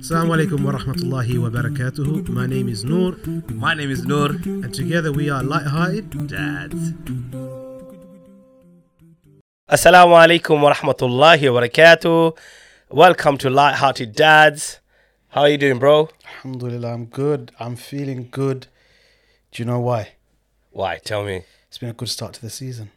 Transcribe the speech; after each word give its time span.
Assalamu 0.00 0.32
alaikum 0.34 0.64
wa 0.64 0.72
rahmatullahi 0.72 1.38
wa 1.38 1.50
barakatuhu. 1.50 2.28
My 2.28 2.46
name 2.46 2.68
is 2.68 2.84
Noor, 2.84 3.14
My 3.48 3.74
name 3.74 3.90
is 3.90 4.04
Noor. 4.04 4.30
and 4.30 4.72
together 4.74 5.12
we 5.12 5.30
are 5.30 5.42
Lighthearted. 5.42 6.28
Dads. 6.28 6.92
Assalamu 9.68 10.14
alaikum 10.16 10.60
wa 10.62 10.72
rahmatullahi 10.74 11.52
wa 11.52 11.60
barakatuh. 11.60 12.36
Welcome 12.90 13.38
to 13.38 13.50
Lighthearted 13.50 14.14
Dads. 14.14 14.80
How 15.28 15.42
are 15.42 15.48
you 15.48 15.58
doing, 15.58 15.78
bro? 15.78 16.08
Alhamdulillah, 16.36 16.92
I'm 16.94 17.06
good. 17.06 17.52
I'm 17.60 17.76
feeling 17.76 18.28
good. 18.30 18.66
Do 19.52 19.62
you 19.62 19.66
know 19.66 19.80
why? 19.80 20.10
Why? 20.70 20.98
Tell 21.04 21.24
me. 21.24 21.42
It's 21.68 21.78
been 21.78 21.90
a 21.90 21.92
good 21.94 22.08
start 22.08 22.34
to 22.34 22.40
the 22.40 22.50
season. 22.50 22.90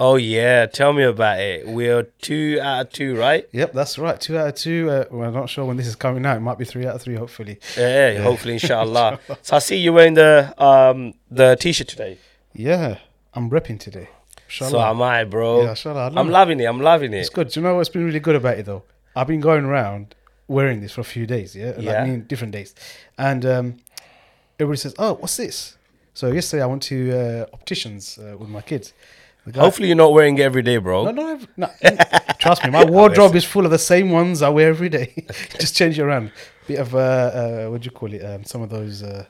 Oh, 0.00 0.14
yeah. 0.14 0.66
Tell 0.66 0.92
me 0.92 1.02
about 1.02 1.40
it. 1.40 1.66
We're 1.66 2.04
two 2.04 2.60
out 2.62 2.86
of 2.86 2.92
two, 2.92 3.16
right? 3.16 3.48
Yep, 3.52 3.72
that's 3.72 3.98
right. 3.98 4.20
Two 4.20 4.38
out 4.38 4.48
of 4.48 4.54
two. 4.54 4.88
Uh, 4.88 5.04
well, 5.10 5.28
I'm 5.28 5.34
not 5.34 5.50
sure 5.50 5.64
when 5.64 5.76
this 5.76 5.88
is 5.88 5.96
coming 5.96 6.24
out. 6.24 6.36
It 6.36 6.40
might 6.40 6.56
be 6.56 6.64
three 6.64 6.86
out 6.86 6.94
of 6.94 7.02
three, 7.02 7.16
hopefully. 7.16 7.58
Yeah, 7.76 8.22
hopefully, 8.22 8.52
inshallah. 8.60 9.18
so 9.42 9.56
I 9.56 9.58
see 9.58 9.76
you 9.76 9.92
wearing 9.92 10.14
the 10.14 10.54
um 10.62 11.14
the 11.30 11.56
t-shirt 11.56 11.88
today. 11.88 12.18
Yeah, 12.54 12.98
I'm 13.34 13.50
repping 13.50 13.80
today. 13.80 14.08
Inshallah. 14.46 14.70
So 14.70 14.80
am 14.80 15.02
I, 15.02 15.24
bro. 15.24 15.62
Yeah, 15.64 15.70
inshallah. 15.70 16.12
I'm 16.14 16.28
it. 16.28 16.30
loving 16.30 16.60
it. 16.60 16.64
I'm 16.66 16.80
loving 16.80 17.12
it. 17.12 17.18
It's 17.18 17.28
good. 17.28 17.48
Do 17.48 17.58
you 17.60 17.66
know 17.66 17.74
what's 17.74 17.88
been 17.88 18.04
really 18.04 18.20
good 18.20 18.36
about 18.36 18.56
it 18.58 18.66
though? 18.66 18.84
I've 19.16 19.26
been 19.26 19.40
going 19.40 19.64
around 19.64 20.14
wearing 20.46 20.80
this 20.80 20.92
for 20.92 21.00
a 21.00 21.04
few 21.04 21.26
days, 21.26 21.56
yeah, 21.56 21.72
like 21.76 21.82
Yeah. 21.82 22.02
I 22.02 22.06
mean 22.06 22.22
different 22.22 22.52
days, 22.52 22.72
and 23.18 23.44
um, 23.44 23.76
everybody 24.60 24.78
says, 24.78 24.94
"Oh, 24.96 25.14
what's 25.14 25.36
this?" 25.36 25.76
So 26.14 26.28
yesterday 26.32 26.62
I 26.62 26.66
went 26.66 26.82
to 26.84 27.12
uh, 27.12 27.46
opticians 27.52 28.16
uh, 28.18 28.36
with 28.38 28.48
my 28.48 28.60
kids. 28.60 28.92
Hopefully, 29.54 29.88
you're 29.88 29.96
not 29.96 30.12
wearing 30.12 30.38
it 30.38 30.42
every 30.42 30.62
day, 30.62 30.76
bro. 30.78 31.04
no, 31.04 31.10
no, 31.10 31.40
no, 31.56 31.70
trust 32.38 32.64
me, 32.64 32.70
my 32.70 32.84
wardrobe 32.96 33.34
is 33.34 33.44
full 33.44 33.64
of 33.64 33.70
the 33.70 33.78
same 33.78 34.10
ones 34.10 34.42
I 34.42 34.48
wear 34.48 34.68
every 34.68 34.88
day. 34.88 35.12
Just 35.58 35.76
change 35.76 35.98
it 35.98 36.02
around. 36.02 36.32
Bit 36.66 36.80
of 36.80 36.94
uh, 36.94 36.98
uh 36.98 37.66
what 37.70 37.80
do 37.80 37.86
you 37.86 37.90
call 37.90 38.12
it? 38.12 38.24
Um, 38.24 38.44
some 38.44 38.62
of 38.62 38.70
those 38.70 39.02
uh, 39.02 39.26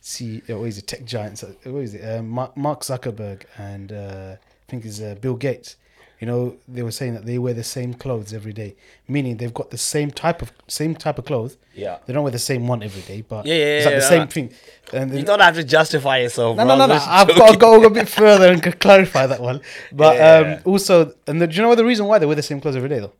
see, 0.00 0.42
uh, 0.48 0.56
what 0.58 0.68
is 0.68 0.78
it? 0.78 0.86
Tech 0.86 1.04
giants. 1.04 1.42
uh, 1.42 1.52
What 1.64 1.80
is 1.82 1.94
it? 1.94 2.22
Mark, 2.22 2.56
Mark 2.56 2.82
Zuckerberg 2.82 3.42
and 3.58 3.92
uh, 3.92 4.36
I 4.36 4.64
think 4.68 4.84
it's 4.84 5.00
uh, 5.00 5.16
Bill 5.20 5.34
Gates. 5.34 5.76
You 6.20 6.26
know, 6.26 6.56
they 6.66 6.82
were 6.82 6.90
saying 6.92 7.12
that 7.14 7.26
they 7.26 7.38
wear 7.38 7.52
the 7.52 7.62
same 7.64 7.92
clothes 7.92 8.32
every 8.32 8.52
day, 8.54 8.74
meaning 9.06 9.36
they've 9.36 9.52
got 9.52 9.70
the 9.70 9.76
same 9.78 10.10
type 10.10 10.40
of 10.40 10.50
same 10.66 10.94
type 10.94 11.18
of 11.18 11.26
clothes. 11.26 11.58
Yeah. 11.74 11.98
They 12.06 12.12
don't 12.14 12.22
wear 12.22 12.32
the 12.32 12.38
same 12.38 12.66
one 12.66 12.82
every 12.82 13.02
day, 13.02 13.20
but 13.20 13.44
Yeah, 13.44 13.54
yeah, 13.54 13.64
it's 13.76 13.84
like 13.84 13.92
yeah, 13.92 13.98
the 13.98 14.06
same 14.06 14.28
thing. 14.28 14.52
And 14.94 15.14
You 15.14 15.24
don't 15.24 15.40
have 15.40 15.56
to 15.56 15.64
justify 15.64 16.18
yourself, 16.18 16.56
no, 16.56 16.64
bro. 16.64 16.76
no, 16.76 16.86
no, 16.86 16.94
no. 16.94 17.00
I've 17.06 17.28
got 17.28 17.52
to 17.52 17.58
go 17.58 17.84
a 17.84 17.90
bit 17.90 18.08
further 18.08 18.50
and 18.50 18.62
clarify 18.80 19.26
that 19.26 19.40
one. 19.40 19.60
But 19.92 20.16
Yeah. 20.16 20.56
um, 20.64 20.72
also, 20.72 21.12
and 21.26 21.42
the, 21.42 21.46
do 21.46 21.56
you 21.56 21.62
know 21.62 21.68
what 21.68 21.74
the 21.74 21.84
reason 21.84 22.06
why 22.06 22.18
they 22.18 22.24
wear 22.26 22.36
the 22.36 22.42
same 22.42 22.60
clothes 22.62 22.76
every 22.76 22.88
day 22.88 23.00
though? 23.00 23.12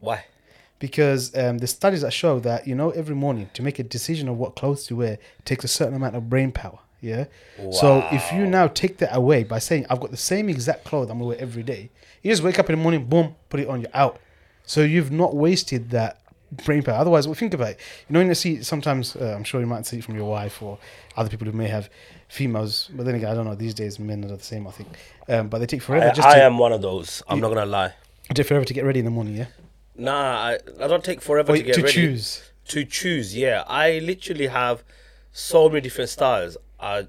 Why? 0.00 0.24
because 0.80 1.36
um, 1.36 1.58
the 1.58 1.66
studies 1.66 2.00
that 2.00 2.10
show 2.10 2.40
that 2.40 2.66
you 2.66 2.74
know 2.74 2.88
every 2.92 3.14
morning 3.14 3.50
to 3.52 3.62
make 3.62 3.78
a 3.78 3.82
decision 3.82 4.28
of 4.28 4.38
what 4.38 4.56
clothes 4.56 4.86
to 4.86 4.96
wear 4.96 5.18
takes 5.44 5.62
a 5.62 5.68
certain 5.68 5.94
amount 5.94 6.16
of 6.16 6.30
brain 6.30 6.50
power 6.50 6.78
yeah? 7.00 7.24
So 7.72 8.06
if 8.12 8.32
you 8.32 8.46
now 8.46 8.66
take 8.68 8.98
that 8.98 9.14
away 9.14 9.44
by 9.44 9.58
saying 9.58 9.86
i've 9.90 10.00
got 10.00 10.10
the 10.10 10.16
same 10.16 10.48
exact 10.48 10.84
clothes 10.84 11.10
i'm 11.10 11.18
gonna 11.18 11.28
wear 11.28 11.38
every 11.38 11.62
day 11.62 11.90
you 12.22 12.30
just 12.30 12.42
wake 12.42 12.58
up 12.58 12.68
in 12.70 12.76
the 12.76 12.82
morning 12.82 13.04
boom 13.06 13.34
put 13.48 13.60
it 13.60 13.68
on 13.68 13.80
you're 13.80 13.90
out. 13.94 14.20
So 14.64 14.82
you've 14.82 15.10
not 15.10 15.34
wasted 15.34 15.90
that 15.90 16.20
brain 16.64 16.82
power. 16.82 16.96
Otherwise 16.96 17.26
well 17.26 17.34
think 17.34 17.54
about 17.54 17.70
it. 17.70 17.78
You 18.08 18.14
know 18.14 18.20
when 18.20 18.28
you 18.28 18.34
see 18.34 18.62
sometimes 18.62 19.16
uh, 19.16 19.34
i'm 19.36 19.44
sure 19.44 19.60
you 19.60 19.66
might 19.66 19.86
see 19.86 19.98
it 19.98 20.04
from 20.04 20.16
your 20.16 20.28
wife 20.28 20.62
or 20.62 20.78
other 21.16 21.28
people 21.30 21.46
who 21.46 21.52
may 21.56 21.68
have 21.68 21.88
females 22.28 22.88
but 22.94 23.06
then 23.06 23.14
again 23.16 23.30
i 23.30 23.34
don't 23.34 23.44
know 23.46 23.54
these 23.54 23.74
days 23.74 23.98
men 23.98 24.24
are 24.24 24.36
the 24.36 24.42
same 24.42 24.66
i 24.66 24.70
think. 24.70 24.88
Um, 25.28 25.48
but 25.48 25.58
they 25.58 25.66
take 25.66 25.82
forever 25.82 26.08
I, 26.08 26.12
just 26.12 26.28
I 26.28 26.34
to, 26.36 26.44
am 26.44 26.58
one 26.58 26.72
of 26.72 26.82
those. 26.82 27.22
I'm 27.28 27.40
not 27.40 27.48
gonna 27.48 27.66
lie. 27.66 27.92
take 28.34 28.46
forever 28.46 28.64
to 28.64 28.74
get 28.74 28.84
ready 28.84 28.98
in 28.98 29.04
the 29.04 29.10
morning 29.10 29.36
yeah? 29.36 29.46
Nah, 29.96 30.12
I, 30.48 30.58
I 30.82 30.86
don't 30.86 31.04
take 31.04 31.20
forever 31.20 31.52
or 31.52 31.56
to 31.56 31.62
get 31.62 31.74
to 31.74 31.82
ready. 31.82 31.92
choose. 31.92 32.42
To 32.68 32.84
choose 32.84 33.36
yeah. 33.36 33.64
I 33.66 33.98
literally 33.98 34.46
have 34.46 34.82
so 35.32 35.68
many 35.68 35.82
different 35.82 36.10
styles 36.10 36.56
i 36.80 37.06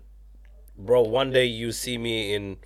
bro 0.78 1.02
one 1.02 1.32
day 1.32 1.46
you 1.46 1.72
see 1.72 1.98
me 1.98 2.34
in 2.34 2.58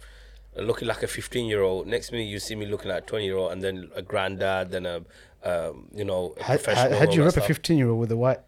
uh, 0.57 0.61
looking 0.61 0.87
like 0.87 1.03
a 1.03 1.07
15 1.07 1.45
year 1.45 1.61
old 1.61 1.87
next 1.87 2.11
minute 2.11 2.25
you 2.25 2.39
see 2.39 2.55
me 2.55 2.65
looking 2.65 2.89
like 2.89 3.03
a 3.03 3.05
20 3.05 3.25
year 3.25 3.37
old 3.37 3.51
and 3.51 3.61
then 3.61 3.89
a 3.95 4.01
granddad 4.01 4.71
then 4.71 4.85
a 4.85 5.03
um, 5.43 5.87
you 5.93 6.03
know 6.03 6.33
a 6.39 6.43
How, 6.43 6.55
professional 6.55 7.13
you 7.13 7.23
rep 7.23 7.37
a 7.37 7.41
15 7.41 7.77
year 7.77 7.89
old 7.89 7.99
with 7.99 8.11
a 8.11 8.17
white 8.17 8.39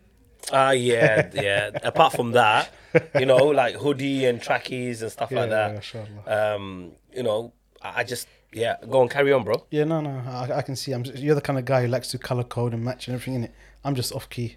Ah, 0.52 0.72
yeah, 0.72 1.30
yeah. 1.34 1.72
Apart 1.84 2.14
from 2.14 2.32
that, 2.32 2.72
you 3.20 3.26
know, 3.26 3.48
like 3.48 3.76
hoodie 3.76 4.26
and 4.26 4.42
trackies 4.42 5.02
and 5.02 5.12
stuff 5.12 5.30
like 5.32 5.50
Yeah, 5.50 5.56
that. 5.56 5.76
mashallah. 5.76 6.56
Um, 6.56 6.92
you 7.14 7.24
know, 7.24 7.52
I 7.82 8.04
just 8.06 8.28
yeah, 8.54 8.78
go 8.90 9.02
and 9.02 9.12
carry 9.12 9.34
on, 9.34 9.44
bro. 9.44 9.66
Yeah, 9.72 9.84
no, 9.84 10.00
no, 10.00 10.22
I, 10.26 10.60
I 10.60 10.62
can 10.62 10.76
see. 10.76 10.94
I'm. 10.94 11.04
Just, 11.04 11.18
you're 11.22 11.36
the 11.36 11.42
kind 11.42 11.60
of 11.60 11.66
guy 11.66 11.82
who 11.82 11.88
likes 11.88 12.08
to 12.10 12.18
color 12.18 12.44
code 12.46 12.74
and 12.74 12.84
match 12.84 13.08
and 13.08 13.16
everything 13.16 13.34
in 13.36 13.44
it. 13.44 13.54
I'm 13.84 13.96
just 13.96 14.14
off 14.14 14.30
key. 14.30 14.56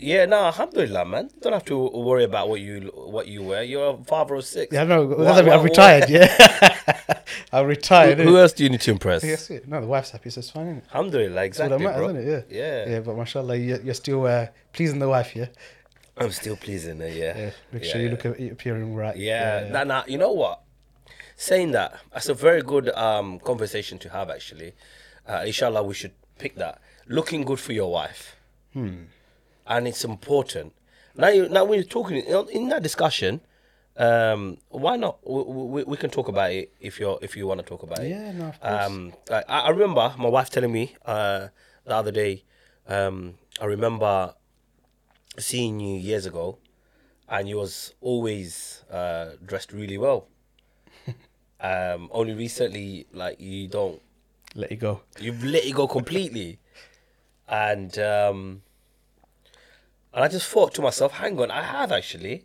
Yeah, 0.00 0.26
no, 0.26 0.44
alhamdulillah, 0.46 1.04
man. 1.04 1.30
Don't 1.40 1.52
have 1.52 1.64
to 1.66 1.76
worry 1.76 2.24
about 2.24 2.48
what 2.48 2.60
you 2.60 2.92
what 2.94 3.26
you 3.26 3.42
wear. 3.42 3.62
You're 3.62 3.90
a 4.00 4.04
father 4.04 4.36
of 4.36 4.44
six. 4.44 4.72
Yeah, 4.72 4.84
no, 4.84 5.04
know. 5.06 5.16
What- 5.16 5.48
I'm 5.48 5.62
retired. 5.62 6.08
Yeah, 6.08 6.28
I'm 7.52 7.66
retired. 7.66 8.18
Who, 8.18 8.24
who 8.30 8.38
else 8.38 8.52
do 8.52 8.62
you 8.64 8.70
need 8.70 8.80
to 8.82 8.90
impress? 8.92 9.24
Yes. 9.24 9.50
No, 9.66 9.80
the 9.80 9.86
wife's 9.86 10.10
happy, 10.10 10.30
so 10.30 10.38
it's 10.38 10.50
fine. 10.50 10.66
Isn't 10.66 10.78
it? 10.78 10.84
Alhamdulillah, 10.92 11.34
That's 11.34 11.58
what 11.58 11.72
exactly, 11.72 11.78
that 11.78 11.84
matters, 11.84 11.98
bro. 11.98 12.08
isn't 12.16 12.28
it? 12.32 12.46
Yeah. 12.50 12.58
Yeah. 12.86 12.90
Yeah, 12.92 13.00
but 13.00 13.16
mashallah, 13.16 13.56
you're, 13.56 13.80
you're 13.80 13.94
still 13.94 14.26
uh, 14.26 14.46
pleasing 14.72 14.98
the 15.00 15.08
wife. 15.08 15.34
Yeah. 15.34 15.46
I'm 16.16 16.32
still 16.32 16.56
pleasing 16.56 16.98
her, 17.00 17.08
yeah. 17.08 17.36
Yeah. 17.38 17.50
Make 17.72 17.84
Yeah, 17.84 17.92
sure 17.92 18.00
you 18.00 18.08
look 18.10 18.26
at 18.26 18.40
appearing 18.40 18.94
right. 18.94 19.16
Yeah, 19.16 19.68
Nah, 19.70 19.84
nah, 19.84 20.02
you 20.08 20.18
know 20.18 20.32
what? 20.32 20.60
Saying 21.36 21.70
that, 21.72 21.96
that's 22.12 22.28
a 22.28 22.34
very 22.34 22.62
good 22.62 22.88
um, 22.90 23.38
conversation 23.38 23.98
to 24.00 24.08
have, 24.08 24.28
actually. 24.28 24.72
Uh, 25.28 25.44
inshallah, 25.46 25.84
we 25.84 25.94
should 25.94 26.12
pick 26.38 26.56
that. 26.56 26.80
Looking 27.06 27.44
good 27.44 27.60
for 27.60 27.72
your 27.72 27.90
wife. 27.92 28.34
Hmm. 28.72 29.04
And 29.68 29.86
it's 29.86 30.04
important. 30.04 30.72
Now, 31.14 31.28
you, 31.28 31.48
now 31.48 31.70
you're 31.70 31.84
talking, 31.84 32.16
in 32.18 32.48
in 32.48 32.68
that 32.70 32.82
discussion, 32.82 33.40
um, 33.96 34.58
why 34.70 34.96
not? 34.96 35.18
We, 35.28 35.42
we, 35.42 35.82
we 35.84 35.96
can 35.96 36.10
talk 36.10 36.28
about 36.28 36.52
it 36.52 36.72
if 36.80 36.98
you're 37.00 37.18
if 37.20 37.36
you 37.36 37.46
want 37.46 37.60
to 37.60 37.66
talk 37.66 37.82
about 37.82 37.98
it. 37.98 38.08
Yeah, 38.08 38.32
no, 38.32 38.46
of 38.48 38.60
course. 38.60 38.86
Um, 38.86 39.12
I, 39.30 39.42
I 39.48 39.68
remember 39.70 40.14
my 40.18 40.28
wife 40.28 40.48
telling 40.50 40.72
me 40.72 40.96
uh, 41.04 41.48
the 41.84 41.94
other 41.94 42.12
day. 42.12 42.44
Um, 42.86 43.34
I 43.60 43.66
remember 43.66 44.34
seeing 45.38 45.80
you 45.80 45.98
years 45.98 46.24
ago, 46.26 46.58
and 47.28 47.48
you 47.48 47.56
was 47.56 47.94
always 48.00 48.84
uh, 48.90 49.32
dressed 49.44 49.72
really 49.72 49.98
well. 49.98 50.28
um, 51.60 52.08
only 52.12 52.34
recently, 52.34 53.06
like 53.12 53.40
you 53.40 53.68
don't, 53.68 54.00
Let 54.54 54.70
you 54.70 54.76
go. 54.78 55.02
you've 55.20 55.44
let 55.44 55.64
it 55.64 55.74
go 55.74 55.86
completely, 55.88 56.60
and 57.48 57.98
um, 57.98 58.62
and 60.18 60.24
I 60.24 60.28
just 60.28 60.48
thought 60.48 60.74
to 60.74 60.82
myself, 60.82 61.12
hang 61.12 61.38
on, 61.38 61.48
I 61.52 61.62
have 61.62 61.92
actually. 61.92 62.44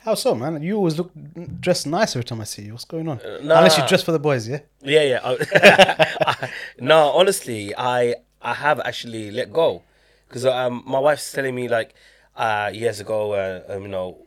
How 0.00 0.14
so, 0.14 0.34
man? 0.34 0.62
You 0.62 0.76
always 0.76 0.98
look 0.98 1.10
dressed 1.58 1.86
nice 1.86 2.14
every 2.14 2.24
time 2.24 2.42
I 2.42 2.44
see 2.44 2.64
you. 2.64 2.72
What's 2.72 2.84
going 2.84 3.08
on? 3.08 3.18
Uh, 3.20 3.38
nah. 3.42 3.56
Unless 3.58 3.78
you 3.78 3.88
dress 3.88 4.02
for 4.02 4.12
the 4.12 4.18
boys, 4.18 4.46
yeah. 4.46 4.58
Yeah, 4.82 5.02
yeah. 5.02 5.20
I- 5.24 6.50
no, 6.78 6.98
honestly, 7.12 7.74
I 7.74 8.16
I 8.42 8.52
have 8.52 8.78
actually 8.80 9.30
let 9.30 9.50
go 9.54 9.82
because 10.28 10.44
um, 10.44 10.82
my 10.86 10.98
wife's 10.98 11.32
telling 11.32 11.54
me 11.54 11.66
like 11.66 11.94
uh, 12.36 12.70
years 12.74 13.00
ago, 13.00 13.32
uh, 13.32 13.62
um, 13.74 13.82
you 13.84 13.88
know, 13.88 14.18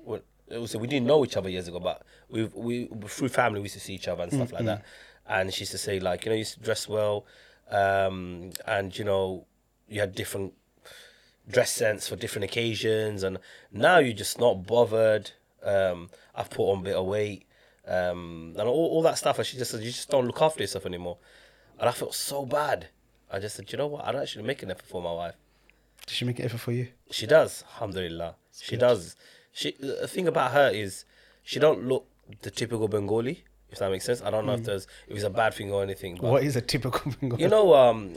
was, 0.50 0.76
we 0.76 0.88
didn't 0.88 1.06
know 1.06 1.24
each 1.24 1.38
other 1.38 1.50
years 1.50 1.68
ago, 1.68 1.80
but 1.80 2.02
we 2.30 2.46
we 2.46 2.88
through 3.08 3.30
family 3.30 3.60
we 3.60 3.66
used 3.66 3.76
to 3.76 3.80
see 3.80 3.94
each 3.94 4.08
other 4.08 4.24
and 4.24 4.34
stuff 4.34 4.54
like 4.54 4.66
that. 4.66 4.82
And 5.28 5.54
she 5.54 5.62
used 5.62 5.72
to 5.74 5.78
say 5.78 6.00
like, 6.00 6.26
you 6.26 6.30
know, 6.32 6.36
you 6.36 6.40
used 6.40 6.56
to 6.56 6.62
dress 6.62 6.88
well, 6.90 7.26
um, 7.70 8.50
and 8.66 8.98
you 8.98 9.06
know, 9.06 9.46
you 9.88 10.00
had 10.00 10.16
different 10.16 10.54
dress 11.50 11.72
sense 11.72 12.08
for 12.08 12.16
different 12.16 12.46
occasions, 12.46 13.24
and 13.24 13.38
now 13.72 13.98
you're 14.00 14.14
just 14.14 14.40
not 14.40 14.66
bothered. 14.66 15.32
Um, 15.64 16.10
I've 16.36 16.50
put 16.50 16.72
on 16.72 16.80
a 16.80 16.84
bit 16.84 16.96
of 16.96 17.06
weight, 17.06 17.46
um, 17.88 18.54
and 18.58 18.68
all, 18.68 18.88
all 18.88 19.02
that 19.04 19.18
stuff. 19.18 19.38
And 19.38 19.48
she 19.48 19.58
just 19.58 19.72
said, 19.72 19.82
you 19.82 19.92
just 19.92 20.10
don't 20.10 20.26
look 20.26 20.42
after 20.42 20.62
yourself 20.62 20.86
anymore. 20.86 21.18
And 21.80 21.90
I 21.90 21.92
felt 21.92 22.14
so 22.14 22.46
bad. 22.46 22.90
I 23.32 23.40
just 23.40 23.56
said, 23.56 23.72
you 23.72 23.78
know 23.78 23.88
what? 23.88 24.06
I 24.06 24.12
don't 24.12 24.22
actually 24.22 24.44
make 24.46 24.64
an 24.64 24.72
effort 24.72 24.86
for 24.86 25.02
my 25.02 25.12
wife. 25.12 25.36
Did 26.06 26.14
she 26.14 26.26
make 26.26 26.38
an 26.40 26.46
effort 26.46 26.60
for 26.60 26.72
you? 26.72 26.90
She 27.10 27.26
does, 27.26 27.64
alhamdulillah. 27.74 28.36
She 28.62 28.78
does. 28.78 29.16
She 29.52 29.76
the 29.80 30.08
thing 30.08 30.28
about 30.28 30.52
her 30.52 30.70
is 30.70 31.06
she 31.44 31.60
don't 31.60 31.84
look 31.88 32.06
the 32.44 32.52
typical 32.52 32.88
Bengali, 32.88 33.44
if 33.72 33.80
that 33.80 33.90
makes 33.90 34.06
sense. 34.06 34.22
I 34.22 34.30
don't 34.30 34.46
know 34.46 34.54
if 34.54 34.64
there's 34.64 34.86
if 35.08 35.16
it's 35.16 35.24
a 35.24 35.30
bad 35.30 35.54
thing 35.56 35.72
or 35.72 35.82
anything, 35.82 36.16
but 36.22 36.30
What 36.32 36.44
is 36.44 36.56
a 36.56 36.62
typical 36.62 37.12
Bengali? 37.20 37.42
you 37.42 37.50
know, 37.50 37.74
um, 37.74 38.14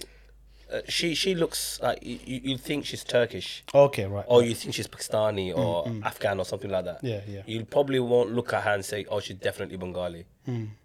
uh, 0.73 0.81
she 0.89 1.15
she 1.15 1.35
looks 1.35 1.81
like 1.83 1.99
you, 2.03 2.19
you 2.25 2.59
think 2.59 2.85
she's 2.85 3.03
Turkish. 3.05 3.65
Okay, 3.75 4.07
right. 4.07 4.25
or 4.29 4.43
you 4.43 4.55
think 4.55 4.75
she's 4.75 4.87
Pakistani 4.89 5.57
or 5.57 5.89
Afghan 6.05 6.39
or 6.39 6.45
something 6.45 6.71
like 6.71 6.85
that. 6.85 7.03
Yeah, 7.03 7.21
yeah. 7.27 7.43
You 7.47 7.65
probably 7.65 8.01
won't 8.01 8.33
look 8.33 8.53
at 8.53 8.63
her 8.65 8.73
and 8.75 8.85
say, 8.85 9.07
"Oh, 9.11 9.21
she's 9.21 9.37
definitely 9.37 9.77
Bengali." 9.77 10.27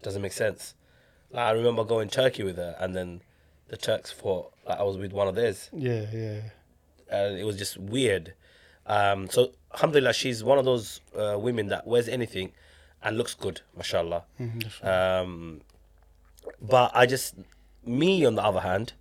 Doesn't 0.01 0.21
make 0.21 0.33
sense. 0.33 0.75
Like, 1.31 1.45
I 1.45 1.51
remember 1.51 1.83
going 1.83 2.09
to 2.09 2.15
Turkey 2.15 2.43
with 2.43 2.57
her, 2.57 2.75
and 2.79 2.95
then 2.95 3.21
the 3.69 3.77
Turks 3.77 4.11
thought 4.11 4.53
like 4.67 4.79
I 4.79 4.83
was 4.83 4.97
with 4.97 5.11
one 5.13 5.27
of 5.27 5.35
theirs, 5.35 5.69
Yeah, 5.73 6.05
yeah. 6.13 6.41
and 7.09 7.37
it 7.39 7.43
was 7.43 7.57
just 7.57 7.77
weird. 7.77 8.33
Um, 8.85 9.29
so, 9.29 9.51
alhamdulillah, 9.73 10.13
she's 10.13 10.43
one 10.43 10.59
of 10.59 10.65
those 10.65 10.99
uh, 11.17 11.37
women 11.39 11.67
that 11.67 11.87
wears 11.87 12.07
anything 12.09 12.51
and 13.01 13.17
looks 13.17 13.33
good, 13.33 13.61
mashallah. 13.77 14.23
Um, 14.81 15.61
but 16.61 16.91
I 16.93 17.05
just, 17.05 17.35
me 17.85 18.25
on 18.25 18.35
the 18.35 18.43
other 18.43 18.59
hand, 18.61 18.93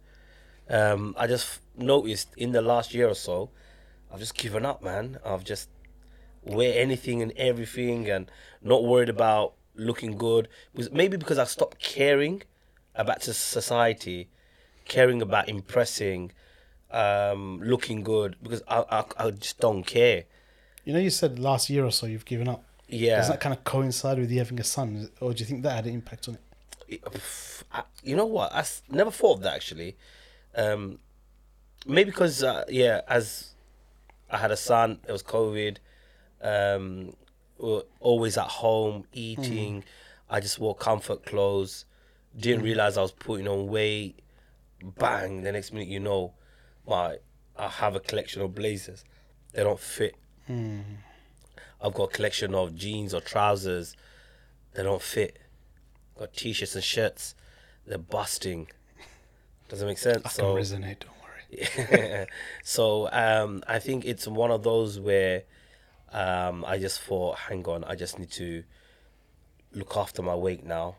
Um, 0.68 1.14
I 1.18 1.26
just 1.26 1.60
noticed 1.76 2.28
in 2.36 2.52
the 2.52 2.62
last 2.62 2.94
year 2.94 3.08
or 3.08 3.14
so, 3.14 3.50
I've 4.12 4.20
just 4.20 4.36
given 4.36 4.64
up, 4.64 4.82
man. 4.82 5.18
I've 5.24 5.44
just 5.44 5.68
wear 6.42 6.80
anything 6.80 7.22
and 7.22 7.32
everything, 7.36 8.08
and 8.08 8.30
not 8.62 8.84
worried 8.84 9.08
about 9.08 9.54
looking 9.74 10.16
good. 10.16 10.48
Because 10.72 10.90
maybe 10.92 11.16
because 11.16 11.38
I 11.38 11.44
stopped 11.44 11.78
caring 11.78 12.42
about 12.94 13.22
society, 13.22 14.28
caring 14.86 15.22
about 15.22 15.48
impressing, 15.48 16.32
um, 16.90 17.60
looking 17.62 18.02
good. 18.02 18.36
Because 18.42 18.62
I, 18.68 18.84
I, 18.90 19.04
I 19.26 19.30
just 19.30 19.60
don't 19.60 19.84
care. 19.84 20.24
You 20.84 20.92
know, 20.92 20.98
you 20.98 21.10
said 21.10 21.38
last 21.38 21.70
year 21.70 21.84
or 21.84 21.92
so 21.92 22.06
you've 22.06 22.24
given 22.24 22.48
up. 22.48 22.64
Yeah. 22.88 23.16
Does 23.16 23.28
that 23.28 23.40
kind 23.40 23.54
of 23.54 23.64
coincide 23.64 24.18
with 24.18 24.30
you 24.30 24.38
having 24.38 24.60
a 24.60 24.64
son, 24.64 25.08
or 25.20 25.32
do 25.32 25.40
you 25.40 25.46
think 25.46 25.62
that 25.62 25.76
had 25.76 25.86
an 25.86 25.94
impact 25.94 26.28
on 26.28 26.38
it? 26.88 27.02
You 28.02 28.16
know 28.16 28.26
what? 28.26 28.52
I 28.52 28.64
never 28.90 29.10
thought 29.10 29.38
of 29.38 29.42
that 29.44 29.54
actually. 29.54 29.96
Um, 30.54 30.98
maybe 31.86 32.10
because 32.10 32.42
uh, 32.42 32.64
yeah, 32.68 33.00
as 33.08 33.54
I 34.30 34.38
had 34.38 34.50
a 34.50 34.56
son, 34.56 34.98
it 35.06 35.12
was 35.12 35.22
COVID. 35.22 35.78
Um, 36.42 37.14
we 37.58 37.68
were 37.70 37.84
always 38.00 38.36
at 38.36 38.48
home 38.48 39.04
eating. 39.12 39.84
I 40.28 40.40
just 40.40 40.58
wore 40.58 40.74
comfort 40.74 41.24
clothes. 41.24 41.84
Didn't 42.36 42.64
realize 42.64 42.96
I 42.96 43.02
was 43.02 43.12
putting 43.12 43.46
on 43.46 43.68
weight. 43.68 44.18
Bang! 44.82 45.42
The 45.42 45.52
next 45.52 45.72
minute, 45.72 45.88
you 45.88 46.00
know, 46.00 46.32
my 46.86 47.18
I 47.56 47.68
have 47.68 47.94
a 47.94 48.00
collection 48.00 48.42
of 48.42 48.54
blazers. 48.54 49.04
They 49.52 49.62
don't 49.62 49.78
fit. 49.78 50.16
I've 51.80 51.94
got 51.94 52.04
a 52.04 52.08
collection 52.08 52.54
of 52.54 52.74
jeans 52.74 53.12
or 53.14 53.20
trousers. 53.20 53.96
They 54.74 54.82
don't 54.82 55.02
fit. 55.02 55.38
Got 56.18 56.32
t-shirts 56.34 56.74
and 56.74 56.82
shirts. 56.84 57.34
They're 57.86 57.98
busting. 57.98 58.68
Does 59.72 59.80
it 59.80 59.86
make 59.86 59.96
sense? 59.96 60.20
I 60.26 60.28
so 60.28 60.54
can 60.54 60.62
resonate. 60.62 60.96
Don't 61.00 61.16
worry. 61.22 62.26
so 62.62 63.08
um, 63.10 63.62
I 63.66 63.78
think 63.78 64.04
it's 64.04 64.28
one 64.28 64.50
of 64.50 64.62
those 64.62 65.00
where 65.00 65.44
um, 66.12 66.62
I 66.66 66.76
just 66.76 67.00
thought, 67.00 67.38
hang 67.38 67.64
on, 67.64 67.82
I 67.84 67.94
just 67.94 68.18
need 68.18 68.30
to 68.32 68.64
look 69.72 69.96
after 69.96 70.20
my 70.20 70.34
weight 70.34 70.62
now, 70.62 70.96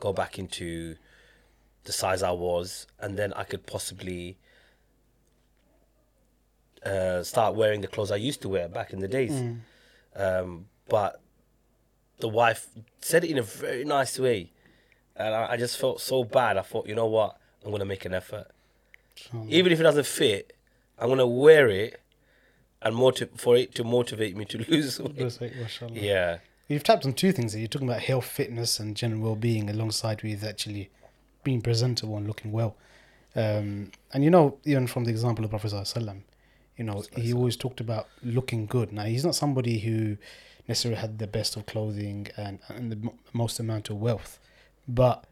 go 0.00 0.12
back 0.12 0.40
into 0.40 0.96
the 1.84 1.92
size 1.92 2.24
I 2.24 2.32
was, 2.32 2.88
and 2.98 3.16
then 3.16 3.32
I 3.34 3.44
could 3.44 3.64
possibly 3.64 4.38
uh, 6.84 7.22
start 7.22 7.54
wearing 7.54 7.80
the 7.80 7.86
clothes 7.86 8.10
I 8.10 8.16
used 8.16 8.42
to 8.42 8.48
wear 8.48 8.68
back 8.68 8.92
in 8.92 8.98
the 8.98 9.06
days. 9.06 9.40
Um, 10.16 10.66
but 10.88 11.20
the 12.18 12.28
wife 12.28 12.66
said 13.00 13.22
it 13.22 13.30
in 13.30 13.38
a 13.38 13.42
very 13.42 13.84
nice 13.84 14.18
way, 14.18 14.50
and 15.14 15.32
I, 15.32 15.52
I 15.52 15.56
just 15.56 15.78
felt 15.78 16.00
so 16.00 16.24
bad. 16.24 16.56
I 16.56 16.62
thought, 16.62 16.88
you 16.88 16.96
know 16.96 17.06
what, 17.06 17.36
I'm 17.64 17.70
gonna 17.70 17.84
make 17.84 18.04
an 18.04 18.14
effort 18.14 18.50
even 19.48 19.72
if 19.72 19.80
it 19.80 19.82
doesn't 19.82 20.06
fit, 20.06 20.56
I'm 20.98 21.08
gonna 21.08 21.26
wear 21.26 21.68
it 21.68 22.00
and 22.82 22.94
motiv- 22.94 23.30
for 23.36 23.56
it 23.56 23.74
to 23.74 23.84
motivate 23.84 24.36
me 24.36 24.44
to 24.46 24.58
lose 24.68 24.98
weight. 25.00 25.18
Like. 25.40 25.52
Yeah, 25.92 26.38
You've 26.68 26.84
tapped 26.84 27.04
on 27.04 27.12
two 27.14 27.32
things. 27.32 27.52
Here. 27.52 27.60
You're 27.60 27.68
talking 27.68 27.88
about 27.88 28.02
health, 28.02 28.26
fitness, 28.26 28.78
and 28.78 28.96
general 28.96 29.20
well-being, 29.22 29.68
alongside 29.68 30.22
with 30.22 30.44
actually 30.44 30.88
being 31.42 31.60
presentable 31.60 32.16
and 32.16 32.26
looking 32.26 32.52
well. 32.52 32.76
Um, 33.34 33.90
and 34.12 34.24
you 34.24 34.30
know, 34.30 34.58
even 34.64 34.86
from 34.86 35.04
the 35.04 35.10
example 35.10 35.44
of 35.44 35.50
Prophet 35.50 35.72
Sallam, 35.72 36.22
you 36.76 36.84
know, 36.84 37.02
he 37.16 37.32
always 37.32 37.56
talked 37.56 37.80
about 37.80 38.06
looking 38.22 38.66
good. 38.66 38.92
Now, 38.92 39.04
he's 39.04 39.24
not 39.24 39.34
somebody 39.34 39.80
who 39.80 40.16
necessarily 40.68 41.00
had 41.00 41.18
the 41.18 41.26
best 41.26 41.56
of 41.56 41.66
clothing 41.66 42.28
and, 42.36 42.60
and 42.68 42.92
the 42.92 42.96
mo- 42.96 43.18
most 43.32 43.58
amount 43.58 43.90
of 43.90 43.96
wealth, 44.00 44.38
but 44.88 45.24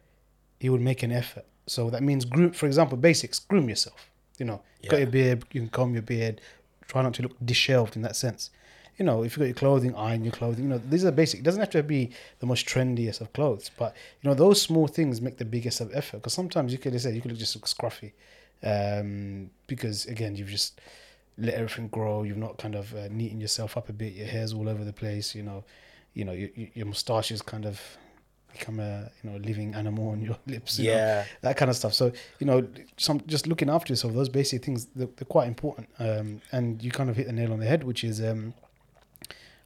he 0.61 0.69
would 0.69 0.81
make 0.81 1.03
an 1.03 1.13
effort. 1.13 1.47
So 1.69 1.91
that 1.91 2.03
means 2.03 2.25
groom, 2.25 2.53
for 2.53 2.67
example, 2.67 2.97
basics, 2.97 3.39
groom 3.39 3.69
yourself. 3.69 4.11
You 4.39 4.47
know, 4.47 4.63
you 4.83 4.89
got 4.89 5.01
your 5.01 5.09
beard, 5.09 5.45
you 5.53 5.61
can 5.61 5.71
comb 5.71 5.93
your 5.93 6.03
beard, 6.03 6.41
try 6.87 7.03
not 7.03 7.15
to 7.15 7.23
look 7.23 7.37
disheveled 7.45 7.97
in 7.97 8.03
that 8.03 8.17
sense. 8.17 8.51
You 8.97 9.05
know, 9.05 9.23
if 9.23 9.37
you 9.37 9.41
got 9.41 9.47
your 9.47 9.55
clothing, 9.55 9.95
iron 9.95 10.25
your 10.25 10.33
clothing. 10.33 10.65
You 10.65 10.71
know, 10.71 10.79
these 10.79 11.05
are 11.05 11.13
basic. 11.13 11.41
It 11.41 11.43
doesn't 11.45 11.61
have 11.61 11.71
to 11.71 11.83
be 11.83 12.11
the 12.41 12.47
most 12.47 12.67
trendiest 12.67 13.21
of 13.21 13.33
clothes, 13.33 13.71
but 13.79 13.95
you 14.23 14.29
know, 14.29 14.35
those 14.35 14.61
small 14.61 14.89
things 14.89 15.21
make 15.21 15.39
the 15.39 15.45
biggest 15.45 15.81
of 15.81 15.95
effort. 15.95 16.19
Because 16.19 16.33
sometimes 16.33 16.73
you 16.73 16.79
could 16.79 16.93
just 16.93 17.05
say 17.05 17.15
you 17.15 17.21
could 17.21 17.37
just 17.37 17.55
look 17.55 17.67
scruffy, 17.67 18.13
um, 18.65 19.51
because 19.69 20.07
again, 20.07 20.35
you've 20.35 20.49
just 20.49 20.81
let 21.37 21.55
everything 21.55 21.89
grow. 21.89 22.25
You've 22.25 22.39
not 22.39 22.59
kind 22.59 22.75
of 22.75 22.93
uh, 22.95 23.09
neaten 23.09 23.41
yourself 23.41 23.77
up 23.77 23.89
a 23.89 23.93
bit. 23.93 24.15
Your 24.15 24.27
hair's 24.27 24.53
all 24.53 24.69
over 24.69 24.83
the 24.85 24.93
place. 24.93 25.35
You 25.35 25.45
know, 25.45 25.65
you 26.15 26.25
know, 26.25 26.33
your, 26.33 26.49
your 26.75 26.87
moustache 26.87 27.31
is 27.31 27.41
kind 27.41 27.67
of 27.67 27.81
become 28.53 28.81
a 28.81 29.11
you 29.23 29.31
know 29.31 29.37
living 29.39 29.75
animal 29.75 30.09
on 30.11 30.21
your 30.23 30.37
lips. 30.47 30.79
you 30.79 30.91
know, 30.91 30.97
yeah, 30.97 31.25
that 31.43 31.57
kind 31.57 31.71
of 31.71 31.77
stuff. 31.77 31.95
So 31.95 32.13
you 32.39 32.47
know, 32.47 32.67
some 32.97 33.21
just 33.27 33.47
looking 33.47 33.71
after 33.71 33.93
yourself. 33.93 34.15
Those 34.15 34.29
basic 34.29 34.65
things 34.65 34.87
they're, 34.95 35.09
they're 35.17 35.27
quite 35.27 35.49
important. 35.49 35.89
Um, 35.99 36.41
and 36.53 36.83
you 36.83 36.91
kind 36.91 37.11
of 37.11 37.17
hit 37.17 37.27
the 37.27 37.33
nail 37.33 37.53
on 37.53 37.61
the 37.61 37.67
head, 37.67 37.85
which 37.85 38.05
is 38.05 38.21
um, 38.21 38.55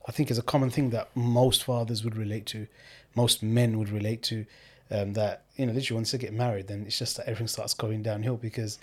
I 0.08 0.12
think 0.12 0.30
is 0.30 0.38
a 0.38 0.42
common 0.42 0.70
thing 0.70 0.90
that 0.90 1.08
most 1.14 1.64
fathers 1.64 2.02
would 2.04 2.16
relate 2.16 2.46
to, 2.46 2.66
most 3.14 3.42
men 3.42 3.78
would 3.78 3.88
relate 3.90 4.22
to. 4.24 4.44
Um, 4.90 5.14
that 5.14 5.44
you 5.56 5.64
know, 5.64 5.72
literally 5.72 5.96
once 5.98 6.10
they 6.12 6.18
get 6.18 6.34
married, 6.34 6.66
then 6.68 6.84
it's 6.86 6.98
just 6.98 7.16
that 7.16 7.24
everything 7.26 7.48
starts 7.48 7.72
going 7.72 8.02
downhill 8.02 8.36
because 8.36 8.78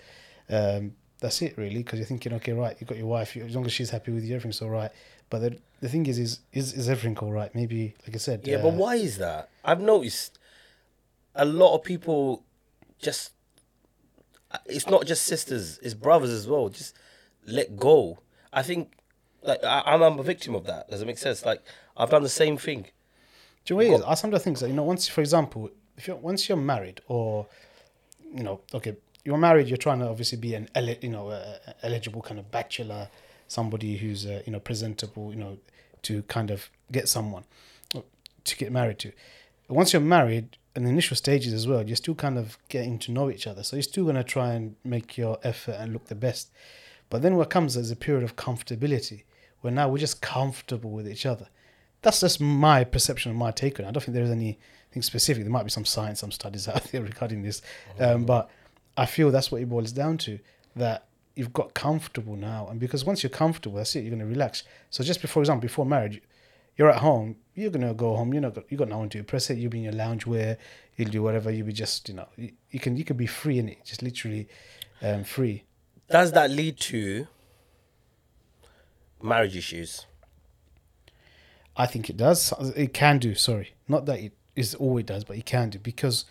um, 0.48 0.94
that's 1.20 1.40
it 1.40 1.56
really. 1.56 1.82
Because 1.84 2.00
you're 2.00 2.06
thinking, 2.06 2.32
okay, 2.34 2.52
right, 2.52 2.76
you've 2.80 2.88
got 2.88 2.98
your 2.98 3.06
wife. 3.06 3.36
you- 3.36 3.44
As 3.44 3.54
long 3.54 3.64
as 3.64 3.72
she's 3.72 3.90
happy 3.90 4.10
with 4.10 4.24
you, 4.24 4.34
everything's 4.34 4.60
all 4.60 4.70
right. 4.70 4.90
But 5.30 5.38
the, 5.40 5.58
the 5.80 5.88
thing 5.88 6.06
is, 6.06 6.18
is 6.18 6.40
is 6.52 6.72
is 6.72 6.88
everything 6.88 7.16
all 7.18 7.32
right? 7.32 7.54
Maybe, 7.54 7.94
like 8.06 8.14
I 8.14 8.18
said, 8.18 8.46
yeah. 8.46 8.56
uh, 8.56 8.62
But 8.62 8.74
why 8.74 8.96
is 8.96 9.18
that? 9.18 9.48
I've 9.64 9.80
noticed 9.80 10.38
a 11.34 11.44
lot 11.44 11.74
of 11.74 11.84
people 11.84 12.42
just. 12.98 13.32
It's 14.66 14.88
not 14.88 15.06
just 15.06 15.22
sisters; 15.22 15.78
it's 15.82 15.94
brothers 15.94 16.30
as 16.30 16.48
well. 16.48 16.68
Just 16.68 16.96
let 17.46 17.76
go. 17.76 18.18
I 18.52 18.62
think, 18.62 18.92
like 19.42 19.62
I, 19.62 19.82
I'm 19.86 20.02
a 20.02 20.22
victim 20.24 20.56
of 20.56 20.66
that. 20.66 20.90
Does 20.90 21.00
it 21.02 21.06
make 21.06 21.18
sense? 21.18 21.44
Like 21.44 21.62
I've 21.96 22.10
done 22.10 22.24
the 22.24 22.28
same 22.28 22.56
thing. 22.56 22.86
Do 23.64 23.74
you 23.74 23.80
know 23.80 23.92
what 23.92 24.00
it 24.00 24.02
is? 24.02 24.10
I 24.10 24.14
sometimes 24.14 24.42
think 24.42 24.58
that 24.58 24.68
you 24.68 24.74
know, 24.74 24.82
once 24.82 25.06
for 25.06 25.20
example, 25.20 25.70
if 25.96 26.08
you're 26.08 26.16
once 26.16 26.48
you're 26.48 26.58
married, 26.58 27.00
or 27.06 27.46
you 28.34 28.42
know, 28.42 28.60
okay, 28.74 28.96
you're 29.24 29.38
married, 29.38 29.68
you're 29.68 29.76
trying 29.76 30.00
to 30.00 30.08
obviously 30.08 30.38
be 30.38 30.54
an 30.54 30.68
you 31.00 31.10
know 31.10 31.28
uh, 31.28 31.58
eligible 31.84 32.22
kind 32.22 32.40
of 32.40 32.50
bachelor, 32.50 33.08
somebody 33.50 33.96
who's 33.96 34.24
uh, 34.26 34.42
you 34.46 34.52
know 34.52 34.60
presentable, 34.60 35.30
you 35.30 35.38
know, 35.38 35.58
to 36.02 36.22
kind 36.22 36.50
of 36.50 36.70
get 36.90 37.08
someone 37.08 37.44
to 38.44 38.56
get 38.56 38.72
married 38.72 38.98
to. 38.98 39.12
Once 39.68 39.92
you're 39.92 40.00
married, 40.00 40.56
in 40.74 40.84
the 40.84 40.90
initial 40.90 41.16
stages 41.16 41.52
as 41.52 41.66
well, 41.68 41.86
you're 41.86 41.96
still 41.96 42.14
kind 42.14 42.38
of 42.38 42.56
getting 42.68 42.98
to 42.98 43.12
know 43.12 43.30
each 43.30 43.46
other, 43.46 43.62
so 43.62 43.76
you're 43.76 43.82
still 43.82 44.06
gonna 44.06 44.24
try 44.24 44.54
and 44.54 44.76
make 44.84 45.18
your 45.18 45.38
effort 45.42 45.76
and 45.78 45.92
look 45.92 46.06
the 46.06 46.14
best. 46.14 46.50
But 47.10 47.22
then 47.22 47.36
what 47.36 47.50
comes 47.50 47.76
is 47.76 47.90
a 47.90 47.96
period 47.96 48.24
of 48.24 48.36
comfortability, 48.36 49.24
where 49.60 49.72
now 49.72 49.88
we're 49.88 49.98
just 49.98 50.22
comfortable 50.22 50.90
with 50.90 51.08
each 51.08 51.26
other 51.26 51.48
that's 52.02 52.20
just 52.20 52.40
my 52.40 52.84
perception 52.84 53.30
and 53.30 53.38
my 53.38 53.50
take 53.50 53.78
on 53.78 53.86
it. 53.86 53.88
I 53.88 53.92
don't 53.92 54.02
think 54.02 54.14
there's 54.14 54.30
anything 54.30 55.02
specific. 55.02 55.44
There 55.44 55.52
might 55.52 55.64
be 55.64 55.70
some 55.70 55.84
science, 55.84 56.20
some 56.20 56.32
studies 56.32 56.68
out 56.68 56.84
there 56.84 57.02
regarding 57.02 57.42
this, 57.42 57.62
um, 57.98 58.24
but 58.24 58.50
I 58.96 59.06
feel 59.06 59.30
that's 59.30 59.52
what 59.52 59.60
it 59.60 59.68
boils 59.68 59.92
down 59.92 60.18
to. 60.18 60.38
That 60.76 61.06
you've 61.34 61.52
got 61.52 61.74
comfortable 61.74 62.36
now, 62.36 62.68
and 62.68 62.78
because 62.80 63.04
once 63.04 63.22
you're 63.22 63.30
comfortable, 63.30 63.76
that's 63.78 63.94
it. 63.96 64.00
You're 64.00 64.10
gonna 64.10 64.26
relax. 64.26 64.62
So 64.90 65.04
just 65.04 65.20
before 65.20 65.42
example, 65.42 65.62
before 65.62 65.86
marriage, 65.86 66.20
you're 66.76 66.90
at 66.90 66.98
home. 66.98 67.36
You're 67.54 67.70
gonna 67.70 67.94
go 67.94 68.16
home. 68.16 68.32
You're 68.32 68.42
not. 68.42 68.56
You 68.70 68.76
got 68.76 68.88
no 68.88 68.98
one 68.98 69.08
to 69.10 69.18
impress 69.18 69.50
it. 69.50 69.58
You'll 69.58 69.70
be 69.70 69.78
in 69.78 69.84
your 69.84 69.92
lounge 69.92 70.26
wear. 70.26 70.58
You'll 70.96 71.10
do 71.10 71.22
whatever. 71.22 71.50
You'll 71.50 71.66
be 71.66 71.72
just 71.72 72.08
you 72.08 72.14
know. 72.14 72.28
You, 72.36 72.52
you 72.70 72.80
can 72.80 72.96
you 72.96 73.04
can 73.04 73.16
be 73.16 73.26
free 73.26 73.58
in 73.58 73.68
it. 73.68 73.84
Just 73.84 74.02
literally 74.02 74.48
um, 75.02 75.24
free. 75.24 75.64
Does 76.10 76.32
that 76.32 76.50
lead 76.50 76.78
to 76.80 77.26
marriage 79.22 79.56
issues? 79.56 80.06
I 81.76 81.86
think 81.86 82.10
it 82.10 82.16
does. 82.16 82.52
It 82.76 82.92
can 82.92 83.18
do. 83.18 83.34
Sorry, 83.34 83.74
not 83.88 84.06
that 84.06 84.20
it 84.20 84.32
is 84.56 84.74
all 84.74 84.98
it 84.98 85.06
does, 85.06 85.24
but 85.24 85.36
it 85.36 85.46
can 85.46 85.70
do 85.70 85.78
because, 85.78 86.24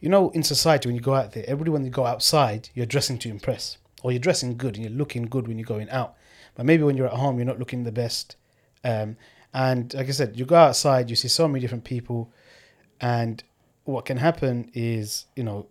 you 0.00 0.08
know, 0.08 0.30
in 0.30 0.42
society 0.42 0.88
when 0.88 0.96
you 0.96 1.00
go 1.00 1.14
out 1.14 1.32
there, 1.32 1.44
everybody 1.46 1.70
when 1.70 1.84
you 1.84 1.90
go 1.90 2.06
outside, 2.06 2.68
you're 2.74 2.86
dressing 2.86 3.18
to 3.18 3.28
impress, 3.28 3.78
or 4.04 4.12
you're 4.12 4.20
dressing 4.20 4.56
good 4.56 4.76
and 4.76 4.84
you're 4.84 4.94
looking 4.94 5.22
good 5.22 5.48
when 5.48 5.58
you're 5.58 5.64
going 5.64 5.88
out. 5.88 6.14
But 6.54 6.66
maybe 6.66 6.82
when 6.82 6.94
you're 6.94 7.06
at 7.06 7.14
home, 7.14 7.38
you're 7.38 7.46
not 7.46 7.58
looking 7.58 7.84
the 7.84 7.90
best. 7.90 8.36
Um, 8.84 9.16
and 9.54 9.92
like 9.94 10.08
I 10.08 10.10
said, 10.10 10.38
you 10.38 10.44
go 10.44 10.56
outside, 10.56 11.08
you 11.08 11.16
see 11.16 11.26
so 11.26 11.48
many 11.48 11.60
different 11.60 11.84
people, 11.84 12.30
and 13.00 13.42
what 13.84 14.04
can 14.04 14.18
happen 14.18 14.70
is, 14.74 15.24
you 15.34 15.42
know, 15.42 15.66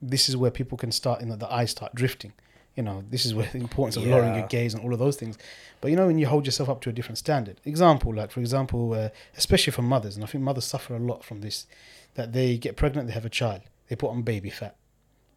this 0.00 0.28
is 0.28 0.36
where 0.36 0.50
people 0.50 0.78
can 0.78 0.92
start, 0.92 1.20
you 1.20 1.26
know, 1.26 1.34
the 1.34 1.52
eyes 1.52 1.72
start 1.72 1.92
drifting. 1.94 2.32
You 2.76 2.84
know, 2.84 3.02
this 3.10 3.26
is 3.26 3.34
where 3.34 3.48
the 3.52 3.58
importance 3.58 3.96
of 3.96 4.06
lowering 4.06 4.34
your 4.34 4.46
gaze 4.46 4.74
and 4.74 4.82
all 4.82 4.92
of 4.92 4.98
those 5.00 5.16
things. 5.16 5.36
But 5.80 5.90
you 5.90 5.96
know, 5.96 6.06
when 6.06 6.18
you 6.18 6.26
hold 6.28 6.46
yourself 6.46 6.68
up 6.68 6.80
to 6.82 6.88
a 6.88 6.92
different 6.92 7.18
standard, 7.18 7.60
example, 7.64 8.14
like 8.14 8.30
for 8.30 8.40
example, 8.40 8.94
uh, 8.94 9.08
especially 9.36 9.72
for 9.72 9.82
mothers, 9.82 10.14
and 10.14 10.24
I 10.24 10.28
think 10.28 10.44
mothers 10.44 10.64
suffer 10.64 10.94
a 10.94 11.00
lot 11.00 11.24
from 11.24 11.40
this, 11.40 11.66
that 12.14 12.32
they 12.32 12.56
get 12.56 12.76
pregnant, 12.76 13.08
they 13.08 13.14
have 13.14 13.26
a 13.26 13.30
child, 13.30 13.62
they 13.88 13.96
put 13.96 14.10
on 14.10 14.22
baby 14.22 14.50
fat. 14.50 14.76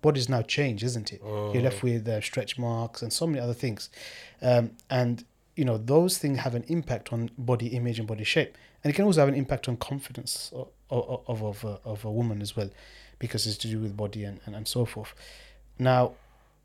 Body's 0.05 0.29
now 0.29 0.43
changed, 0.57 0.83
isn't 0.89 1.09
it? 1.15 1.21
You're 1.53 1.65
left 1.69 1.81
with 1.87 2.07
uh, 2.07 2.21
stretch 2.29 2.53
marks 2.67 2.99
and 3.03 3.11
so 3.19 3.25
many 3.29 3.39
other 3.45 3.57
things, 3.63 3.81
um, 4.49 4.65
and 4.99 5.15
you 5.59 5.65
know 5.67 5.77
those 5.95 6.13
things 6.21 6.37
have 6.45 6.53
an 6.59 6.65
impact 6.77 7.05
on 7.13 7.19
body 7.51 7.67
image 7.79 7.97
and 8.01 8.07
body 8.07 8.23
shape, 8.35 8.51
and 8.81 8.87
it 8.91 8.95
can 8.97 9.05
also 9.05 9.19
have 9.23 9.31
an 9.35 9.39
impact 9.43 9.67
on 9.69 9.75
confidence 9.91 10.33
of 10.59 10.67
of 10.95 11.03
of, 11.31 11.39
of, 11.51 11.57
a, 11.71 11.79
of 11.91 12.05
a 12.05 12.11
woman 12.19 12.41
as 12.41 12.51
well, 12.57 12.69
because 13.23 13.41
it's 13.47 13.57
to 13.63 13.67
do 13.67 13.79
with 13.79 13.93
body 13.97 14.23
and, 14.29 14.37
and, 14.45 14.53
and 14.55 14.67
so 14.67 14.85
forth. 14.85 15.11
Now, 15.79 16.03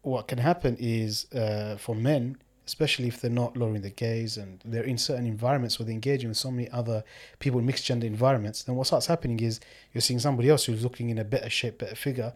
what 0.03 0.29
can 0.29 0.39
happen 0.39 0.77
is 0.79 1.13
uh, 1.33 1.77
for 1.85 1.95
men, 1.95 2.37
especially 2.67 3.09
if 3.09 3.17
they're 3.21 3.39
not 3.45 3.57
lowering 3.57 3.83
their 3.87 3.91
gaze 4.07 4.37
and 4.43 4.61
they're 4.65 4.91
in 4.93 4.99
certain 4.99 5.27
environments 5.27 5.79
where 5.79 5.87
they're 5.87 6.01
engaging 6.03 6.29
with 6.29 6.39
so 6.39 6.51
many 6.51 6.69
other 6.81 6.99
people 7.39 7.59
in 7.61 7.67
mixed 7.67 7.87
gender 7.87 8.07
environments, 8.07 8.59
then 8.65 8.77
what 8.77 8.87
starts 8.87 9.07
happening 9.07 9.41
is 9.41 9.61
you're 9.93 10.07
seeing 10.09 10.21
somebody 10.21 10.49
else 10.53 10.63
who's 10.67 10.83
looking 10.83 11.09
in 11.11 11.19
a 11.19 11.25
better 11.25 11.51
shape, 11.51 11.79
better 11.79 12.01
figure, 12.09 12.33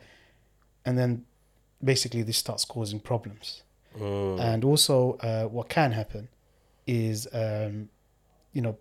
and 0.84 0.98
then 0.98 1.24
basically 1.82 2.22
this 2.22 2.38
starts 2.38 2.64
causing 2.64 3.00
problems. 3.00 3.62
Mm. 3.98 4.40
And 4.40 4.64
also, 4.64 5.14
uh, 5.20 5.44
what 5.44 5.68
can 5.68 5.92
happen 5.92 6.28
is, 6.86 7.28
um, 7.32 7.88
you 8.52 8.62
know, 8.62 8.76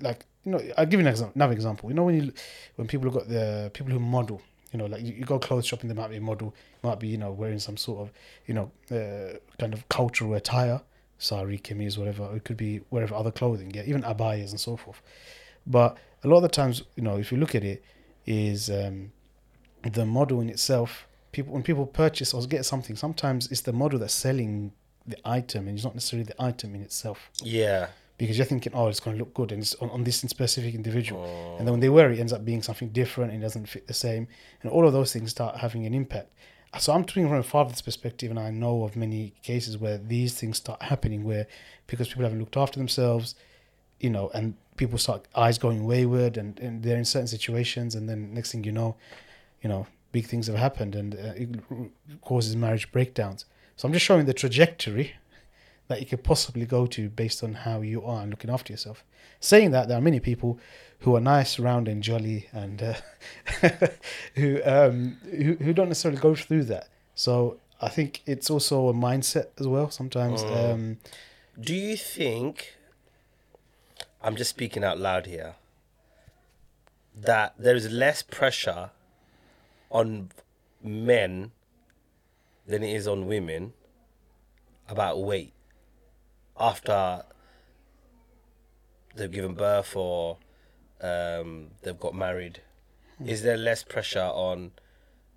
like 0.00 0.26
you 0.44 0.52
know, 0.52 0.60
I'll 0.76 0.86
give 0.86 1.00
you 1.00 1.06
an 1.06 1.10
example, 1.10 1.32
another 1.34 1.52
example. 1.52 1.88
You 1.90 1.94
know, 1.94 2.04
when 2.04 2.14
you 2.14 2.32
when 2.76 2.86
people 2.86 3.06
have 3.06 3.14
got 3.14 3.28
the 3.28 3.70
people 3.72 3.92
who 3.92 3.98
model, 3.98 4.40
you 4.72 4.78
know, 4.78 4.86
like 4.86 5.02
you, 5.02 5.14
you 5.14 5.24
go 5.24 5.38
clothes 5.38 5.66
shopping, 5.66 5.88
there 5.88 5.96
might 5.96 6.10
be 6.10 6.16
a 6.16 6.20
model, 6.20 6.54
might 6.82 6.98
be 6.98 7.08
you 7.08 7.18
know 7.18 7.32
wearing 7.32 7.58
some 7.58 7.76
sort 7.76 8.00
of 8.00 8.12
you 8.46 8.54
know 8.54 8.70
uh, 8.90 9.38
kind 9.58 9.72
of 9.72 9.88
cultural 9.88 10.34
attire, 10.34 10.80
sari, 11.18 11.58
kameez, 11.58 11.96
whatever. 11.96 12.34
It 12.34 12.44
could 12.44 12.56
be 12.56 12.80
whatever 12.90 13.14
other 13.14 13.30
clothing, 13.30 13.70
yeah, 13.74 13.82
even 13.86 14.02
abayas 14.02 14.50
and 14.50 14.60
so 14.60 14.76
forth. 14.76 15.00
But 15.66 15.96
a 16.22 16.28
lot 16.28 16.38
of 16.38 16.42
the 16.42 16.48
times, 16.48 16.82
you 16.96 17.02
know, 17.02 17.16
if 17.16 17.32
you 17.32 17.38
look 17.38 17.54
at 17.54 17.64
it, 17.64 17.82
is 18.26 18.70
um, 18.70 19.12
the 19.82 20.04
model 20.04 20.40
in 20.40 20.48
itself. 20.48 21.06
People 21.34 21.52
when 21.54 21.62
people 21.62 21.84
purchase 21.86 22.32
or 22.34 22.40
get 22.46 22.64
something, 22.64 22.96
sometimes 22.96 23.50
it's 23.52 23.62
the 23.62 23.72
model 23.72 23.98
that's 23.98 24.14
selling 24.14 24.72
the 25.06 25.18
item, 25.38 25.66
and 25.68 25.76
it's 25.76 25.84
not 25.84 25.94
necessarily 25.94 26.24
the 26.24 26.40
item 26.50 26.74
in 26.76 26.80
itself 26.80 27.18
Yeah. 27.42 27.88
because 28.16 28.38
you're 28.38 28.46
thinking, 28.46 28.72
oh, 28.74 28.86
it's 28.88 29.00
going 29.00 29.16
to 29.16 29.22
look 29.22 29.34
good 29.34 29.50
and 29.52 29.60
it's 29.60 29.74
on, 29.82 29.90
on 29.90 30.04
this 30.04 30.18
specific 30.20 30.74
individual. 30.74 31.22
Oh. 31.24 31.56
And 31.58 31.66
then 31.66 31.72
when 31.74 31.80
they 31.80 31.88
wear 31.96 32.06
it, 32.10 32.16
it 32.18 32.20
ends 32.20 32.32
up 32.32 32.44
being 32.44 32.62
something 32.62 32.88
different 33.00 33.32
and 33.32 33.42
it 33.42 33.44
doesn't 33.46 33.66
fit 33.68 33.86
the 33.86 33.92
same. 34.06 34.28
And 34.62 34.70
all 34.70 34.86
of 34.86 34.92
those 34.94 35.12
things 35.12 35.30
start 35.30 35.56
having 35.56 35.84
an 35.86 35.92
impact. 35.92 36.28
So 36.78 36.92
I'm 36.94 37.04
talking 37.04 37.28
from 37.28 37.38
a 37.38 37.42
father's 37.42 37.82
perspective, 37.82 38.30
and 38.30 38.38
I 38.38 38.50
know 38.50 38.84
of 38.84 38.96
many 38.96 39.32
cases 39.42 39.76
where 39.76 39.98
these 39.98 40.32
things 40.40 40.56
start 40.56 40.80
happening 40.82 41.22
where 41.24 41.46
because 41.88 42.08
people 42.08 42.22
haven't 42.22 42.38
looked 42.40 42.56
after 42.56 42.78
themselves, 42.78 43.34
you 44.00 44.10
know, 44.10 44.30
and 44.34 44.54
people 44.76 44.98
start 44.98 45.26
eyes 45.34 45.58
going 45.58 45.84
wayward 45.84 46.36
and, 46.36 46.58
and 46.60 46.82
they're 46.82 46.96
in 46.96 47.04
certain 47.04 47.28
situations, 47.28 47.94
and 47.96 48.08
then 48.08 48.32
next 48.34 48.52
thing 48.52 48.64
you 48.64 48.72
know, 48.72 48.96
you 49.62 49.68
know, 49.68 49.86
big 50.14 50.26
things 50.26 50.46
have 50.46 50.56
happened 50.68 50.94
and 50.94 51.10
uh, 51.14 51.42
it 51.42 51.50
causes 52.22 52.54
marriage 52.56 52.86
breakdowns. 52.92 53.40
So 53.76 53.86
I'm 53.86 53.92
just 53.92 54.06
showing 54.06 54.26
the 54.26 54.32
trajectory 54.42 55.06
that 55.88 55.98
you 56.00 56.06
could 56.06 56.22
possibly 56.24 56.66
go 56.76 56.86
to 56.86 57.02
based 57.22 57.42
on 57.46 57.52
how 57.66 57.76
you 57.82 57.98
are 58.12 58.22
and 58.22 58.30
looking 58.30 58.50
after 58.56 58.72
yourself. 58.72 58.98
Saying 59.40 59.72
that, 59.72 59.88
there 59.88 59.98
are 59.98 60.06
many 60.10 60.20
people 60.20 60.58
who 61.00 61.14
are 61.16 61.20
nice, 61.36 61.58
round, 61.58 61.86
and 61.88 62.02
jolly, 62.02 62.48
and 62.52 62.76
uh, 62.82 62.94
who, 64.36 64.60
um, 64.64 65.18
who 65.30 65.50
who 65.64 65.72
don't 65.74 65.88
necessarily 65.88 66.20
go 66.28 66.34
through 66.34 66.64
that. 66.74 66.88
So 67.14 67.58
I 67.82 67.88
think 67.96 68.22
it's 68.32 68.48
also 68.54 68.88
a 68.88 68.94
mindset 68.94 69.48
as 69.60 69.66
well. 69.74 69.90
Sometimes, 69.90 70.38
Mm. 70.44 70.56
um, 70.72 70.82
Do 71.60 71.74
you 71.74 71.96
think, 71.96 72.54
I'm 74.22 74.36
just 74.36 74.50
speaking 74.50 74.82
out 74.88 74.98
loud 74.98 75.26
here, 75.26 75.56
that 77.30 77.54
there 77.58 77.76
is 77.76 77.86
less 77.90 78.22
pressure 78.22 78.90
on 79.94 80.28
men 80.82 81.52
than 82.66 82.82
it 82.82 82.94
is 82.94 83.06
on 83.08 83.26
women 83.26 83.72
about 84.88 85.22
weight 85.22 85.54
after 86.58 87.22
they've 89.14 89.30
given 89.30 89.54
birth 89.54 89.94
or 89.96 90.38
um, 91.00 91.68
they've 91.82 91.98
got 91.98 92.14
married? 92.14 92.60
Is 93.24 93.42
there 93.42 93.56
less 93.56 93.84
pressure 93.84 94.30
on 94.34 94.72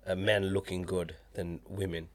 uh, 0.06 0.16
men 0.16 0.46
looking 0.46 0.82
good 0.82 1.14
than 1.34 1.60
women? 1.68 2.08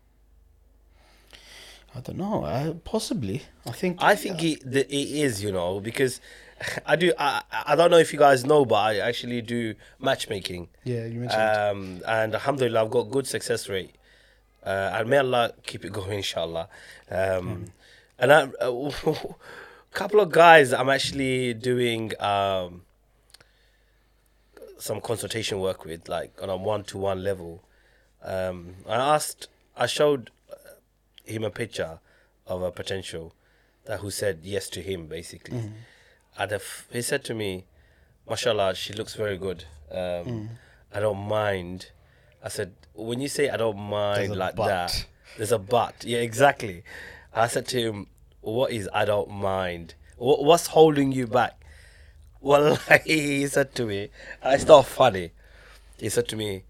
I 1.96 2.02
don't 2.02 2.18
know. 2.18 2.44
I, 2.44 2.76
possibly, 2.84 3.44
I 3.66 3.72
think. 3.72 3.98
I 4.02 4.16
think 4.16 4.44
it, 4.44 4.70
the, 4.70 4.82
it 4.94 5.12
is, 5.12 5.44
you 5.44 5.52
know, 5.52 5.80
because 5.80 6.20
I 6.86 6.96
do. 6.96 7.14
I, 7.18 7.42
I 7.68 7.76
don't 7.76 7.92
know 7.92 7.98
if 7.98 8.14
you 8.14 8.20
guys 8.20 8.46
know, 8.46 8.66
but 8.66 8.76
I 8.76 8.98
actually 9.00 9.42
do 9.42 9.76
matchmaking. 10.00 10.70
Yeah, 10.84 11.06
you 11.06 11.20
mentioned. 11.22 11.42
Um, 11.42 12.02
and 12.08 12.34
alhamdulillah, 12.36 12.84
I've 12.84 12.92
got 12.92 13.10
good 13.12 13.28
success 13.28 13.70
rate. 13.70 13.96
Uh, 14.66 14.92
and 14.94 15.10
may 15.10 15.18
Allah 15.18 15.52
keep 15.66 15.84
it 15.86 15.92
going, 15.92 16.18
inshallah. 16.18 16.70
Um, 17.12 17.66
And 18.20 18.32
I, 18.32 18.48
a 18.62 18.92
couple 19.92 20.20
of 20.22 20.32
guys, 20.32 20.72
I'm 20.72 20.90
actually 20.90 21.54
doing 21.54 22.14
um, 22.20 22.84
some 24.78 25.02
consultation 25.02 25.60
work 25.60 25.84
with, 25.86 26.08
like 26.08 26.32
on 26.42 26.50
a 26.50 26.56
one 26.56 26.84
to 26.86 26.98
one 26.98 27.24
level. 27.24 27.64
Um, 28.24 28.76
I 28.88 28.96
asked, 28.96 29.48
I 29.76 29.86
showed 29.88 30.30
uh, 30.50 30.56
him 31.26 31.44
a 31.44 31.50
picture 31.50 32.00
of 32.48 32.62
a 32.62 32.72
potential 32.72 33.34
that 33.86 34.00
who 34.00 34.10
said 34.12 34.40
yes 34.44 34.70
to 34.70 34.82
him, 34.82 35.08
basically. 35.08 35.58
And 35.58 35.74
he 36.92 37.02
said 37.02 37.24
to 37.26 37.34
me, 37.34 37.66
mashallah, 38.30 38.76
she 38.76 38.94
looks 38.94 39.16
very 39.16 39.38
good. 39.38 39.66
Um, 39.92 40.50
I 40.94 41.00
don't 41.00 41.28
mind. 41.28 41.92
I 42.44 42.50
said, 42.50 42.74
when 42.94 43.22
you 43.22 43.28
say 43.28 43.50
I 43.50 43.58
don't 43.58 43.78
mind 43.78 44.36
like 44.36 44.56
but. 44.56 44.68
that, 44.68 45.06
there's 45.38 45.52
a 45.52 45.60
but. 45.60 46.04
Yeah, 46.04 46.20
exactly. 46.20 46.84
I 47.34 47.48
said 47.48 47.68
to 47.70 47.80
him, 47.80 48.08
what 48.42 48.72
is 48.72 48.90
I 48.94 49.06
don't 49.06 49.32
mind? 49.32 49.96
What, 50.18 50.44
what's 50.44 50.68
holding 50.68 51.12
you 51.12 51.28
back? 51.28 51.60
Well, 52.44 52.78
he 53.06 53.48
said 53.48 53.74
to 53.76 53.86
me, 53.86 54.10
it's 54.44 54.68
not 54.68 54.86
funny. 54.86 55.32
He 55.98 56.10
said 56.10 56.28
to 56.28 56.36
me, 56.36 56.66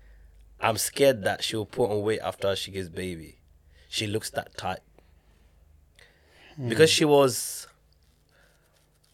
I'm 0.62 0.78
scared 0.78 1.24
that 1.24 1.44
she'll 1.44 1.66
put 1.66 1.90
on 1.90 2.04
weight 2.04 2.20
after 2.20 2.56
she 2.56 2.70
gives 2.70 2.90
baby. 2.90 3.40
She 3.90 4.06
looks 4.06 4.30
that 4.30 4.56
tight. 4.56 4.82
Because 6.70 6.92
she 6.92 7.06
was 7.06 7.68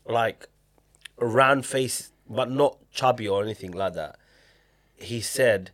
like 0.10 0.48
a 1.18 1.26
round 1.26 1.66
face, 1.66 2.12
but 2.30 2.50
not 2.50 2.78
chubby 2.92 3.28
or 3.28 3.44
anything 3.44 3.72
like 3.72 3.94
that. 3.94 4.18
He 4.96 5.22
said, 5.22 5.72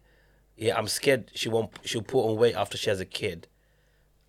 "Yeah, 0.56 0.78
I'm 0.78 0.88
scared 0.88 1.32
she 1.34 1.50
won't. 1.50 1.72
She'll 1.84 2.02
put 2.02 2.30
on 2.30 2.38
weight 2.38 2.56
after 2.56 2.78
she 2.78 2.90
has 2.90 3.00
a 3.00 3.06
kid, 3.06 3.48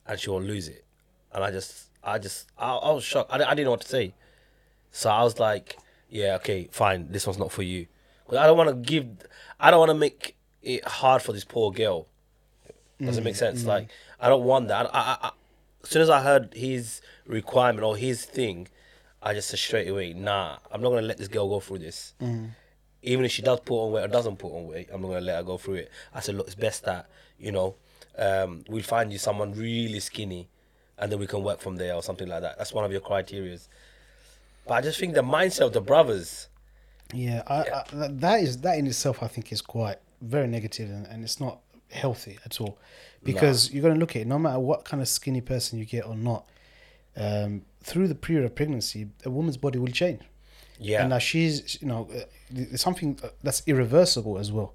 and 0.07 0.19
she 0.19 0.31
will 0.31 0.43
lose 0.43 0.69
it." 0.69 0.85
And 1.33 1.45
I 1.45 1.51
just, 1.51 1.91
I 2.03 2.19
just, 2.19 2.47
I, 2.59 2.75
I 2.75 2.93
was 2.93 3.05
shocked. 3.05 3.31
I, 3.33 3.37
I 3.37 3.55
didn't 3.55 3.65
know 3.65 3.73
what 3.73 3.83
to 3.83 3.89
say. 3.89 4.15
So 4.91 5.11
I 5.11 5.23
was 5.23 5.39
like, 5.39 5.77
"Yeah, 6.09 6.37
okay, 6.37 6.69
fine. 6.71 7.09
This 7.11 7.27
one's 7.27 7.39
not 7.39 7.53
for 7.53 7.63
you." 7.63 7.87
I 8.31 8.47
don't 8.47 8.57
want 8.57 8.71
to 8.71 8.75
give. 8.75 9.07
I 9.61 9.71
don't 9.71 9.79
want 9.79 9.91
to 9.91 9.95
make 9.95 10.37
it 10.63 10.85
hard 10.85 11.23
for 11.23 11.33
this 11.33 11.45
poor 11.45 11.71
girl. 11.71 12.09
Does 13.01 13.19
it 13.19 13.21
mm, 13.21 13.25
make 13.25 13.37
sense? 13.37 13.63
Mm. 13.63 13.67
Like, 13.67 13.89
I 14.19 14.29
don't 14.29 14.45
want 14.45 14.69
that. 14.69 14.87
I, 14.87 14.99
I, 14.99 15.19
I, 15.29 15.31
as 15.83 15.91
soon 15.91 16.03
as 16.03 16.11
I 16.11 16.23
heard 16.23 16.55
his 16.55 17.01
requirement 17.27 17.85
or 17.85 17.97
his 17.97 18.25
thing, 18.25 18.69
I 19.26 19.35
just 19.35 19.49
said 19.50 19.59
straight 19.59 19.88
away, 19.88 20.12
nah, 20.12 20.59
I'm 20.71 20.80
not 20.80 20.90
gonna 20.90 21.02
let 21.02 21.18
this 21.18 21.28
girl 21.28 21.49
go 21.49 21.61
through 21.61 21.80
this. 21.80 22.14
Even 23.02 23.25
if 23.25 23.30
she 23.33 23.42
does 23.42 23.61
put 23.61 23.75
on 23.85 23.92
weight 23.92 24.04
or 24.04 24.09
doesn't 24.09 24.37
put 24.38 24.52
on 24.52 24.66
weight, 24.68 24.88
I'm 24.92 25.00
not 25.02 25.09
gonna 25.09 25.21
let 25.21 25.37
her 25.37 25.42
go 25.42 25.59
through 25.59 25.75
it. 25.75 25.90
I 26.14 26.21
said, 26.21 26.35
look, 26.37 26.47
it's 26.47 26.54
best 26.54 26.85
that 26.85 27.09
you 27.38 27.52
know 27.52 27.75
um, 28.18 28.64
we'll 28.68 28.83
find 28.83 29.12
you 29.12 29.18
someone 29.18 29.52
really 29.54 30.00
skinny, 30.00 30.49
and 30.99 31.11
then 31.12 31.18
we 31.18 31.26
can 31.26 31.42
work 31.42 31.61
from 31.61 31.76
there 31.76 31.95
or 31.95 32.02
something 32.02 32.28
like 32.28 32.42
that. 32.42 32.56
That's 32.59 32.73
one 32.73 32.85
of 32.85 32.92
your 32.92 33.00
criterias. 33.02 33.68
But 34.66 34.75
I 34.75 34.80
just 34.80 34.99
think 34.99 35.14
the 35.14 35.23
mindset 35.23 35.66
of 35.66 35.73
the 35.73 35.80
brothers. 35.80 36.49
Yeah, 37.14 37.42
I, 37.47 37.61
I, 37.62 37.85
that- 38.09 38.40
is 38.42 38.59
that 38.59 38.78
in 38.78 38.87
itself. 38.87 39.23
I 39.23 39.28
think 39.28 39.52
is 39.52 39.61
quite 39.61 39.99
very 40.21 40.47
negative, 40.49 40.88
and, 40.90 41.06
and 41.06 41.23
it's 41.23 41.38
not 41.40 41.61
healthy 41.90 42.38
at 42.45 42.61
all. 42.61 42.78
Because 43.23 43.73
you're 43.73 43.83
going 43.83 43.95
to 43.95 44.00
look 44.00 44.16
at 44.16 44.23
it, 44.23 44.26
no 44.26 44.38
matter 44.38 44.59
what 44.61 44.85
kind 44.85 45.00
of 45.02 45.09
skinny 45.09 45.40
person 45.40 45.78
you 45.78 45.85
get 45.85 46.06
or 46.06 46.14
not, 46.16 46.47
um, 47.17 47.63
through 47.83 48.09
the 48.09 48.15
period 48.15 48.45
of 48.45 48.55
pregnancy, 48.55 49.09
a 49.25 49.31
woman's 49.31 49.57
body 49.57 49.79
will 49.79 49.93
change. 49.93 50.23
Yeah, 50.79 51.01
And 51.01 51.11
now 51.11 51.19
she's, 51.19 51.81
you 51.81 51.89
know, 51.89 52.09
uh, 52.15 52.77
something 52.77 53.19
that's 53.43 53.63
irreversible 53.67 54.39
as 54.39 54.53
well. 54.53 54.75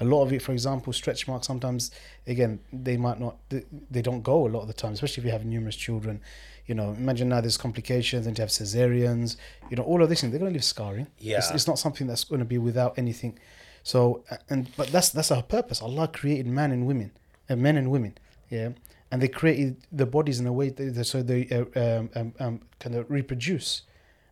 A 0.00 0.04
lot 0.04 0.22
of 0.22 0.32
it, 0.32 0.40
for 0.42 0.52
example, 0.52 0.92
stretch 0.92 1.26
marks. 1.28 1.46
Sometimes, 1.46 1.90
again, 2.26 2.60
they 2.72 2.96
might 2.96 3.18
not, 3.20 3.36
they, 3.48 4.02
don't 4.02 4.22
go 4.22 4.46
a 4.46 4.50
lot 4.50 4.60
of 4.62 4.68
the 4.68 4.72
time, 4.72 4.92
especially 4.92 5.22
if 5.22 5.26
you 5.26 5.32
have 5.32 5.44
numerous 5.44 5.76
children. 5.76 6.20
You 6.66 6.74
know, 6.76 6.90
imagine 6.92 7.28
now 7.28 7.40
there's 7.40 7.56
complications 7.56 8.26
and 8.26 8.36
you 8.38 8.42
have 8.42 8.50
cesareans. 8.50 9.36
You 9.70 9.76
know, 9.76 9.82
all 9.82 10.02
of 10.02 10.08
this, 10.08 10.20
thing, 10.20 10.30
they're 10.30 10.40
going 10.40 10.52
to 10.52 10.56
leave 10.56 10.64
scarring. 10.64 11.08
It's, 11.18 11.24
Yeah. 11.24 11.54
it's 11.54 11.66
not 11.66 11.78
something 11.78 12.06
that's 12.06 12.24
going 12.24 12.38
to 12.38 12.44
be 12.44 12.58
without 12.58 12.96
anything. 12.98 13.38
So, 13.82 14.22
uh, 14.30 14.36
and 14.48 14.68
but 14.76 14.88
that's 14.88 15.10
that's 15.10 15.32
our 15.32 15.42
purpose. 15.42 15.82
Allah 15.82 16.06
created 16.06 16.46
man 16.46 16.70
and 16.70 16.86
women, 16.86 17.10
and 17.48 17.60
men 17.60 17.76
and 17.76 17.90
women, 17.90 18.16
yeah, 18.48 18.70
and 19.12 19.20
they 19.22 19.28
created 19.28 19.76
the 19.92 20.06
bodies 20.06 20.40
in 20.40 20.46
a 20.46 20.52
way 20.52 20.70
that, 20.70 21.04
so 21.04 21.22
they 21.22 21.46
uh, 21.50 21.80
um, 21.80 22.10
um, 22.16 22.34
um, 22.40 22.60
kind 22.80 22.96
of 22.96 23.08
reproduce 23.10 23.82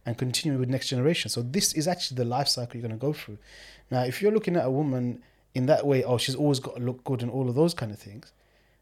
and 0.07 0.17
continue 0.17 0.59
with 0.59 0.71
next 0.71 0.89
generation. 0.89 1.29
So 1.29 1.43
this 1.43 1.75
is 1.75 1.87
actually 1.87 2.17
the 2.17 2.25
life 2.25 2.49
cycle 2.49 2.81
you're 2.81 2.89
going 2.89 2.99
to 2.99 3.07
go 3.07 3.13
through. 3.13 3.39
Now, 3.91 4.05
if 4.05 4.23
you're 4.23 4.33
looking 4.33 4.57
at 4.57 4.65
a 4.65 4.71
woman 4.71 5.23
in 5.55 5.67
that 5.67 5.87
way, 5.87 6.03
oh, 6.03 6.17
she's 6.17 6.35
always 6.35 6.61
got 6.61 6.77
to 6.77 6.83
look 6.83 7.05
good 7.05 7.23
and 7.23 7.31
all 7.31 7.49
of 7.51 7.55
those 7.55 7.75
kind 7.75 7.93
of 7.93 7.99
things, 7.99 8.33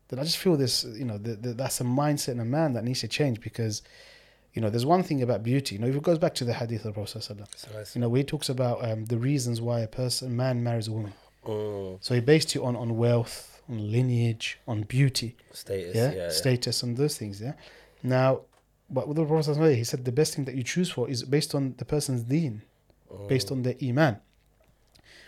then 0.07 0.21
I 0.21 0.23
just 0.23 0.38
feel 0.38 0.57
this, 0.57 0.85
you 0.85 1.05
know, 1.05 1.19
the, 1.19 1.35
the, 1.35 1.52
that's 1.52 1.81
a 1.81 1.85
mindset 1.85 2.28
in 2.33 2.40
a 2.40 2.45
man 2.45 2.75
that 2.75 2.85
needs 2.85 3.00
to 3.00 3.09
change 3.09 3.40
because, 3.40 3.83
you 4.55 4.62
know, 4.62 4.71
there's 4.71 4.87
one 4.87 5.02
thing 5.02 5.21
about 5.23 5.43
beauty. 5.43 5.75
You 5.75 5.81
know, 5.81 5.88
if 5.88 5.97
it 5.97 6.02
goes 6.02 6.19
back 6.19 6.35
to 6.37 6.45
the 6.45 6.55
hadith 6.55 6.85
of 6.85 6.95
the 6.95 7.00
Prophet, 7.00 7.28
you 7.95 8.00
know, 8.00 8.09
where 8.09 8.19
he 8.19 8.25
talks 8.25 8.49
about 8.49 8.88
um, 8.88 9.05
the 9.07 9.19
reasons 9.19 9.61
why 9.61 9.81
a 9.81 9.88
person, 9.88 10.37
man 10.37 10.62
marries 10.62 10.87
a 10.87 10.93
woman. 10.93 11.12
Mm, 11.45 11.99
So 12.00 12.14
he 12.14 12.21
based 12.21 12.55
it 12.55 12.61
on, 12.61 12.76
on 12.76 12.97
wealth, 12.97 13.58
on 13.69 13.93
lineage, 13.93 14.59
on 14.67 14.83
beauty, 14.83 15.37
Status. 15.53 15.95
yeah, 15.95 16.11
Yeah. 16.11 16.17
yeah, 16.17 16.29
status, 16.31 16.83
and 16.83 16.97
those 16.97 17.17
things. 17.19 17.41
Yeah. 17.41 17.55
Now, 18.03 18.43
but 18.91 19.07
with 19.09 19.17
the 19.17 19.25
Prophet 19.25 19.51
sallallahu 19.51 19.57
alaihi 19.59 19.73
wasallam, 19.73 19.77
he 19.77 19.85
said 19.85 20.05
the 20.05 20.13
best 20.13 20.35
thing 20.35 20.45
that 20.47 20.55
you 20.55 20.63
choose 20.63 20.91
for 20.91 21.09
is 21.09 21.23
based 21.25 21.55
on 21.55 21.75
the 21.79 21.85
person's 21.85 22.23
deen, 22.23 22.63
based 23.29 23.51
oh. 23.51 23.55
on 23.55 23.63
their 23.63 23.75
iman, 23.83 24.19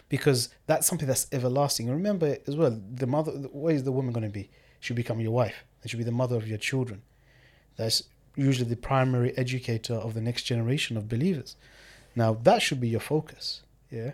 because 0.09 0.49
that's 0.67 0.87
something 0.87 1.07
that's 1.07 1.27
everlasting. 1.33 1.89
And 1.89 1.97
remember 1.97 2.39
as 2.47 2.57
well, 2.57 2.81
the 2.95 3.07
mother. 3.07 3.33
Where 3.53 3.75
is 3.75 3.85
the 3.85 3.93
woman 3.93 4.13
going 4.13 4.25
to 4.25 4.31
be? 4.31 4.51
She'll 4.81 4.97
become 4.97 5.21
your 5.21 5.33
wife. 5.33 5.65
And 5.83 5.91
she'll 5.91 5.99
be 5.99 6.05
the 6.05 6.13
mother 6.13 6.37
of 6.37 6.47
your 6.49 6.59
children. 6.59 7.03
That's 7.77 8.03
usually 8.37 8.69
the 8.69 8.77
primary 8.77 9.37
educator 9.37 9.95
of 9.95 10.15
the 10.15 10.21
next 10.21 10.43
generation 10.45 10.97
of 10.97 11.09
believers. 11.09 11.57
Now 12.17 12.35
that 12.43 12.63
should 12.63 12.81
be 12.81 12.89
your 12.89 13.01
focus. 13.01 13.63
Yeah. 13.91 14.13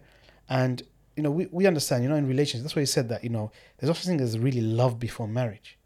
And 0.49 0.83
you 1.17 1.23
know, 1.23 1.31
we, 1.31 1.47
we 1.51 1.67
understand, 1.67 2.03
you 2.03 2.09
know, 2.09 2.17
in 2.17 2.29
relations, 2.29 2.63
that's 2.63 2.77
why 2.77 2.83
he 2.83 2.87
said 2.87 3.09
that, 3.09 3.25
you 3.25 3.31
know, 3.31 3.51
there's 3.79 3.89
also 3.89 4.07
thing 4.07 4.21
as 4.21 4.39
really 4.39 4.61
love 4.61 5.01
before 5.01 5.27
marriage. 5.27 5.79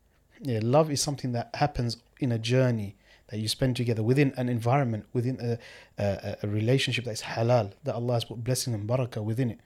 Yeah, 0.42 0.60
love 0.62 0.90
is 0.90 1.00
something 1.00 1.32
that 1.32 1.50
happens 1.54 1.98
in 2.18 2.32
a 2.32 2.38
journey 2.38 2.96
that 3.28 3.38
you 3.38 3.46
spend 3.46 3.76
together 3.76 4.02
within 4.02 4.32
an 4.36 4.48
environment, 4.48 5.06
within 5.12 5.38
a, 5.40 6.02
a, 6.02 6.36
a 6.42 6.48
relationship 6.48 7.04
that's 7.04 7.22
halal, 7.22 7.72
that 7.84 7.94
Allah 7.94 8.14
has 8.14 8.24
put 8.24 8.42
blessing 8.42 8.74
and 8.74 8.88
barakah 8.88 9.22
within 9.22 9.52
it. 9.52 9.60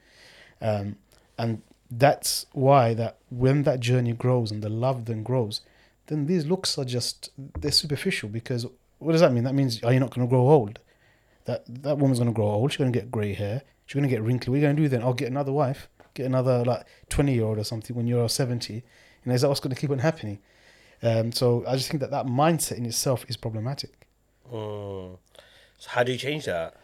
Um, 0.61 0.97
and 1.37 1.61
that's 1.89 2.45
why 2.51 2.93
that 2.93 3.17
when 3.29 3.63
that 3.63 3.79
journey 3.79 4.13
grows 4.13 4.51
and 4.51 4.61
the 4.61 4.69
love 4.69 5.05
then 5.05 5.23
grows, 5.23 5.61
then 6.07 6.27
these 6.27 6.45
looks 6.45 6.77
are 6.77 6.85
just 6.85 7.31
they're 7.59 7.71
superficial 7.71 8.29
because 8.29 8.67
what 8.99 9.13
does 9.13 9.21
that 9.21 9.33
mean? 9.33 9.43
That 9.43 9.55
means 9.55 9.83
are 9.83 9.93
you 9.93 9.99
not 9.99 10.13
going 10.13 10.27
to 10.27 10.29
grow 10.29 10.47
old? 10.47 10.79
That 11.45 11.63
that 11.83 11.97
woman's 11.97 12.19
going 12.19 12.31
to 12.31 12.35
grow 12.35 12.45
old. 12.45 12.71
She's 12.71 12.77
going 12.77 12.91
to 12.91 12.99
get 12.99 13.11
grey 13.11 13.33
hair. 13.33 13.63
Going 13.93 14.03
to 14.03 14.09
get 14.09 14.21
wrinkly. 14.21 14.51
What 14.51 14.55
are 14.55 14.59
you 14.59 14.65
going 14.65 14.75
to 14.75 14.81
do 14.81 14.89
then? 14.89 15.01
I'll 15.03 15.13
get 15.13 15.29
another 15.29 15.53
wife, 15.53 15.87
get 16.15 16.25
another 16.25 16.65
like 16.65 16.85
twenty 17.09 17.33
year 17.33 17.45
old 17.45 17.57
or 17.57 17.63
something 17.63 17.95
when 17.95 18.07
you're 18.07 18.27
seventy. 18.27 18.83
Know, 19.23 19.33
is 19.33 19.41
that 19.41 19.47
what's 19.47 19.59
going 19.59 19.73
to 19.73 19.79
keep 19.79 19.89
on 19.89 19.99
happening? 19.99 20.39
Um, 21.01 21.31
so 21.31 21.63
I 21.67 21.75
just 21.75 21.89
think 21.89 22.01
that 22.01 22.11
that 22.11 22.25
mindset 22.25 22.77
in 22.77 22.85
itself 22.85 23.25
is 23.27 23.37
problematic. 23.37 24.07
Mm. 24.51 25.17
So 25.77 25.89
how 25.89 26.03
do 26.03 26.11
you 26.11 26.17
change 26.17 26.45
that? 26.45 26.75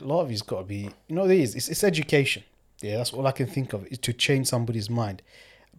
a 0.00 0.04
lot 0.04 0.22
of 0.22 0.30
it's 0.30 0.42
got 0.42 0.58
to 0.58 0.64
be, 0.64 0.90
you 1.08 1.16
know, 1.16 1.24
it 1.24 1.38
is. 1.38 1.54
It's, 1.54 1.68
it's 1.68 1.84
education. 1.84 2.44
Yeah, 2.80 2.98
that's 2.98 3.12
all 3.12 3.26
I 3.26 3.32
can 3.32 3.46
think 3.46 3.72
of 3.72 3.86
is 3.86 3.98
to 3.98 4.12
change 4.12 4.48
somebody's 4.48 4.90
mind. 4.90 5.22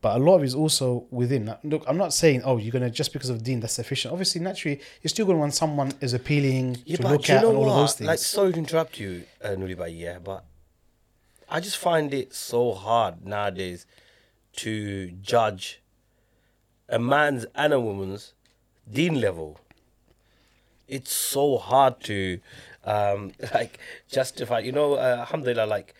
But 0.03 0.17
a 0.17 0.19
lot 0.19 0.35
of 0.35 0.41
it 0.43 0.47
is 0.47 0.53
also 0.53 1.05
within. 1.11 1.55
Look, 1.63 1.85
I'm 1.87 1.95
not 1.97 2.13
saying, 2.13 2.41
oh, 2.43 2.57
you're 2.57 2.73
gonna 2.73 2.89
just 2.89 3.13
because 3.13 3.29
of 3.29 3.41
deen, 3.41 3.61
that's 3.61 3.71
sufficient. 3.71 4.11
Obviously, 4.11 4.41
naturally, 4.41 4.81
you're 5.01 5.07
still 5.09 5.25
gonna 5.25 5.39
want 5.39 5.53
someone 5.53 5.93
is 6.01 6.13
appealing 6.13 6.77
Yeah, 6.85 6.97
to 6.97 7.07
look 7.07 7.29
at 7.29 7.37
and 7.37 7.45
all 7.55 7.61
what? 7.61 7.69
of 7.69 7.75
those 7.75 7.93
things. 7.95 8.07
Like, 8.09 8.19
sorry 8.19 8.51
to 8.51 8.59
interrupt 8.59 8.99
you, 8.99 9.23
uh, 9.41 9.51
Nuribai, 9.51 9.97
yeah, 9.97 10.19
but 10.19 10.43
I 11.49 11.61
just 11.61 11.77
find 11.77 12.13
it 12.13 12.35
so 12.35 12.73
hard 12.73 13.25
nowadays 13.25 13.85
to 14.57 15.11
judge 15.21 15.81
a 16.89 16.99
man's 16.99 17.45
and 17.55 17.71
a 17.71 17.79
woman's 17.79 18.33
deen 18.91 19.21
level. 19.21 19.57
It's 20.89 21.13
so 21.13 21.57
hard 21.57 22.01
to 22.01 22.41
um, 22.83 23.31
like 23.53 23.79
justify. 24.09 24.59
You 24.59 24.73
know, 24.73 24.95
uh, 24.95 25.15
alhamdulillah, 25.19 25.65
like 25.65 25.93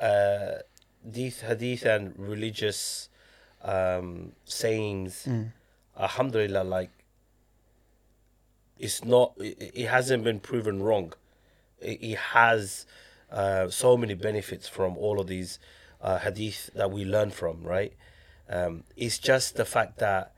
uh, 0.00 0.62
these 1.04 1.42
hadith 1.42 1.84
and 1.84 2.12
religious 2.18 3.08
um, 3.66 4.32
sayings, 4.44 5.28
alhamdulillah, 5.98 6.64
like 6.64 6.90
it's 8.78 9.04
not 9.04 9.32
it, 9.38 9.72
it 9.74 9.86
hasn't 9.88 10.24
been 10.24 10.40
proven 10.40 10.82
wrong. 10.82 11.12
It, 11.80 11.98
it 12.02 12.18
has 12.18 12.86
uh, 13.30 13.68
so 13.68 13.96
many 13.96 14.14
benefits 14.14 14.68
from 14.68 14.96
all 14.96 15.20
of 15.20 15.26
these 15.26 15.58
uh, 16.00 16.18
hadith 16.18 16.70
that 16.74 16.90
we 16.90 17.04
learn 17.04 17.30
from 17.30 17.62
right? 17.62 17.92
Um, 18.48 18.84
it's 18.96 19.18
just 19.18 19.56
the 19.56 19.64
fact 19.64 19.98
that 19.98 20.32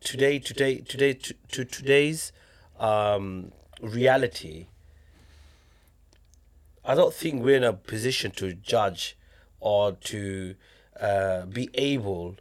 today 0.00 0.38
today 0.38 0.78
today 0.78 1.12
to, 1.14 1.34
to 1.52 1.64
today's 1.64 2.32
um, 2.78 3.52
reality 3.82 4.66
i 6.84 6.94
don't 6.94 7.12
think 7.14 7.42
we're 7.42 7.56
in 7.56 7.64
a 7.64 7.72
position 7.72 8.30
to 8.30 8.54
judge 8.54 9.16
or 9.60 9.92
to 9.92 10.54
uh, 11.00 11.46
be 11.46 11.68
able 11.74 12.36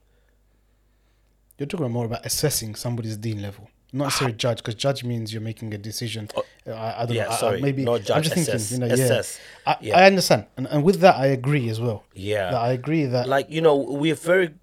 you're 1.58 1.67
talking 1.67 1.91
more 1.91 2.06
about 2.06 2.26
assessing 2.26 2.74
somebody's 2.76 3.17
deen 3.17 3.41
level, 3.41 3.69
not 3.91 4.06
necessarily 4.06 4.36
judge, 4.38 4.58
because 4.60 4.76
judge 4.76 5.04
means 5.04 5.34
you're 5.34 5.41
making 5.41 5.74
a 5.74 5.78
decision. 5.78 6.30
Uh, 6.36 6.72
I, 6.72 7.02
I 7.02 7.06
don't 7.06 7.15
yeah, 7.15 7.24
know. 7.26 7.30
I- 7.32 7.34
I- 7.34 7.38
sorry, 7.38 7.62
maybe 7.62 7.84
not 7.84 7.95
I'm 8.00 8.04
judge, 8.06 8.24
just 8.24 8.36
thinking, 8.36 8.56
assess, 8.56 8.72
you 8.72 8.78
know, 8.80 8.86
assess. 8.88 9.39
yeah. 9.65 9.72
I, 9.74 9.78
Yeah. 9.82 10.00
I 10.00 10.04
understand, 10.06 10.45
and, 10.56 10.67
and 10.67 10.84
with 10.84 11.00
that, 11.02 11.15
I 11.15 11.26
agree 11.28 11.67
as 11.69 11.82
well. 11.82 12.04
Yeah. 12.13 12.52
That 12.52 12.62
I 12.62 12.72
agree 12.72 13.06
that 13.06 13.28
like 13.28 13.50
you 13.50 13.60
know 13.62 13.76
we're 13.76 14.15
very 14.15 14.54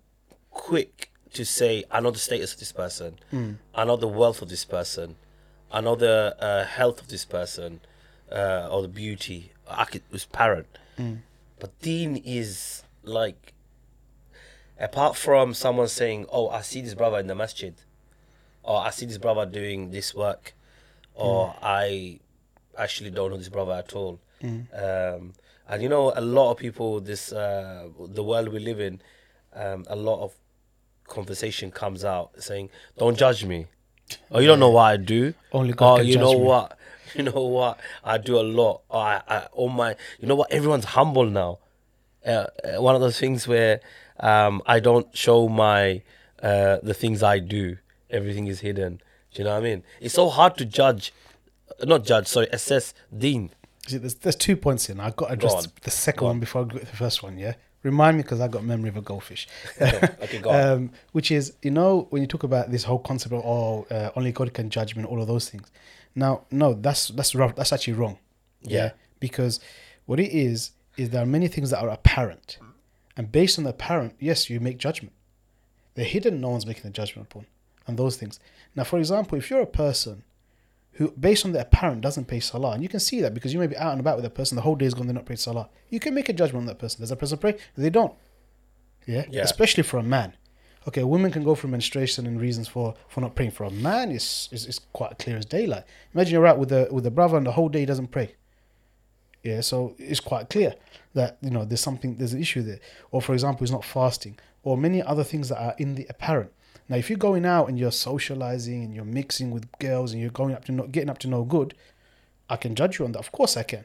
quick 0.51 1.11
to 1.35 1.45
say 1.45 1.85
i 1.91 2.01
know 2.01 2.11
the 2.11 2.19
status 2.19 2.55
of 2.55 2.59
this 2.61 2.73
person 2.73 3.19
i 3.75 3.85
know 3.85 3.95
the 3.99 4.09
wealth 4.09 4.41
of 4.41 4.49
this 4.49 4.65
person 4.65 5.17
i 5.71 5.83
know 5.83 5.95
the 5.95 6.35
uh, 6.41 6.65
health 6.65 6.99
of 7.03 7.09
this 7.09 7.27
person 7.27 7.81
uh, 8.33 8.67
or 8.73 8.81
the 8.81 8.89
beauty 8.89 9.53
i 9.69 9.85
could 9.85 10.01
was 10.11 10.25
parent 10.25 10.79
but 11.61 11.79
deen 11.83 12.17
is 12.25 12.85
like 13.03 13.53
apart 14.79 15.17
from 15.17 15.55
someone 15.55 15.89
saying 15.89 16.27
oh 16.31 16.49
i 16.51 16.61
see 16.61 16.81
this 16.81 16.95
brother 16.95 17.19
in 17.19 17.27
the 17.27 17.35
masjid 17.35 17.75
or 18.63 18.81
i 18.81 18.91
see 18.91 19.07
this 19.07 19.19
brother 19.19 19.47
doing 19.47 19.91
this 19.91 20.15
work 20.15 20.55
or 21.15 21.55
i 21.63 22.19
actually 22.79 23.11
don't 23.11 23.31
know 23.31 23.37
this 23.39 23.49
brother 23.49 23.73
at 23.73 23.95
all 23.95 24.21
um, 24.75 25.33
and 25.69 25.83
you 25.83 25.89
know 25.89 26.13
a 26.15 26.21
lot 26.21 26.53
of 26.53 26.59
people 26.59 27.01
this 27.01 27.33
uh, 27.33 27.89
the 28.09 28.23
world 28.23 28.49
we 28.49 28.59
live 28.61 28.81
in 28.81 29.01
um, 29.55 29.85
a 29.89 29.97
lot 29.97 30.23
of 30.23 30.35
conversation 31.09 31.71
comes 31.71 32.05
out 32.05 32.31
saying 32.43 32.69
don't 32.99 33.17
judge 33.17 33.45
me. 33.45 33.67
Oh 34.31 34.39
you 34.41 34.47
don't 34.47 34.61
know 34.61 34.71
what 34.71 34.83
i 34.83 34.97
do. 34.97 35.35
Only 35.53 35.73
God 35.73 35.95
oh 35.95 35.97
can 35.99 36.07
you 36.07 36.19
know 36.19 36.39
me." 36.39 36.45
what? 36.45 36.79
You 37.15 37.23
know 37.23 37.45
what? 37.45 37.81
I 38.05 38.19
do 38.19 38.39
a 38.39 38.43
lot. 38.43 38.83
Oh, 38.91 38.99
I, 38.99 39.23
I 39.27 39.47
oh 39.57 39.69
my 39.69 39.97
you 40.21 40.29
know 40.29 40.35
what? 40.35 40.53
Everyone's 40.53 40.85
humble 40.85 41.25
now 41.25 41.61
uh, 42.27 42.47
uh, 42.65 42.83
one 42.83 42.95
of 42.95 43.01
those 43.01 43.19
things 43.19 43.47
where 43.47 43.81
um, 44.21 44.63
I 44.67 44.81
don't 44.81 45.15
show 45.17 45.49
my 45.49 46.03
uh, 46.43 46.79
the 46.83 46.95
things 46.95 47.23
I 47.23 47.39
do. 47.39 47.79
Everything 48.11 48.47
is 48.47 48.61
hidden. 48.61 49.01
Do 49.33 49.43
you 49.43 49.45
know 49.45 49.53
what 49.53 49.59
I 49.59 49.69
mean? 49.69 49.83
It's 50.01 50.15
so 50.15 50.29
hard 50.29 50.57
to 50.59 50.65
judge, 50.65 51.13
uh, 51.81 51.85
not 51.85 52.05
judge. 52.05 52.27
Sorry, 52.27 52.49
assess 52.53 52.95
deen. 53.17 53.51
See, 53.87 53.99
there's, 53.99 54.15
there's 54.17 54.37
two 54.37 54.57
points 54.57 54.89
in. 54.89 54.99
I 55.01 55.11
got 55.11 55.27
to 55.27 55.33
address 55.35 55.55
on. 55.55 55.65
the 55.83 55.91
second 55.91 56.21
Go 56.21 56.27
one 56.27 56.41
before 56.41 56.63
I 56.63 56.65
go 56.65 56.79
to 56.79 56.85
the 56.85 56.97
first 56.97 57.23
one. 57.23 57.39
Yeah, 57.39 57.55
remind 57.83 58.17
me 58.17 58.23
because 58.23 58.41
I 58.41 58.49
got 58.49 58.65
memory 58.65 58.89
of 58.89 58.97
a 58.97 59.03
goldfish. 59.03 59.47
Okay, 59.81 60.39
go 60.41 60.51
on. 60.51 60.61
um, 60.61 60.91
which 61.13 61.31
is 61.31 61.53
you 61.63 61.71
know 61.71 62.07
when 62.11 62.23
you 62.23 62.29
talk 62.29 62.43
about 62.43 62.71
this 62.71 62.85
whole 62.85 62.99
concept 62.99 63.33
of 63.35 63.43
oh 63.45 63.87
uh, 63.91 64.11
only 64.17 64.33
God 64.33 64.53
can 64.55 64.71
judge 64.71 64.97
me, 64.97 65.03
and 65.03 65.09
all 65.09 65.21
of 65.21 65.29
those 65.29 65.49
things. 65.51 65.71
Now, 66.15 66.45
no, 66.51 66.73
that's 66.75 67.09
that's 67.09 67.35
wrong. 67.35 67.53
That's 67.57 67.73
actually 67.73 67.93
wrong. 67.95 68.19
Yeah. 68.63 68.93
because 69.21 69.61
what 70.07 70.19
it 70.19 70.33
is 70.33 70.71
is 70.97 71.11
there 71.11 71.23
are 71.23 71.27
many 71.27 71.49
things 71.49 71.71
that 71.71 71.83
are 71.83 71.91
apparent, 71.91 72.59
and 73.17 73.31
based 73.33 73.59
on 73.59 73.65
the 73.65 73.71
apparent, 73.71 74.15
yes, 74.19 74.51
you 74.51 74.61
make 74.61 74.79
judgment. 74.79 75.13
The 75.95 76.05
hidden, 76.05 76.41
no 76.41 76.51
one's 76.51 76.67
making 76.67 76.87
a 76.87 76.91
judgment 76.91 77.29
upon, 77.31 77.47
and 77.87 77.99
those 77.99 78.17
things. 78.17 78.39
Now, 78.75 78.85
for 78.85 78.99
example, 78.99 79.39
if 79.39 79.51
you're 79.51 79.61
a 79.61 79.67
person 79.67 80.25
who, 80.93 81.11
based 81.13 81.45
on 81.45 81.53
the 81.53 81.61
apparent, 81.61 82.01
doesn't 82.01 82.27
pay 82.27 82.41
salah, 82.41 82.73
and 82.73 82.83
you 82.83 82.89
can 82.89 83.01
see 83.01 83.21
that 83.21 83.35
because 83.35 83.53
you 83.53 83.59
may 83.59 83.67
be 83.67 83.77
out 83.77 83.93
and 83.93 84.01
about 84.01 84.17
with 84.17 84.25
a 84.25 84.31
person, 84.31 84.57
the 84.57 84.63
whole 84.63 84.77
day 84.77 84.87
is 84.87 84.95
gone, 84.95 85.07
they're 85.07 85.15
not 85.15 85.27
praying 85.27 85.39
salah. 85.39 85.69
You 85.91 86.01
can 86.01 86.15
make 86.15 86.29
a 86.29 86.33
judgment 86.33 86.63
on 86.63 86.67
that 86.67 86.79
person. 86.79 87.01
Does 87.01 87.11
that 87.11 87.17
person 87.17 87.39
pray? 87.39 87.57
They 87.77 87.91
don't. 87.91 88.15
Yeah? 89.07 89.25
Yeah. 89.31 89.43
Especially 89.43 89.83
for 89.83 89.99
a 89.99 90.03
man. 90.03 90.35
Okay, 90.89 91.01
a 91.01 91.07
woman 91.07 91.33
can 91.33 91.43
go 91.43 91.55
through 91.55 91.71
menstruation 91.71 92.27
and 92.27 92.41
reasons 92.41 92.69
for, 92.69 92.95
for 93.09 93.21
not 93.21 93.35
praying. 93.35 93.51
For 93.51 93.65
a 93.65 93.71
man, 93.71 94.13
it's, 94.13 94.49
it's, 94.53 94.67
it's 94.67 94.81
quite 94.93 95.19
clear 95.19 95.37
as 95.37 95.45
daylight. 95.45 95.85
Imagine 96.15 96.35
you're 96.35 96.47
out 96.47 96.59
with 96.59 96.71
a 96.71 96.89
with 96.93 97.05
a 97.07 97.11
brother 97.11 97.37
and 97.37 97.45
the 97.45 97.53
whole 97.53 97.69
day 97.69 97.81
he 97.81 97.87
doesn't 97.87 98.09
pray. 98.09 98.37
Yeah, 99.47 99.61
so 99.61 99.95
it's 99.99 100.21
quite 100.21 100.51
clear 100.51 100.75
that 101.15 101.39
you 101.41 101.51
know 101.51 101.65
there's 101.65 101.81
something 101.81 102.17
there's 102.17 102.33
an 102.33 102.41
issue 102.41 102.63
there. 102.63 102.81
Or 103.13 103.23
for 103.23 103.33
example, 103.33 103.61
he's 103.65 103.71
not 103.73 103.85
fasting, 103.85 104.39
or 104.63 104.77
many 104.77 105.01
other 105.03 105.25
things 105.25 105.49
that 105.51 105.61
are 105.63 105.75
in 105.79 105.95
the 105.95 106.07
apparent. 106.11 106.51
Now, 106.89 106.97
if 106.97 107.09
you're 107.11 107.19
going 107.19 107.45
out 107.47 107.69
and 107.69 107.79
you're 107.79 107.93
socializing 107.93 108.85
and 108.85 108.95
you're 108.95 109.05
mixing 109.05 109.51
with 109.51 109.71
girls 109.79 110.13
and 110.13 110.21
you're 110.21 110.31
going 110.31 110.55
up 110.55 110.65
to 110.67 110.73
no, 110.73 110.87
getting 110.87 111.11
up 111.11 111.19
to 111.19 111.29
no 111.29 111.45
good, 111.45 111.75
I 112.49 112.57
can 112.57 112.75
judge 112.75 112.99
you 112.99 113.05
on 113.05 113.13
that. 113.13 113.19
Of 113.21 113.33
course, 113.33 113.57
I 113.57 113.63
can. 113.63 113.85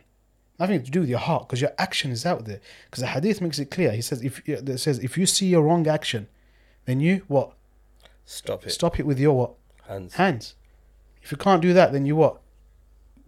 Nothing 0.59 0.83
to 0.83 0.91
do 0.91 0.99
with 1.01 1.09
your 1.09 1.19
heart 1.19 1.47
because 1.47 1.61
your 1.61 1.71
action 1.79 2.11
is 2.11 2.25
out 2.25 2.45
there. 2.45 2.59
Because 2.85 3.01
the 3.01 3.07
hadith 3.07 3.41
makes 3.41 3.57
it 3.59 3.71
clear. 3.71 3.91
He 3.91 4.01
says 4.01 4.21
if 4.23 4.47
it 4.47 4.79
says 4.79 4.99
if 4.99 5.17
you 5.17 5.25
see 5.25 5.53
a 5.53 5.59
wrong 5.61 5.87
action, 5.87 6.27
then 6.85 6.99
you 6.99 7.23
what 7.27 7.53
Stop 8.25 8.65
it. 8.65 8.71
stop 8.71 8.99
it 8.99 9.05
with 9.05 9.19
your 9.19 9.35
what 9.35 9.51
Hands. 9.87 10.13
hands. 10.13 10.55
If 11.23 11.31
you 11.31 11.37
can't 11.37 11.61
do 11.61 11.73
that, 11.73 11.91
then 11.91 12.05
you 12.05 12.15
what? 12.15 12.41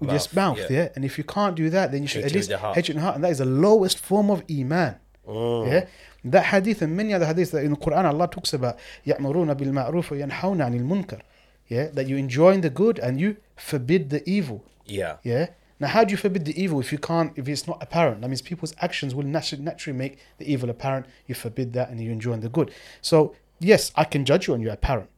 With 0.02 0.10
your 0.10 0.18
Mouth, 0.18 0.34
mouth, 0.34 0.58
yeah. 0.58 0.66
yeah. 0.70 0.88
And 0.94 1.04
if 1.04 1.18
you 1.18 1.24
can't 1.24 1.56
do 1.56 1.70
that, 1.70 1.90
then 1.90 2.02
you 2.02 2.08
should 2.08 2.22
Hate 2.22 2.26
at 2.26 2.30
it 2.32 2.34
with 2.34 2.40
least 2.42 2.50
your 2.50 2.58
heart. 2.60 2.74
hate 2.76 2.84
it 2.88 2.90
in 2.90 2.96
your 2.98 3.02
heart. 3.02 3.16
And 3.16 3.24
that 3.24 3.30
is 3.32 3.38
the 3.38 3.44
lowest 3.46 3.98
form 3.98 4.30
of 4.30 4.44
iman. 4.50 4.96
Mm. 5.26 5.66
Yeah. 5.72 5.86
That 6.24 6.44
hadith 6.46 6.82
and 6.82 6.96
many 6.96 7.12
other 7.14 7.26
hadiths 7.26 7.50
that 7.50 7.64
in 7.64 7.72
the 7.72 7.76
Quran 7.76 8.04
Allah 8.04 8.28
talks 8.28 8.52
about 8.52 8.78
يَأْمُرُونَ 9.06 9.52
بِالْمَعْرُوفِ 9.56 10.06
وَيَنْحَوْنَ 10.08 10.30
عَنِ 10.30 10.80
الْمُنْكَرِ 10.80 11.20
Yeah. 11.66 11.88
That 11.92 12.06
you 12.06 12.16
enjoin 12.16 12.60
the 12.60 12.70
good 12.70 12.98
and 13.00 13.18
you 13.20 13.36
forbid 13.56 14.10
the 14.10 14.28
evil. 14.28 14.64
Yeah. 14.86 15.16
Yeah. 15.24 15.48
Now, 15.80 15.88
how 15.88 16.04
do 16.04 16.10
you 16.12 16.16
forbid 16.16 16.44
the 16.44 16.60
evil 16.60 16.80
if 16.80 16.90
you 16.92 16.98
can't, 16.98 17.32
if 17.36 17.48
it's 17.48 17.66
not 17.66 17.80
apparent? 17.82 18.20
That 18.20 18.28
means 18.28 18.42
people's 18.42 18.74
actions 18.80 19.14
will 19.14 19.24
naturally, 19.24 19.62
naturally 19.64 19.96
make 19.98 20.18
the 20.38 20.52
evil 20.52 20.70
apparent. 20.70 21.06
You 21.26 21.34
forbid 21.34 21.72
that 21.74 21.90
and 21.90 22.00
you 22.00 22.10
enjoy 22.10 22.36
the 22.36 22.48
good. 22.48 22.72
So, 23.00 23.34
yes, 23.60 23.92
I 23.96 24.04
can 24.04 24.24
judge 24.24 24.46
you 24.48 24.54
on 24.54 24.60
your 24.60 24.72
apparent. 24.72 25.08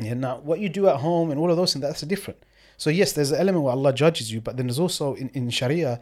Yeah, 0.00 0.14
now, 0.14 0.38
what 0.38 0.58
you 0.58 0.68
do 0.68 0.88
at 0.88 0.96
home 0.96 1.30
and 1.30 1.38
all 1.38 1.50
of 1.50 1.56
those 1.56 1.72
things, 1.72 1.82
that's 1.82 2.00
different. 2.02 2.42
So, 2.77 2.89
yes, 2.89 3.13
there's 3.13 3.31
an 3.31 3.39
element 3.39 3.63
where 3.65 3.73
Allah 3.73 3.93
judges 3.93 4.31
you, 4.31 4.39
but 4.39 4.55
then 4.57 4.67
there's 4.67 4.79
also 4.79 5.15
in, 5.15 5.29
in 5.29 5.49
Sharia, 5.49 5.99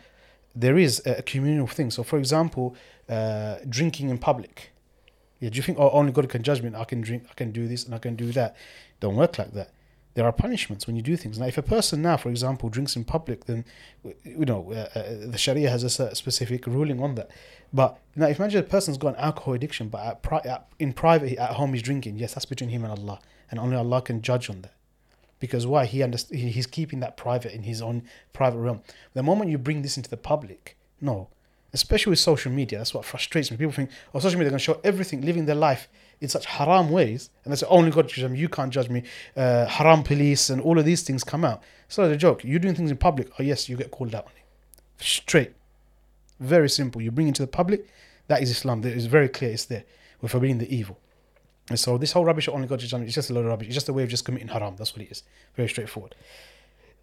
there 0.54 0.78
is 0.78 1.02
a 1.06 1.22
communal 1.22 1.68
thing. 1.68 1.90
So, 1.92 2.04
for 2.04 2.18
example, 2.18 2.76
uh, 3.10 3.58
drinking 3.68 4.10
in 4.10 4.18
public. 4.18 4.72
Yeah, 5.40 5.50
do 5.50 5.58
you 5.58 5.64
think, 5.64 5.78
oh, 5.80 5.90
only 5.92 6.12
God 6.12 6.30
can 6.30 6.44
judge 6.44 6.62
me? 6.62 6.72
I 6.76 6.86
can 6.86 7.02
drink, 7.02 7.26
I 7.30 7.34
can 7.34 7.52
do 7.52 7.68
this, 7.68 7.86
and 7.86 7.96
I 7.96 7.98
can 7.98 8.16
do 8.16 8.32
that. 8.34 8.56
Don't 9.00 9.16
work 9.16 9.38
like 9.38 9.54
that 9.54 9.72
there 10.16 10.26
are 10.26 10.32
punishments 10.32 10.88
when 10.88 10.96
you 10.96 11.02
do 11.02 11.16
things. 11.18 11.38
Now, 11.38 11.46
if 11.46 11.58
a 11.58 11.62
person 11.62 12.02
now, 12.02 12.16
for 12.18 12.30
example, 12.30 12.70
drinks 12.70 12.96
in 12.96 13.04
public, 13.04 13.46
then 13.46 13.66
you 14.24 14.46
know 14.46 14.72
uh, 14.72 14.98
uh, 14.98 15.04
the 15.28 15.38
Sharia 15.38 15.70
has 15.70 15.84
a 15.84 16.16
specific 16.16 16.66
ruling 16.66 17.04
on 17.04 17.16
that. 17.16 17.30
But 17.74 18.00
now, 18.16 18.28
if 18.28 18.40
imagine 18.40 18.62
a 18.62 18.64
person's 18.64 18.98
got 18.98 19.10
an 19.10 19.20
alcohol 19.20 19.54
addiction, 19.54 19.90
but 19.90 20.06
at 20.06 20.24
pri- 20.24 20.42
at, 20.46 20.68
in 20.80 20.94
private 20.94 21.38
at 21.38 21.52
home 21.52 21.74
he's 21.74 21.82
drinking, 21.82 22.18
yes, 22.18 22.34
that's 22.34 22.46
between 22.46 22.70
him 22.70 22.86
and 22.86 22.98
Allah, 22.98 23.20
and 23.52 23.60
only 23.60 23.76
Allah 23.76 24.02
can 24.02 24.22
judge 24.22 24.50
on 24.50 24.62
that. 24.62 24.74
Because 25.40 25.68
why 25.68 25.86
he 25.86 26.00
underst- 26.00 26.34
he's 26.34 26.68
keeping 26.68 27.02
that 27.02 27.18
private 27.18 27.54
in 27.54 27.64
his 27.64 27.82
own 27.82 28.04
private 28.34 28.60
realm. 28.60 28.82
The 29.14 29.24
moment 29.24 29.52
you 29.52 29.58
bring 29.58 29.82
this 29.82 29.98
into 29.98 30.10
the 30.10 30.18
public, 30.18 30.78
no, 31.02 31.28
especially 31.74 32.12
with 32.12 32.20
social 32.20 32.52
media, 32.52 32.80
that's 32.80 32.94
what 32.94 33.04
frustrates 33.04 33.52
me. 33.52 33.58
People 33.58 33.74
think, 33.74 33.90
oh, 34.14 34.20
social 34.20 34.40
media, 34.40 34.52
to 34.52 34.60
show 34.60 34.80
everything, 34.84 35.22
living 35.22 35.46
their 35.46 35.56
life 35.56 35.90
in 36.22 36.30
such 36.30 36.46
haram 36.46 36.90
ways, 36.90 37.30
and 37.44 37.52
they 37.52 37.58
say, 37.58 37.68
only 37.68 37.92
God 37.92 38.08
judge 38.08 38.32
me, 38.32 38.40
you 38.40 38.48
can't 38.48 38.72
judge 38.72 38.90
me. 38.90 39.04
Uh, 39.36 39.66
haram 39.66 40.02
police 40.02 40.50
and 40.50 40.62
all 40.62 40.80
of 40.80 40.86
these 40.86 41.04
things 41.04 41.24
come 41.24 41.44
out. 41.44 41.62
It's 41.88 41.98
not 41.98 42.10
a 42.10 42.16
joke. 42.16 42.44
You're 42.46 42.60
doing 42.60 42.76
things 42.76 42.92
in 42.92 42.98
public, 42.98 43.30
oh 43.38 43.44
yes, 43.44 43.68
you 43.68 43.76
get 43.76 43.92
called 43.92 44.16
out 44.16 44.26
on 44.26 44.32
it. 44.32 45.04
Straight. 45.04 45.54
Very 46.40 46.70
simple. 46.70 47.02
You 47.02 47.12
bring 47.12 47.28
it 47.28 47.36
to 47.36 47.44
the 47.44 47.48
public, 47.48 47.86
that 48.28 48.42
is 48.42 48.50
Islam. 48.50 48.80
It 48.86 48.96
is 48.96 49.08
very 49.08 49.28
clear 49.28 49.52
it's 49.52 49.66
there. 49.66 49.84
We're 50.22 50.30
forbidding 50.30 50.60
the 50.60 50.74
evil. 50.74 50.98
And 51.70 51.80
so 51.80 51.98
this 51.98 52.12
whole 52.12 52.26
rubbish 52.26 52.48
only 52.48 52.68
God 52.68 52.80
judge 52.80 52.94
me, 52.94 53.06
it's 53.08 53.16
just 53.16 53.30
a 53.30 53.34
load 53.34 53.42
of 53.42 53.48
rubbish. 53.48 53.68
It's 53.68 53.76
just 53.76 53.90
a 53.90 53.94
way 53.94 54.04
of 54.04 54.10
just 54.10 54.26
committing 54.26 54.50
haram. 54.50 54.76
That's 54.78 54.94
what 54.94 55.02
it 55.02 55.12
is. 55.12 55.24
Very 55.56 55.68
straightforward. 55.68 56.16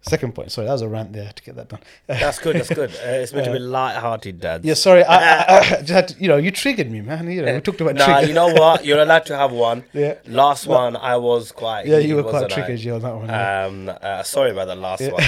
Second 0.05 0.35
point. 0.35 0.51
Sorry, 0.51 0.67
that 0.67 0.73
was 0.73 0.81
a 0.81 0.89
rant 0.89 1.13
there 1.13 1.31
to 1.33 1.43
get 1.43 1.55
that 1.55 1.69
done. 1.69 1.79
That's 2.07 2.37
good. 2.37 2.57
That's 2.57 2.67
good. 2.67 2.89
Uh, 2.91 3.23
it's 3.23 3.31
meant 3.31 3.45
to 3.45 3.53
be 3.53 3.59
light-hearted, 3.59 4.41
Dad. 4.41 4.65
Yeah, 4.65 4.73
sorry. 4.73 5.01
I, 5.03 5.15
I, 5.15 5.57
I, 5.59 5.61
just 5.79 5.89
had 5.89 6.07
to, 6.09 6.21
you 6.21 6.27
know, 6.27 6.35
you 6.35 6.51
triggered 6.51 6.91
me, 6.91 6.99
man. 6.99 7.31
You 7.31 7.41
know, 7.41 7.53
we 7.53 7.61
talked 7.61 7.79
about. 7.79 7.95
Nah, 7.95 8.19
you 8.19 8.33
know 8.33 8.47
what? 8.53 8.83
You're 8.83 8.99
allowed 8.99 9.25
to 9.27 9.37
have 9.37 9.51
one. 9.51 9.83
Yeah. 9.93 10.15
Last 10.25 10.67
one, 10.67 10.97
I 10.97 11.17
was 11.17 11.51
quite. 11.51 11.85
Yeah, 11.85 11.99
you 11.99 12.15
were 12.15 12.23
quite 12.23 12.49
triggered 12.49 12.79
yeah, 12.79 12.93
on 12.93 13.01
that 13.01 13.15
one. 13.15 13.27
yeah. 13.27 13.65
Um, 13.65 13.91
uh, 14.01 14.23
sorry 14.23 14.51
about 14.51 14.65
the 14.65 14.75
last 14.75 15.01
Yeah. 15.01 15.11
one, 15.11 15.23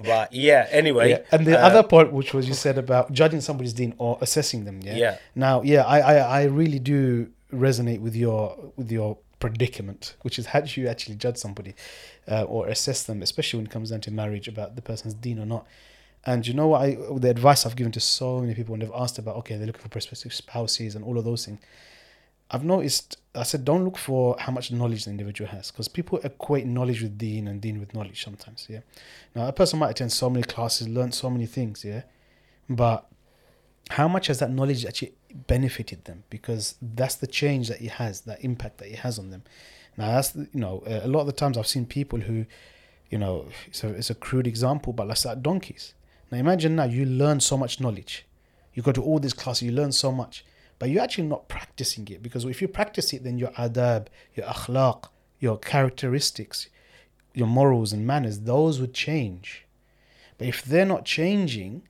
but 0.04 0.32
yeah. 0.32 0.68
Anyway, 0.70 1.10
Yeah. 1.10 1.18
And 1.32 1.46
the 1.46 1.60
uh, 1.60 1.66
other 1.66 1.82
point, 1.82 2.12
which 2.12 2.32
was 2.34 2.46
you 2.46 2.54
said 2.54 2.78
about 2.78 3.12
judging 3.12 3.40
somebody's 3.40 3.72
deen 3.72 3.94
or 3.98 4.18
assessing 4.20 4.64
them. 4.64 4.80
Yeah. 4.82 4.96
Yeah. 4.96 5.18
Now, 5.34 5.62
yeah, 5.62 5.82
I, 5.82 6.00
I, 6.00 6.14
I 6.14 6.44
really 6.44 6.78
do 6.78 7.30
resonate 7.52 8.00
with 8.00 8.16
your 8.16 8.72
with 8.76 8.90
your 8.90 9.18
predicament, 9.38 10.14
which 10.22 10.38
is 10.38 10.46
how 10.46 10.60
do 10.60 10.80
you 10.80 10.88
actually 10.88 11.16
judge 11.16 11.36
somebody 11.36 11.74
uh, 12.30 12.44
or 12.44 12.68
assess 12.68 13.02
them, 13.02 13.22
especially 13.22 13.58
when 13.58 13.66
it 13.66 13.72
comes 13.72 13.90
down 13.90 14.00
to 14.00 14.10
marriage 14.10 14.48
about 14.48 14.76
the 14.76 14.82
person's 14.82 15.14
deen 15.14 15.38
or 15.38 15.46
not. 15.46 15.66
And 16.24 16.46
you 16.46 16.54
know 16.54 16.68
what? 16.68 16.82
I 16.82 16.96
the 17.16 17.30
advice 17.30 17.66
I've 17.66 17.76
given 17.76 17.92
to 17.92 18.00
so 18.00 18.40
many 18.40 18.54
people 18.54 18.72
when 18.72 18.80
they've 18.80 18.90
asked 18.94 19.18
about 19.18 19.36
okay, 19.38 19.56
they're 19.56 19.66
looking 19.66 19.82
for 19.82 19.88
prospective 19.88 20.32
spouses 20.32 20.94
and 20.94 21.04
all 21.04 21.18
of 21.18 21.24
those 21.24 21.44
things. 21.44 21.60
I've 22.50 22.64
noticed. 22.64 23.18
I 23.34 23.44
said 23.44 23.64
don't 23.64 23.84
look 23.84 23.96
for 23.96 24.36
how 24.38 24.52
much 24.52 24.70
knowledge 24.70 25.06
the 25.06 25.10
individual 25.10 25.50
has 25.50 25.70
because 25.70 25.88
people 25.88 26.20
equate 26.22 26.66
knowledge 26.66 27.02
with 27.02 27.16
deen 27.16 27.48
and 27.48 27.60
deen 27.60 27.80
with 27.80 27.94
knowledge 27.94 28.22
sometimes. 28.22 28.66
Yeah. 28.68 28.80
Now 29.34 29.48
a 29.48 29.52
person 29.52 29.78
might 29.78 29.90
attend 29.90 30.12
so 30.12 30.30
many 30.30 30.44
classes, 30.44 30.88
learn 30.88 31.10
so 31.12 31.28
many 31.28 31.46
things. 31.46 31.84
Yeah, 31.84 32.02
but 32.68 33.08
how 33.90 34.06
much 34.06 34.28
has 34.28 34.38
that 34.38 34.50
knowledge 34.50 34.84
actually 34.84 35.14
benefited 35.32 36.04
them? 36.04 36.24
Because 36.30 36.76
that's 36.80 37.14
the 37.16 37.26
change 37.26 37.68
that 37.68 37.78
he 37.78 37.88
has, 37.88 38.22
that 38.22 38.42
impact 38.44 38.78
that 38.78 38.88
he 38.88 38.96
has 38.96 39.18
on 39.18 39.30
them. 39.30 39.42
Now 39.96 40.12
that's 40.12 40.34
you 40.34 40.48
know 40.54 40.82
a 40.86 41.08
lot 41.08 41.20
of 41.20 41.26
the 41.26 41.32
times 41.32 41.58
I've 41.58 41.66
seen 41.66 41.86
people 41.86 42.20
who, 42.20 42.46
you 43.10 43.18
know, 43.18 43.46
it's 43.66 43.84
a 43.84 43.88
it's 43.88 44.10
a 44.10 44.14
crude 44.14 44.46
example, 44.46 44.92
but 44.92 45.06
let's 45.06 45.24
like 45.24 45.42
donkeys. 45.42 45.94
Now 46.30 46.38
imagine 46.38 46.76
now 46.76 46.84
you 46.84 47.04
learn 47.04 47.40
so 47.40 47.56
much 47.56 47.80
knowledge, 47.80 48.26
you 48.74 48.82
go 48.82 48.92
to 48.92 49.02
all 49.02 49.18
these 49.18 49.34
classes, 49.34 49.62
you 49.62 49.72
learn 49.72 49.92
so 49.92 50.10
much, 50.10 50.44
but 50.78 50.88
you're 50.88 51.02
actually 51.02 51.28
not 51.28 51.48
practicing 51.48 52.08
it 52.08 52.22
because 52.22 52.44
if 52.44 52.62
you 52.62 52.68
practice 52.68 53.12
it, 53.12 53.22
then 53.22 53.38
your 53.38 53.50
adab, 53.50 54.06
your 54.34 54.46
akhlaq, 54.46 55.08
your 55.38 55.58
characteristics, 55.58 56.68
your 57.34 57.46
morals 57.46 57.92
and 57.92 58.06
manners, 58.06 58.40
those 58.40 58.80
would 58.80 58.94
change. 58.94 59.66
But 60.38 60.48
if 60.48 60.64
they're 60.64 60.86
not 60.86 61.04
changing, 61.04 61.82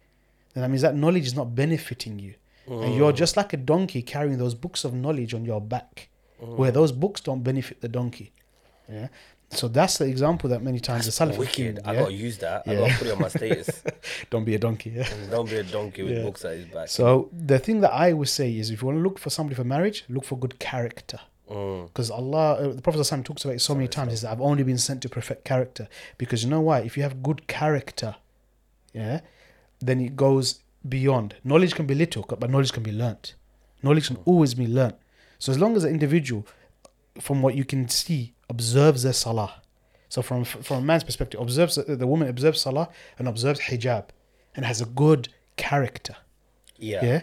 then 0.53 0.63
that 0.63 0.69
means 0.69 0.83
that 0.83 0.97
knowledge 0.97 1.27
is 1.27 1.35
not 1.35 1.55
benefiting 1.55 2.19
you. 2.19 2.35
And 2.67 2.95
you're 2.95 3.13
just 3.13 3.37
like 3.37 3.53
a 3.53 3.57
donkey 3.57 4.03
carrying 4.03 4.39
those 4.39 4.55
books 4.55 4.85
of 4.85 4.95
knowledge 4.95 5.35
on 5.35 5.45
your 5.45 5.61
back, 5.61 6.09
where 6.39 6.71
those 6.71 6.93
books 6.93 7.21
don't 7.21 7.43
benefit 7.43 7.81
the 7.81 7.89
donkey. 7.89 8.33
Yeah. 8.89 9.09
So 9.51 9.69
that's 9.69 9.99
the 9.99 10.07
example 10.07 10.49
that 10.51 10.63
many 10.63 10.81
times 10.81 11.05
the 11.05 11.13
Salaf 11.13 11.37
wicked. 11.37 11.81
I 11.85 11.93
yeah? 11.93 12.01
gotta 12.01 12.13
use 12.13 12.39
that. 12.39 12.63
I 12.67 12.75
gotta 12.75 12.95
put 12.95 13.07
it 13.09 13.13
on 13.13 13.19
my 13.21 13.29
status. 13.29 13.83
don't 14.31 14.45
be 14.45 14.55
a 14.55 14.59
donkey. 14.59 14.91
Yeah. 14.91 15.09
Don't 15.31 15.49
be 15.49 15.57
a 15.57 15.63
donkey 15.63 16.05
with 16.05 16.17
Yeah. 16.17 16.23
books 16.23 16.45
at 16.47 16.57
his 16.57 16.65
back. 16.67 16.89
So 16.89 17.29
the 17.33 17.59
thing 17.59 17.81
that 17.83 17.93
I 17.93 18.15
would 18.15 18.31
say 18.31 18.57
is, 18.57 18.71
if 18.71 18.81
you 18.81 18.87
want 18.87 18.99
to 18.99 19.03
look 19.03 19.19
for 19.19 19.29
somebody 19.29 19.55
for 19.55 19.65
marriage, 19.65 20.05
look 20.09 20.25
for 20.25 20.39
good 20.39 20.59
character. 20.59 21.21
Mm. 21.51 21.89
Because 21.89 22.11
Allah, 22.11 22.55
uh, 22.55 22.69
the 22.73 22.81
Prophet 22.81 23.01
ﷺ 23.01 23.25
talks 23.25 23.45
about 23.45 23.57
it 23.57 23.61
so 23.61 23.75
many 23.75 23.89
times. 23.89 24.15
Is 24.15 24.23
that 24.23 24.33
I've 24.33 24.41
only 24.41 24.63
been 24.63 24.79
sent 24.79 25.03
to 25.03 25.11
perfect 25.11 25.45
character. 25.45 25.87
Because 26.17 26.43
you 26.43 26.49
know 26.49 26.63
why? 26.63 26.81
If 26.81 26.97
you 26.97 27.03
have 27.03 27.23
good 27.23 27.47
character, 27.47 28.17
yeah, 28.95 29.21
then 29.81 30.01
it 30.01 30.17
goes 30.17 30.61
beyond. 30.89 31.37
Knowledge 31.45 31.75
can 31.75 31.87
be 31.87 31.95
little, 31.95 32.25
but 32.29 32.51
knowledge 32.51 32.73
can 32.73 32.83
be 32.83 32.93
learnt. 32.93 33.35
Knowledge 33.83 34.07
can 34.09 34.19
always 34.25 34.55
be 34.55 34.67
learnt. 34.67 34.97
So 35.39 35.51
as 35.53 35.59
long 35.59 35.77
as 35.77 35.83
the 35.83 35.89
individual, 35.89 36.47
from 37.21 37.43
what 37.43 37.55
you 37.55 37.65
can 37.65 37.89
see, 37.89 38.35
observes 38.49 39.03
their 39.03 39.13
salah. 39.13 39.63
So 40.09 40.23
from 40.23 40.45
from 40.45 40.79
a 40.79 40.81
man's 40.83 41.05
perspective, 41.05 41.41
observes 41.41 41.79
uh, 41.79 41.85
the 41.87 42.07
woman 42.07 42.29
observes 42.29 42.61
salah 42.61 42.89
and 43.19 43.27
observes 43.27 43.61
hijab, 43.61 44.07
and 44.55 44.65
has 44.67 44.81
a 44.81 44.85
good 44.87 45.29
character 45.57 46.17
Yeah. 46.79 47.05
yeah 47.05 47.21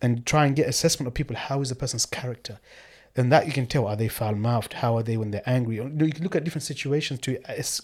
and 0.00 0.26
try 0.26 0.46
and 0.46 0.56
get 0.56 0.66
assessment 0.68 1.06
of 1.06 1.14
people 1.14 1.36
how 1.36 1.60
is 1.60 1.68
the 1.68 1.74
person's 1.74 2.06
character 2.06 2.58
and 3.16 3.30
that 3.30 3.46
you 3.46 3.52
can 3.52 3.66
tell 3.66 3.86
are 3.86 3.96
they 3.96 4.08
foul 4.08 4.34
mouthed 4.34 4.72
how 4.74 4.96
are 4.96 5.02
they 5.02 5.16
when 5.16 5.30
they're 5.32 5.42
angry? 5.46 5.76
You 5.76 5.82
can 6.12 6.22
look 6.22 6.34
at 6.36 6.44
different 6.44 6.62
situations 6.62 7.20
to 7.20 7.32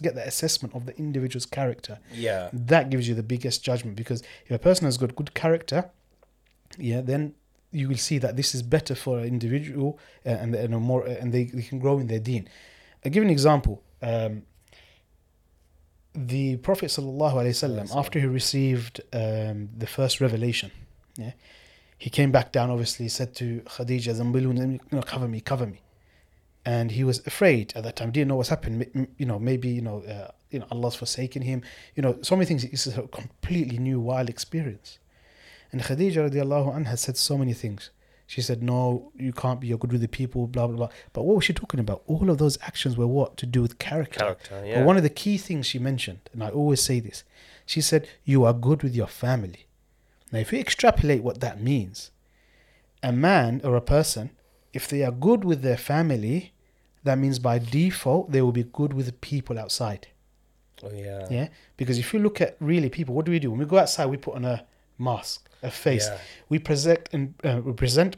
get 0.02 0.14
the 0.14 0.26
assessment 0.26 0.74
of 0.74 0.86
the 0.86 0.96
individual's 0.96 1.46
character. 1.46 1.98
Yeah. 2.12 2.48
that 2.52 2.90
gives 2.90 3.08
you 3.08 3.14
the 3.14 3.22
biggest 3.22 3.62
judgment 3.62 3.96
because 3.96 4.22
if 4.46 4.52
a 4.52 4.58
person 4.58 4.84
has 4.86 4.96
got 4.96 5.14
good 5.14 5.34
character 5.34 5.90
yeah 6.78 7.00
then 7.00 7.34
you 7.70 7.88
will 7.88 7.96
see 7.96 8.18
that 8.18 8.36
this 8.36 8.54
is 8.54 8.62
better 8.62 8.94
for 8.94 9.18
an 9.18 9.26
individual 9.26 9.98
uh, 10.24 10.30
and, 10.30 10.54
and 10.54 10.74
a 10.74 10.78
more 10.78 11.04
and 11.04 11.32
they, 11.32 11.44
they 11.44 11.62
can 11.62 11.78
grow 11.78 11.98
in 11.98 12.06
their 12.06 12.18
deen. 12.18 12.48
I'll 13.04 13.10
give 13.10 13.22
an 13.22 13.30
example. 13.30 13.82
Um, 14.00 14.42
the 16.14 16.56
prophet 16.56 16.86
sallallahu 16.86 17.34
alaihi 17.34 17.48
wasallam 17.50 17.94
after 17.94 18.18
he 18.18 18.26
received 18.26 19.00
um, 19.12 19.68
the 19.76 19.86
first 19.86 20.20
revelation 20.20 20.70
yeah 21.16 21.32
he 21.98 22.10
came 22.10 22.30
back 22.30 22.52
down 22.52 22.70
obviously 22.70 23.08
said 23.08 23.34
to 23.34 23.60
khadija 23.66 24.14
"Zammiluni, 24.14 24.72
you 24.72 24.96
know 24.96 25.02
cover 25.02 25.28
me 25.28 25.40
cover 25.40 25.66
me. 25.66 25.82
And 26.64 26.90
he 26.92 27.02
was 27.02 27.26
afraid 27.26 27.72
at 27.76 27.82
that 27.84 27.96
time. 27.96 28.10
Didn't 28.10 28.28
know 28.28 28.36
what's 28.36 28.50
happened. 28.50 29.08
You 29.16 29.26
know 29.26 29.38
maybe 29.38 29.68
you 29.68 29.82
know 29.82 30.02
uh, 30.02 30.30
you 30.50 30.60
know 30.60 30.66
allah's 30.70 30.94
forsaken 30.94 31.42
him. 31.42 31.62
You 31.96 32.02
know 32.02 32.18
so 32.22 32.36
many 32.36 32.46
things. 32.46 32.64
It's 32.64 32.86
a 32.86 33.02
completely 33.08 33.78
new 33.78 34.00
wild 34.00 34.28
experience. 34.28 34.98
And 35.72 35.82
khadija 35.82 36.30
radiallahu 36.30 36.74
anha 36.74 36.96
said 36.96 37.16
so 37.16 37.36
many 37.36 37.52
things. 37.52 37.90
She 38.26 38.42
said 38.42 38.62
no 38.62 39.10
you 39.16 39.32
can't 39.32 39.60
be 39.60 39.68
you're 39.68 39.78
good 39.78 39.92
with 39.92 40.02
the 40.02 40.08
people 40.08 40.46
blah 40.46 40.66
blah 40.66 40.76
blah. 40.76 40.88
But 41.14 41.22
what 41.22 41.36
was 41.36 41.44
she 41.46 41.54
talking 41.54 41.80
about? 41.80 42.02
All 42.06 42.30
of 42.30 42.38
those 42.38 42.58
actions 42.62 42.96
were 42.96 43.06
what? 43.06 43.36
To 43.38 43.46
do 43.46 43.62
with 43.62 43.78
character. 43.78 44.20
Character. 44.20 44.62
Yeah. 44.64 44.80
but 44.80 44.86
one 44.86 44.96
of 44.96 45.02
the 45.02 45.10
key 45.10 45.38
things 45.38 45.66
she 45.66 45.78
mentioned, 45.78 46.20
and 46.32 46.44
I 46.44 46.50
always 46.50 46.82
say 46.82 47.00
this, 47.00 47.24
she 47.64 47.80
said, 47.80 48.06
You 48.24 48.44
are 48.44 48.52
good 48.52 48.82
with 48.82 48.94
your 48.94 49.06
family. 49.06 49.67
Now, 50.30 50.40
if 50.40 50.50
we 50.50 50.60
extrapolate 50.60 51.22
what 51.22 51.40
that 51.40 51.60
means, 51.60 52.10
a 53.02 53.12
man 53.12 53.60
or 53.64 53.76
a 53.76 53.80
person, 53.80 54.30
if 54.72 54.88
they 54.88 55.02
are 55.02 55.10
good 55.10 55.44
with 55.44 55.62
their 55.62 55.76
family, 55.76 56.52
that 57.04 57.18
means 57.18 57.38
by 57.38 57.58
default 57.58 58.32
they 58.32 58.42
will 58.42 58.52
be 58.52 58.64
good 58.64 58.92
with 58.92 59.06
the 59.06 59.12
people 59.12 59.58
outside. 59.58 60.08
Oh, 60.82 60.90
yeah. 60.92 61.26
Yeah? 61.30 61.48
Because 61.76 61.98
if 61.98 62.12
you 62.12 62.20
look 62.20 62.40
at 62.40 62.56
really 62.60 62.88
people, 62.88 63.14
what 63.14 63.24
do 63.24 63.32
we 63.32 63.38
do? 63.38 63.50
When 63.50 63.60
we 63.60 63.66
go 63.66 63.78
outside, 63.78 64.06
we 64.06 64.16
put 64.16 64.34
on 64.34 64.44
a 64.44 64.64
mask, 64.98 65.48
a 65.62 65.70
face. 65.70 66.08
Yeah. 66.08 66.18
We 66.48 66.58
present 66.58 67.08
and 67.12 67.34
uh, 67.42 67.60
we 67.64 67.72
present 67.72 68.16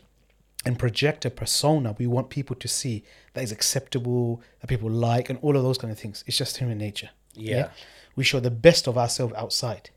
and 0.66 0.78
project 0.78 1.24
a 1.24 1.30
persona 1.30 1.96
we 1.98 2.06
want 2.06 2.28
people 2.28 2.54
to 2.54 2.68
see 2.68 3.02
that 3.32 3.42
is 3.42 3.52
acceptable, 3.52 4.42
that 4.60 4.66
people 4.66 4.90
like, 4.90 5.30
and 5.30 5.38
all 5.40 5.56
of 5.56 5.62
those 5.62 5.78
kind 5.78 5.90
of 5.90 5.98
things. 5.98 6.22
It's 6.26 6.36
just 6.36 6.58
human 6.58 6.78
nature. 6.78 7.10
Yeah. 7.34 7.70
We 8.16 8.24
show 8.24 8.40
the 8.40 8.50
best 8.50 8.86
of 8.86 8.98
ourselves 8.98 9.32
outside. 9.36 9.90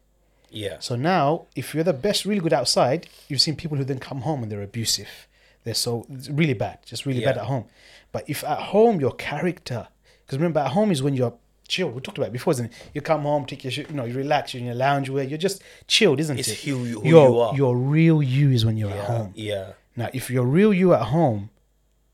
Yeah. 0.53 0.77
So 0.79 0.95
now, 0.95 1.47
if 1.55 1.73
you're 1.73 1.83
the 1.83 1.93
best, 1.93 2.25
really 2.25 2.41
good 2.41 2.53
outside, 2.53 3.07
you've 3.27 3.41
seen 3.41 3.55
people 3.55 3.77
who 3.77 3.83
then 3.83 3.99
come 3.99 4.21
home 4.21 4.43
and 4.43 4.51
they're 4.51 4.61
abusive. 4.61 5.27
They're 5.63 5.73
so 5.73 6.05
really 6.29 6.53
bad, 6.53 6.79
just 6.85 7.05
really 7.05 7.23
bad 7.23 7.37
at 7.37 7.45
home. 7.45 7.65
But 8.11 8.29
if 8.29 8.43
at 8.43 8.59
home 8.59 8.99
your 8.99 9.13
character, 9.13 9.87
because 10.25 10.37
remember 10.37 10.59
at 10.59 10.71
home 10.71 10.91
is 10.91 11.01
when 11.01 11.13
you're 11.15 11.33
chill. 11.67 11.89
We 11.89 12.01
talked 12.01 12.17
about 12.17 12.27
it 12.27 12.33
before, 12.33 12.51
isn't 12.51 12.65
it? 12.65 12.73
You 12.93 13.01
come 13.01 13.21
home, 13.21 13.45
take 13.45 13.63
your 13.63 13.71
shit, 13.71 13.89
you 13.89 13.95
know, 13.95 14.05
you 14.05 14.15
relax, 14.15 14.53
you're 14.53 14.59
in 14.59 14.67
your 14.67 14.75
lounge 14.75 15.09
wear, 15.09 15.23
you're 15.23 15.37
just 15.37 15.61
chilled, 15.87 16.19
isn't 16.19 16.37
It's 16.37 16.49
it? 16.49 16.59
who 16.59 16.77
who 16.77 17.07
your, 17.07 17.29
you 17.29 17.39
are. 17.39 17.55
Your 17.55 17.77
real 17.77 18.21
you 18.21 18.51
is 18.51 18.65
when 18.65 18.77
you're 18.77 18.91
at 18.91 19.05
home. 19.05 19.31
Yeah. 19.35 19.73
Now, 19.95 20.09
if 20.13 20.29
your 20.29 20.45
real 20.45 20.73
you 20.73 20.93
at 20.93 21.03
home 21.03 21.49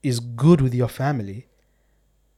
is 0.04 0.20
good 0.20 0.62
with 0.62 0.74
your 0.74 0.88
family, 0.88 1.48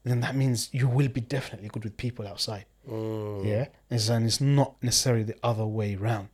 then 0.03 0.21
that 0.21 0.35
means 0.35 0.69
you 0.71 0.87
will 0.87 1.09
be 1.09 1.21
definitely 1.21 1.69
good 1.69 1.83
with 1.83 1.97
people 1.97 2.27
outside. 2.27 2.65
Mm. 2.89 3.45
Yeah, 3.45 3.67
and 3.89 4.09
and 4.09 4.25
it's 4.25 4.41
not 4.41 4.75
necessarily 4.81 5.23
the 5.23 5.35
other 5.43 5.65
way 5.65 5.95
round. 5.95 6.29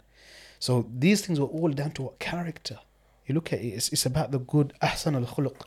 So 0.59 0.87
these 0.97 1.25
things 1.25 1.39
were 1.39 1.47
all 1.47 1.69
down 1.69 1.91
to 1.91 2.03
what 2.03 2.19
character. 2.19 2.79
You 3.25 3.35
look 3.35 3.51
at 3.53 3.59
it; 3.59 3.67
it's, 3.67 3.89
it's 3.89 4.05
about 4.05 4.31
the 4.31 4.39
good 4.39 4.73
ahsan 4.81 5.15
al 5.15 5.25
khuluq. 5.25 5.61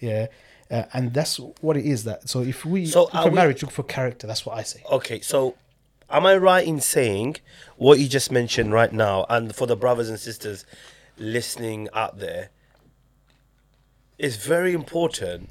Yeah, 0.00 0.26
uh, 0.70 0.84
and 0.92 1.14
that's 1.14 1.38
what 1.60 1.76
it 1.76 1.84
is. 1.86 2.04
That 2.04 2.28
so 2.28 2.40
if 2.40 2.64
we 2.64 2.86
So 2.86 3.02
look 3.02 3.12
for 3.12 3.24
we- 3.30 3.30
marriage, 3.36 3.62
look 3.62 3.70
for 3.72 3.84
character. 3.84 4.26
That's 4.26 4.44
what 4.44 4.58
I 4.58 4.62
say. 4.62 4.82
Okay, 4.90 5.20
so 5.20 5.54
am 6.10 6.26
I 6.26 6.36
right 6.36 6.66
in 6.66 6.80
saying 6.80 7.36
what 7.76 7.98
you 8.00 8.08
just 8.08 8.32
mentioned 8.32 8.72
right 8.72 8.92
now, 8.92 9.26
and 9.30 9.54
for 9.54 9.66
the 9.66 9.76
brothers 9.76 10.08
and 10.08 10.18
sisters 10.18 10.66
listening 11.16 11.88
out 11.94 12.18
there, 12.18 12.50
it's 14.18 14.36
very 14.36 14.72
important 14.72 15.50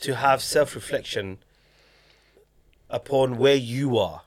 to 0.00 0.14
have 0.16 0.42
self 0.42 0.74
reflection 0.74 1.38
upon 2.90 3.38
where 3.38 3.54
you 3.54 3.98
are, 3.98 4.22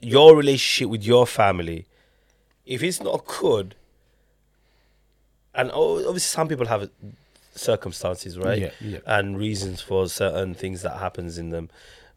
your 0.00 0.36
relationship 0.36 0.88
with 0.88 1.04
your 1.04 1.26
family. 1.26 1.86
If 2.66 2.82
it's 2.82 3.00
not 3.02 3.26
good, 3.26 3.74
and 5.54 5.70
obviously 5.70 6.20
some 6.20 6.48
people 6.48 6.66
have 6.66 6.90
circumstances, 7.54 8.38
right? 8.38 8.58
Yeah, 8.60 8.70
yeah. 8.80 8.98
And 9.06 9.38
reasons 9.38 9.80
for 9.80 10.08
certain 10.08 10.54
things 10.54 10.82
that 10.82 10.98
happens 10.98 11.38
in 11.38 11.50
them, 11.50 11.68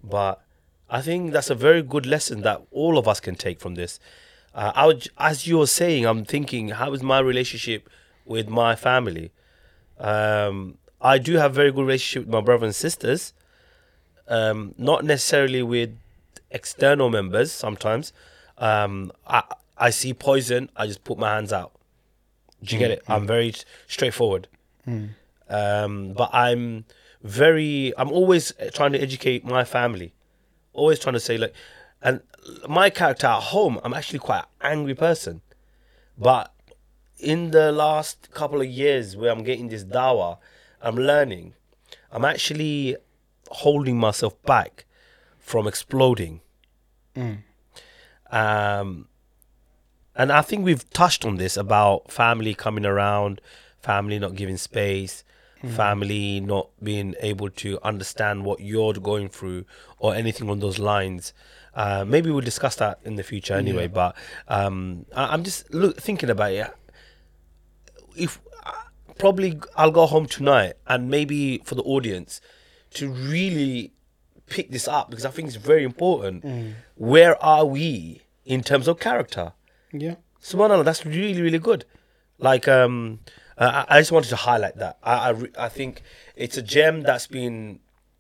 but 0.04 0.42
I 0.90 1.02
think 1.02 1.34
that's 1.34 1.50
a 1.50 1.56
very 1.56 1.82
good 1.82 2.06
lesson 2.06 2.42
that 2.42 2.62
all 2.72 2.98
of 2.98 3.08
us 3.08 3.20
can 3.20 3.36
take 3.36 3.60
from 3.60 3.76
this. 3.76 4.00
Uh, 4.56 4.72
I 4.74 4.86
would, 4.88 5.08
as 5.18 5.46
you 5.46 5.58
were 5.58 5.68
saying, 5.68 6.06
I'm 6.06 6.24
thinking, 6.26 6.70
how 6.70 6.94
is 6.94 7.04
my 7.04 7.20
relationship 7.20 7.90
with 8.26 8.48
my 8.48 8.76
family? 8.76 9.32
Um, 10.00 10.78
I 11.02 11.18
do 11.18 11.36
have 11.36 11.54
very 11.54 11.72
good 11.72 11.86
relationship 11.86 12.26
with 12.26 12.34
my 12.34 12.42
brothers 12.42 12.64
and 12.68 12.76
sisters. 12.76 13.34
Um, 14.28 14.74
not 14.78 15.06
necessarily 15.06 15.62
with 15.64 15.98
external 16.52 17.10
members. 17.10 17.52
Sometimes, 17.52 18.12
um, 18.58 19.12
I 19.28 19.44
I 19.78 19.90
see 19.92 20.14
poison, 20.14 20.70
I 20.76 20.88
just 20.88 21.04
put 21.04 21.18
my 21.18 21.34
hands 21.36 21.54
out. 21.54 21.72
Do 22.64 22.76
you 22.76 22.80
get 22.80 22.92
it? 22.92 23.04
I'm 23.08 23.28
very 23.28 23.54
straightforward. 23.88 24.48
Um, 25.50 26.14
but 26.14 26.30
I'm 26.34 26.86
very. 27.22 27.94
I'm 27.98 28.12
always 28.12 28.54
trying 28.74 28.94
to 28.94 29.02
educate 29.02 29.46
my 29.46 29.64
family. 29.64 30.14
Always 30.74 31.00
trying 31.00 31.14
to 31.14 31.20
say 31.20 31.38
like, 31.38 31.54
and 32.02 32.22
my 32.68 32.90
character 32.90 33.28
at 33.28 33.44
home, 33.44 33.80
I'm 33.84 33.94
actually 33.94 34.20
quite 34.20 34.44
an 34.62 34.72
angry 34.72 34.96
person, 34.96 35.42
but 36.18 36.54
in 37.20 37.52
the 37.52 37.72
last 37.72 38.30
couple 38.32 38.62
of 38.62 38.68
years 38.68 39.16
where 39.18 39.32
I'm 39.32 39.44
getting 39.44 39.70
this 39.70 39.84
dawa, 39.84 40.38
I'm 40.82 40.96
learning. 40.96 41.54
I'm 42.12 42.24
actually 42.26 42.96
holding 43.52 43.98
myself 43.98 44.42
back 44.44 44.86
from 45.40 45.68
exploding. 45.68 46.42
Um, 48.32 49.08
and 50.16 50.32
I 50.32 50.42
think 50.42 50.66
we've 50.66 50.90
touched 50.92 51.26
on 51.26 51.38
this 51.38 51.56
about 51.58 52.12
family 52.12 52.54
coming 52.54 52.86
around, 52.86 53.40
family 53.82 54.20
not 54.20 54.36
giving 54.36 54.58
space, 54.58 55.24
family 55.70 56.40
not 56.40 56.70
being 56.84 57.16
able 57.22 57.50
to 57.50 57.80
understand 57.84 58.46
what 58.46 58.60
you're 58.60 58.94
going 58.94 59.30
through 59.30 59.66
or 60.00 60.14
anything 60.14 60.50
on 60.50 60.60
those 60.60 60.78
lines. 60.80 61.34
Uh, 61.74 62.04
maybe 62.06 62.30
we'll 62.30 62.42
discuss 62.42 62.76
that 62.76 63.00
in 63.04 63.16
the 63.16 63.24
future 63.24 63.54
anyway. 63.56 63.88
But 63.88 64.16
um, 64.48 65.06
I, 65.16 65.34
I'm 65.34 65.44
just 65.44 65.74
look, 65.74 66.00
thinking 66.00 66.30
about 66.30 66.52
it. 66.52 66.72
If 68.16 68.40
uh, 68.66 68.72
probably 69.18 69.60
I'll 69.76 69.92
go 69.92 70.06
home 70.06 70.26
tonight 70.26 70.74
and 70.88 71.10
maybe 71.10 71.60
for 71.64 71.76
the 71.76 71.84
audience 71.84 72.42
to 72.96 73.10
really 73.10 73.94
pick 74.48 74.72
this 74.72 74.88
up 74.88 75.10
because 75.10 75.26
I 75.26 75.30
think 75.30 75.48
it's 75.48 75.58
very 75.58 75.84
important. 75.84 76.44
Where 76.96 77.42
are 77.44 77.66
we 77.66 78.22
in 78.46 78.62
terms 78.64 78.88
of 78.88 79.00
character? 79.00 79.54
Yeah, 79.92 80.16
Subhanallah, 80.42 80.84
that's 80.86 81.06
really, 81.06 81.42
really 81.42 81.60
good. 81.60 81.86
Like, 82.40 82.68
um, 82.68 83.20
I, 83.58 83.86
I 83.90 84.00
just 84.00 84.12
wanted 84.12 84.30
to 84.30 84.36
highlight 84.36 84.76
that. 84.78 84.98
I, 85.04 85.32
I, 85.32 85.66
I 85.66 85.70
think 85.70 86.02
it's 86.36 86.58
a 86.58 86.62
gem 86.62 87.02
that's 87.02 87.28
been 87.28 87.80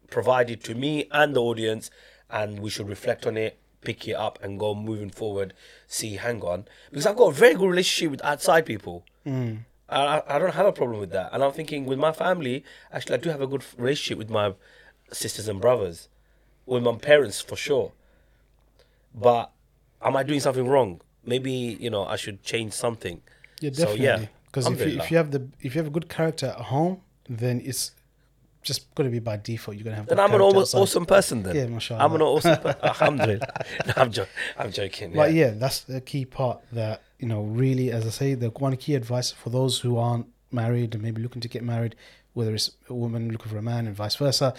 provided 0.09 0.63
to 0.63 0.75
me 0.75 1.07
and 1.11 1.35
the 1.35 1.41
audience, 1.41 1.91
and 2.29 2.59
we 2.59 2.69
should 2.69 2.87
reflect 2.89 3.25
on 3.27 3.37
it, 3.37 3.59
pick 3.81 4.07
it 4.07 4.13
up, 4.13 4.39
and 4.41 4.59
go 4.59 4.73
moving 4.73 5.09
forward. 5.09 5.53
See, 5.87 6.15
hang 6.15 6.41
on, 6.41 6.65
because 6.89 7.05
I've 7.05 7.15
got 7.17 7.27
a 7.27 7.33
very 7.33 7.53
good 7.53 7.69
relationship 7.69 8.11
with 8.11 8.23
outside 8.25 8.65
people. 8.65 9.05
I, 9.25 9.57
I 9.89 10.21
I 10.27 10.39
don't 10.39 10.53
have 10.53 10.65
a 10.65 10.71
problem 10.73 10.99
with 10.99 11.11
that, 11.11 11.29
and 11.33 11.43
I'm 11.43 11.51
thinking 11.51 11.85
with 11.85 11.99
my 11.99 12.11
family, 12.11 12.63
actually, 12.91 13.15
I 13.15 13.17
do 13.19 13.29
have 13.29 13.41
a 13.41 13.47
good 13.47 13.63
relationship 13.77 14.17
with 14.17 14.29
my 14.29 14.53
sisters 15.11 15.47
and 15.47 15.61
brothers, 15.61 16.09
with 16.65 16.83
my 16.83 16.95
parents 16.95 17.41
for 17.41 17.55
sure 17.55 17.91
but 19.13 19.51
am 20.01 20.15
I 20.15 20.23
doing 20.23 20.39
something 20.39 20.67
wrong? 20.67 21.01
Maybe 21.25 21.51
you 21.79 21.89
know 21.89 22.05
I 22.05 22.15
should 22.15 22.43
change 22.43 22.73
something. 22.73 23.21
yeah, 23.61 23.71
definitely. 23.71 23.97
So, 23.97 24.03
yeah, 24.03 24.25
because 24.45 24.67
if 24.67 24.79
you, 24.79 24.99
if 25.01 25.11
you 25.11 25.17
have 25.17 25.31
the 25.31 25.47
if 25.61 25.75
you 25.75 25.79
have 25.79 25.87
a 25.87 25.91
good 25.91 26.07
character 26.09 26.47
at 26.47 26.65
home, 26.65 27.01
then 27.27 27.61
it's 27.65 27.91
just 28.61 28.93
going 28.95 29.09
to 29.09 29.11
be 29.11 29.19
by 29.19 29.37
default. 29.37 29.75
You're 29.75 29.83
going 29.83 29.93
to 29.95 29.97
have. 29.97 30.07
Then 30.07 30.19
I'm 30.19 30.33
an 30.33 30.41
almost 30.41 30.73
outside. 30.75 30.81
awesome 30.81 31.05
person. 31.05 31.43
Then 31.43 31.55
Yeah, 31.55 31.67
mashallah. 31.67 32.03
I'm 32.03 32.13
an 32.15 32.21
awesome. 32.21 32.57
Per- 32.57 32.75
Alhamdulillah. 32.83 33.65
No, 33.87 33.93
I'm, 33.97 34.11
jo- 34.11 34.25
I'm 34.57 34.71
joking. 34.71 35.13
But 35.13 35.33
yeah. 35.33 35.47
yeah, 35.47 35.51
that's 35.55 35.81
the 35.81 36.01
key 36.01 36.25
part 36.25 36.61
that, 36.73 37.01
you 37.19 37.27
know, 37.27 37.41
really, 37.41 37.91
as 37.91 38.05
I 38.05 38.09
say, 38.09 38.33
the 38.33 38.49
one 38.49 38.75
key 38.77 38.95
advice 38.95 39.31
for 39.31 39.49
those 39.49 39.79
who 39.79 39.97
aren't 39.97 40.27
married 40.51 40.93
and 40.93 41.03
maybe 41.03 41.21
looking 41.21 41.41
to 41.41 41.47
get 41.47 41.63
married, 41.63 41.95
whether 42.33 42.53
it's 42.53 42.71
a 42.89 42.93
woman 42.93 43.31
looking 43.31 43.51
for 43.51 43.57
a 43.57 43.61
man 43.61 43.87
and 43.87 43.95
vice 43.95 44.15
versa, 44.15 44.53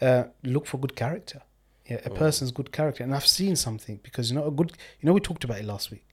uh, 0.00 0.24
look 0.42 0.66
for 0.66 0.78
good 0.78 0.96
character. 0.96 1.42
Yeah, 1.86 1.98
a 2.04 2.10
person's 2.10 2.50
good 2.50 2.72
character. 2.72 3.04
And 3.04 3.14
I've 3.14 3.26
seen 3.26 3.56
something 3.56 4.00
because, 4.02 4.30
you 4.30 4.36
know, 4.36 4.46
a 4.46 4.50
good, 4.50 4.72
you 5.00 5.06
know, 5.06 5.12
we 5.12 5.20
talked 5.20 5.44
about 5.44 5.58
it 5.58 5.66
last 5.66 5.90
week. 5.90 6.04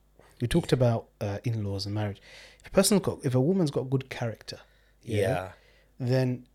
We 0.42 0.48
talked 0.48 0.74
about 0.74 1.06
uh, 1.22 1.38
in 1.46 1.64
laws 1.64 1.86
and 1.86 1.96
marriage. 1.96 2.22
If 2.60 2.68
a 2.68 2.72
person's 2.72 3.02
got, 3.02 3.20
if 3.24 3.36
a 3.36 3.40
woman's 3.40 3.72
got 3.72 3.90
good 3.90 4.10
character, 4.10 4.60
yeah. 5.04 5.52
then 6.00 6.46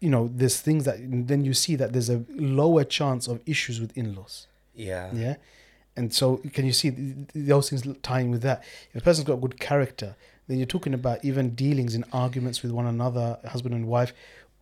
you 0.00 0.10
know 0.10 0.28
there's 0.34 0.60
things 0.60 0.84
that 0.84 0.96
then 1.00 1.44
you 1.44 1.54
see 1.54 1.76
that 1.76 1.92
there's 1.92 2.10
a 2.10 2.24
lower 2.28 2.84
chance 2.84 3.28
of 3.28 3.40
issues 3.46 3.80
with 3.80 3.96
in-laws 3.96 4.48
Yeah. 4.74 5.10
yeah 5.14 5.36
and 5.96 6.12
so 6.14 6.36
can 6.52 6.64
you 6.64 6.72
see 6.72 6.90
th- 6.90 7.14
th- 7.32 7.46
those 7.46 7.68
things 7.70 7.86
tying 8.02 8.30
with 8.30 8.42
that 8.42 8.62
if 8.92 9.02
a 9.02 9.04
person's 9.04 9.26
got 9.26 9.40
good 9.40 9.58
character 9.60 10.16
then 10.48 10.56
you're 10.58 10.66
talking 10.66 10.94
about 10.94 11.24
even 11.24 11.54
dealings 11.54 11.94
in 11.94 12.04
arguments 12.12 12.62
with 12.62 12.72
one 12.72 12.86
another 12.86 13.38
husband 13.48 13.74
and 13.74 13.86
wife 13.86 14.12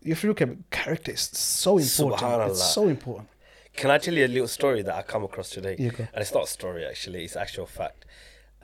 if 0.02 0.22
you 0.22 0.28
look 0.28 0.40
at 0.42 0.48
character 0.70 1.12
it's 1.12 1.38
so 1.38 1.78
important 1.78 2.20
it's 2.50 2.74
so 2.74 2.88
important 2.88 3.28
Can 3.76 3.90
I 3.90 3.98
tell 3.98 4.14
you 4.14 4.26
a 4.26 4.32
little 4.36 4.48
story 4.48 4.82
that 4.82 4.94
I 4.94 5.02
come 5.02 5.22
across 5.24 5.48
today? 5.50 5.76
Yeah. 5.78 5.90
And 5.96 6.20
it's 6.22 6.34
not 6.34 6.44
a 6.44 6.46
story 6.48 6.84
actually; 6.84 7.24
it's 7.24 7.36
actual 7.36 7.66
fact. 7.66 8.04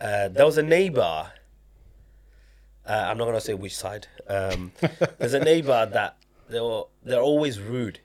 Uh, 0.01 0.27
there 0.29 0.45
was 0.45 0.59
a 0.59 0.63
neighbor. 0.65 1.31
Uh, 2.89 3.05
I'm 3.09 3.17
not 3.19 3.27
gonna 3.27 3.41
say 3.41 3.55
which 3.55 3.77
side. 3.77 4.09
Um, 4.29 4.73
there's 5.19 5.35
a 5.35 5.41
neighbor 5.41 5.87
that 5.93 6.17
they 6.49 6.61
were 6.61 6.85
they're 7.05 7.21
always 7.33 7.61
rude, 7.61 8.01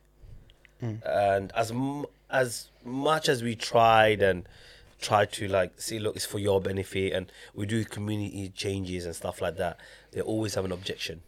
and 0.82 1.52
as 1.56 1.72
m- 1.72 2.06
as 2.32 2.70
much 2.84 3.30
as 3.30 3.44
we 3.44 3.56
tried 3.56 4.22
and 4.22 4.48
tried 5.00 5.32
to 5.34 5.48
like 5.48 5.80
see, 5.82 6.00
look, 6.00 6.16
it's 6.16 6.26
for 6.26 6.40
your 6.40 6.62
benefit, 6.62 7.14
and 7.14 7.32
we 7.54 7.66
do 7.66 7.84
community 7.86 8.50
changes 8.50 9.06
and 9.06 9.16
stuff 9.16 9.42
like 9.42 9.58
that. 9.58 9.78
They 10.12 10.22
always 10.22 10.56
have 10.56 10.66
an 10.66 10.72
objection 10.72 11.22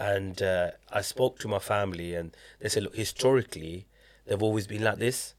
and 0.00 0.40
uh, 0.42 0.70
I 0.90 1.02
spoke 1.02 1.38
to 1.40 1.48
my 1.48 1.58
family, 1.58 2.14
and 2.14 2.34
they 2.58 2.70
said, 2.70 2.84
look, 2.84 2.96
historically, 2.96 3.86
they've 4.26 4.42
always 4.42 4.66
been 4.66 4.82
like 4.82 4.96
this, 4.98 5.34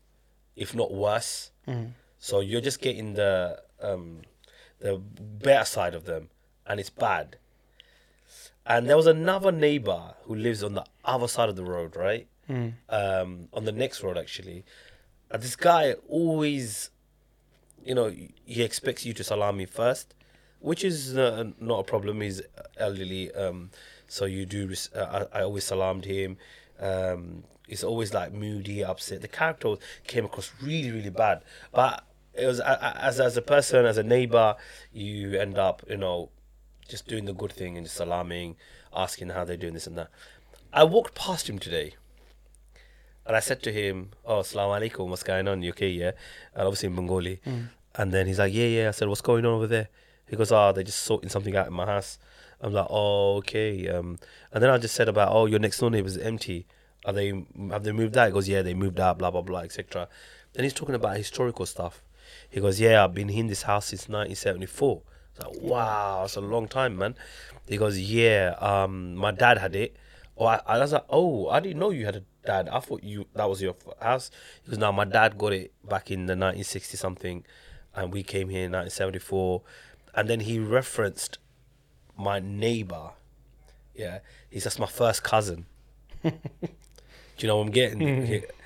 if 0.56 0.76
not 0.76 0.94
worse. 0.94 1.50
So 2.20 2.40
you're 2.42 2.62
just 2.62 2.80
getting 2.80 3.16
the 3.16 3.64
um, 3.82 4.22
the 4.80 4.98
better 4.98 5.66
side 5.66 5.96
of 5.96 6.06
them, 6.06 6.30
and 6.68 6.80
it's 6.80 6.92
bad. 6.92 7.38
And 8.64 8.88
there 8.88 8.96
was 8.98 9.08
another 9.08 9.52
neighbor 9.52 10.14
who 10.26 10.36
lives 10.36 10.64
on 10.64 10.76
the 10.76 10.86
other 11.04 11.28
side 11.28 11.50
of 11.50 11.56
the 11.56 11.64
road, 11.64 11.96
right? 11.96 12.28
Um, 12.90 13.48
on 13.54 13.66
the 13.66 13.72
next 13.72 14.04
road, 14.04 14.18
actually. 14.18 14.64
And 15.30 15.42
this 15.42 15.56
guy 15.56 15.94
always, 16.10 16.90
you 17.86 17.96
know, 17.96 18.14
he 18.46 18.62
expects 18.64 19.06
you 19.06 19.14
to 19.14 19.24
salam 19.24 19.58
me 19.58 19.66
first, 19.66 20.14
which 20.60 20.84
is 20.84 21.18
uh, 21.18 21.46
not 21.60 21.80
a 21.80 21.84
problem. 21.84 22.22
He's 22.22 22.42
elderly, 22.78 23.34
um, 23.34 23.72
so 24.08 24.26
you 24.26 24.46
do. 24.46 24.68
res- 24.68 24.90
Uh, 24.94 25.28
I, 25.34 25.40
I 25.40 25.44
always 25.44 25.64
salamed 25.64 26.06
him. 26.06 26.38
Um, 26.80 27.44
he's 27.68 27.84
always 27.84 28.14
like 28.14 28.34
moody, 28.34 28.84
upset. 28.84 29.22
The 29.22 29.28
character 29.28 29.76
came 30.06 30.26
across 30.26 30.52
really, 30.62 30.92
really 30.92 31.10
bad. 31.10 31.44
But 31.72 32.04
it 32.34 32.46
was 32.46 32.60
as 32.60 33.20
as 33.20 33.38
a 33.38 33.42
person, 33.42 33.86
as 33.86 33.98
a 33.98 34.04
neighbor, 34.04 34.56
you 34.92 35.40
end 35.40 35.58
up, 35.58 35.84
you 35.90 35.98
know, 35.98 36.30
just 36.88 37.08
doing 37.08 37.26
the 37.26 37.34
good 37.34 37.52
thing 37.54 37.78
and 37.78 37.86
just 37.86 37.98
salaming, 37.98 38.56
asking 38.94 39.30
how 39.30 39.46
they're 39.46 39.58
doing 39.58 39.74
this 39.74 39.88
and 39.88 39.98
that. 39.98 40.10
I 40.74 40.84
walked 40.86 41.16
past 41.16 41.50
him 41.50 41.60
today, 41.60 41.96
And 43.32 43.38
I 43.38 43.40
said 43.40 43.64
to 43.64 43.72
him, 43.72 44.10
"Oh, 44.26 44.42
assalamu 44.42 44.78
alaikum. 44.78 45.08
What's 45.08 45.24
going 45.24 45.48
on? 45.48 45.62
You 45.64 45.70
okay? 45.70 45.88
Yeah." 45.88 46.12
And 46.54 46.68
obviously 46.68 46.88
in 46.88 46.96
Bengali. 46.98 47.40
And 47.96 48.12
then 48.12 48.28
he's 48.28 48.40
like, 48.40 48.54
"Yeah, 48.54 48.66
yeah." 48.66 48.88
I 48.90 48.92
said, 48.92 49.08
"What's 49.08 49.22
going 49.22 49.46
on 49.46 49.54
over 49.54 49.68
there?" 49.68 49.88
He 50.30 50.36
goes, 50.36 50.52
"Oh, 50.52 50.74
they're 50.74 50.84
just 50.84 51.04
sorting 51.04 51.30
something 51.30 51.56
out 51.56 51.68
in 51.68 51.72
my 51.72 51.86
house." 51.86 52.18
I'm 52.60 52.74
like, 52.74 52.88
"Oh, 52.90 53.38
okay." 53.38 53.88
Um, 53.88 54.20
and 54.52 54.62
then 54.62 54.70
I 54.70 54.78
just 54.78 54.96
said 54.96 55.08
about, 55.08 55.30
"Oh, 55.32 55.46
your 55.46 55.60
next 55.60 55.78
door 55.80 55.90
neighbor's 55.90 56.18
empty. 56.18 56.68
Are 57.06 57.14
they 57.14 57.30
have 57.70 57.86
they 57.86 57.94
moved 57.94 58.18
out?" 58.18 58.28
He 58.28 58.34
goes, 58.34 58.50
"Yeah, 58.50 58.64
they 58.64 58.74
moved 58.74 59.00
out." 59.00 59.18
Blah 59.18 59.32
blah 59.32 59.44
blah, 59.44 59.62
etc. 59.62 60.10
Then 60.52 60.66
he's 60.66 60.74
talking 60.74 60.96
about 60.96 61.16
historical 61.16 61.66
stuff. 61.66 62.04
He 62.50 62.60
goes, 62.60 62.82
"Yeah, 62.82 63.02
I've 63.02 63.14
been 63.14 63.30
in 63.30 63.48
this 63.48 63.62
house 63.62 63.86
since 63.86 64.10
1974." 64.10 65.04
It's 65.36 65.46
like, 65.46 65.56
"Wow, 65.62 66.26
it's 66.26 66.36
a 66.36 66.42
long 66.42 66.68
time, 66.68 66.98
man." 66.98 67.16
He 67.66 67.78
goes, 67.78 67.98
"Yeah, 67.98 68.56
um, 68.60 69.16
my 69.16 69.32
dad 69.32 69.58
had 69.58 69.74
it." 69.74 69.96
Oh, 70.38 70.48
I, 70.48 70.60
I 70.66 70.80
was 70.80 70.92
like, 70.92 71.06
"Oh, 71.10 71.48
I 71.48 71.62
didn't 71.62 71.80
know 71.80 71.92
you 71.92 72.06
had 72.06 72.18
a 72.18 72.24
dad. 72.46 72.70
I 72.70 72.80
thought 72.80 73.04
you 73.04 73.28
that 73.36 73.50
was 73.50 73.62
your 73.62 73.76
house." 74.02 74.32
He 74.64 74.72
goes, 74.72 74.80
"No, 74.80 74.92
my 74.92 75.06
dad 75.06 75.38
got 75.38 75.54
it 75.54 75.74
back 75.88 76.12
in 76.12 76.26
the 76.26 76.34
1960 76.34 76.98
something, 76.98 77.46
and 77.96 78.12
we 78.14 78.24
came 78.24 78.50
here 78.50 78.66
in 78.66 78.72
1974." 78.72 79.62
And 80.14 80.30
then 80.30 80.42
he 80.42 80.60
referenced 80.60 81.38
my 82.18 82.40
neighbor. 82.40 83.12
Yeah, 83.96 84.20
he's 84.50 84.64
just 84.64 84.80
my 84.80 84.88
first 84.88 85.24
cousin. 85.24 85.66
Do 86.24 86.32
you 87.38 87.48
know 87.48 87.58
what 87.58 87.68
I'm 87.68 87.72
getting? 87.72 88.44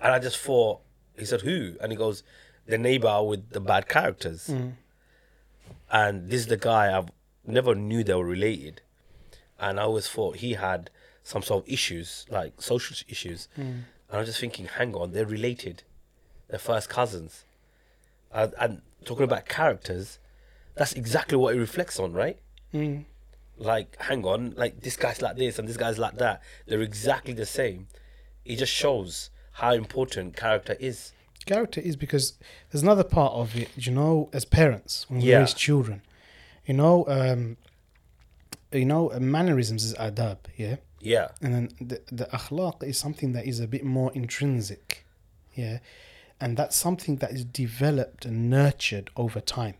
And 0.00 0.12
I 0.12 0.18
just 0.18 0.38
thought, 0.38 0.80
he 1.18 1.24
said, 1.24 1.40
who? 1.40 1.74
And 1.80 1.90
he 1.90 1.96
goes, 1.96 2.22
the 2.66 2.78
neighbor 2.78 3.22
with 3.22 3.50
the 3.50 3.60
bad 3.60 3.88
characters. 3.88 4.48
Mm. 4.48 4.72
And 5.90 6.30
this 6.30 6.40
is 6.40 6.46
the 6.48 6.56
guy 6.56 6.96
I've 6.96 7.10
never 7.46 7.74
knew 7.74 8.04
they 8.04 8.14
were 8.14 8.24
related. 8.24 8.82
And 9.58 9.80
I 9.80 9.84
always 9.84 10.08
thought 10.08 10.36
he 10.36 10.54
had 10.54 10.90
some 11.32 11.42
sort 11.42 11.64
of 11.64 11.68
issues, 11.72 12.24
like 12.30 12.52
social 12.62 12.96
issues. 13.08 13.48
And 13.56 13.84
I'm 14.12 14.24
just 14.24 14.38
thinking, 14.40 14.66
hang 14.66 14.94
on, 14.94 15.10
they're 15.12 15.26
related. 15.26 15.82
They're 16.48 16.60
first 16.60 16.88
cousins. 16.88 17.44
And, 18.32 18.54
and 18.60 18.82
talking 19.04 19.24
about 19.24 19.46
characters, 19.46 20.20
that's 20.76 20.92
exactly 20.92 21.36
what 21.36 21.54
it 21.54 21.58
reflects 21.58 21.98
on, 21.98 22.12
right? 22.12 22.38
like 23.58 23.96
hang 24.08 24.22
on 24.26 24.52
like 24.56 24.82
this 24.82 24.96
guy's 24.98 25.22
like 25.22 25.36
this 25.38 25.58
and 25.58 25.66
this 25.66 25.78
guy's 25.78 25.98
like 25.98 26.18
that 26.18 26.42
they're 26.66 26.82
exactly 26.82 27.32
the 27.32 27.46
same 27.46 27.86
it 28.44 28.56
just 28.56 28.70
shows 28.72 29.30
how 29.52 29.72
important 29.72 30.36
character 30.36 30.76
is 30.78 31.12
character 31.46 31.80
is 31.80 31.96
because 31.96 32.34
there's 32.70 32.82
another 32.82 33.02
part 33.18 33.32
of 33.32 33.56
it 33.56 33.70
you 33.74 33.90
know 33.90 34.28
as 34.34 34.44
parents 34.44 35.06
when 35.08 35.20
we 35.22 35.28
Yeah. 35.30 35.38
raise 35.38 35.54
children 35.54 36.02
you 36.66 36.74
know 36.74 37.06
um 37.08 37.56
you 38.72 38.84
know 38.84 39.08
mannerisms 39.18 39.84
is 39.84 39.94
adab 39.94 40.36
yeah 40.58 40.76
yeah. 41.06 41.28
And 41.42 41.54
then 41.54 41.68
the, 41.80 42.00
the 42.10 42.24
akhlaq 42.26 42.82
is 42.82 42.98
something 42.98 43.32
that 43.32 43.46
is 43.46 43.60
a 43.60 43.66
bit 43.66 43.84
more 43.84 44.12
intrinsic 44.14 45.04
yeah? 45.54 45.78
And 46.40 46.56
that's 46.56 46.76
something 46.76 47.16
that 47.16 47.30
is 47.32 47.44
developed 47.44 48.24
and 48.26 48.50
nurtured 48.50 49.10
over 49.16 49.40
time 49.40 49.74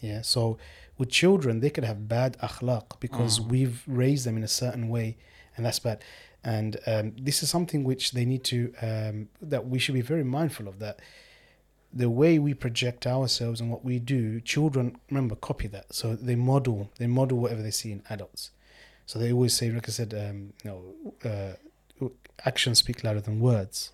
yeah? 0.00 0.22
So 0.22 0.58
with 0.98 1.10
children 1.10 1.60
they 1.60 1.70
could 1.70 1.84
have 1.84 2.08
bad 2.08 2.36
akhlaq 2.42 3.00
because 3.00 3.40
we've 3.40 3.82
raised 3.86 4.26
them 4.26 4.36
in 4.36 4.42
a 4.42 4.48
certain 4.48 4.88
way 4.88 5.16
and 5.56 5.66
that's 5.66 5.78
bad. 5.78 6.02
And 6.42 6.78
um, 6.86 7.12
this 7.20 7.42
is 7.42 7.50
something 7.50 7.84
which 7.84 8.12
they 8.12 8.24
need 8.24 8.44
to 8.44 8.72
um, 8.80 9.28
that 9.42 9.66
we 9.66 9.78
should 9.78 9.94
be 9.94 10.00
very 10.00 10.24
mindful 10.24 10.68
of 10.68 10.78
that. 10.78 11.00
The 11.92 12.08
way 12.08 12.38
we 12.38 12.54
project 12.54 13.06
ourselves 13.06 13.60
and 13.60 13.70
what 13.70 13.84
we 13.84 13.98
do 13.98 14.40
children 14.40 14.96
remember 15.10 15.34
copy 15.34 15.68
that. 15.68 15.92
So 15.92 16.16
they 16.16 16.36
model 16.36 16.90
they 16.98 17.06
model 17.06 17.38
whatever 17.38 17.62
they 17.62 17.70
see 17.70 17.92
in 17.92 18.02
adults 18.08 18.50
so 19.10 19.18
they 19.18 19.32
always 19.32 19.52
say 19.52 19.72
like 19.72 19.88
i 19.88 19.90
said 19.90 20.14
um, 20.14 20.52
you 20.62 20.70
know 20.70 21.28
uh, 21.28 21.54
actions 22.44 22.78
speak 22.78 23.02
louder 23.02 23.20
than 23.20 23.40
words. 23.40 23.90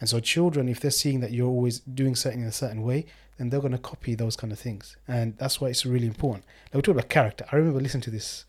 And 0.00 0.08
so 0.08 0.20
children 0.20 0.70
if 0.70 0.80
they're 0.80 0.90
seeing 0.90 1.20
that 1.20 1.32
you're 1.32 1.48
always 1.48 1.80
doing 1.80 2.14
something 2.14 2.40
in 2.40 2.46
a 2.46 2.52
certain 2.52 2.82
way 2.82 3.04
then 3.36 3.50
they're 3.50 3.60
going 3.60 3.72
to 3.72 3.78
copy 3.78 4.14
those 4.14 4.36
kind 4.36 4.50
of 4.50 4.58
things. 4.58 4.96
And 5.06 5.36
that's 5.36 5.60
why 5.60 5.68
it's 5.68 5.84
really 5.84 6.06
important. 6.06 6.46
Like 6.66 6.76
we 6.76 6.82
talk 6.82 6.94
about 6.94 7.10
character. 7.10 7.44
I 7.52 7.56
remember 7.56 7.78
listening 7.78 8.00
to 8.04 8.10
this 8.10 8.46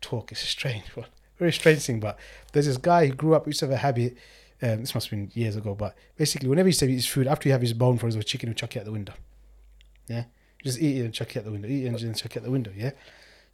talk. 0.00 0.32
It's 0.32 0.42
a 0.42 0.46
strange 0.46 0.88
one. 0.96 1.06
Very 1.38 1.52
strange 1.52 1.84
thing 1.84 2.00
but 2.00 2.18
there's 2.52 2.66
this 2.66 2.76
guy 2.76 3.06
who 3.06 3.12
grew 3.12 3.36
up 3.36 3.46
used 3.46 3.60
to 3.60 3.66
have 3.66 3.72
a 3.72 3.76
habit 3.76 4.16
um, 4.62 4.80
this 4.80 4.96
must 4.96 5.10
have 5.10 5.16
been 5.16 5.30
years 5.32 5.54
ago 5.54 5.76
but 5.76 5.94
basically 6.16 6.48
whenever 6.48 6.66
he 6.66 6.70
used 6.70 6.80
his 6.80 7.06
food 7.06 7.28
after 7.28 7.48
you 7.48 7.52
have 7.52 7.60
his 7.60 7.72
bone 7.72 7.98
for 7.98 8.06
his 8.06 8.16
chicken 8.24 8.48
he'll 8.48 8.54
chuck 8.56 8.74
it 8.74 8.80
out 8.80 8.84
the 8.84 8.90
window. 8.90 9.12
Yeah? 10.08 10.24
Just 10.64 10.80
eat 10.80 10.96
it 10.96 11.04
and 11.04 11.14
chuck 11.14 11.36
it 11.36 11.38
out 11.38 11.44
the 11.44 11.52
window. 11.52 11.68
Eat 11.68 11.84
it 11.84 12.02
and 12.02 12.16
chuck 12.16 12.34
it 12.34 12.40
out 12.40 12.44
the 12.44 12.50
window 12.50 12.72
yeah 12.74 12.90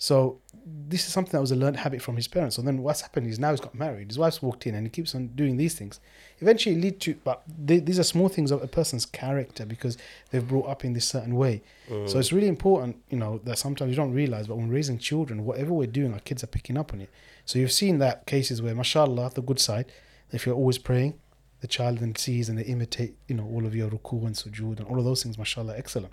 so 0.03 0.41
this 0.67 1.07
is 1.07 1.13
something 1.13 1.31
that 1.31 1.41
was 1.41 1.53
a 1.53 1.55
learned 1.55 1.77
habit 1.77 2.03
from 2.03 2.17
his 2.17 2.27
parents. 2.27 2.57
So 2.57 2.63
then 2.63 2.83
what's 2.83 3.03
happened 3.03 3.29
is 3.29 3.39
now 3.39 3.53
he's 3.53 3.61
got 3.61 3.73
married. 3.73 4.09
His 4.09 4.19
wife's 4.19 4.43
walked 4.43 4.67
in 4.67 4.75
and 4.75 4.85
he 4.85 4.91
keeps 4.91 5.15
on 5.15 5.29
doing 5.29 5.57
these 5.59 5.75
things. 5.75 6.01
Eventually 6.41 6.75
lead 6.75 6.99
to, 7.03 7.15
but 7.23 7.45
they, 7.47 7.79
these 7.79 8.01
are 8.01 8.03
small 8.03 8.29
things 8.29 8.51
of 8.51 8.61
a 8.65 8.67
person's 8.67 9.07
character 9.07 9.65
because 9.65 9.97
they've 10.31 10.49
brought 10.49 10.69
up 10.69 10.85
in 10.85 10.93
this 10.93 11.07
certain 11.07 11.37
way. 11.37 11.63
So 12.09 12.19
it's 12.19 12.33
really 12.33 12.49
important, 12.49 12.97
you 13.11 13.17
know, 13.17 13.41
that 13.45 13.59
sometimes 13.59 13.91
you 13.91 13.97
don't 13.97 14.13
realize, 14.13 14.49
but 14.49 14.57
when 14.57 14.71
raising 14.71 14.99
children, 14.99 15.45
whatever 15.45 15.73
we're 15.73 15.87
doing, 15.87 16.13
our 16.13 16.19
kids 16.19 16.43
are 16.43 16.49
picking 16.49 16.77
up 16.77 16.93
on 16.93 17.01
it. 17.01 17.11
So 17.45 17.61
you've 17.61 17.71
seen 17.71 17.99
that 17.99 18.27
cases 18.27 18.61
where, 18.61 18.75
mashallah, 18.75 19.31
the 19.35 19.43
good 19.43 19.61
side, 19.61 19.87
if 20.33 20.47
you're 20.47 20.57
always 20.57 20.79
praying, 20.79 21.15
the 21.61 21.69
child 21.69 21.99
then 21.99 22.17
sees 22.17 22.49
and 22.49 22.59
they 22.59 22.65
imitate, 22.65 23.15
you 23.29 23.37
know, 23.37 23.45
all 23.45 23.65
of 23.67 23.73
your 23.77 23.89
ruku 23.89 24.27
and 24.27 24.35
sujood 24.35 24.81
and 24.81 24.89
all 24.89 24.99
of 24.99 25.05
those 25.05 25.23
things, 25.23 25.39
mashallah, 25.39 25.75
excellent. 25.79 26.13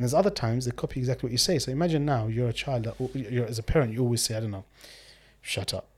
And 0.00 0.04
there's 0.04 0.14
other 0.14 0.30
times 0.30 0.64
they 0.64 0.70
copy 0.70 0.98
exactly 0.98 1.26
what 1.26 1.32
you 1.32 1.36
say. 1.36 1.58
So 1.58 1.70
imagine 1.70 2.06
now 2.06 2.26
you're 2.26 2.48
a 2.48 2.54
child 2.54 2.84
that 2.84 2.94
you're 3.14 3.44
as 3.44 3.58
a 3.58 3.62
parent 3.62 3.92
you 3.92 4.00
always 4.00 4.22
say 4.22 4.34
I 4.34 4.40
don't 4.40 4.50
know, 4.50 4.64
shut 5.42 5.74
up. 5.74 5.88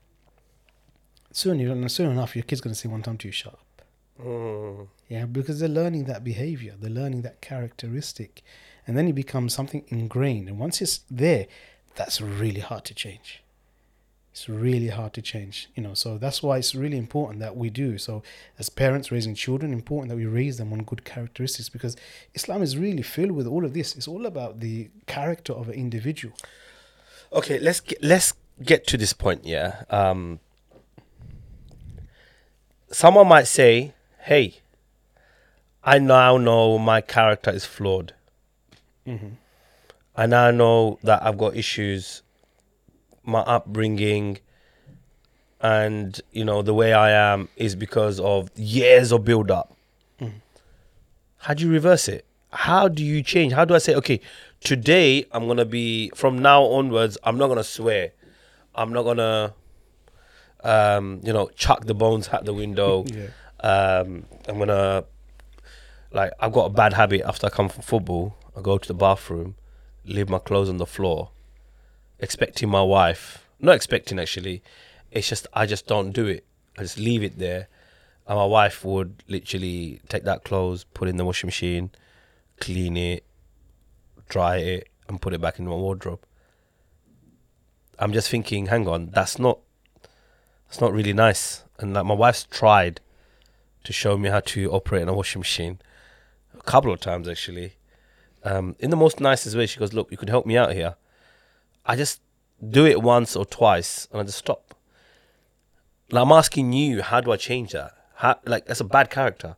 Soon 1.31 1.57
you 1.57 1.69
don't 1.69 1.87
soon 1.87 2.11
enough 2.11 2.35
your 2.35 2.43
kid's 2.43 2.59
gonna 2.59 2.75
say 2.75 2.89
one 2.89 3.01
time 3.01 3.17
to 3.19 3.29
you 3.29 3.31
shut 3.31 3.53
up. 3.53 3.81
Mm. 4.21 4.87
Yeah, 5.07 5.25
because 5.25 5.61
they're 5.61 5.69
learning 5.69 6.03
that 6.03 6.21
behavior, 6.21 6.75
they're 6.77 6.91
learning 6.91 7.21
that 7.21 7.39
characteristic, 7.39 8.43
and 8.85 8.97
then 8.97 9.07
it 9.07 9.13
becomes 9.13 9.53
something 9.53 9.85
ingrained. 9.87 10.49
And 10.49 10.59
once 10.59 10.81
it's 10.81 10.99
there, 11.09 11.47
that's 11.95 12.19
really 12.19 12.59
hard 12.59 12.83
to 12.83 12.93
change. 12.93 13.41
It's 14.33 14.49
really 14.49 14.87
hard 14.87 15.13
to 15.13 15.21
change, 15.21 15.69
you 15.75 15.83
know. 15.83 15.93
So 15.93 16.17
that's 16.17 16.41
why 16.41 16.57
it's 16.57 16.73
really 16.73 16.97
important 16.97 17.39
that 17.41 17.55
we 17.55 17.69
do. 17.69 17.99
So, 17.99 18.23
as 18.57 18.67
parents 18.67 19.11
raising 19.11 19.35
children, 19.35 19.71
important 19.71 20.09
that 20.09 20.15
we 20.15 20.25
raise 20.25 20.57
them 20.57 20.73
on 20.73 20.79
good 20.83 21.05
characteristics 21.05 21.69
because 21.69 21.95
Islam 22.33 22.63
is 22.63 22.75
really 22.75 23.03
filled 23.03 23.31
with 23.33 23.45
all 23.45 23.63
of 23.63 23.75
this. 23.75 23.95
It's 23.95 24.07
all 24.07 24.25
about 24.25 24.59
the 24.59 24.89
character 25.05 25.53
of 25.53 25.69
an 25.69 25.75
individual. 25.75 26.33
okay 27.31 27.57
let's 27.59 27.79
get, 27.79 28.03
let's 28.03 28.33
get 28.63 28.85
to 28.87 28.95
this 28.97 29.13
point 29.13 29.43
yeah 29.43 29.83
um 29.89 30.39
someone 32.91 33.27
might 33.27 33.47
say 33.47 33.93
hey 34.21 34.55
i 35.83 35.97
now 35.99 36.37
know 36.37 36.77
my 36.77 37.01
character 37.01 37.51
is 37.51 37.65
flawed 37.65 38.13
i 40.15 40.25
now 40.25 40.51
know 40.51 40.97
that 41.03 41.21
i've 41.23 41.37
got 41.37 41.55
issues 41.55 42.21
my 43.23 43.39
upbringing 43.41 44.39
and 45.61 46.19
you 46.31 46.43
know 46.43 46.61
the 46.61 46.73
way 46.73 46.93
i 46.93 47.09
am 47.09 47.47
is 47.55 47.75
because 47.75 48.19
of 48.19 48.49
years 48.55 49.11
of 49.11 49.23
build 49.23 49.49
up. 49.51 49.75
How 51.37 51.53
do 51.53 51.65
you 51.65 51.69
reverse 51.71 52.07
it? 52.07 52.25
How 52.51 52.87
do 52.87 53.03
you 53.03 53.21
change? 53.21 53.51
How 53.53 53.65
do 53.65 53.75
i 53.75 53.77
say 53.77 53.95
okay 53.95 54.19
today 54.61 55.25
i'm 55.33 55.45
gonna 55.47 55.65
be 55.65 56.09
from 56.15 56.39
now 56.39 56.63
onwards 56.63 57.17
i'm 57.23 57.37
not 57.37 57.47
gonna 57.47 57.63
swear. 57.63 58.11
I'm 58.75 58.91
not 58.93 59.03
gonna 59.03 59.53
um 60.63 61.19
you 61.23 61.33
know 61.33 61.49
chuck 61.55 61.85
the 61.85 61.93
bones 61.93 62.29
out 62.29 62.45
the 62.45 62.53
window. 62.53 63.05
Yeah. 63.13 63.27
um 63.59 64.25
i'm 64.47 64.57
gonna 64.59 65.05
like 66.11 66.31
i've 66.41 66.51
got 66.51 66.65
a 66.65 66.69
bad 66.69 66.91
habit 66.93 67.21
after 67.25 67.47
i 67.47 67.49
come 67.49 67.69
from 67.69 67.81
football. 67.83 68.35
I 68.57 68.61
go 68.61 68.77
to 68.77 68.87
the 68.87 68.93
bathroom 68.93 69.55
leave 70.05 70.29
my 70.29 70.39
clothes 70.39 70.67
on 70.69 70.77
the 70.77 70.85
floor 70.85 71.29
expecting 72.23 72.69
my 72.69 72.81
wife 72.81 73.45
not 73.59 73.75
expecting 73.75 74.17
actually 74.17 74.63
it's 75.11 75.29
just 75.29 75.45
i 75.53 75.65
just 75.65 75.85
don't 75.87 76.11
do 76.11 76.25
it. 76.25 76.45
I 76.77 76.81
just 76.81 76.97
leave 76.97 77.23
it 77.23 77.37
there. 77.37 77.67
And 78.25 78.37
my 78.37 78.45
wife 78.45 78.83
would 78.83 79.23
literally 79.27 80.01
take 80.09 80.23
that 80.23 80.43
clothes 80.43 80.85
put 80.93 81.07
it 81.07 81.11
in 81.11 81.17
the 81.17 81.25
washing 81.25 81.47
machine 81.47 81.91
clean 82.59 82.95
it 82.97 83.23
dry 84.29 84.57
it 84.57 84.89
and 85.07 85.21
put 85.21 85.33
it 85.33 85.41
back 85.41 85.59
in 85.59 85.67
my 85.67 85.75
wardrobe. 85.75 86.21
I'm 87.99 88.13
just 88.13 88.29
thinking 88.29 88.67
hang 88.67 88.87
on 88.87 89.11
that's 89.11 89.37
not 89.37 89.59
that's 90.67 90.81
not 90.81 90.93
really 90.93 91.13
nice. 91.13 91.63
And 91.77 91.93
like 91.93 92.05
my 92.05 92.15
wife's 92.15 92.45
tried 92.45 93.01
to 93.83 93.93
show 93.93 94.17
me 94.17 94.29
how 94.29 94.39
to 94.39 94.71
operate 94.71 95.01
in 95.03 95.09
a 95.09 95.13
washing 95.13 95.41
machine 95.41 95.79
a 96.57 96.63
couple 96.63 96.91
of 96.91 96.99
times 97.01 97.27
actually. 97.27 97.73
Um, 98.45 98.75
in 98.79 98.89
the 98.89 98.97
most 98.97 99.19
nicest 99.19 99.55
way 99.55 99.67
she 99.67 99.79
goes 99.79 99.93
look 99.93 100.09
you 100.11 100.17
could 100.17 100.29
help 100.29 100.45
me 100.45 100.57
out 100.57 100.73
here 100.73 100.95
I 101.85 101.95
just 101.95 102.21
do 102.69 102.85
it 102.85 103.01
once 103.01 103.35
or 103.35 103.45
twice 103.45 104.07
and 104.11 104.21
I 104.21 104.23
just 104.23 104.37
stop. 104.37 104.73
Like 106.11 106.21
I'm 106.23 106.31
asking 106.31 106.73
you, 106.73 107.01
how 107.01 107.21
do 107.21 107.31
I 107.31 107.37
change 107.37 107.71
that? 107.71 107.91
How, 108.15 108.39
like 108.45 108.65
that's 108.65 108.79
a 108.79 108.85
bad 108.85 109.09
character. 109.09 109.55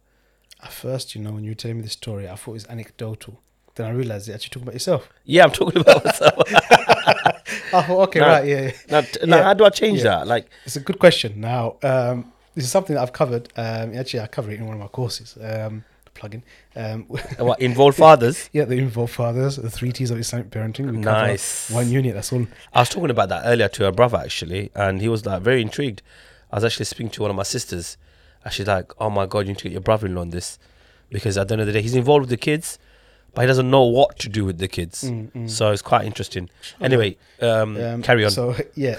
At 0.63 0.71
first, 0.71 1.13
you 1.15 1.21
know, 1.21 1.32
when 1.32 1.43
you 1.43 1.51
were 1.51 1.55
telling 1.55 1.78
me 1.78 1.84
the 1.84 1.89
story, 1.89 2.28
I 2.28 2.36
thought 2.36 2.51
it 2.51 2.53
was 2.53 2.67
anecdotal. 2.67 3.39
Then 3.76 3.88
I 3.88 3.89
realized 3.91 4.28
you're 4.28 4.36
actually 4.36 4.49
talking 4.51 4.63
about 4.63 4.73
yourself. 4.76 5.09
Yeah, 5.26 5.43
I'm 5.43 5.51
talking 5.51 5.82
about 5.82 6.03
myself. 6.05 6.34
I 6.47 7.82
thought, 7.82 7.89
okay, 8.07 8.19
No. 8.19 8.28
right, 8.28 8.45
yeah, 8.47 8.61
yeah. 8.61 8.71
now, 8.89 9.01
t- 9.01 9.26
now 9.26 9.43
how 9.43 9.53
do 9.53 9.65
I 9.65 9.69
change 9.69 9.97
Yeah. 9.99 10.03
that? 10.19 10.28
Like, 10.28 10.49
It's 10.65 10.78
a 10.78 10.80
good 10.80 10.97
question. 10.97 11.41
Now, 11.41 11.76
um, 11.84 12.32
this 12.55 12.63
is 12.63 12.71
something 12.71 12.95
that 12.95 13.01
I've 13.01 13.11
covered. 13.11 13.49
Um, 13.57 13.93
actually, 13.95 14.21
I 14.21 14.28
cover 14.28 14.49
it 14.51 14.59
in 14.59 14.65
one 14.65 14.76
of 14.76 14.80
my 14.82 14.88
courses. 14.88 15.38
Um, 15.41 15.84
plug-in. 16.16 16.41
Um, 16.76 17.03
What 17.38 17.61
involved 17.61 17.97
fathers? 17.97 18.49
yeah, 18.53 18.66
the 18.66 18.78
involve 18.78 19.11
fathers, 19.11 19.57
the 19.57 19.70
three 19.70 19.91
T's 19.91 20.09
of 20.09 20.18
Islamic 20.18 20.49
parenting. 20.49 20.89
We 20.89 20.97
Nice. 20.97 21.70
One 21.70 21.89
unit. 21.91 22.16
That's 22.16 22.34
all. 22.34 22.47
I 22.74 22.80
was 22.80 22.89
talking 22.89 23.11
about 23.11 23.30
that 23.30 23.43
earlier 23.45 23.68
to 23.70 23.86
a 23.86 23.91
brother 23.91 24.18
actually, 24.18 24.72
and 24.74 25.01
he 25.01 25.07
was 25.07 25.26
like 25.26 25.41
very 25.43 25.61
intrigued. 25.61 26.01
I 26.51 26.55
was 26.57 26.63
actually 26.66 26.86
speaking 26.86 27.11
to 27.11 27.22
one 27.22 27.30
of 27.32 27.38
my 27.38 27.43
sisters, 27.43 27.97
and 28.43 28.51
she's 28.53 28.68
like, 28.68 28.91
"Oh 28.99 29.09
my 29.09 29.26
god, 29.28 29.39
you 29.41 29.47
need 29.49 29.57
to 29.59 29.63
get 29.63 29.72
your 29.74 29.82
brother-in-law 29.82 30.22
on 30.22 30.30
this," 30.32 30.57
because 31.09 31.38
at 31.38 31.47
the 31.47 31.53
end 31.53 31.61
of 31.61 31.68
the 31.68 31.74
day, 31.74 31.82
he's 31.82 31.95
involved 31.95 32.22
with 32.22 32.30
the 32.30 32.38
kids, 32.38 32.80
but 33.34 33.41
he 33.41 33.47
doesn't 33.47 33.70
know 33.70 33.84
what 33.84 34.18
to 34.20 34.30
do 34.30 34.45
with 34.45 34.57
the 34.59 34.68
kids. 34.68 35.03
Mm, 35.03 35.32
mm. 35.32 35.49
So 35.49 35.72
it's 35.72 35.82
quite 35.82 36.05
interesting. 36.05 36.49
Anyway, 36.80 37.18
um, 37.41 37.76
Um, 37.78 38.01
carry 38.01 38.24
on. 38.26 38.32
So 38.32 38.55
yeah, 38.76 38.97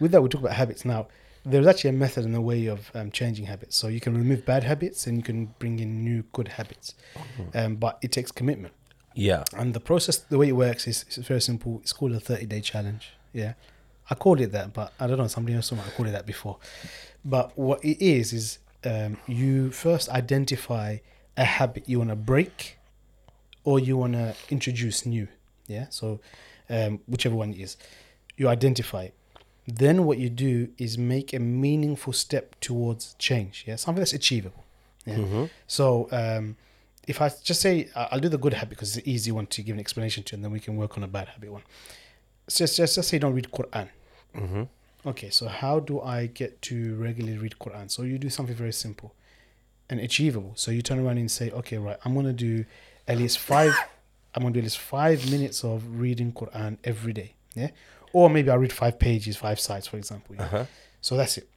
with 0.00 0.10
that 0.12 0.22
we 0.22 0.28
talk 0.28 0.40
about 0.40 0.54
habits 0.54 0.84
now. 0.84 1.06
There's 1.44 1.66
actually 1.66 1.90
a 1.90 1.94
method 1.94 2.24
and 2.24 2.34
a 2.34 2.40
way 2.40 2.66
of 2.66 2.90
um, 2.94 3.10
changing 3.10 3.46
habits. 3.46 3.76
So 3.76 3.88
you 3.88 4.00
can 4.00 4.16
remove 4.16 4.44
bad 4.46 4.64
habits 4.64 5.06
and 5.06 5.16
you 5.18 5.22
can 5.22 5.54
bring 5.58 5.78
in 5.78 6.02
new 6.04 6.24
good 6.32 6.48
habits, 6.48 6.94
Mm-hmm. 7.16 7.56
um, 7.58 7.76
but 7.76 7.98
it 8.02 8.12
takes 8.12 8.30
commitment. 8.32 8.72
yeah. 9.14 9.44
And 9.56 9.74
the 9.74 9.80
process, 9.80 10.16
the 10.18 10.38
way 10.38 10.48
it 10.48 10.56
works 10.56 10.86
is, 10.88 11.04
is 11.10 11.16
very 11.26 11.40
simple. 11.40 11.80
It's 11.82 11.92
called 11.92 12.12
a 12.12 12.20
30 12.20 12.46
day 12.46 12.60
challenge. 12.60 13.12
Yeah. 13.32 13.54
I 14.10 14.14
called 14.14 14.40
it 14.40 14.52
that, 14.52 14.72
but 14.72 14.92
I 15.00 15.06
don't 15.06 15.18
know. 15.18 15.26
Somebody 15.28 15.54
else 15.56 15.70
might 15.72 15.82
have 15.84 15.94
called 15.94 16.08
it 16.08 16.12
that 16.12 16.26
before. 16.26 16.58
But 17.24 17.56
what 17.58 17.82
it 17.84 18.02
is, 18.04 18.32
is 18.32 18.58
um, 18.84 19.16
you 19.26 19.70
first 19.70 20.08
identify 20.10 20.98
a 21.36 21.44
habit 21.44 21.88
you 21.88 21.98
want 21.98 22.10
to 22.10 22.16
break 22.16 22.78
or 23.64 23.78
you 23.80 23.96
want 23.96 24.12
to 24.12 24.34
introduce 24.50 25.06
new. 25.06 25.26
Yeah. 25.66 25.86
So, 25.90 26.20
um, 26.68 27.00
whichever 27.06 27.34
one 27.34 27.52
it 27.54 27.60
is, 27.60 27.76
you 28.36 28.48
identify 28.48 29.04
it. 29.04 29.14
Then 29.66 30.04
what 30.04 30.18
you 30.18 30.28
do 30.28 30.68
is 30.78 30.98
make 30.98 31.32
a 31.32 31.38
meaningful 31.38 32.12
step 32.12 32.54
towards 32.60 33.14
change. 33.18 33.64
Yeah. 33.66 33.76
Something 33.76 34.00
that's 34.00 34.12
achievable. 34.12 34.64
Yeah. 35.06 35.16
Mhm. 35.16 35.50
So, 35.66 36.08
um, 36.12 36.56
if 37.06 37.20
I 37.20 37.30
just 37.42 37.60
say 37.60 37.88
I'll 37.94 38.20
do 38.20 38.28
the 38.28 38.38
good 38.38 38.54
habit 38.54 38.70
because 38.70 38.96
it's 38.96 39.06
an 39.06 39.10
easy 39.12 39.30
one 39.32 39.46
to 39.48 39.62
give 39.62 39.74
an 39.74 39.80
explanation 39.80 40.22
to, 40.24 40.34
and 40.34 40.42
then 40.44 40.50
we 40.50 40.60
can 40.60 40.76
work 40.76 40.96
on 40.96 41.02
a 41.04 41.08
bad 41.08 41.28
habit 41.28 41.52
one. 41.52 41.62
So 42.48 42.64
just 42.64 42.76
just, 42.76 42.94
just 42.94 43.08
say 43.08 43.18
don't 43.18 43.34
read 43.34 43.48
Quran. 43.52 43.88
Mhm. 44.34 44.68
Okay, 45.06 45.28
so 45.30 45.48
how 45.48 45.80
do 45.80 46.00
I 46.00 46.26
get 46.26 46.62
to 46.62 46.94
regularly 46.96 47.36
read 47.38 47.56
Quran? 47.60 47.90
So 47.90 48.02
you 48.02 48.16
do 48.18 48.30
something 48.30 48.54
very 48.56 48.72
simple 48.72 49.12
and 49.90 50.00
achievable. 50.00 50.52
So 50.56 50.70
you 50.70 50.80
turn 50.80 50.98
around 50.98 51.18
and 51.18 51.30
say, 51.30 51.50
okay, 51.50 51.76
right, 51.76 51.98
I'm 52.04 52.14
gonna 52.14 52.32
do 52.32 52.64
at 53.06 53.18
least 53.18 53.38
five. 53.38 53.74
I'm 54.34 54.42
gonna 54.42 54.54
do 54.54 54.60
at 54.60 54.64
least 54.64 54.78
five 54.78 55.30
minutes 55.30 55.62
of 55.62 56.00
reading 56.00 56.32
Quran 56.32 56.78
every 56.84 57.12
day. 57.12 57.34
Yeah, 57.54 57.68
or 58.14 58.30
maybe 58.30 58.48
I'll 58.48 58.58
read 58.58 58.72
five 58.72 58.98
pages, 58.98 59.36
five 59.36 59.60
sides, 59.60 59.86
for 59.86 59.98
example. 59.98 60.36
yeah? 60.36 60.44
Uh-huh. 60.44 60.64
So 61.02 61.16
that's 61.16 61.36
it. 61.36 61.50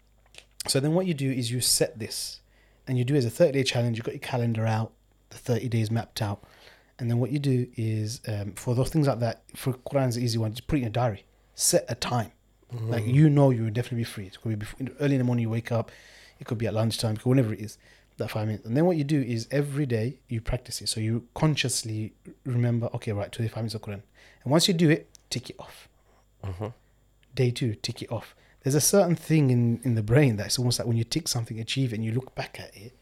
So 0.68 0.80
then 0.82 0.94
what 0.94 1.06
you 1.06 1.14
do 1.14 1.32
is 1.32 1.50
you 1.52 1.62
set 1.62 1.98
this 2.00 2.42
and 2.88 2.98
you 2.98 3.06
do 3.06 3.14
it 3.16 3.20
as 3.20 3.26
a 3.26 3.30
30 3.30 3.54
day 3.54 3.64
challenge. 3.64 3.98
You've 3.98 4.06
got 4.06 4.16
your 4.16 4.20
calendar 4.20 4.66
out, 4.66 4.92
the 5.30 5.38
30 5.38 5.70
days 5.70 5.90
mapped 5.90 6.22
out. 6.22 6.44
And 7.00 7.10
then 7.10 7.20
what 7.20 7.32
you 7.32 7.40
do 7.40 7.68
is 7.78 8.22
um, 8.28 8.54
for 8.54 8.74
those 8.76 8.90
things 8.90 9.08
like 9.08 9.20
that, 9.20 9.44
for 9.56 9.74
Quran's 9.74 10.18
an 10.18 10.24
easy 10.24 10.40
one, 10.40 10.52
just 10.52 10.68
put 10.68 10.76
it 10.76 10.80
in 10.80 10.84
your 10.84 10.92
diary. 10.92 11.26
Set 11.54 11.86
a 11.88 11.96
time. 11.96 12.32
Like 12.82 13.06
you 13.06 13.30
know 13.30 13.52
you 13.52 13.64
will 13.64 13.70
definitely 13.70 14.00
be 14.00 14.04
free. 14.04 14.26
It 14.26 14.42
could 14.42 14.50
be 14.50 14.56
before, 14.56 14.88
early 15.00 15.14
in 15.16 15.20
the 15.20 15.24
morning 15.24 15.44
you 15.44 15.50
wake 15.50 15.72
up. 15.72 15.90
It 16.40 16.48
could 16.48 16.58
be 16.58 16.68
at 16.68 16.74
lunchtime, 16.74 17.16
could- 17.16 17.30
whenever 17.30 17.54
it 17.54 17.62
is, 17.62 17.78
that 18.18 18.30
five 18.32 18.48
minutes. 18.48 18.66
And 18.66 18.76
then 18.76 18.86
what 18.86 18.98
you 18.98 19.06
do 19.06 19.22
is 19.22 19.48
every 19.52 19.86
day 19.86 20.20
you 20.28 20.42
practice 20.42 20.82
it. 20.82 20.90
So 20.90 21.00
you 21.00 21.28
consciously 21.34 22.14
remember, 22.46 22.90
okay, 22.96 23.14
right, 23.14 23.32
25 23.32 23.56
minutes 23.58 23.76
of 23.76 23.82
Quran. 23.84 24.02
And 24.44 24.52
once 24.52 24.68
you 24.68 24.74
do 24.74 24.90
it, 24.90 25.08
tick 25.30 25.50
it 25.50 25.56
off 25.60 25.87
Mhm. 26.44 26.74
day 27.36 27.52
two, 27.52 27.76
tick 27.76 28.02
it 28.02 28.12
off. 28.12 28.36
There's 28.64 28.76
a 28.76 28.82
certain 28.82 29.16
thing 29.16 29.50
in, 29.50 29.80
in 29.84 29.96
the 29.96 30.04
brain 30.04 30.36
that's 30.38 30.58
almost 30.58 30.80
like 30.80 30.88
when 30.88 30.98
you 30.98 31.04
tick 31.04 31.28
something, 31.28 31.60
achieve 31.60 31.94
it, 31.94 31.98
and 31.98 32.06
you 32.06 32.12
look 32.12 32.36
back 32.36 32.60
at 32.60 32.76
it, 32.76 32.94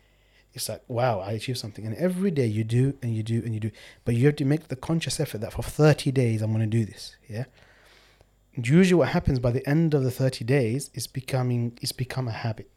it's 0.53 0.69
like, 0.69 0.83
wow, 0.87 1.19
I 1.19 1.31
achieved 1.33 1.57
something. 1.57 1.85
And 1.85 1.95
every 1.95 2.31
day 2.31 2.45
you 2.45 2.63
do 2.63 2.97
and 3.01 3.15
you 3.15 3.23
do 3.23 3.41
and 3.43 3.53
you 3.53 3.59
do. 3.59 3.71
But 4.05 4.15
you 4.15 4.25
have 4.27 4.35
to 4.37 4.45
make 4.45 4.67
the 4.69 4.75
conscious 4.75 5.19
effort 5.19 5.39
that 5.39 5.53
for 5.53 5.63
30 5.63 6.11
days, 6.11 6.41
I'm 6.41 6.51
going 6.53 6.69
to 6.69 6.77
do 6.77 6.85
this. 6.85 7.15
Yeah. 7.27 7.45
And 8.55 8.65
usually 8.67 8.97
what 8.97 9.09
happens 9.09 9.39
by 9.39 9.51
the 9.51 9.67
end 9.67 9.93
of 9.93 10.03
the 10.03 10.11
30 10.11 10.45
days 10.45 10.89
is 10.93 11.07
becoming, 11.07 11.77
it's 11.81 11.91
become 11.91 12.27
a 12.29 12.31
habit. 12.31 12.69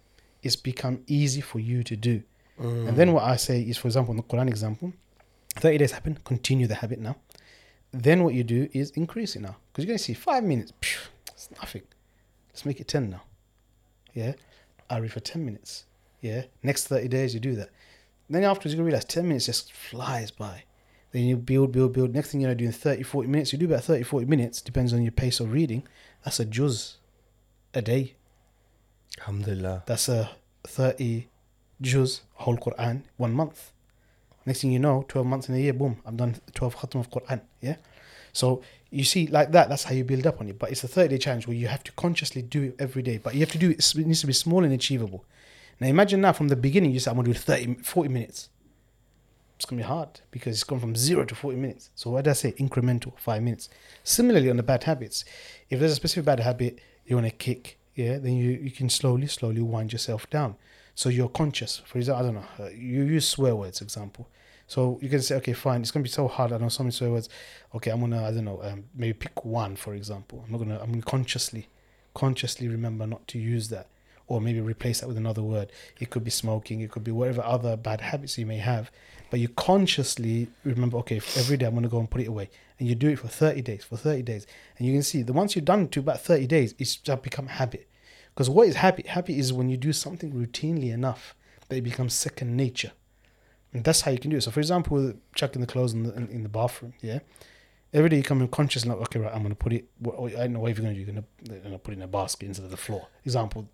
It's 0.42 0.56
become 0.56 1.02
easy 1.06 1.40
for 1.40 1.60
you 1.60 1.82
to 1.84 1.96
do. 1.96 2.22
And 2.58 2.96
then 2.96 3.12
what 3.12 3.22
I 3.22 3.36
say 3.36 3.60
is, 3.62 3.76
for 3.76 3.86
example, 3.86 4.10
in 4.10 4.16
the 4.16 4.24
Quran 4.24 4.48
example, 4.48 4.92
30 5.54 5.78
days 5.78 5.92
happen, 5.92 6.18
continue 6.24 6.66
the 6.66 6.74
habit 6.74 6.98
now. 6.98 7.14
Then 7.92 8.24
what 8.24 8.34
you 8.34 8.44
do 8.44 8.68
is 8.72 8.90
increase 8.92 9.36
it 9.36 9.42
now. 9.42 9.56
Because 9.72 9.84
you're 9.84 9.90
going 9.90 9.98
to 9.98 10.04
see 10.04 10.14
five 10.14 10.44
minutes, 10.44 10.72
phew, 10.80 11.00
it's 11.32 11.50
nothing. 11.52 11.82
Let's 12.50 12.66
make 12.66 12.80
it 12.80 12.88
10 12.88 13.10
now. 13.10 13.22
Yeah. 14.12 14.32
I 14.90 14.98
read 14.98 15.12
for 15.12 15.20
10 15.20 15.44
minutes. 15.44 15.84
Yeah. 16.20 16.42
Next 16.62 16.88
30 16.88 17.08
days, 17.08 17.34
you 17.34 17.40
do 17.40 17.54
that. 17.56 17.70
Then 18.28 18.44
afterwards, 18.44 18.74
you're 18.74 18.82
going 18.82 18.90
to 18.90 18.96
realize 18.96 19.04
10 19.04 19.26
minutes 19.26 19.46
just 19.46 19.72
flies 19.72 20.30
by. 20.30 20.64
Then 21.12 21.24
you 21.24 21.36
build, 21.36 21.72
build, 21.72 21.94
build. 21.94 22.14
Next 22.14 22.30
thing 22.30 22.42
you 22.42 22.48
know, 22.48 22.54
doing 22.54 22.72
30, 22.72 23.02
40 23.02 23.28
minutes. 23.28 23.52
You 23.52 23.58
do 23.58 23.66
about 23.66 23.84
30, 23.84 24.02
40 24.02 24.26
minutes, 24.26 24.60
depends 24.60 24.92
on 24.92 25.02
your 25.02 25.12
pace 25.12 25.40
of 25.40 25.52
reading. 25.52 25.84
That's 26.24 26.40
a 26.40 26.44
juz 26.44 26.98
a 27.72 27.80
day. 27.80 28.14
Alhamdulillah. 29.20 29.84
That's 29.86 30.08
a 30.08 30.30
30 30.66 31.28
juz, 31.80 32.22
whole 32.34 32.56
Quran, 32.56 33.02
one 33.16 33.32
month. 33.32 33.72
Next 34.44 34.60
thing 34.60 34.72
you 34.72 34.78
know, 34.78 35.04
12 35.08 35.26
months 35.26 35.48
in 35.48 35.54
a 35.54 35.58
year, 35.58 35.72
boom, 35.72 36.00
I'm 36.04 36.16
done 36.16 36.36
12 36.54 36.76
khatam 36.76 37.00
of 37.00 37.10
Quran. 37.10 37.40
Yeah. 37.60 37.76
So 38.32 38.62
you 38.90 39.04
see, 39.04 39.26
like 39.26 39.52
that, 39.52 39.68
that's 39.68 39.84
how 39.84 39.94
you 39.94 40.04
build 40.04 40.26
up 40.26 40.40
on 40.40 40.48
it. 40.48 40.58
But 40.58 40.70
it's 40.70 40.84
a 40.84 40.88
30 40.88 41.08
day 41.08 41.18
challenge 41.18 41.46
where 41.46 41.56
you 41.56 41.68
have 41.68 41.84
to 41.84 41.92
consciously 41.92 42.42
do 42.42 42.62
it 42.64 42.76
every 42.78 43.02
day. 43.02 43.18
But 43.18 43.34
you 43.34 43.40
have 43.40 43.52
to 43.52 43.58
do 43.58 43.70
it, 43.70 43.94
it 43.94 44.06
needs 44.06 44.20
to 44.20 44.26
be 44.26 44.32
small 44.32 44.64
and 44.64 44.72
achievable. 44.72 45.24
Now 45.80 45.88
imagine 45.88 46.20
now 46.20 46.32
from 46.32 46.48
the 46.48 46.56
beginning, 46.56 46.92
you 46.92 47.00
say, 47.00 47.10
I'm 47.10 47.16
going 47.16 47.26
to 47.26 47.32
do 47.32 47.38
30, 47.38 47.74
40 47.82 48.08
minutes. 48.08 48.48
It's 49.56 49.64
going 49.64 49.78
to 49.78 49.84
be 49.84 49.88
hard 49.88 50.20
because 50.30 50.54
it's 50.54 50.64
gone 50.64 50.78
from 50.78 50.94
zero 50.94 51.24
to 51.24 51.34
40 51.34 51.56
minutes. 51.56 51.90
So 51.96 52.10
what 52.10 52.24
did 52.24 52.30
I 52.30 52.34
say? 52.34 52.52
Incremental, 52.52 53.18
five 53.18 53.42
minutes. 53.42 53.68
Similarly, 54.04 54.50
on 54.50 54.56
the 54.56 54.62
bad 54.62 54.84
habits, 54.84 55.24
if 55.68 55.80
there's 55.80 55.92
a 55.92 55.96
specific 55.96 56.26
bad 56.26 56.40
habit 56.40 56.78
you 57.04 57.16
want 57.16 57.26
to 57.26 57.32
kick, 57.32 57.78
yeah, 57.96 58.18
then 58.18 58.34
you, 58.34 58.50
you 58.50 58.70
can 58.70 58.88
slowly, 58.88 59.26
slowly 59.26 59.60
wind 59.60 59.92
yourself 59.92 60.30
down. 60.30 60.54
So 60.94 61.08
you're 61.08 61.28
conscious. 61.28 61.82
For 61.84 61.98
example, 61.98 62.24
I 62.24 62.26
don't 62.26 62.34
know, 62.36 62.68
you 62.68 63.02
use 63.02 63.26
swear 63.26 63.56
words, 63.56 63.80
example. 63.80 64.28
So 64.68 64.98
you 65.00 65.08
can 65.08 65.22
say, 65.22 65.34
okay, 65.36 65.54
fine, 65.54 65.80
it's 65.80 65.90
gonna 65.90 66.02
be 66.02 66.10
so 66.10 66.28
hard. 66.28 66.52
I 66.52 66.58
know 66.58 66.68
so 66.68 66.82
many 66.82 66.92
swear 66.92 67.10
words. 67.10 67.30
Okay, 67.74 67.90
I'm 67.90 68.00
gonna, 68.00 68.22
I 68.22 68.30
don't 68.30 68.44
know, 68.44 68.60
um, 68.62 68.84
maybe 68.94 69.14
pick 69.14 69.42
one, 69.42 69.76
for 69.76 69.94
example. 69.94 70.44
I'm 70.44 70.52
not 70.52 70.58
gonna, 70.58 70.78
I'm 70.78 70.90
gonna 70.90 71.02
consciously, 71.02 71.68
consciously 72.14 72.68
remember 72.68 73.06
not 73.06 73.26
to 73.28 73.38
use 73.38 73.70
that, 73.70 73.86
or 74.26 74.42
maybe 74.42 74.60
replace 74.60 75.00
that 75.00 75.08
with 75.08 75.16
another 75.16 75.42
word. 75.42 75.72
It 75.98 76.10
could 76.10 76.22
be 76.22 76.30
smoking. 76.30 76.82
It 76.82 76.90
could 76.90 77.02
be 77.02 77.10
whatever 77.10 77.42
other 77.42 77.78
bad 77.78 78.02
habits 78.02 78.36
you 78.36 78.44
may 78.44 78.58
have. 78.58 78.90
But 79.30 79.40
you 79.40 79.48
consciously 79.48 80.48
remember, 80.64 80.98
okay, 80.98 81.16
every 81.36 81.56
day 81.56 81.64
I'm 81.64 81.74
gonna 81.74 81.88
go 81.88 82.00
and 82.00 82.10
put 82.10 82.20
it 82.20 82.28
away, 82.28 82.50
and 82.78 82.86
you 82.86 82.94
do 82.94 83.08
it 83.08 83.20
for 83.20 83.28
30 83.28 83.62
days, 83.62 83.84
for 83.84 83.96
30 83.96 84.20
days, 84.20 84.46
and 84.76 84.86
you 84.86 84.92
can 84.92 85.02
see 85.02 85.22
the 85.22 85.32
once 85.32 85.56
you've 85.56 85.64
done 85.64 85.88
to 85.88 86.00
about 86.00 86.20
30 86.20 86.46
days, 86.46 86.74
it's 86.78 86.96
just 86.96 87.22
become 87.22 87.46
habit. 87.46 87.88
Because 88.34 88.50
what 88.50 88.68
is 88.68 88.76
happy? 88.76 89.04
Happy 89.06 89.38
is 89.38 89.50
when 89.50 89.70
you 89.70 89.78
do 89.78 89.94
something 89.94 90.30
routinely 90.32 90.92
enough 90.92 91.34
that 91.68 91.76
it 91.76 91.84
becomes 91.84 92.12
second 92.12 92.54
nature. 92.54 92.92
And 93.72 93.84
that's 93.84 94.00
how 94.00 94.10
you 94.10 94.18
can 94.18 94.30
do 94.30 94.36
it. 94.38 94.42
So, 94.42 94.50
for 94.50 94.60
example, 94.60 95.14
chucking 95.34 95.60
the 95.60 95.66
clothes 95.66 95.92
in 95.92 96.04
the, 96.04 96.14
in, 96.14 96.28
in 96.28 96.42
the 96.42 96.48
bathroom, 96.48 96.94
yeah? 97.00 97.18
Every 97.92 98.10
day 98.10 98.16
you 98.18 98.22
come 98.22 98.40
in 98.40 98.48
conscious, 98.48 98.84
like, 98.84 98.98
okay, 98.98 99.18
right, 99.18 99.32
I'm 99.32 99.40
going 99.40 99.50
to 99.50 99.56
put 99.56 99.72
it, 99.72 99.86
what, 99.98 100.32
I 100.34 100.40
don't 100.40 100.54
know 100.54 100.60
what 100.60 100.68
you're 100.68 100.82
going 100.82 100.94
to 100.94 101.04
do. 101.04 101.12
You're 101.50 101.60
going 101.60 101.72
to 101.72 101.78
put 101.78 101.92
it 101.92 101.98
in 101.98 102.02
a 102.02 102.08
basket 102.08 102.46
instead 102.46 102.64
of 102.64 102.70
the 102.70 102.76
floor. 102.76 103.08
Example, 103.24 103.68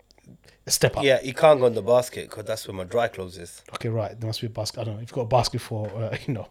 a 0.65 0.71
step 0.71 0.97
up. 0.97 1.03
Yeah, 1.03 1.21
you 1.21 1.33
can't 1.33 1.59
go 1.59 1.65
in 1.67 1.75
the 1.75 1.81
basket 1.81 2.29
because 2.29 2.45
that's 2.45 2.67
where 2.67 2.75
my 2.75 2.83
dry 2.83 3.07
clothes 3.07 3.37
is. 3.37 3.61
Okay, 3.73 3.89
right. 3.89 4.19
There 4.19 4.27
must 4.27 4.41
be 4.41 4.47
a 4.47 4.49
basket. 4.49 4.81
I 4.81 4.83
don't 4.85 4.95
know. 4.95 5.01
If 5.01 5.09
you've 5.09 5.15
got 5.15 5.21
a 5.21 5.25
basket 5.25 5.61
for, 5.61 5.87
uh, 5.89 6.17
you 6.27 6.33
know, 6.33 6.47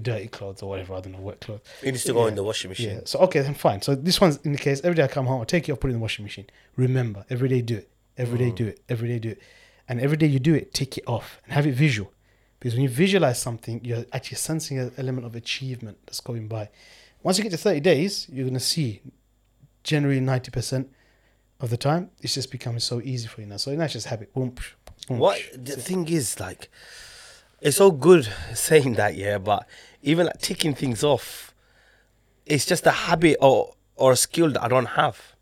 dirty 0.00 0.28
clothes 0.28 0.62
or 0.62 0.68
whatever, 0.68 0.94
I 0.94 1.00
don't 1.00 1.12
know, 1.12 1.20
wet 1.20 1.40
clothes. 1.40 1.60
It 1.82 1.92
needs 1.92 2.04
to 2.04 2.12
go 2.12 2.26
in 2.26 2.34
the 2.34 2.42
washing 2.42 2.70
machine. 2.70 2.90
Yeah. 2.90 3.00
So 3.04 3.20
okay, 3.20 3.40
then 3.40 3.54
fine. 3.54 3.80
So 3.82 3.94
this 3.94 4.20
one's 4.20 4.38
in 4.38 4.52
the 4.52 4.58
case. 4.58 4.80
Every 4.82 4.96
day 4.96 5.04
I 5.04 5.08
come 5.08 5.26
home, 5.26 5.40
I 5.40 5.44
take 5.44 5.68
it, 5.68 5.72
I 5.72 5.76
put 5.76 5.88
it 5.88 5.94
in 5.94 5.98
the 5.98 6.02
washing 6.02 6.24
machine. 6.24 6.46
Remember, 6.76 7.24
every 7.30 7.48
day 7.48 7.62
do 7.62 7.76
it. 7.76 7.90
Every 8.16 8.38
day 8.38 8.50
do 8.50 8.66
it. 8.66 8.80
Every 8.88 9.08
day 9.08 9.18
do 9.18 9.30
it. 9.30 9.40
And 9.88 10.00
every 10.00 10.16
day 10.16 10.26
you 10.26 10.38
do 10.38 10.54
it, 10.54 10.72
take 10.72 10.96
it 10.96 11.04
off 11.06 11.40
and 11.44 11.52
have 11.52 11.66
it 11.66 11.74
visual. 11.74 12.10
Because 12.64 12.76
when 12.76 12.84
you 12.84 12.88
visualize 12.88 13.38
something, 13.38 13.84
you're 13.84 14.06
actually 14.10 14.38
sensing 14.38 14.78
an 14.78 14.90
element 14.96 15.26
of 15.26 15.36
achievement 15.36 15.98
that's 16.06 16.20
going 16.20 16.48
by. 16.48 16.70
Once 17.22 17.36
you 17.36 17.44
get 17.44 17.50
to 17.50 17.58
30 17.58 17.80
days, 17.80 18.26
you're 18.32 18.46
gonna 18.46 18.58
see 18.58 19.02
generally 19.82 20.18
90% 20.18 20.88
of 21.60 21.68
the 21.68 21.76
time, 21.76 22.08
it's 22.22 22.32
just 22.32 22.50
becoming 22.50 22.80
so 22.80 23.02
easy 23.02 23.28
for 23.28 23.42
you 23.42 23.48
now. 23.48 23.58
So 23.58 23.74
now 23.74 23.84
it's 23.84 23.92
just 23.92 24.06
habit. 24.06 24.32
Boom, 24.32 24.52
psh, 24.52 24.72
boom, 25.06 25.18
What 25.18 25.42
the 25.52 25.76
thing 25.76 26.08
is, 26.08 26.40
like, 26.40 26.70
it's 27.60 27.82
all 27.82 27.90
good 27.90 28.32
saying 28.54 28.94
that, 28.94 29.14
yeah, 29.14 29.36
but 29.36 29.68
even 30.00 30.24
like 30.24 30.40
ticking 30.40 30.74
things 30.74 31.04
off, 31.04 31.52
it's 32.46 32.64
just 32.64 32.86
a 32.86 32.92
habit 32.92 33.36
or 33.42 33.74
or 33.94 34.12
a 34.12 34.16
skill 34.16 34.50
that 34.52 34.62
I 34.62 34.68
don't 34.68 34.86
have. 34.86 35.34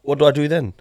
What 0.00 0.20
do 0.20 0.24
I 0.24 0.30
do 0.30 0.48
then? 0.48 0.72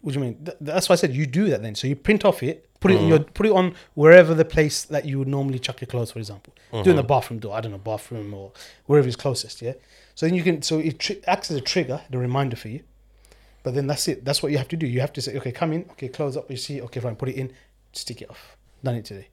What 0.00 0.14
do 0.14 0.18
you 0.18 0.24
mean? 0.24 0.44
Th- 0.44 0.58
that's 0.60 0.88
why 0.88 0.94
I 0.94 0.96
said 0.96 1.14
you 1.14 1.24
do 1.24 1.50
that 1.50 1.62
then. 1.62 1.76
So 1.76 1.86
you 1.86 1.94
print 1.94 2.24
off 2.24 2.42
it, 2.42 2.68
put 2.82 2.90
it 2.90 3.00
in 3.00 3.08
your, 3.08 3.20
uh-huh. 3.20 3.30
put 3.32 3.46
it 3.46 3.52
on 3.52 3.74
wherever 3.94 4.34
the 4.34 4.44
place 4.44 4.84
that 4.84 5.04
you 5.06 5.18
would 5.18 5.28
normally 5.28 5.58
chuck 5.58 5.80
your 5.80 5.86
clothes, 5.86 6.10
for 6.10 6.18
example. 6.18 6.52
Do 6.70 6.78
in 6.78 6.84
the 6.84 6.92
uh-huh. 6.92 7.02
bathroom 7.02 7.38
door. 7.40 7.56
I 7.56 7.60
don't 7.60 7.72
know, 7.72 7.78
bathroom 7.78 8.34
or 8.34 8.52
wherever 8.86 9.08
is 9.08 9.16
closest. 9.16 9.62
Yeah. 9.62 9.74
So 10.14 10.26
then 10.26 10.34
you 10.34 10.42
can. 10.42 10.62
So 10.62 10.78
it 10.78 10.98
tri- 10.98 11.20
acts 11.26 11.50
as 11.50 11.56
a 11.56 11.60
trigger, 11.60 12.02
the 12.10 12.18
reminder 12.18 12.56
for 12.56 12.68
you. 12.68 12.80
But 13.62 13.74
then 13.74 13.86
that's 13.86 14.08
it. 14.08 14.24
That's 14.24 14.42
what 14.42 14.50
you 14.50 14.58
have 14.58 14.68
to 14.68 14.76
do. 14.76 14.86
You 14.86 15.00
have 15.00 15.12
to 15.12 15.22
say, 15.22 15.36
okay, 15.36 15.52
come 15.52 15.72
in, 15.72 15.86
okay, 15.92 16.08
close 16.08 16.36
up. 16.36 16.50
You 16.50 16.56
see, 16.56 16.80
okay, 16.82 17.00
fine, 17.00 17.14
put 17.16 17.28
it 17.28 17.36
in, 17.36 17.52
stick 17.92 18.20
it 18.20 18.28
off. 18.28 18.56
Done 18.82 18.96
it 18.96 19.04
today, 19.04 19.28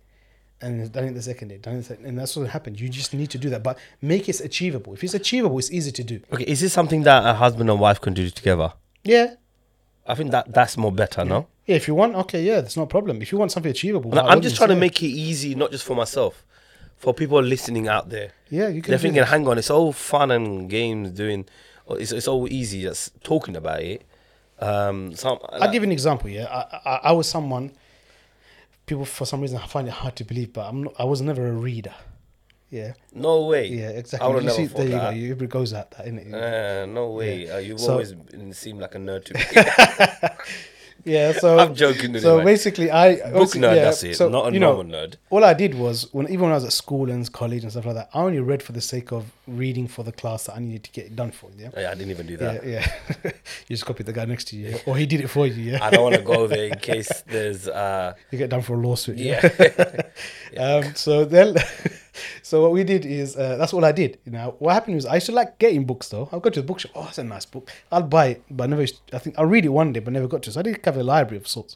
and 0.61 0.91
done 0.91 1.05
it 1.05 1.13
the 1.15 1.21
second 1.23 1.47
day. 1.47 1.57
Done 1.57 1.77
it, 1.77 1.87
the, 1.87 1.97
and 2.07 2.19
that's 2.19 2.35
what 2.35 2.47
happened. 2.49 2.79
You 2.79 2.87
just 2.89 3.11
need 3.15 3.31
to 3.31 3.39
do 3.39 3.49
that, 3.49 3.63
but 3.63 3.79
make 4.01 4.29
it 4.29 4.39
achievable. 4.39 4.93
If 4.93 5.03
it's 5.03 5.15
achievable, 5.15 5.57
it's 5.57 5.71
easy 5.71 5.91
to 5.91 6.03
do. 6.03 6.21
Okay, 6.31 6.43
is 6.43 6.59
this 6.61 6.71
something 6.71 7.01
that 7.03 7.25
a 7.25 7.33
husband 7.33 7.71
and 7.71 7.79
wife 7.79 7.99
can 7.99 8.13
do 8.13 8.29
together? 8.29 8.73
Yeah, 9.03 9.33
I 10.09 10.15
think 10.15 10.31
that 10.31 10.51
that's 10.53 10.75
more 10.77 10.91
better, 10.91 11.23
no? 11.23 11.47
yeah. 11.67 11.75
If 11.75 11.87
you 11.87 11.95
want, 11.95 12.15
okay, 12.15 12.41
yeah, 12.43 12.61
that's 12.61 12.75
no 12.75 12.85
problem. 12.85 13.21
If 13.21 13.31
you 13.31 13.37
want 13.37 13.51
something 13.51 13.69
achievable, 13.71 14.09
No, 14.11 14.21
I'm 14.21 14.41
just 14.41 14.55
trying 14.57 14.69
to 14.69 14.75
yeah. 14.75 14.79
make 14.87 15.01
it 15.03 15.07
easy, 15.29 15.53
not 15.55 15.69
just 15.71 15.85
for 15.85 15.95
myself, 15.95 16.43
for 16.97 17.13
people 17.13 17.41
listening 17.41 17.87
out 17.87 18.09
there. 18.09 18.31
Yeah, 18.49 18.67
you 18.69 18.81
can. 18.81 18.89
They're 18.91 18.99
thinking, 18.99 19.23
hang 19.23 19.47
on, 19.47 19.57
it's 19.57 19.69
all 19.69 19.93
fun 19.93 20.31
and 20.31 20.69
games 20.69 21.11
doing. 21.11 21.45
It's 21.91 22.11
it's 22.11 22.27
all 22.27 22.47
easy 22.51 22.81
just 22.81 23.03
talking 23.23 23.55
about 23.55 23.81
it. 23.81 24.01
Um, 24.59 25.15
some 25.15 25.37
I'll 25.49 25.71
give 25.71 25.83
you 25.83 25.87
an 25.87 25.91
example. 25.91 26.29
Yeah, 26.29 26.45
I, 26.45 26.89
I, 26.89 26.95
I 27.09 27.11
was 27.13 27.27
someone. 27.29 27.71
People 28.85 29.05
for 29.05 29.25
some 29.25 29.41
reason 29.41 29.59
find 29.59 29.87
it 29.87 29.93
hard 29.93 30.15
to 30.15 30.23
believe, 30.23 30.51
but 30.53 30.67
I'm 30.67 30.83
not, 30.83 30.93
I 30.97 31.03
was 31.03 31.21
never 31.21 31.47
a 31.47 31.51
reader. 31.53 31.93
Yeah, 32.71 32.93
no 33.13 33.45
way. 33.45 33.67
yeah, 33.67 33.87
I 33.87 33.91
exactly. 33.93 34.33
would 34.33 34.43
You 34.43 34.49
see, 34.51 34.65
there 34.67 34.85
you 34.85 34.91
go. 34.91 35.09
You, 35.09 35.33
it 35.33 35.49
goes 35.49 35.73
out 35.73 35.89
that, 35.91 36.05
innit? 36.05 36.31
Uh, 36.33 36.85
no 36.85 37.09
way. 37.11 37.49
Uh, 37.49 37.57
you've 37.57 37.79
So- 37.79 37.93
always 37.93 38.13
been, 38.13 38.53
seemed 38.53 38.79
like 38.81 38.93
a 38.95 38.99
nerd 38.99 39.25
to 39.25 39.33
me. 39.33 40.29
Yeah, 41.05 41.31
so 41.31 41.57
I'm 41.57 41.75
joking. 41.75 42.19
So 42.19 42.39
anyway. 42.39 42.51
basically, 42.51 42.91
I 42.91 43.15
book 43.31 43.49
nerd. 43.51 43.73
yeah, 43.75 43.83
that's 43.85 44.03
it. 44.03 44.17
so, 44.17 44.27
not 44.27 44.49
a 44.49 44.53
you 44.53 44.59
know, 44.59 44.73
normal 44.81 44.93
nerd. 44.99 45.15
all 45.29 45.45
I 45.45 45.53
did 45.53 45.73
was 45.75 46.13
when 46.13 46.25
even 46.27 46.41
when 46.41 46.51
I 46.51 46.55
was 46.55 46.65
at 46.65 46.73
school 46.73 47.09
and 47.09 47.31
college 47.31 47.63
and 47.63 47.71
stuff 47.71 47.85
like 47.85 47.95
that, 47.95 48.09
I 48.13 48.19
only 48.19 48.41
read 48.41 48.61
for 48.61 48.73
the 48.73 48.81
sake 48.81 49.13
of 49.13 49.31
reading 49.47 49.87
for 49.87 50.03
the 50.03 50.11
class 50.11 50.43
that 50.47 50.57
I 50.57 50.59
needed 50.59 50.83
to 50.83 50.91
get 50.91 51.05
it 51.05 51.15
done 51.15 51.31
for. 51.31 51.49
Yeah, 51.57 51.69
Yeah, 51.75 51.91
I 51.91 51.95
didn't 51.95 52.11
even 52.11 52.27
do 52.27 52.35
that. 52.37 52.65
yeah. 52.65 52.85
you 53.23 53.31
just 53.69 53.85
copied 53.85 54.07
the 54.07 54.13
guy 54.13 54.25
next 54.25 54.49
to 54.49 54.57
you, 54.57 54.77
or 54.85 54.97
he 54.97 55.05
did 55.05 55.21
it 55.21 55.29
for 55.29 55.47
you. 55.47 55.71
Yeah, 55.71 55.79
I 55.81 55.89
don't 55.89 56.03
want 56.03 56.15
to 56.15 56.21
go 56.21 56.47
there 56.47 56.65
in 56.67 56.77
case 56.79 57.23
there's. 57.25 57.69
Uh, 57.69 58.13
you 58.31 58.37
get 58.37 58.49
done 58.49 58.61
for 58.61 58.73
a 58.73 58.77
lawsuit. 58.77 59.17
yeah. 59.17 59.39
Um, 60.57 60.95
so 60.95 61.23
then, 61.23 61.55
so 62.41 62.61
what 62.61 62.71
we 62.71 62.83
did 62.83 63.05
is 63.05 63.35
uh, 63.35 63.55
that's 63.57 63.73
all 63.73 63.83
I 63.85 63.91
did. 63.91 64.17
You 64.25 64.31
know, 64.31 64.55
what 64.59 64.73
happened 64.73 64.95
was 64.95 65.05
I 65.05 65.15
used 65.15 65.27
to 65.27 65.31
like 65.31 65.59
getting 65.59 65.85
books 65.85 66.09
though. 66.09 66.29
I'll 66.31 66.39
go 66.39 66.49
to 66.49 66.61
the 66.61 66.65
bookshop. 66.67 66.91
Oh, 66.95 67.05
it's 67.07 67.17
a 67.17 67.23
nice 67.23 67.45
book. 67.45 67.71
I'll 67.91 68.03
buy 68.03 68.25
it, 68.27 68.43
but 68.49 68.65
I 68.65 68.67
never. 68.67 68.85
I 69.13 69.17
think 69.19 69.37
I'll 69.37 69.45
read 69.45 69.65
it 69.65 69.69
one 69.69 69.93
day, 69.93 69.99
but 69.99 70.13
never 70.13 70.27
got 70.27 70.43
to. 70.43 70.51
So 70.51 70.59
I 70.59 70.63
did 70.63 70.79
have 70.85 70.97
a 70.97 71.03
library 71.03 71.37
of 71.37 71.47
sorts. 71.47 71.75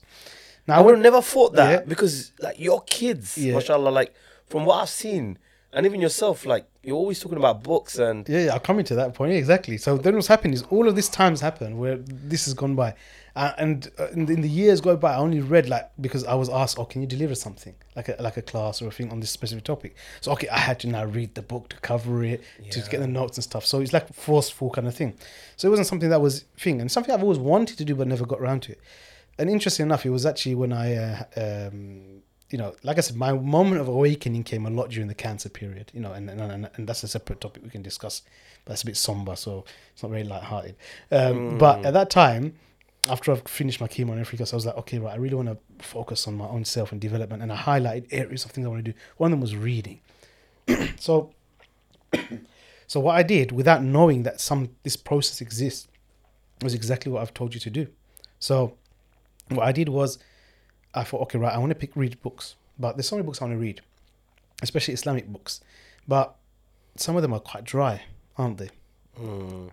Now 0.67 0.77
I 0.77 0.81
would 0.81 0.95
have 0.95 1.03
never 1.03 1.21
thought 1.21 1.53
that 1.53 1.69
Yeah. 1.71 1.85
because 1.87 2.31
like 2.39 2.59
your 2.59 2.81
kids, 2.83 3.37
Yeah. 3.37 3.55
mashallah, 3.55 3.89
like 3.89 4.13
from 4.47 4.65
what 4.65 4.75
I've 4.81 4.89
seen, 4.89 5.37
and 5.73 5.85
even 5.85 5.99
yourself, 6.01 6.45
like 6.45 6.65
you're 6.83 6.95
always 6.97 7.19
talking 7.19 7.37
about 7.37 7.63
books 7.63 7.97
and 7.97 8.27
Yeah, 8.29 8.45
yeah, 8.45 8.53
I'll 8.53 8.59
come 8.59 8.79
into 8.79 8.95
that 8.95 9.13
point. 9.13 9.31
Yeah, 9.33 9.37
exactly. 9.39 9.77
So 9.77 9.97
then 9.97 10.15
what's 10.15 10.27
happened 10.27 10.53
is 10.53 10.63
all 10.69 10.87
of 10.87 10.95
these 10.95 11.09
times 11.09 11.41
happened 11.41 11.79
where 11.79 11.97
this 11.97 12.45
has 12.45 12.53
gone 12.53 12.75
by. 12.75 12.93
Uh, 13.36 13.51
and 13.57 13.89
uh, 13.99 14.07
in, 14.09 14.27
the, 14.27 14.34
in 14.34 14.41
the 14.41 14.49
years 14.49 14.79
go 14.79 14.95
by, 14.95 15.13
I 15.13 15.17
only 15.17 15.41
read 15.41 15.67
like 15.67 15.89
because 15.99 16.23
I 16.23 16.36
was 16.36 16.49
asked, 16.49 16.77
"Oh, 16.77 16.86
can 16.86 17.01
you 17.01 17.07
deliver 17.07 17.34
something 17.34 17.73
like 17.95 18.07
a 18.09 18.15
like 18.19 18.38
a 18.38 18.43
class 18.43 18.79
or 18.81 18.89
a 18.89 18.91
thing 18.91 19.11
on 19.11 19.21
this 19.21 19.31
specific 19.31 19.63
topic?" 19.63 19.95
So 20.21 20.31
okay, 20.34 20.47
I 20.49 20.59
had 20.59 20.79
to 20.81 20.88
now 20.88 21.05
read 21.05 21.34
the 21.34 21.41
book 21.41 21.69
to 21.69 21.77
cover 21.77 22.23
it 22.23 22.43
to 22.69 22.79
get 22.91 22.99
the 22.99 23.07
notes 23.07 23.38
and 23.38 23.43
stuff. 23.43 23.65
So 23.65 23.81
it's 23.81 23.91
like 23.91 24.13
forceful 24.13 24.69
kind 24.69 24.88
of 24.88 24.93
thing. 24.93 25.15
So 25.57 25.67
it 25.67 25.71
wasn't 25.71 25.88
something 25.88 26.09
that 26.09 26.21
was 26.21 26.45
thing, 26.59 26.79
and 26.79 26.91
something 26.91 27.11
I've 27.11 27.23
always 27.23 27.39
wanted 27.39 27.77
to 27.79 27.86
do 27.86 27.95
but 27.95 28.07
never 28.07 28.25
got 28.25 28.39
around 28.39 28.61
to 28.63 28.73
it. 28.73 28.81
And 29.39 29.49
interesting 29.49 29.88
enough, 29.88 30.05
it 30.05 30.11
was 30.11 30.27
actually 30.27 30.53
when 30.53 30.71
I, 30.71 30.95
uh, 30.95 31.23
um, 31.38 32.21
you 32.51 32.59
know, 32.59 32.75
like 32.84 32.99
I 32.99 33.01
said, 33.01 33.15
my 33.15 33.34
moment 33.34 33.81
of 33.81 33.88
awakening 33.88 34.43
came 34.43 34.67
a 34.67 34.69
lot 34.69 34.91
during 34.91 35.07
the 35.07 35.15
cancer 35.15 35.49
period. 35.49 35.91
You 35.91 36.01
know, 36.01 36.11
and 36.11 36.29
and, 36.29 36.39
and, 36.39 36.69
and 36.75 36.88
that's 36.88 37.01
a 37.03 37.07
separate 37.07 37.41
topic 37.41 37.63
we 37.63 37.71
can 37.71 37.81
discuss. 37.81 38.21
That's 38.65 38.84
a 38.84 38.86
bit 38.86 38.95
somber, 38.95 39.36
so 39.36 39.65
it's 39.91 40.03
not 40.03 40.11
very 40.11 40.23
light-hearted. 40.23 40.75
Um, 41.11 41.57
But 41.57 41.84
at 41.84 41.93
that 41.95 42.11
time, 42.11 42.53
after 43.10 43.32
I've 43.32 43.43
finished 43.43 43.82
my 43.82 43.88
chemo 43.88 44.12
and 44.12 44.20
everything 44.20 44.41
else, 44.41 44.54
I 44.54 44.56
was 44.56 44.66
like, 44.66 44.78
okay, 44.78 44.99
right, 44.99 45.14
I 45.14 45.18
really 45.18 45.36
want 45.36 45.49
to 45.49 45.58
focus 45.86 46.28
on 46.28 46.36
my 46.36 46.47
own 46.47 46.64
self 46.66 46.91
and 46.91 47.01
development. 47.01 47.43
And 47.43 47.51
I 47.51 47.58
highlighted 47.58 48.08
areas 48.12 48.45
of 48.45 48.51
things 48.51 48.66
I 48.66 48.70
want 48.70 48.86
to 48.86 48.91
do. 48.91 48.97
One 49.18 49.32
of 49.32 49.32
them 49.32 49.41
was 49.41 49.56
reading. 49.56 49.99
so, 50.99 51.32
so 52.88 52.99
what 52.99 53.16
I 53.16 53.24
did, 53.24 53.51
without 53.51 53.84
knowing 53.84 54.24
that 54.24 54.39
some 54.39 54.70
this 54.84 54.95
process 54.95 55.41
exists, 55.41 55.88
was 56.62 56.74
exactly 56.74 57.12
what 57.12 57.22
I've 57.22 57.34
told 57.34 57.54
you 57.54 57.60
to 57.60 57.70
do. 57.70 57.88
So, 58.39 58.76
what 59.49 59.68
I 59.68 59.72
did 59.72 59.89
was, 59.89 60.18
I 60.93 61.04
thought, 61.04 61.22
okay, 61.24 61.38
right, 61.38 61.54
I 61.54 61.58
want 61.58 61.72
to 61.72 61.76
pick 61.76 61.95
read 61.95 62.22
books, 62.22 62.56
but 62.80 62.95
there's 62.95 63.08
so 63.08 63.18
many 63.18 63.26
books 63.26 63.41
I 63.41 63.45
want 63.45 63.56
to 63.56 63.62
read, 63.62 63.82
especially 64.62 64.93
Islamic 64.93 65.28
books, 65.28 65.60
but 66.08 66.36
some 66.95 67.16
of 67.16 67.22
them 67.22 67.34
are 67.34 67.39
quite 67.39 67.64
dry, 67.66 68.04
aren't 68.38 68.58
they? 68.60 68.70
mm, 69.20 69.70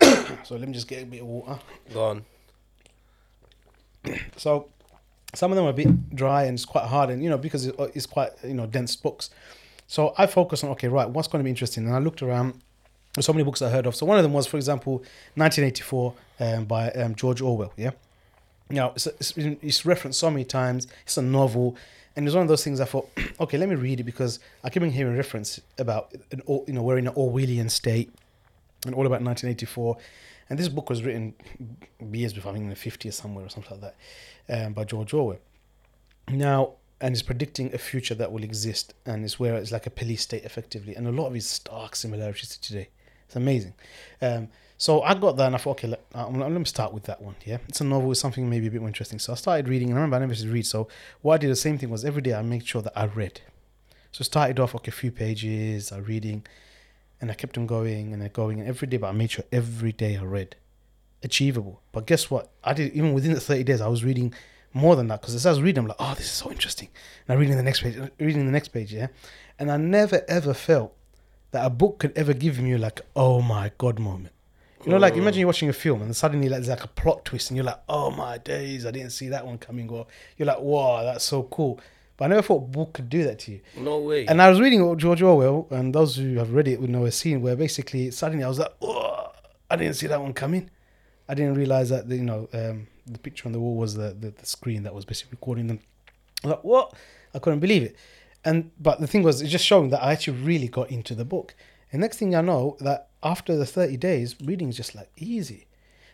So 0.44 0.56
let 0.56 0.68
me 0.68 0.74
just 0.74 0.88
get 0.88 1.02
a 1.02 1.06
bit 1.06 1.20
of 1.22 1.26
water. 1.26 1.58
go 1.92 2.04
on. 2.04 2.24
So 4.36 4.68
some 5.34 5.50
of 5.52 5.56
them 5.56 5.66
are 5.66 5.70
a 5.70 5.72
bit 5.72 6.14
dry 6.14 6.44
and 6.44 6.54
it's 6.54 6.64
quite 6.64 6.86
hard, 6.86 7.10
and 7.10 7.22
you 7.22 7.30
know 7.30 7.38
because 7.38 7.66
it's 7.66 8.06
quite 8.06 8.30
you 8.42 8.54
know 8.54 8.66
dense 8.66 8.96
books. 8.96 9.30
So 9.86 10.14
I 10.16 10.26
focus 10.26 10.64
on 10.64 10.70
okay, 10.70 10.88
right, 10.88 11.08
what's 11.08 11.28
going 11.28 11.40
to 11.40 11.44
be 11.44 11.50
interesting, 11.50 11.86
and 11.86 11.94
I 11.94 11.98
looked 11.98 12.22
around. 12.22 12.60
There's 13.14 13.26
so 13.26 13.32
many 13.32 13.44
books 13.44 13.62
I 13.62 13.70
heard 13.70 13.86
of. 13.86 13.94
So 13.94 14.06
one 14.06 14.16
of 14.16 14.24
them 14.24 14.32
was, 14.32 14.44
for 14.46 14.56
example, 14.56 14.94
1984 15.36 16.14
um, 16.40 16.64
by 16.64 16.90
um, 16.90 17.14
George 17.14 17.40
Orwell. 17.40 17.72
Yeah. 17.76 17.92
Now 18.70 18.90
it's, 18.96 19.06
it's, 19.06 19.32
it's 19.36 19.86
referenced 19.86 20.18
so 20.18 20.30
many 20.30 20.44
times. 20.44 20.88
It's 21.04 21.16
a 21.16 21.22
novel, 21.22 21.76
and 22.16 22.26
it's 22.26 22.34
one 22.34 22.42
of 22.42 22.48
those 22.48 22.64
things 22.64 22.80
I 22.80 22.86
thought, 22.86 23.08
okay, 23.40 23.58
let 23.58 23.68
me 23.68 23.76
read 23.76 24.00
it 24.00 24.04
because 24.04 24.40
I 24.64 24.70
keep 24.70 24.82
hearing 24.82 25.16
reference 25.16 25.60
about 25.78 26.12
an, 26.32 26.42
you 26.48 26.72
know 26.72 26.82
we're 26.82 26.98
in 26.98 27.06
an 27.06 27.14
Orwellian 27.14 27.70
state 27.70 28.10
and 28.84 28.94
all 28.94 29.06
about 29.06 29.22
1984. 29.22 29.96
And 30.48 30.58
this 30.58 30.68
book 30.68 30.90
was 30.90 31.02
written 31.02 31.34
years 32.12 32.32
before, 32.32 32.52
I 32.52 32.54
think 32.54 32.64
in 32.64 32.70
the 32.70 32.76
50s 32.76 33.14
somewhere 33.14 33.46
or 33.46 33.48
something 33.48 33.80
like 33.80 33.94
that, 34.48 34.66
um, 34.66 34.72
by 34.72 34.84
George 34.84 35.12
Orwell. 35.14 35.38
Now, 36.28 36.72
and 37.00 37.12
it's 37.12 37.22
predicting 37.22 37.74
a 37.74 37.78
future 37.78 38.14
that 38.14 38.32
will 38.32 38.44
exist, 38.44 38.94
and 39.04 39.24
it's 39.24 39.38
where 39.38 39.56
it's 39.56 39.72
like 39.72 39.86
a 39.86 39.90
police 39.90 40.22
state 40.22 40.44
effectively, 40.44 40.94
and 40.94 41.06
a 41.06 41.12
lot 41.12 41.26
of 41.26 41.36
its 41.36 41.46
stark 41.46 41.96
similarities 41.96 42.50
to 42.50 42.60
today. 42.60 42.88
It's 43.26 43.36
amazing. 43.36 43.74
Um, 44.22 44.48
so 44.78 45.02
I 45.02 45.14
got 45.14 45.36
that, 45.36 45.46
and 45.46 45.54
I 45.54 45.58
thought, 45.58 45.72
okay, 45.78 45.88
let, 45.88 46.04
um, 46.14 46.38
let 46.38 46.50
me 46.50 46.64
start 46.64 46.92
with 46.92 47.04
that 47.04 47.20
one. 47.20 47.34
Yeah, 47.44 47.58
it's 47.68 47.80
a 47.80 47.84
novel, 47.84 48.08
with 48.08 48.18
something 48.18 48.48
maybe 48.48 48.66
a 48.66 48.70
bit 48.70 48.80
more 48.80 48.88
interesting. 48.88 49.18
So 49.18 49.32
I 49.32 49.36
started 49.36 49.68
reading, 49.68 49.88
and 49.88 49.98
I 49.98 50.02
remember 50.02 50.16
I 50.16 50.20
never 50.20 50.32
used 50.32 50.44
to 50.44 50.50
read. 50.50 50.66
So 50.66 50.88
what 51.22 51.34
I 51.34 51.38
did 51.38 51.50
the 51.50 51.56
same 51.56 51.78
thing 51.78 51.90
was 51.90 52.04
every 52.04 52.22
day 52.22 52.34
I 52.34 52.42
made 52.42 52.66
sure 52.66 52.82
that 52.82 52.98
I 52.98 53.06
read. 53.06 53.40
So 54.12 54.22
started 54.22 54.60
off 54.60 54.74
okay, 54.76 54.90
a 54.90 54.92
few 54.92 55.10
pages, 55.10 55.90
I 55.90 55.98
reading, 55.98 56.46
and 57.24 57.30
I 57.30 57.34
kept 57.34 57.56
on 57.56 57.66
going 57.66 58.12
and 58.12 58.32
going, 58.34 58.60
and 58.60 58.68
every 58.68 58.86
day, 58.86 58.98
but 58.98 59.08
I 59.08 59.12
made 59.12 59.30
sure 59.30 59.46
every 59.50 59.92
day 59.92 60.18
I 60.18 60.22
read. 60.22 60.56
Achievable. 61.22 61.80
But 61.90 62.06
guess 62.06 62.30
what? 62.30 62.50
I 62.62 62.74
did 62.74 62.92
even 62.92 63.14
within 63.14 63.32
the 63.32 63.40
30 63.40 63.64
days, 63.64 63.80
I 63.80 63.88
was 63.88 64.04
reading 64.04 64.34
more 64.74 64.94
than 64.94 65.08
that 65.08 65.22
because 65.22 65.34
as 65.34 65.46
I 65.46 65.50
was 65.50 65.62
reading, 65.62 65.84
I'm 65.84 65.88
like, 65.88 65.96
oh, 65.98 66.12
this 66.14 66.26
is 66.26 66.32
so 66.32 66.50
interesting. 66.50 66.88
And 67.26 67.32
I'm 67.32 67.40
reading 67.40 67.56
the 67.56 67.62
next 67.62 67.80
page, 67.80 67.96
reading 68.20 68.44
the 68.44 68.52
next 68.52 68.68
page, 68.68 68.92
yeah. 68.92 69.06
And 69.58 69.72
I 69.72 69.78
never 69.78 70.22
ever 70.28 70.52
felt 70.52 70.94
that 71.52 71.64
a 71.64 71.70
book 71.70 71.98
could 72.00 72.12
ever 72.14 72.34
give 72.34 72.60
me 72.60 72.76
like, 72.76 73.00
oh 73.16 73.40
my 73.40 73.72
god 73.78 73.98
moment. 73.98 74.34
You 74.84 74.92
know, 74.92 74.98
like 74.98 75.14
oh. 75.14 75.16
imagine 75.16 75.40
you're 75.40 75.48
watching 75.48 75.70
a 75.70 75.72
film 75.72 76.02
and 76.02 76.14
suddenly 76.14 76.50
like, 76.50 76.58
there's 76.58 76.68
like 76.68 76.84
a 76.84 76.88
plot 76.88 77.24
twist 77.24 77.48
and 77.48 77.56
you're 77.56 77.64
like, 77.64 77.80
oh 77.88 78.10
my 78.10 78.36
days, 78.36 78.84
I 78.84 78.90
didn't 78.90 79.12
see 79.12 79.28
that 79.28 79.46
one 79.46 79.56
coming. 79.56 79.88
Or 79.88 80.06
you're 80.36 80.44
like, 80.44 80.60
wow, 80.60 81.02
that's 81.04 81.24
so 81.24 81.44
cool. 81.44 81.80
But 82.16 82.26
I 82.26 82.28
never 82.28 82.42
thought 82.42 82.62
a 82.62 82.66
book 82.66 82.92
could 82.94 83.08
do 83.08 83.24
that 83.24 83.40
to 83.40 83.52
you. 83.52 83.60
No 83.76 83.98
way. 83.98 84.26
And 84.26 84.40
I 84.40 84.48
was 84.48 84.60
reading 84.60 84.96
George 84.98 85.20
Orwell, 85.22 85.66
and 85.70 85.94
those 85.94 86.16
who 86.16 86.36
have 86.36 86.52
read 86.52 86.68
it 86.68 86.80
would 86.80 86.90
know 86.90 87.04
a 87.04 87.10
scene 87.10 87.42
where 87.42 87.56
basically 87.56 88.10
suddenly 88.12 88.44
I 88.44 88.48
was 88.48 88.60
like, 88.60 88.72
oh, 88.82 89.32
I 89.68 89.76
didn't 89.76 89.96
see 89.96 90.06
that 90.06 90.20
one 90.20 90.32
coming. 90.32 90.70
I 91.28 91.34
didn't 91.34 91.54
realize 91.54 91.88
that 91.88 92.08
the, 92.08 92.16
you 92.16 92.22
know 92.22 92.48
um, 92.52 92.86
the 93.06 93.18
picture 93.18 93.46
on 93.46 93.52
the 93.52 93.60
wall 93.60 93.74
was 93.74 93.94
the, 93.94 94.16
the, 94.18 94.30
the 94.30 94.46
screen 94.46 94.84
that 94.84 94.94
was 94.94 95.04
basically 95.04 95.32
recording 95.32 95.66
them. 95.66 95.80
I 96.44 96.48
was 96.48 96.56
like, 96.56 96.64
what? 96.64 96.94
I 97.34 97.38
couldn't 97.40 97.60
believe 97.60 97.82
it. 97.82 97.96
And 98.44 98.70
but 98.78 99.00
the 99.00 99.06
thing 99.06 99.22
was, 99.22 99.40
it's 99.40 99.50
just 99.50 99.64
showing 99.64 99.90
that 99.90 100.02
I 100.02 100.12
actually 100.12 100.38
really 100.38 100.68
got 100.68 100.90
into 100.90 101.14
the 101.14 101.24
book. 101.24 101.54
And 101.90 102.00
next 102.00 102.18
thing 102.18 102.34
I 102.34 102.42
know, 102.42 102.76
that 102.80 103.08
after 103.22 103.56
the 103.56 103.66
thirty 103.66 103.96
days, 103.96 104.36
reading 104.44 104.68
is 104.68 104.76
just 104.76 104.94
like 104.94 105.10
easy. 105.16 105.66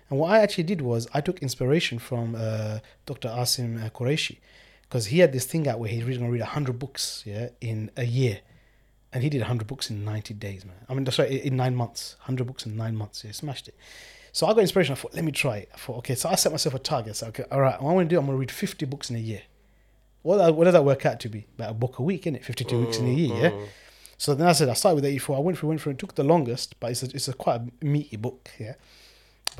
And 0.08 0.18
what 0.18 0.30
I 0.30 0.40
actually 0.40 0.64
did 0.64 0.80
was 0.80 1.08
I 1.12 1.20
took 1.20 1.40
inspiration 1.40 1.98
from 1.98 2.34
uh, 2.36 2.78
Dr. 3.04 3.28
Asim 3.28 3.90
Qureshi 3.92 4.38
because 4.90 5.06
he 5.06 5.20
had 5.20 5.32
this 5.32 5.44
thing 5.46 5.68
out 5.68 5.78
where 5.78 5.88
he's 5.88 6.02
going 6.04 6.18
to 6.18 6.28
read 6.28 6.40
100 6.40 6.76
books 6.76 7.22
yeah, 7.24 7.50
in 7.60 7.92
a 7.96 8.04
year. 8.04 8.40
And 9.12 9.22
he 9.22 9.30
did 9.30 9.40
100 9.40 9.68
books 9.68 9.88
in 9.88 10.04
90 10.04 10.34
days, 10.34 10.64
man. 10.64 10.74
I 10.88 10.94
mean, 10.94 11.04
that's 11.04 11.16
right, 11.16 11.30
in 11.30 11.56
nine 11.56 11.76
months. 11.76 12.16
100 12.22 12.44
books 12.44 12.66
in 12.66 12.76
nine 12.76 12.96
months. 12.96 13.22
Yeah, 13.24 13.30
smashed 13.30 13.68
it. 13.68 13.76
So 14.32 14.48
I 14.48 14.50
got 14.52 14.60
inspiration. 14.60 14.92
I 14.92 14.96
thought, 14.96 15.14
let 15.14 15.24
me 15.24 15.30
try 15.30 15.58
it. 15.58 15.68
I 15.72 15.76
thought, 15.76 15.98
okay, 15.98 16.16
so 16.16 16.28
I 16.28 16.34
set 16.34 16.50
myself 16.50 16.74
a 16.74 16.80
target. 16.80 17.14
So, 17.14 17.28
okay, 17.28 17.44
all 17.52 17.60
right, 17.60 17.80
what 17.80 17.90
I'm 17.90 17.96
going 17.96 18.08
to 18.08 18.14
do, 18.14 18.18
I'm 18.18 18.26
going 18.26 18.36
to 18.36 18.40
read 18.40 18.50
50 18.50 18.84
books 18.86 19.10
in 19.10 19.16
a 19.16 19.20
year. 19.20 19.42
What, 20.22 20.40
uh, 20.40 20.52
what 20.52 20.64
does 20.64 20.72
that 20.72 20.84
work 20.84 21.06
out 21.06 21.20
to 21.20 21.28
be? 21.28 21.46
About 21.54 21.70
a 21.70 21.74
book 21.74 22.00
a 22.00 22.02
week, 22.02 22.24
innit? 22.24 22.42
52 22.44 22.80
weeks 22.80 22.98
in 22.98 23.06
a 23.06 23.12
year, 23.12 23.36
yeah? 23.36 23.50
Oh. 23.52 23.68
So 24.18 24.34
then 24.34 24.48
I 24.48 24.52
said, 24.52 24.68
I 24.68 24.74
started 24.74 24.96
with 24.96 25.04
84. 25.04 25.36
I 25.36 25.40
went 25.40 25.58
through, 25.58 25.68
went 25.68 25.80
through, 25.80 25.92
it 25.92 25.98
took 25.98 26.16
the 26.16 26.24
longest, 26.24 26.78
but 26.80 26.90
it's 26.90 27.02
a, 27.04 27.06
it's 27.06 27.28
a 27.28 27.32
quite 27.32 27.60
a 27.60 27.84
meaty 27.84 28.16
book, 28.16 28.50
yeah? 28.58 28.74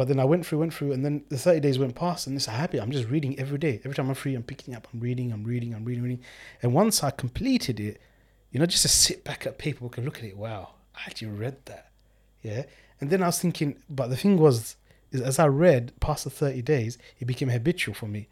But 0.00 0.08
then 0.08 0.18
I 0.18 0.24
went 0.24 0.46
through, 0.46 0.60
went 0.60 0.72
through, 0.72 0.92
and 0.92 1.04
then 1.04 1.24
the 1.28 1.36
30 1.36 1.60
days 1.60 1.78
went 1.78 1.94
past, 1.94 2.26
and 2.26 2.34
it's 2.34 2.48
a 2.48 2.52
habit. 2.52 2.80
I'm 2.80 2.90
just 2.90 3.10
reading 3.10 3.38
every 3.38 3.58
day. 3.58 3.82
Every 3.84 3.94
time 3.94 4.08
I'm 4.08 4.14
free, 4.14 4.34
I'm 4.34 4.42
picking 4.42 4.74
up, 4.74 4.88
I'm 4.94 4.98
reading, 4.98 5.30
I'm 5.30 5.44
reading, 5.44 5.74
I'm 5.74 5.84
reading, 5.84 6.02
reading. 6.02 6.24
And 6.62 6.72
once 6.72 7.04
I 7.04 7.10
completed 7.10 7.78
it, 7.78 8.00
you 8.50 8.58
know, 8.58 8.64
just 8.64 8.80
to 8.80 8.88
sit 8.88 9.24
back 9.24 9.46
at 9.46 9.58
paperwork 9.58 9.98
and 9.98 10.06
look 10.06 10.16
at 10.16 10.24
it, 10.24 10.38
wow, 10.38 10.70
I 10.96 11.00
actually 11.08 11.32
read 11.32 11.58
that. 11.66 11.90
Yeah. 12.42 12.62
And 12.98 13.10
then 13.10 13.22
I 13.22 13.26
was 13.26 13.40
thinking, 13.40 13.76
but 13.90 14.06
the 14.06 14.16
thing 14.16 14.38
was, 14.38 14.76
is 15.12 15.20
as 15.20 15.38
I 15.38 15.48
read 15.48 15.92
past 16.00 16.24
the 16.24 16.30
30 16.30 16.62
days, 16.62 16.96
it 17.18 17.26
became 17.26 17.50
habitual 17.50 17.94
for 17.94 18.06
me. 18.06 18.26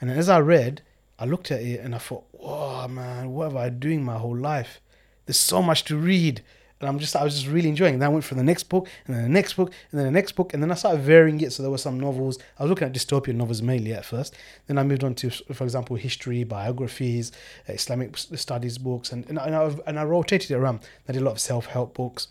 And 0.00 0.12
as 0.12 0.28
I 0.28 0.38
read, 0.38 0.82
I 1.18 1.24
looked 1.24 1.50
at 1.50 1.60
it 1.60 1.80
and 1.80 1.92
I 1.92 1.98
thought, 1.98 2.22
whoa, 2.30 2.86
man, 2.86 3.32
what 3.32 3.46
have 3.46 3.56
I 3.56 3.68
doing 3.70 4.04
my 4.04 4.18
whole 4.18 4.36
life? 4.36 4.80
There's 5.26 5.40
so 5.40 5.60
much 5.60 5.82
to 5.86 5.96
read. 5.96 6.44
And 6.80 6.88
I'm 6.88 6.98
just, 6.98 7.14
I 7.14 7.22
was 7.22 7.34
just 7.34 7.46
really 7.46 7.68
enjoying 7.68 7.90
it. 7.90 7.94
And 7.94 8.02
then 8.02 8.08
I 8.08 8.12
went 8.12 8.24
for 8.24 8.34
the 8.34 8.42
next 8.42 8.64
book, 8.64 8.88
and 9.06 9.14
then 9.14 9.22
the 9.22 9.28
next 9.28 9.52
book, 9.52 9.70
and 9.90 9.98
then 9.98 10.06
the 10.06 10.12
next 10.12 10.32
book. 10.32 10.54
And 10.54 10.62
then 10.62 10.70
I 10.70 10.74
started 10.74 11.02
varying 11.02 11.40
it. 11.42 11.52
So 11.52 11.62
there 11.62 11.70
were 11.70 11.78
some 11.78 12.00
novels. 12.00 12.38
I 12.58 12.62
was 12.62 12.70
looking 12.70 12.86
at 12.86 12.94
dystopian 12.94 13.34
novels 13.34 13.60
mainly 13.60 13.92
at 13.92 14.04
first. 14.04 14.34
Then 14.66 14.78
I 14.78 14.82
moved 14.82 15.04
on 15.04 15.14
to, 15.16 15.30
for 15.30 15.64
example, 15.64 15.96
history, 15.96 16.42
biographies, 16.44 17.32
uh, 17.68 17.74
Islamic 17.74 18.16
studies 18.16 18.78
books. 18.78 19.12
And, 19.12 19.26
and, 19.28 19.38
I, 19.38 19.46
and, 19.46 19.54
I, 19.54 19.74
and 19.86 19.98
I 19.98 20.04
rotated 20.04 20.50
it 20.50 20.54
around. 20.54 20.80
I 21.08 21.12
did 21.12 21.20
a 21.20 21.24
lot 21.24 21.32
of 21.32 21.40
self 21.40 21.66
help 21.66 21.94
books. 21.94 22.28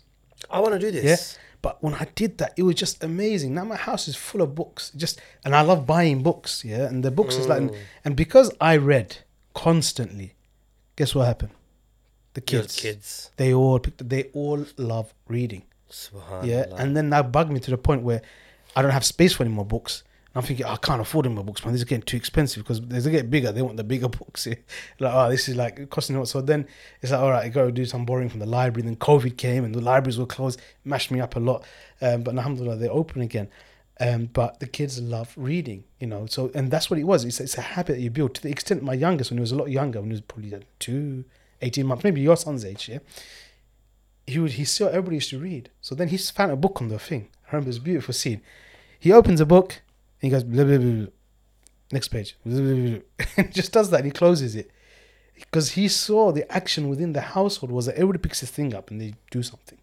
I 0.50 0.58
want 0.60 0.72
to 0.72 0.78
do 0.80 0.90
this. 0.90 1.04
Yeah. 1.04 1.40
But 1.62 1.82
when 1.82 1.94
I 1.94 2.08
did 2.14 2.38
that, 2.38 2.54
it 2.56 2.62
was 2.62 2.74
just 2.74 3.04
amazing. 3.04 3.54
Now 3.54 3.64
my 3.64 3.76
house 3.76 4.08
is 4.08 4.16
full 4.16 4.40
of 4.40 4.54
books. 4.54 4.90
Just 4.96 5.20
and 5.44 5.54
I 5.54 5.60
love 5.60 5.86
buying 5.86 6.22
books. 6.22 6.64
Yeah, 6.64 6.86
and 6.86 7.04
the 7.04 7.10
books 7.10 7.36
is 7.36 7.46
like, 7.48 7.58
and, 7.58 7.76
and 8.04 8.16
because 8.16 8.50
I 8.60 8.76
read 8.76 9.18
constantly, 9.54 10.34
guess 10.96 11.14
what 11.14 11.26
happened? 11.26 11.52
The 12.34 12.42
Your 12.48 12.62
kids, 12.62 12.76
kids. 12.80 13.30
they 13.36 13.52
all 13.52 13.78
picked. 13.78 14.08
They 14.08 14.24
all 14.32 14.64
love 14.76 15.12
reading. 15.28 15.64
Subhanallah. 15.90 16.46
Yeah, 16.46 16.64
and 16.76 16.96
then 16.96 17.10
that 17.10 17.32
bugged 17.32 17.50
me 17.50 17.58
to 17.60 17.70
the 17.70 17.78
point 17.78 18.02
where 18.02 18.22
I 18.76 18.82
don't 18.82 18.92
have 18.92 19.04
space 19.04 19.32
for 19.34 19.42
any 19.42 19.52
more 19.52 19.64
books. 19.64 20.04
And 20.32 20.40
I'm 20.40 20.46
thinking, 20.46 20.64
I 20.64 20.76
can't 20.76 21.00
afford 21.00 21.26
any 21.26 21.34
more 21.34 21.42
books, 21.42 21.64
man. 21.64 21.74
These 21.74 21.82
are 21.82 21.86
getting 21.86 22.02
too 22.02 22.16
expensive 22.16 22.62
because 22.62 22.80
as 22.92 23.04
they 23.04 23.10
get 23.10 23.30
bigger, 23.30 23.50
they 23.50 23.62
want 23.62 23.76
the 23.76 23.82
bigger 23.84 24.08
books. 24.20 24.46
Yeah. 24.46 24.54
Like, 25.00 25.12
oh, 25.12 25.28
this 25.28 25.48
is 25.48 25.56
like 25.56 25.90
costing 25.90 26.16
lot. 26.16 26.28
So 26.28 26.40
then 26.40 26.68
it's 27.02 27.10
like, 27.10 27.20
all 27.20 27.30
right, 27.30 27.44
I 27.44 27.48
got 27.48 27.64
to 27.64 27.72
do 27.72 27.84
some 27.84 28.04
borrowing 28.06 28.28
from 28.28 28.38
the 28.38 28.46
library. 28.46 28.86
Then 28.86 28.94
COVID 28.94 29.36
came 29.36 29.64
and 29.64 29.74
the 29.74 29.80
libraries 29.80 30.18
were 30.18 30.26
closed, 30.26 30.60
mashed 30.84 31.10
me 31.10 31.20
up 31.20 31.34
a 31.34 31.40
lot. 31.40 31.64
Um, 32.00 32.22
but 32.22 32.36
alhamdulillah, 32.36 32.76
they're 32.76 32.92
open 32.92 33.22
again. 33.22 33.48
Um, 33.98 34.26
but 34.32 34.60
the 34.60 34.66
kids 34.66 35.00
love 35.00 35.34
reading, 35.36 35.84
you 35.98 36.06
know. 36.06 36.26
So 36.26 36.50
and 36.54 36.70
that's 36.70 36.88
what 36.88 36.98
it 37.00 37.04
was. 37.04 37.24
It's, 37.24 37.40
it's 37.40 37.58
a 37.58 37.60
habit 37.60 37.94
that 37.96 38.00
you 38.00 38.08
build 38.10 38.34
to 38.36 38.42
the 38.42 38.50
extent 38.50 38.82
my 38.84 38.94
youngest, 38.94 39.30
when 39.30 39.38
he 39.38 39.42
was 39.42 39.52
a 39.52 39.56
lot 39.56 39.68
younger, 39.68 40.00
when 40.00 40.10
he 40.10 40.14
was 40.14 40.20
probably 40.22 40.50
like 40.50 40.66
two, 40.78 41.24
18 41.62 41.86
months, 41.86 42.04
maybe 42.04 42.20
your 42.20 42.36
son's 42.36 42.64
age, 42.64 42.88
yeah. 42.88 42.98
He 44.26 44.38
would 44.38 44.52
he 44.52 44.64
saw 44.64 44.86
everybody 44.88 45.16
used 45.16 45.30
to 45.30 45.38
read. 45.38 45.70
So 45.80 45.94
then 45.94 46.08
he 46.08 46.16
found 46.16 46.52
a 46.52 46.56
book 46.56 46.80
on 46.80 46.88
the 46.88 46.98
thing. 46.98 47.28
I 47.46 47.56
remember 47.56 47.70
this 47.70 47.78
beautiful 47.78 48.14
scene. 48.14 48.42
He 48.98 49.12
opens 49.12 49.40
a 49.40 49.46
book 49.46 49.82
and 50.20 50.30
he 50.30 50.30
goes 50.30 50.44
blah, 50.44 50.64
blah, 50.64 50.78
blah, 50.78 51.06
next 51.92 52.08
page. 52.08 52.36
And 52.44 53.52
just 53.52 53.72
does 53.72 53.90
that 53.90 53.98
and 53.98 54.06
he 54.06 54.12
closes 54.12 54.54
it. 54.54 54.70
Because 55.34 55.72
he 55.72 55.88
saw 55.88 56.32
the 56.32 56.50
action 56.52 56.88
within 56.88 57.12
the 57.12 57.22
household 57.22 57.72
was 57.72 57.86
that 57.86 57.94
everybody 57.94 58.18
picks 58.18 58.40
his 58.40 58.50
thing 58.50 58.74
up 58.74 58.90
and 58.90 59.00
they 59.00 59.14
do 59.30 59.42
something. 59.42 59.78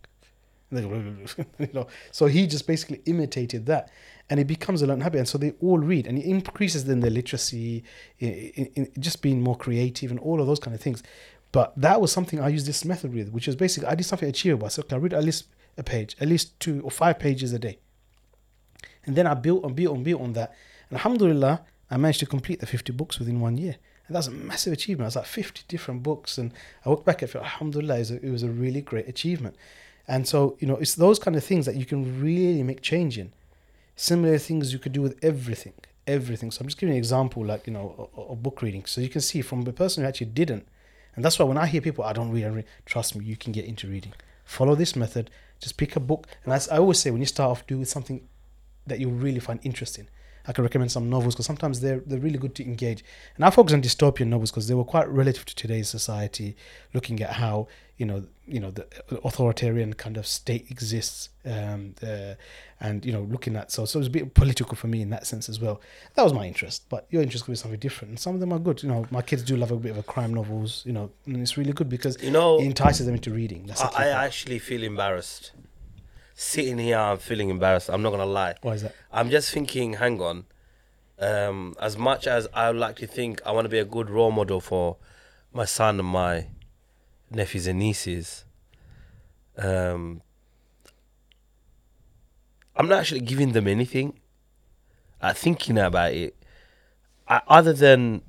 They 0.71 0.81
go, 0.81 1.01
you 1.59 1.69
know, 1.73 1.87
so 2.11 2.25
he 2.25 2.45
just 2.45 2.67
basically 2.67 3.01
imitated 3.05 3.65
that, 3.67 3.89
and 4.29 4.39
it 4.39 4.47
becomes 4.47 4.81
a 4.81 4.87
learned 4.87 5.03
habit. 5.03 5.19
And 5.19 5.27
so 5.27 5.37
they 5.37 5.51
all 5.61 5.77
read, 5.77 6.07
and 6.07 6.17
it 6.17 6.25
increases 6.25 6.85
then 6.85 6.99
their 6.99 7.11
literacy, 7.11 7.83
in, 8.19 8.33
in, 8.33 8.65
in 8.75 8.91
just 8.99 9.21
being 9.21 9.41
more 9.41 9.55
creative, 9.55 10.11
and 10.11 10.19
all 10.19 10.41
of 10.41 10.47
those 10.47 10.59
kind 10.59 10.75
of 10.75 10.81
things. 10.81 11.03
But 11.51 11.73
that 11.77 12.01
was 12.01 12.11
something 12.11 12.39
I 12.39 12.49
used 12.49 12.67
this 12.67 12.83
method 12.83 13.13
with, 13.13 13.29
which 13.29 13.47
is 13.47 13.55
basically 13.55 13.87
I 13.87 13.95
did 13.95 14.05
something 14.05 14.29
achievable. 14.29 14.65
I 14.65 14.69
said, 14.69 14.85
okay, 14.85 14.95
I 14.95 14.99
read 14.99 15.13
at 15.13 15.23
least 15.23 15.45
a 15.77 15.83
page, 15.83 16.15
at 16.19 16.27
least 16.27 16.59
two 16.59 16.81
or 16.83 16.91
five 16.91 17.19
pages 17.19 17.53
a 17.53 17.59
day. 17.59 17.79
And 19.05 19.15
then 19.15 19.25
I 19.25 19.33
built 19.33 19.63
on, 19.63 19.73
built 19.73 19.95
on, 19.95 20.03
built 20.03 20.21
on 20.21 20.33
that. 20.33 20.53
And 20.89 20.97
alhamdulillah, 20.97 21.61
I 21.89 21.97
managed 21.97 22.19
to 22.19 22.25
complete 22.25 22.59
the 22.59 22.65
50 22.65 22.91
books 22.93 23.19
within 23.19 23.39
one 23.39 23.57
year. 23.57 23.77
And 24.07 24.15
that's 24.15 24.27
a 24.27 24.31
massive 24.31 24.73
achievement. 24.73 25.05
I 25.05 25.07
was 25.07 25.15
like 25.15 25.25
50 25.25 25.63
different 25.67 26.03
books. 26.03 26.37
And 26.37 26.53
I 26.85 26.89
look 26.89 27.05
back 27.05 27.23
at 27.23 27.29
it, 27.29 27.35
alhamdulillah, 27.35 27.95
it 27.95 27.99
was, 27.99 28.11
a, 28.11 28.25
it 28.25 28.31
was 28.31 28.43
a 28.43 28.49
really 28.49 28.81
great 28.81 29.07
achievement. 29.07 29.55
And 30.07 30.27
so, 30.27 30.57
you 30.59 30.67
know, 30.67 30.75
it's 30.75 30.95
those 30.95 31.19
kind 31.19 31.35
of 31.35 31.43
things 31.43 31.65
that 31.65 31.75
you 31.75 31.85
can 31.85 32.21
really 32.21 32.63
make 32.63 32.81
change 32.81 33.17
in. 33.17 33.33
Similar 33.95 34.37
things 34.37 34.71
you 34.71 34.79
could 34.79 34.93
do 34.93 35.01
with 35.01 35.17
everything, 35.23 35.73
everything. 36.05 36.51
So 36.51 36.61
I'm 36.61 36.67
just 36.67 36.77
giving 36.77 36.93
an 36.93 36.97
example, 36.97 37.45
like, 37.45 37.67
you 37.67 37.73
know, 37.73 38.09
of 38.15 38.43
book 38.43 38.61
reading. 38.61 38.85
So 38.85 39.01
you 39.01 39.09
can 39.09 39.21
see 39.21 39.41
from 39.41 39.63
the 39.63 39.73
person 39.73 40.03
who 40.03 40.07
actually 40.07 40.27
didn't. 40.27 40.67
And 41.17 41.25
that's 41.25 41.37
why 41.37 41.45
when 41.45 41.57
I 41.57 41.65
hear 41.65 41.81
people, 41.81 42.05
I 42.05 42.13
don't 42.13 42.31
read, 42.31 42.45
I 42.45 42.49
read, 42.49 42.65
trust 42.85 43.15
me, 43.15 43.25
you 43.25 43.35
can 43.35 43.51
get 43.51 43.65
into 43.65 43.87
reading. 43.87 44.13
Follow 44.45 44.75
this 44.75 44.95
method. 44.95 45.29
Just 45.59 45.75
pick 45.75 45.95
a 45.95 45.99
book. 45.99 46.27
And 46.45 46.53
as 46.53 46.69
I 46.69 46.77
always 46.77 46.99
say, 46.99 47.09
when 47.09 47.21
you 47.21 47.25
start 47.25 47.49
off, 47.49 47.67
do 47.67 47.79
with 47.79 47.89
something 47.89 48.21
that 48.85 48.99
you 48.99 49.09
really 49.09 49.39
find 49.39 49.59
interesting. 49.63 50.07
I 50.47 50.53
can 50.53 50.63
recommend 50.63 50.91
some 50.91 51.09
novels 51.09 51.33
because 51.35 51.45
sometimes 51.45 51.81
they're 51.81 51.99
they're 52.05 52.19
really 52.19 52.37
good 52.37 52.55
to 52.55 52.63
engage. 52.63 53.03
And 53.35 53.43
I 53.43 53.49
focus 53.49 53.73
on 53.73 53.81
dystopian 53.81 54.27
novels 54.27 54.51
because 54.51 54.67
they 54.67 54.75
were 54.75 54.85
quite 54.85 55.09
relative 55.09 55.43
to 55.45 55.55
today's 55.55 55.89
society, 55.89 56.55
looking 56.93 57.21
at 57.21 57.33
how 57.33 57.67
you 57.97 58.05
know 58.05 58.23
you 58.47 58.59
know 58.59 58.71
the 58.71 58.87
authoritarian 59.25 59.93
kind 59.95 60.15
of 60.15 60.25
state 60.25 60.71
exists, 60.71 61.29
um, 61.45 61.95
uh, 62.01 62.35
and 62.79 63.03
you 63.05 63.11
know 63.11 63.21
looking 63.23 63.55
at 63.55 63.71
so 63.71 63.85
so 63.85 63.99
it's 63.99 64.07
a 64.07 64.11
bit 64.11 64.33
political 64.33 64.75
for 64.75 64.87
me 64.87 65.01
in 65.01 65.09
that 65.09 65.25
sense 65.25 65.49
as 65.49 65.59
well. 65.59 65.81
That 66.15 66.23
was 66.23 66.33
my 66.33 66.45
interest, 66.45 66.83
but 66.89 67.07
your 67.09 67.21
interest 67.21 67.45
could 67.45 67.51
be 67.51 67.55
something 67.57 67.79
different. 67.79 68.09
And 68.11 68.19
some 68.19 68.33
of 68.35 68.39
them 68.39 68.53
are 68.53 68.59
good. 68.59 68.83
You 68.83 68.89
know, 68.89 69.07
my 69.09 69.21
kids 69.21 69.43
do 69.43 69.57
love 69.57 69.71
a 69.71 69.77
bit 69.77 69.91
of 69.91 69.97
a 69.97 70.03
crime 70.03 70.33
novels. 70.33 70.83
You 70.85 70.93
know, 70.93 71.11
and 71.25 71.37
it's 71.37 71.57
really 71.57 71.73
good 71.73 71.89
because 71.89 72.21
You 72.21 72.31
know, 72.31 72.59
it 72.59 72.65
entices 72.65 73.05
them 73.05 73.15
into 73.15 73.31
reading. 73.31 73.65
That's 73.65 73.81
I, 73.81 74.09
I 74.09 74.25
actually 74.25 74.59
feel 74.59 74.83
embarrassed. 74.83 75.51
Sitting 76.35 76.77
here, 76.77 76.97
I'm 76.97 77.17
feeling 77.17 77.49
embarrassed. 77.49 77.89
I'm 77.89 78.03
not 78.03 78.11
gonna 78.11 78.25
lie. 78.25 78.55
Why 78.61 78.73
is 78.73 78.83
that? 78.83 78.93
I'm 79.11 79.31
just 79.31 79.51
thinking, 79.51 79.93
hang 79.93 80.21
on. 80.21 80.45
Um, 81.19 81.73
as 81.81 81.97
much 81.97 82.27
as 82.27 82.47
I 82.53 82.69
would 82.69 82.79
like 82.79 82.97
to 82.97 83.07
think 83.07 83.41
I 83.43 83.51
want 83.51 83.65
to 83.65 83.69
be 83.69 83.79
a 83.79 83.85
good 83.85 84.07
role 84.11 84.29
model 84.29 84.61
for 84.61 84.97
my 85.51 85.65
son 85.65 85.99
and 85.99 86.07
my 86.07 86.45
nephews 87.31 87.65
and 87.65 87.79
nieces, 87.79 88.45
um, 89.57 90.21
I'm 92.77 92.87
not 92.87 92.99
actually 92.99 93.21
giving 93.21 93.51
them 93.51 93.67
anything. 93.67 94.19
Uh, 95.19 95.33
thinking 95.33 95.79
about 95.79 96.13
it, 96.13 96.35
I, 97.27 97.41
other 97.47 97.73
than 97.73 98.21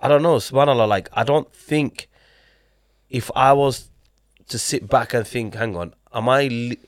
I 0.00 0.08
don't 0.08 0.22
know, 0.22 0.36
subhanallah, 0.36 0.86
like 0.86 1.08
I 1.14 1.24
don't 1.24 1.50
think 1.52 2.08
if 3.08 3.30
I 3.34 3.52
was 3.54 3.90
to 4.48 4.58
sit 4.58 4.88
back 4.88 5.14
and 5.14 5.26
think, 5.26 5.54
hang 5.54 5.74
on, 5.76 5.94
am 6.12 6.28
I 6.28 6.48
li- 6.48 6.78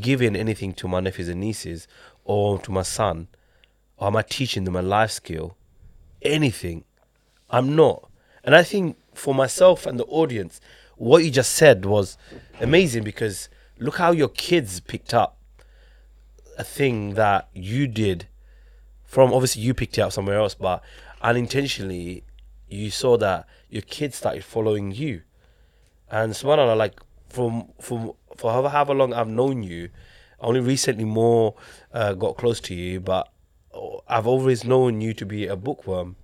giving 0.00 0.34
anything 0.34 0.72
to 0.74 0.88
my 0.88 1.00
nephews 1.00 1.28
and 1.28 1.40
nieces 1.40 1.86
or 2.24 2.58
to 2.60 2.72
my 2.72 2.82
son? 2.82 3.28
Or 3.98 4.08
am 4.08 4.16
I 4.16 4.22
teaching 4.22 4.64
them 4.64 4.74
a 4.74 4.82
life 4.82 5.10
skill? 5.10 5.56
Anything. 6.22 6.84
I'm 7.50 7.76
not. 7.76 8.10
And 8.42 8.56
I 8.56 8.62
think 8.62 8.96
for 9.14 9.34
myself 9.34 9.86
and 9.86 9.98
the 10.00 10.04
audience, 10.06 10.60
what 10.96 11.24
you 11.24 11.30
just 11.30 11.52
said 11.52 11.84
was 11.84 12.16
amazing 12.60 13.04
because 13.04 13.48
look 13.78 13.98
how 13.98 14.12
your 14.12 14.28
kids 14.28 14.80
picked 14.80 15.14
up 15.14 15.38
a 16.58 16.64
thing 16.64 17.14
that 17.14 17.48
you 17.52 17.86
did 17.86 18.26
from 19.04 19.32
obviously 19.32 19.62
you 19.62 19.72
picked 19.72 19.98
it 19.98 20.00
up 20.00 20.12
somewhere 20.12 20.38
else, 20.38 20.54
but 20.54 20.82
unintentionally 21.22 22.24
you 22.68 22.90
saw 22.90 23.16
that 23.16 23.46
your 23.70 23.82
kids 23.82 24.16
started 24.16 24.44
following 24.44 24.90
you. 24.92 25.22
And 26.10 26.32
subhanAllah, 26.32 26.76
like 26.76 27.00
from 27.28 27.68
from 27.80 28.12
for 28.36 28.50
however, 28.52 28.68
however 28.68 28.94
long 28.94 29.12
I've 29.12 29.28
known 29.28 29.62
you, 29.62 29.90
only 30.40 30.60
recently 30.60 31.04
more 31.04 31.54
uh, 31.92 32.14
got 32.14 32.36
close 32.36 32.60
to 32.60 32.74
you, 32.74 33.00
but 33.00 33.28
I've 34.08 34.26
always 34.26 34.64
known 34.64 35.00
you 35.00 35.14
to 35.14 35.26
be 35.26 35.46
a 35.46 35.56
bookworm. 35.56 36.16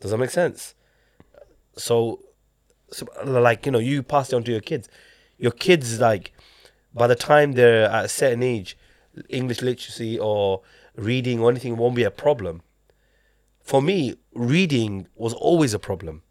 Does 0.00 0.10
that 0.10 0.18
make 0.18 0.30
sense? 0.30 0.74
So, 1.76 2.20
so 2.90 3.06
like 3.24 3.66
you 3.66 3.72
know, 3.72 3.78
you 3.78 4.02
pass 4.02 4.32
it 4.32 4.36
on 4.36 4.44
to 4.44 4.52
your 4.52 4.60
kids. 4.60 4.88
Your 5.38 5.52
kids 5.52 6.00
like 6.00 6.32
by 6.94 7.06
the 7.06 7.14
time 7.16 7.52
they're 7.52 7.90
at 7.90 8.04
a 8.04 8.08
certain 8.08 8.42
age, 8.42 8.76
English 9.28 9.62
literacy 9.62 10.18
or 10.18 10.62
reading 10.96 11.40
or 11.40 11.50
anything 11.50 11.76
won't 11.76 11.94
be 11.94 12.04
a 12.04 12.10
problem. 12.10 12.62
For 13.60 13.82
me, 13.82 14.14
reading 14.34 15.08
was 15.16 15.34
always 15.34 15.74
a 15.74 15.78
problem. 15.78 16.22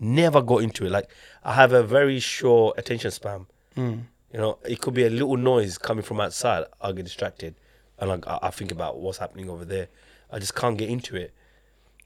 Never 0.00 0.42
got 0.42 0.62
into 0.62 0.84
it. 0.86 0.90
Like 0.90 1.10
I 1.44 1.54
have 1.54 1.72
a 1.72 1.82
very 1.82 2.18
short 2.18 2.78
attention 2.78 3.10
span. 3.10 3.46
Hmm. 3.74 3.98
You 4.32 4.40
know, 4.40 4.58
it 4.68 4.80
could 4.80 4.94
be 4.94 5.04
a 5.04 5.10
little 5.10 5.36
noise 5.36 5.78
coming 5.78 6.02
from 6.02 6.20
outside. 6.20 6.64
I'll 6.80 6.92
get 6.92 7.04
distracted, 7.04 7.54
and 7.98 8.10
like 8.10 8.26
I, 8.26 8.38
I 8.42 8.50
think 8.50 8.72
about 8.72 8.98
what's 8.98 9.18
happening 9.18 9.48
over 9.48 9.64
there. 9.64 9.88
I 10.32 10.40
just 10.40 10.56
can't 10.56 10.76
get 10.76 10.88
into 10.88 11.14
it. 11.14 11.32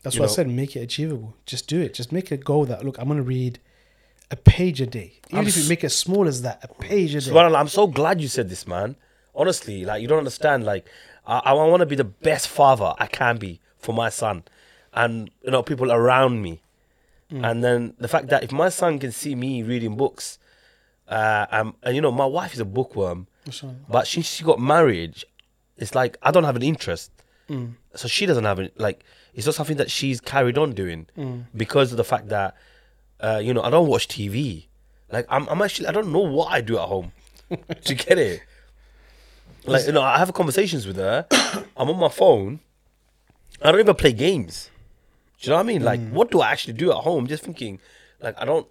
That's 0.03 0.17
you 0.17 0.21
why 0.21 0.27
I 0.27 0.31
said 0.31 0.49
make 0.49 0.77
it 0.77 0.81
achievable. 0.81 1.35
Just 1.47 1.67
do 1.69 1.81
it. 1.81 1.95
Just 1.95 2.13
make 2.13 2.31
a 2.31 2.37
goal 2.37 2.67
that 2.67 2.85
look, 2.85 2.99
I'm 2.99 3.09
gonna 3.09 3.23
read 3.23 3.61
a 4.31 4.37
page 4.37 4.81
a 4.81 4.87
day. 4.87 5.21
Even 5.29 5.39
I'm 5.41 5.47
if 5.47 5.57
you 5.57 5.69
make 5.69 5.83
it 5.83 5.87
as 5.87 5.97
small 5.97 6.27
as 6.29 6.43
that, 6.43 6.63
a 6.63 6.69
page 6.69 7.15
a 7.15 7.21
day. 7.21 7.31
Subhanallah, 7.31 7.59
I'm 7.59 7.69
so 7.69 7.87
glad 7.87 8.21
you 8.21 8.29
said 8.29 8.49
this, 8.49 8.67
man. 8.67 8.97
Honestly, 9.35 9.85
like 9.85 10.03
you 10.03 10.09
don't 10.09 10.19
understand. 10.19 10.65
Like 10.65 10.87
I, 11.27 11.39
I 11.39 11.53
want 11.53 11.81
to 11.81 11.87
be 11.87 11.97
the 11.97 12.05
best 12.05 12.49
father 12.49 12.95
I 12.99 13.07
can 13.07 13.37
be 13.39 13.61
for 13.79 13.93
my 13.95 14.09
son, 14.09 14.45
and 14.93 15.31
you 15.43 15.51
know 15.51 15.63
people 15.63 15.91
around 15.93 16.43
me. 16.43 16.61
And 17.31 17.63
then 17.63 17.93
the 17.99 18.09
fact 18.09 18.29
that 18.29 18.43
if 18.43 18.53
my 18.53 18.71
son 18.71 18.99
can 18.99 19.13
see 19.13 19.35
me 19.35 19.63
reading 19.63 19.97
books, 19.97 20.39
uh, 21.09 21.45
um, 21.51 21.77
and 21.83 21.95
you 21.95 22.01
know 22.01 22.11
my 22.11 22.25
wife 22.25 22.55
is 22.55 22.61
a 22.61 22.65
bookworm, 22.65 23.27
but 23.89 24.07
since 24.07 24.27
she 24.27 24.45
got 24.45 24.59
married, 24.59 25.25
it's 25.77 25.95
like 25.95 26.17
I 26.23 26.31
don't 26.31 26.45
have 26.45 26.57
an 26.57 26.63
interest. 26.63 27.11
So 27.95 28.09
she 28.09 28.25
doesn't 28.27 28.45
have 28.45 28.59
it. 28.61 28.79
Like 28.81 29.05
it's 29.35 29.45
not 29.47 29.55
something 29.55 29.77
that 29.77 29.91
she's 29.91 30.21
carried 30.23 30.57
on 30.59 30.73
doing 30.73 31.07
because 31.57 31.91
of 31.93 31.97
the 31.99 32.05
fact 32.05 32.29
that 32.29 32.55
uh, 33.21 33.41
you 33.43 33.53
know 33.55 33.63
I 33.63 33.71
don't 33.71 33.89
watch 33.89 34.09
TV. 34.09 34.67
Like 35.11 35.27
I'm, 35.29 35.49
I'm 35.49 35.63
actually 35.63 35.89
I 35.89 35.93
don't 35.93 36.13
know 36.13 36.21
what 36.21 36.53
I 36.53 36.61
do 36.61 36.79
at 36.79 36.89
home. 36.89 37.13
do 37.49 37.57
you 37.87 37.95
get 37.95 38.19
it? 38.19 38.43
Like 39.65 39.87
you 39.87 39.93
know, 39.93 40.03
I 40.03 40.19
have 40.19 40.33
conversations 40.35 40.87
with 40.87 40.97
her. 40.97 41.27
I'm 41.77 41.89
on 41.91 41.99
my 41.99 42.09
phone. 42.09 42.61
I 43.63 43.71
don't 43.73 43.81
even 43.81 43.95
play 43.97 44.13
games. 44.13 44.71
Do 45.41 45.47
you 45.47 45.51
know 45.51 45.57
what 45.57 45.61
I 45.63 45.67
mean? 45.67 45.83
Like, 45.85 46.01
Mm. 46.01 46.11
what 46.13 46.31
do 46.31 46.41
I 46.41 46.51
actually 46.51 46.75
do 46.75 46.91
at 46.91 46.97
home? 46.99 47.27
Just 47.27 47.45
thinking, 47.45 47.79
like, 48.21 48.35
I 48.41 48.45
don't, 48.45 48.67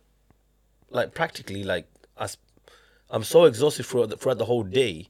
like, 0.89 1.13
practically, 1.13 1.63
like, 1.63 1.87
I'm 3.09 3.23
so 3.23 3.45
exhausted 3.45 3.85
throughout 3.85 4.09
the, 4.09 4.17
throughout 4.17 4.37
the 4.37 4.45
whole 4.45 4.63
day. 4.63 5.07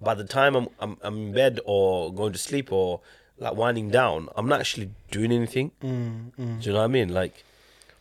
By 0.00 0.14
the 0.14 0.24
time 0.24 0.56
I'm, 0.56 0.68
I'm 0.80 0.96
I'm 1.02 1.16
in 1.28 1.32
bed 1.32 1.60
or 1.64 2.12
going 2.12 2.32
to 2.32 2.38
sleep 2.38 2.72
or 2.72 3.00
like 3.38 3.54
winding 3.54 3.88
down, 3.90 4.28
I'm 4.36 4.48
not 4.48 4.60
actually 4.60 4.90
doing 5.10 5.30
anything. 5.32 5.70
Mm, 5.82 6.32
Do 6.36 6.42
you 6.66 6.72
know 6.72 6.80
what 6.80 6.84
I 6.84 6.88
mean? 6.88 7.14
Like, 7.14 7.44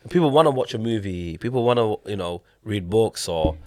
people 0.09 0.31
want 0.31 0.45
to 0.45 0.51
watch 0.51 0.73
a 0.73 0.77
movie. 0.77 1.37
People 1.37 1.63
want 1.63 1.77
to, 1.77 1.99
you 2.09 2.15
know, 2.15 2.41
read 2.63 2.89
books 2.89 3.27
or 3.27 3.57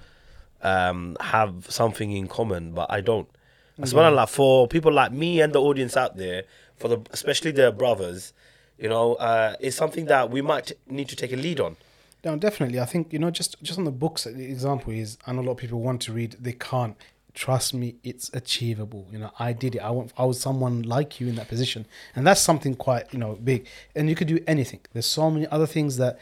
um, 0.62 1.16
have 1.20 1.66
something 1.68 2.12
in 2.12 2.28
common, 2.28 2.72
but 2.72 2.91
I 2.91 3.01
don't. 3.01 3.28
What 3.76 4.05
I 4.05 4.09
like 4.09 4.28
for 4.28 4.66
people 4.66 4.93
like 4.93 5.12
me 5.12 5.41
and 5.41 5.53
the 5.53 5.61
audience 5.61 5.97
out 5.97 6.16
there, 6.16 6.43
for 6.76 6.89
the 6.89 7.01
especially 7.12 7.53
the 7.53 7.70
brothers. 7.70 8.32
You 8.76 8.89
know, 8.89 9.14
uh, 9.14 9.55
it's 9.61 9.76
something 9.76 10.07
that 10.07 10.30
we 10.30 10.43
might 10.43 10.72
need 10.89 11.09
to 11.09 11.16
take 11.16 11.32
a 11.32 11.36
lead 11.36 11.61
on. 11.61 11.76
No, 12.24 12.36
definitely. 12.36 12.80
I 12.80 12.84
think 12.84 13.12
you 13.12 13.20
know, 13.20 13.30
just 13.30 13.61
just 13.62 13.78
on 13.78 13.84
the 13.84 13.93
books. 13.93 14.24
The 14.24 14.45
example 14.45 14.93
is, 14.93 15.16
I 15.26 15.32
know 15.32 15.43
a 15.43 15.43
lot 15.43 15.53
of 15.53 15.57
people 15.59 15.80
want 15.80 16.03
to 16.03 16.12
read, 16.12 16.36
they 16.41 16.53
can't. 16.53 16.97
Trust 17.35 17.74
me, 17.74 17.97
it's 18.03 18.31
achievable. 18.35 19.07
You 19.12 19.18
know, 19.18 19.31
I 19.39 19.53
did 19.53 19.76
it. 19.76 19.79
I 19.79 19.91
want. 19.91 20.12
I 20.16 20.24
was 20.24 20.41
someone 20.41 20.83
like 20.83 21.20
you 21.20 21.29
in 21.29 21.37
that 21.37 21.49
position, 21.49 21.87
and 22.16 22.26
that's 22.26 22.41
something 22.41 22.74
quite 22.74 23.12
you 23.12 23.18
know 23.18 23.37
big. 23.37 23.66
And 23.95 24.09
you 24.09 24.14
could 24.14 24.29
do 24.29 24.41
anything. 24.47 24.81
There's 24.93 25.07
so 25.07 25.31
many 25.31 25.47
other 25.49 25.66
things 25.66 25.99
that 25.99 26.18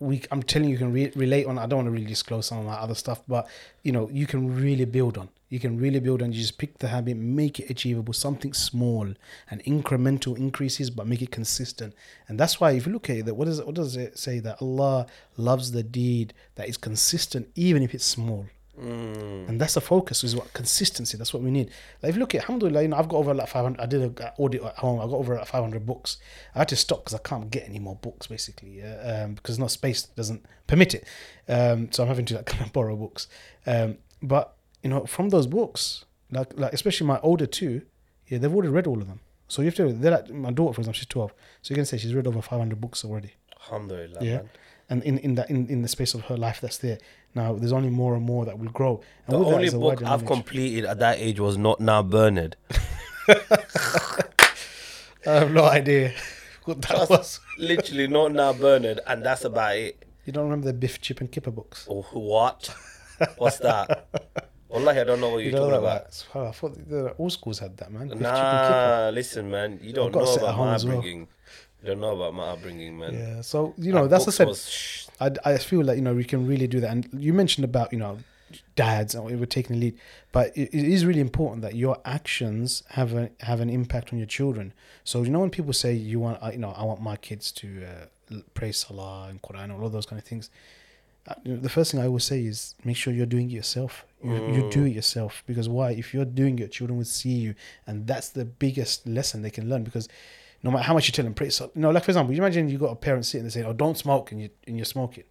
we. 0.00 0.22
I'm 0.30 0.42
telling 0.42 0.68
you, 0.68 0.72
you 0.72 0.78
can 0.78 0.92
re- 0.92 1.12
relate 1.14 1.46
on. 1.46 1.58
I 1.58 1.66
don't 1.66 1.78
want 1.78 1.86
to 1.88 1.90
really 1.90 2.06
disclose 2.06 2.46
some 2.46 2.58
of 2.58 2.64
my 2.64 2.74
other 2.74 2.94
stuff, 2.94 3.20
but 3.28 3.46
you 3.82 3.92
know, 3.92 4.08
you 4.10 4.26
can 4.26 4.54
really 4.54 4.84
build 4.84 5.18
on. 5.18 5.28
You 5.48 5.58
can 5.58 5.78
really 5.78 6.00
build 6.00 6.22
on. 6.22 6.32
You 6.32 6.40
just 6.40 6.58
pick 6.58 6.78
the 6.78 6.88
habit, 6.88 7.16
make 7.16 7.58
it 7.58 7.70
achievable, 7.70 8.12
something 8.12 8.52
small 8.52 9.14
and 9.50 9.64
incremental 9.64 10.36
increases, 10.36 10.90
but 10.90 11.06
make 11.06 11.22
it 11.22 11.30
consistent. 11.30 11.94
And 12.28 12.38
that's 12.38 12.60
why, 12.60 12.72
if 12.72 12.86
you 12.86 12.92
look 12.92 13.08
at 13.08 13.16
it, 13.18 13.26
that 13.26 13.34
what 13.34 13.46
does 13.46 13.58
it, 13.58 13.66
what 13.66 13.74
does 13.74 13.96
it 13.96 14.18
say 14.18 14.40
that 14.40 14.60
Allah 14.60 15.06
loves 15.36 15.72
the 15.72 15.82
deed 15.82 16.34
that 16.56 16.68
is 16.68 16.76
consistent, 16.76 17.48
even 17.54 17.82
if 17.82 17.94
it's 17.94 18.04
small. 18.04 18.46
And 18.80 19.60
that's 19.60 19.74
the 19.74 19.80
focus 19.80 20.22
is 20.24 20.36
what 20.36 20.52
consistency. 20.52 21.16
That's 21.16 21.34
what 21.34 21.42
we 21.42 21.50
need. 21.50 21.70
Like 22.02 22.10
if 22.10 22.16
you 22.16 22.20
look 22.20 22.34
at, 22.34 22.42
alhamdulillah, 22.42 22.82
you 22.82 22.88
know, 22.88 22.96
I've 22.96 23.08
got 23.08 23.16
over 23.18 23.34
like 23.34 23.48
500. 23.48 23.80
I 23.80 23.86
did 23.86 24.02
an 24.02 24.28
audit 24.38 24.62
at 24.62 24.76
home. 24.76 25.00
I 25.00 25.04
got 25.04 25.14
over 25.14 25.34
like 25.36 25.46
500 25.46 25.84
books. 25.84 26.18
I 26.54 26.60
had 26.60 26.68
to 26.68 26.76
stop 26.76 27.04
because 27.04 27.14
I 27.14 27.18
can't 27.28 27.50
get 27.50 27.68
any 27.68 27.78
more 27.78 27.96
books, 27.96 28.26
basically, 28.28 28.78
yeah? 28.78 29.24
um, 29.24 29.34
because 29.34 29.58
no 29.58 29.66
space 29.66 30.02
doesn't 30.02 30.44
permit 30.66 30.94
it. 30.94 31.04
Um, 31.48 31.90
so 31.92 32.02
I'm 32.02 32.08
having 32.08 32.24
to 32.26 32.36
like 32.36 32.46
kind 32.46 32.62
of 32.66 32.72
borrow 32.72 32.96
books. 32.96 33.26
Um, 33.66 33.98
but 34.22 34.54
you 34.82 34.90
know, 34.90 35.06
from 35.06 35.30
those 35.30 35.46
books, 35.46 36.04
like 36.30 36.52
like 36.58 36.72
especially 36.72 37.06
my 37.06 37.18
older 37.20 37.46
two, 37.46 37.82
yeah, 38.26 38.38
they've 38.38 38.52
already 38.52 38.68
read 38.68 38.86
all 38.86 39.00
of 39.00 39.08
them. 39.08 39.20
So 39.48 39.62
you 39.62 39.66
have 39.66 39.74
to. 39.76 39.92
They're 39.92 40.12
like 40.12 40.30
my 40.30 40.50
daughter, 40.50 40.74
for 40.74 40.80
example, 40.82 40.98
she's 40.98 41.06
12. 41.06 41.32
So 41.62 41.72
you 41.72 41.76
can 41.76 41.84
say 41.86 41.96
she's 41.98 42.14
read 42.14 42.26
over 42.26 42.42
500 42.42 42.80
books 42.80 43.04
already. 43.04 43.32
Alhamdulillah, 43.62 44.18
Yeah. 44.22 44.36
man. 44.36 44.50
And 44.90 45.02
in, 45.02 45.18
in 45.18 45.34
that 45.34 45.50
in, 45.50 45.68
in 45.68 45.82
the 45.82 45.88
space 45.88 46.14
of 46.14 46.22
her 46.22 46.36
life 46.36 46.60
that's 46.62 46.78
there. 46.78 46.98
Now 47.34 47.54
there's 47.54 47.72
only 47.72 47.90
more 47.90 48.14
and 48.14 48.24
more 48.24 48.44
that 48.46 48.58
will 48.58 48.70
grow. 48.70 49.00
And 49.26 49.36
The 49.36 49.46
only 49.46 49.70
book 49.70 49.94
I've 50.02 50.22
knowledge. 50.22 50.26
completed 50.26 50.84
at 50.84 50.98
that 51.00 51.18
age 51.18 51.38
was 51.40 51.56
Not 51.58 51.80
Now 51.80 52.02
Bernard. 52.02 52.56
I 53.28 54.24
have 55.24 55.50
no 55.52 55.64
idea 55.64 56.14
what 56.64 56.80
that 56.82 57.10
was. 57.10 57.40
Literally 57.58 58.06
Not 58.06 58.32
Now 58.32 58.52
Bernard, 58.52 59.00
and 59.06 59.24
that's 59.24 59.44
about 59.44 59.76
it. 59.76 60.04
You 60.24 60.32
don't 60.32 60.44
remember 60.44 60.66
the 60.66 60.72
Biff, 60.72 61.00
Chip, 61.00 61.20
and 61.20 61.30
Kipper 61.30 61.50
books? 61.50 61.86
Oh, 61.90 62.02
what? 62.12 62.74
What's 63.36 63.58
that? 63.58 64.06
Wallahi, 64.68 65.00
I 65.00 65.04
don't 65.04 65.20
know 65.20 65.30
what 65.30 65.38
you're 65.38 65.46
You 65.46 65.52
know 65.52 65.70
talking 65.70 65.78
about. 65.78 66.24
I 66.34 66.50
thought 66.52 66.88
the, 66.88 67.10
all 67.12 67.30
schools 67.30 67.58
had 67.58 67.76
that, 67.78 67.90
man. 67.90 68.08
Biff, 68.08 68.18
Chip, 68.18 68.26
and 68.26 68.66
Kipper. 68.66 69.04
Nah, 69.04 69.10
listen, 69.10 69.50
man. 69.50 69.80
You 69.82 69.92
don't 69.92 70.14
know 70.14 70.20
about 70.34 70.56
my 70.86 70.94
well. 70.94 71.26
You 71.82 71.88
don't 71.88 72.00
know 72.00 72.14
about 72.16 72.34
my 72.34 72.48
upbringing, 72.48 72.98
man. 72.98 73.14
Yeah. 73.14 73.40
So 73.42 73.74
you 73.78 73.92
know, 73.92 74.02
Our 74.02 74.08
that's 74.08 74.26
what 74.26 74.40
I 74.40 74.52
said. 74.52 75.38
I, 75.44 75.52
I 75.52 75.58
feel 75.58 75.84
like 75.84 75.96
you 75.96 76.02
know 76.02 76.14
we 76.14 76.24
can 76.24 76.46
really 76.46 76.66
do 76.66 76.80
that. 76.80 76.90
And 76.90 77.08
you 77.12 77.32
mentioned 77.32 77.64
about 77.64 77.92
you 77.92 77.98
know 77.98 78.18
dads 78.76 79.14
and 79.14 79.24
we're 79.24 79.46
taking 79.46 79.76
the 79.76 79.86
lead. 79.86 79.98
But 80.32 80.56
it, 80.56 80.74
it 80.74 80.84
is 80.84 81.04
really 81.04 81.20
important 81.20 81.62
that 81.62 81.74
your 81.74 81.98
actions 82.04 82.82
have 82.90 83.14
a 83.14 83.30
have 83.40 83.60
an 83.60 83.70
impact 83.70 84.12
on 84.12 84.18
your 84.18 84.26
children. 84.26 84.72
So 85.04 85.22
you 85.22 85.30
know 85.30 85.40
when 85.40 85.50
people 85.50 85.72
say 85.72 85.92
you 85.92 86.20
want 86.20 86.42
uh, 86.42 86.50
you 86.52 86.58
know 86.58 86.72
i 86.76 86.84
want 86.84 87.00
my 87.00 87.16
kids 87.16 87.52
to 87.52 87.84
uh, 87.84 88.36
pray 88.54 88.72
salah 88.72 89.28
and 89.28 89.40
quran 89.40 89.64
and 89.64 89.72
all 89.72 89.88
those 89.88 90.04
kind 90.04 90.20
of 90.20 90.26
things 90.26 90.50
uh, 91.26 91.34
the 91.44 91.68
first 91.68 91.90
thing 91.90 92.00
i 92.00 92.06
always 92.06 92.24
say 92.24 92.40
is 92.44 92.74
make 92.84 92.96
sure 92.96 93.12
you're 93.12 93.26
doing 93.26 93.50
it 93.50 93.54
yourself. 93.54 94.04
You, 94.22 94.34
you 94.52 94.70
do 94.70 94.84
it 94.84 94.90
yourself. 94.90 95.44
Because 95.46 95.68
why? 95.68 95.92
If 95.92 96.12
you're 96.12 96.24
doing 96.24 96.58
it 96.58 96.72
children 96.72 96.98
will 96.98 97.04
see 97.04 97.30
you. 97.30 97.54
And 97.86 98.06
that's 98.06 98.30
the 98.30 98.44
biggest 98.44 99.06
lesson 99.06 99.42
they 99.42 99.50
can 99.50 99.68
learn. 99.68 99.84
Because 99.84 100.08
no 100.62 100.70
matter 100.70 100.84
how 100.84 100.94
much 100.94 101.06
you 101.06 101.12
tell 101.12 101.24
them 101.24 101.34
pray 101.34 101.50
so 101.50 101.70
you 101.74 101.80
know 101.80 101.90
like 101.90 102.04
for 102.04 102.10
example 102.10 102.34
you 102.34 102.40
imagine 102.40 102.68
you 102.68 102.78
got 102.78 102.90
a 102.90 102.96
parent 102.96 103.24
sitting 103.24 103.44
there 103.44 103.50
saying 103.50 103.66
oh 103.66 103.72
don't 103.72 103.96
smoke 103.96 104.32
and 104.32 104.40
you 104.42 104.50
and 104.66 104.76
you're 104.76 104.84
smoking. 104.84 105.24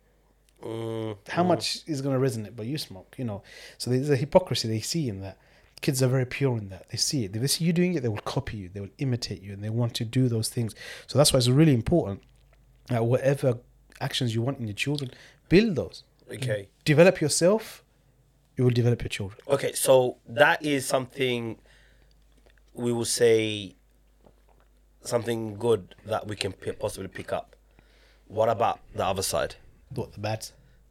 Mm, 0.64 1.16
how 1.30 1.44
much 1.44 1.82
is 1.86 2.02
going 2.02 2.20
to 2.20 2.28
resonate 2.28 2.56
but 2.56 2.66
you 2.66 2.80
smoke 2.80 3.16
you 3.18 3.26
know? 3.26 3.44
So 3.78 3.92
there's 3.92 4.10
a 4.10 4.16
hypocrisy 4.16 4.68
they 4.68 4.80
see 4.80 5.08
in 5.08 5.22
that. 5.22 5.38
Kids 5.80 6.02
are 6.02 6.08
very 6.08 6.26
pure 6.26 6.58
in 6.58 6.70
that. 6.70 6.90
They 6.90 6.98
see 6.98 7.26
it. 7.26 7.36
If 7.36 7.42
they 7.42 7.48
see 7.48 7.66
you 7.66 7.74
doing 7.74 7.94
it 7.94 8.02
they 8.02 8.10
will 8.10 8.18
copy 8.18 8.58
you 8.58 8.70
they 8.74 8.80
will 8.80 8.96
imitate 8.98 9.42
you 9.42 9.54
and 9.54 9.64
they 9.64 9.70
want 9.70 9.94
to 9.96 10.06
do 10.06 10.28
those 10.28 10.50
things. 10.50 10.74
So 11.06 11.18
that's 11.18 11.32
why 11.32 11.38
it's 11.38 11.48
really 11.50 11.74
important 11.74 12.24
that 12.88 13.06
whatever 13.06 13.60
actions 14.02 14.34
you 14.34 14.42
want 14.42 14.60
in 14.60 14.68
your 14.68 14.76
children 14.76 15.12
build 15.50 15.76
those. 15.76 16.04
Okay. 16.30 16.68
develop 16.84 17.22
yourself 17.22 17.84
you 18.58 18.64
will 18.64 18.72
develop 18.72 19.02
your 19.04 19.10
children. 19.10 19.40
Okay, 19.48 19.72
so 19.74 20.18
that 20.28 20.64
is 20.66 20.86
something 20.86 21.60
we 22.74 22.92
will 22.92 23.06
say 23.06 23.76
something 25.04 25.58
good 25.58 25.96
that 26.06 26.28
we 26.28 26.36
can 26.36 26.54
p- 26.54 26.72
possibly 26.74 27.08
pick 27.08 27.32
up. 27.34 27.56
What 28.28 28.50
about 28.50 28.80
the 28.94 29.06
other 29.06 29.22
side? 29.24 29.56
what 29.96 30.12
the 30.14 30.20
bad 30.20 30.46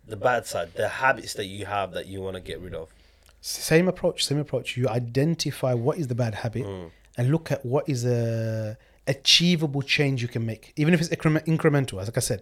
The 0.09 0.17
bad 0.17 0.47
side, 0.47 0.73
the 0.75 0.89
habits 0.89 1.35
that 1.35 1.45
you 1.47 1.67
have 1.67 1.93
that 1.93 2.07
you 2.07 2.23
want 2.23 2.35
to 2.37 2.41
get 2.41 2.61
rid 2.61 2.75
of. 2.75 2.89
same 3.43 3.87
approach 3.89 4.25
same 4.25 4.39
approach 4.39 4.77
you 4.79 4.89
identify 4.89 5.73
what 5.75 5.99
is 5.99 6.07
the 6.09 6.15
bad 6.15 6.35
habit 6.37 6.65
and 7.19 7.31
look 7.31 7.53
at 7.53 7.65
what 7.65 7.85
is 7.89 8.05
a 8.07 8.77
achievable 9.07 9.83
change 9.83 10.23
you 10.23 10.29
can 10.29 10.45
make 10.45 10.73
even 10.77 10.93
if 10.95 11.01
it's 11.01 11.11
increment, 11.11 11.45
incremental 11.47 12.01
as 12.01 12.09
like 12.09 12.17
i 12.17 12.21
said 12.21 12.41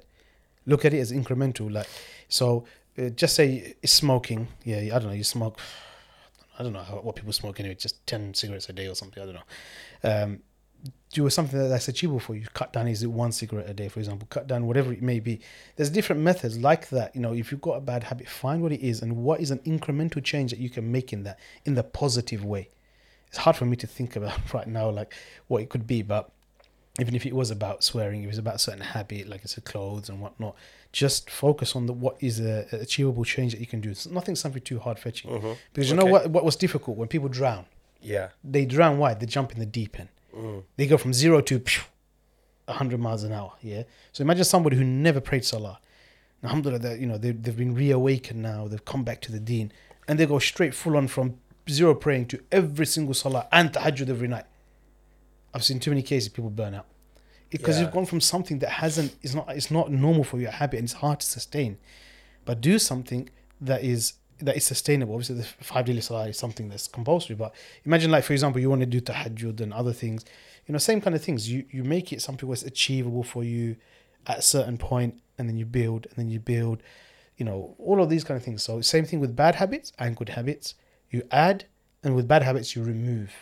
look 0.67 0.85
at 0.85 0.95
it 0.95 1.01
as 1.01 1.11
incremental 1.13 1.71
like 1.71 1.89
so 2.29 2.65
uh, 2.99 3.09
just 3.11 3.35
say 3.35 3.75
it's 3.83 3.93
smoking 3.93 4.47
yeah 4.65 4.79
i 4.95 4.99
don't 4.99 5.09
know 5.11 5.19
you 5.23 5.25
smoke 5.25 5.59
i 6.59 6.63
don't 6.63 6.73
know 6.73 6.83
how, 6.89 6.95
what 7.07 7.15
people 7.17 7.33
smoke 7.33 7.59
anyway 7.61 7.75
just 7.75 7.97
10 8.07 8.33
cigarettes 8.35 8.69
a 8.69 8.73
day 8.73 8.87
or 8.87 8.95
something 8.95 9.21
i 9.23 9.27
don't 9.27 9.39
know 9.41 9.49
um, 10.11 10.39
do 11.13 11.31
something 11.31 11.69
that's 11.69 11.89
achievable 11.89 12.21
for 12.21 12.35
you. 12.35 12.47
Cut 12.55 12.73
down 12.73 12.89
is 12.89 13.03
it 13.03 13.11
one 13.11 13.33
cigarette 13.33 13.71
a 13.71 13.75
day, 13.75 13.89
for 13.89 14.01
example. 14.01 14.27
Cut 14.31 14.47
down 14.47 14.67
whatever 14.67 14.93
it 14.93 15.01
may 15.03 15.21
be. 15.21 15.41
There's 15.77 15.91
different 15.91 16.23
methods 16.23 16.59
like 16.59 16.89
that. 16.91 17.15
You 17.15 17.23
know, 17.23 17.33
if 17.33 17.51
you've 17.51 17.61
got 17.61 17.75
a 17.75 17.81
bad 17.81 18.05
habit, 18.05 18.29
find 18.29 18.63
what 18.63 18.73
it 18.73 18.81
is 18.81 19.01
and 19.01 19.17
what 19.19 19.41
is 19.41 19.51
an 19.51 19.61
incremental 19.61 20.23
change 20.23 20.51
that 20.51 20.59
you 20.59 20.69
can 20.69 20.91
make 20.91 21.13
in 21.13 21.23
that 21.23 21.39
in 21.65 21.75
the 21.75 21.85
positive 21.85 22.45
way. 22.45 22.69
It's 23.29 23.39
hard 23.39 23.57
for 23.57 23.65
me 23.65 23.77
to 23.77 23.87
think 23.87 24.17
about 24.17 24.39
right 24.55 24.67
now, 24.67 24.91
like 24.91 25.15
what 25.47 25.63
it 25.63 25.69
could 25.69 25.87
be, 25.87 26.03
but 26.03 26.31
even 27.01 27.15
if 27.15 27.27
it 27.27 27.35
was 27.35 27.51
about 27.51 27.83
swearing, 27.83 28.21
if 28.21 28.27
it 28.27 28.29
was 28.29 28.39
about 28.39 28.57
a 28.57 28.59
certain 28.61 28.81
habit, 28.81 29.29
like 29.29 29.43
it's 29.43 29.57
a 29.57 29.61
clothes 29.61 30.09
and 30.09 30.21
whatnot, 30.21 30.55
just 30.93 31.29
focus 31.31 31.75
on 31.75 31.87
the 31.87 31.93
what 31.93 32.17
is 32.21 32.41
a, 32.41 32.67
a 32.73 32.77
achievable 32.77 33.25
change 33.25 33.53
that 33.53 33.61
you 33.61 33.67
can 33.67 33.81
do. 33.81 33.91
It's 33.91 34.07
nothing 34.07 34.37
something 34.37 34.63
too 34.63 34.79
hard 34.79 34.99
fetching. 34.99 35.31
Mm-hmm. 35.31 35.53
Because 35.73 35.91
you 35.91 35.97
know 35.97 36.05
what 36.05 36.31
what 36.31 36.45
was 36.45 36.57
difficult 36.57 36.97
when 36.97 37.09
people 37.09 37.29
drown? 37.29 37.67
Yeah. 38.01 38.29
they 38.45 38.67
drown 38.67 38.99
why 38.99 39.15
they 39.15 39.25
jump 39.25 39.53
in 39.53 39.61
the 39.61 39.67
deep 39.67 39.99
end 39.99 40.11
Mm. 40.35 40.63
they 40.77 40.87
go 40.87 40.97
from 40.99 41.13
zero 41.13 41.41
to 41.41 41.59
phew, 41.61 41.83
100 42.67 42.99
miles 43.01 43.23
an 43.25 43.33
hour 43.33 43.53
yeah? 43.63 43.83
So 44.13 44.23
imagine 44.23 44.45
somebody 44.45 44.77
who 44.77 44.85
never 44.85 45.21
prayed 45.21 45.45
salah. 45.45 45.79
Alhamdulillah 46.43 46.81
that 46.81 46.99
you 47.01 47.07
know 47.07 47.19
they, 47.19 47.31
they've 47.31 47.57
been 47.57 47.75
reawakened 47.75 48.43
now 48.43 48.67
they've 48.69 48.85
come 48.85 49.05
back 49.05 49.21
to 49.23 49.33
the 49.33 49.41
deen 49.41 49.73
and 50.09 50.19
they 50.19 50.27
go 50.27 50.39
straight 50.39 50.75
full 50.75 50.97
on 50.97 51.09
from 51.09 51.39
zero 51.71 51.95
praying 51.95 52.27
to 52.27 52.41
every 52.53 52.85
single 52.87 53.15
salah 53.15 53.47
and 53.53 53.73
tahajjud 53.73 54.09
every 54.11 54.29
night. 54.29 54.45
I've 55.55 55.65
seen 55.65 55.79
too 55.81 55.91
many 55.91 56.03
cases 56.03 56.29
people 56.29 56.51
burn 56.51 56.75
out. 56.75 56.87
Because 57.51 57.77
Yeah. 57.77 57.85
you've 57.85 57.93
gone 57.93 58.07
from 58.07 58.21
something 58.21 58.59
that 58.59 58.71
hasn't 58.71 59.15
is 59.23 59.35
not 59.35 59.49
it's 59.51 59.71
not 59.71 59.91
normal 59.91 60.25
for 60.25 60.39
your 60.39 60.51
habit 60.51 60.79
and 60.79 60.85
it's 60.87 60.95
hard 60.95 61.21
to 61.21 61.27
sustain 61.27 61.79
but 62.45 62.61
do 62.61 62.79
something 62.79 63.31
that 63.61 63.83
is 63.85 64.15
that 64.41 64.57
is 64.57 64.65
sustainable. 64.65 65.15
Obviously, 65.15 65.37
the 65.37 65.45
five 65.45 65.87
daily 65.87 66.01
salah 66.01 66.29
is 66.29 66.39
something 66.39 66.69
that's 66.69 66.89
compulsory. 66.89 67.37
But 67.37 67.55
imagine, 67.85 68.11
like 68.11 68.25
for 68.25 68.33
example, 68.33 68.61
you 68.61 68.71
want 68.71 68.81
to 68.81 68.87
do 68.87 69.01
tahajjud 69.01 69.61
and 69.61 69.73
other 69.73 69.93
things. 69.93 70.25
You 70.67 70.73
know, 70.73 70.79
same 70.79 71.01
kind 71.01 71.15
of 71.15 71.23
things. 71.23 71.51
You 71.51 71.65
you 71.71 71.85
make 71.85 72.13
it 72.13 72.23
something 72.23 72.49
that's 72.49 72.63
achievable 72.63 73.23
for 73.23 73.45
you 73.45 73.77
at 74.27 74.39
a 74.39 74.43
certain 74.43 74.79
point, 74.79 75.21
and 75.39 75.49
then 75.49 75.57
you 75.57 75.67
build, 75.67 76.07
and 76.07 76.17
then 76.17 76.31
you 76.31 76.41
build. 76.41 76.83
You 77.37 77.45
know, 77.45 77.75
all 77.79 78.01
of 78.01 78.09
these 78.09 78.23
kind 78.23 78.37
of 78.39 78.45
things. 78.45 78.63
So 78.63 78.81
same 78.81 79.05
thing 79.05 79.19
with 79.21 79.35
bad 79.35 79.57
habits 79.57 79.93
and 79.99 80.17
good 80.17 80.31
habits. 80.31 80.75
You 81.11 81.23
add, 81.31 81.65
and 82.03 82.15
with 82.15 82.29
bad 82.29 82.43
habits 82.43 82.77
you 82.77 82.83
remove. 82.83 83.33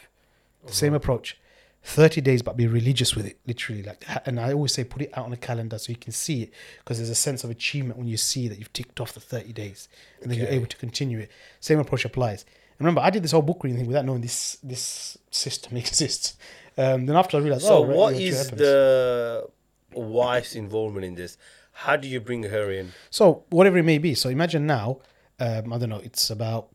The 0.66 0.72
same 0.72 0.94
approach. 0.94 1.38
30 1.84 2.20
days 2.20 2.42
but 2.42 2.56
be 2.56 2.66
religious 2.66 3.16
with 3.16 3.26
it 3.26 3.38
literally 3.46 3.82
like 3.82 4.04
and 4.24 4.38
i 4.38 4.52
always 4.52 4.72
say 4.72 4.84
put 4.84 5.02
it 5.02 5.10
out 5.14 5.24
on 5.24 5.32
a 5.32 5.36
calendar 5.36 5.78
so 5.78 5.90
you 5.90 5.96
can 5.96 6.12
see 6.12 6.42
it 6.42 6.52
because 6.78 6.98
there's 6.98 7.10
a 7.10 7.14
sense 7.14 7.42
of 7.42 7.50
achievement 7.50 7.98
when 7.98 8.06
you 8.06 8.16
see 8.16 8.46
that 8.46 8.58
you've 8.58 8.72
ticked 8.72 9.00
off 9.00 9.12
the 9.12 9.20
30 9.20 9.52
days 9.52 9.88
and 10.22 10.30
then 10.30 10.38
you're 10.38 10.48
able 10.48 10.66
to 10.66 10.76
continue 10.76 11.18
it 11.18 11.30
same 11.60 11.78
approach 11.80 12.04
applies 12.04 12.44
remember, 12.82 13.00
I 13.00 13.10
did 13.10 13.22
this 13.22 13.32
whole 13.32 13.42
book 13.42 13.62
reading 13.62 13.78
thing 13.78 13.86
without 13.86 14.04
knowing 14.04 14.20
this 14.20 14.58
this 14.62 15.16
system 15.30 15.76
exists. 15.84 16.36
Um, 16.76 17.06
then 17.06 17.16
after 17.16 17.36
I 17.36 17.40
realized, 17.40 17.64
So 17.64 17.78
oh, 17.78 17.86
right, 17.86 17.96
what 17.96 18.14
is 18.14 18.50
the 18.50 19.46
wife's 19.92 20.54
involvement 20.54 21.04
in 21.04 21.14
this? 21.14 21.36
How 21.72 21.96
do 21.96 22.08
you 22.08 22.20
bring 22.20 22.44
her 22.44 22.70
in? 22.70 22.92
So 23.10 23.44
whatever 23.50 23.78
it 23.78 23.84
may 23.84 23.98
be. 23.98 24.14
So 24.14 24.28
imagine 24.28 24.66
now, 24.66 24.98
um, 25.38 25.72
I 25.72 25.78
don't 25.78 25.88
know, 25.88 26.00
it's 26.02 26.30
about, 26.30 26.68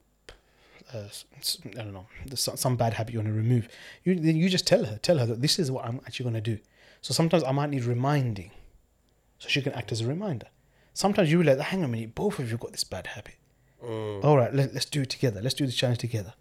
uh, 0.94 1.08
I 1.66 1.84
don't 1.84 1.94
know, 1.94 2.08
some, 2.36 2.58
some 2.58 2.76
bad 2.76 2.94
habit 2.94 3.14
you 3.14 3.20
want 3.20 3.28
to 3.30 3.34
remove. 3.34 3.68
You 4.04 4.16
then 4.16 4.36
you 4.36 4.50
just 4.50 4.68
tell 4.68 4.86
her, 4.86 4.98
tell 4.98 5.18
her 5.18 5.26
that 5.26 5.42
this 5.42 5.60
is 5.60 5.72
what 5.72 5.86
I'm 5.86 6.00
actually 6.06 6.26
going 6.26 6.44
to 6.44 6.56
do. 6.56 6.60
So 7.02 7.14
sometimes 7.14 7.44
I 7.44 7.52
might 7.52 7.70
need 7.70 7.84
reminding, 7.84 8.52
so 9.40 9.50
she 9.50 9.62
can 9.62 9.74
act 9.74 9.92
as 9.92 10.02
a 10.02 10.08
reminder. 10.08 10.48
Sometimes 10.94 11.32
you 11.32 11.40
realize, 11.40 11.60
hang 11.62 11.80
on 11.80 11.86
a 11.86 11.88
minute, 11.90 12.16
both 12.16 12.40
of 12.40 12.50
you 12.50 12.58
got 12.58 12.72
this 12.72 12.84
bad 12.84 13.08
habit. 13.08 13.36
All 14.24 14.36
right, 14.36 14.54
let, 14.54 14.74
let's 14.74 14.86
do 14.86 15.02
it 15.04 15.10
together. 15.10 15.42
Let's 15.42 15.54
do 15.54 15.66
this 15.66 15.76
challenge 15.76 16.00
together. 16.00 16.34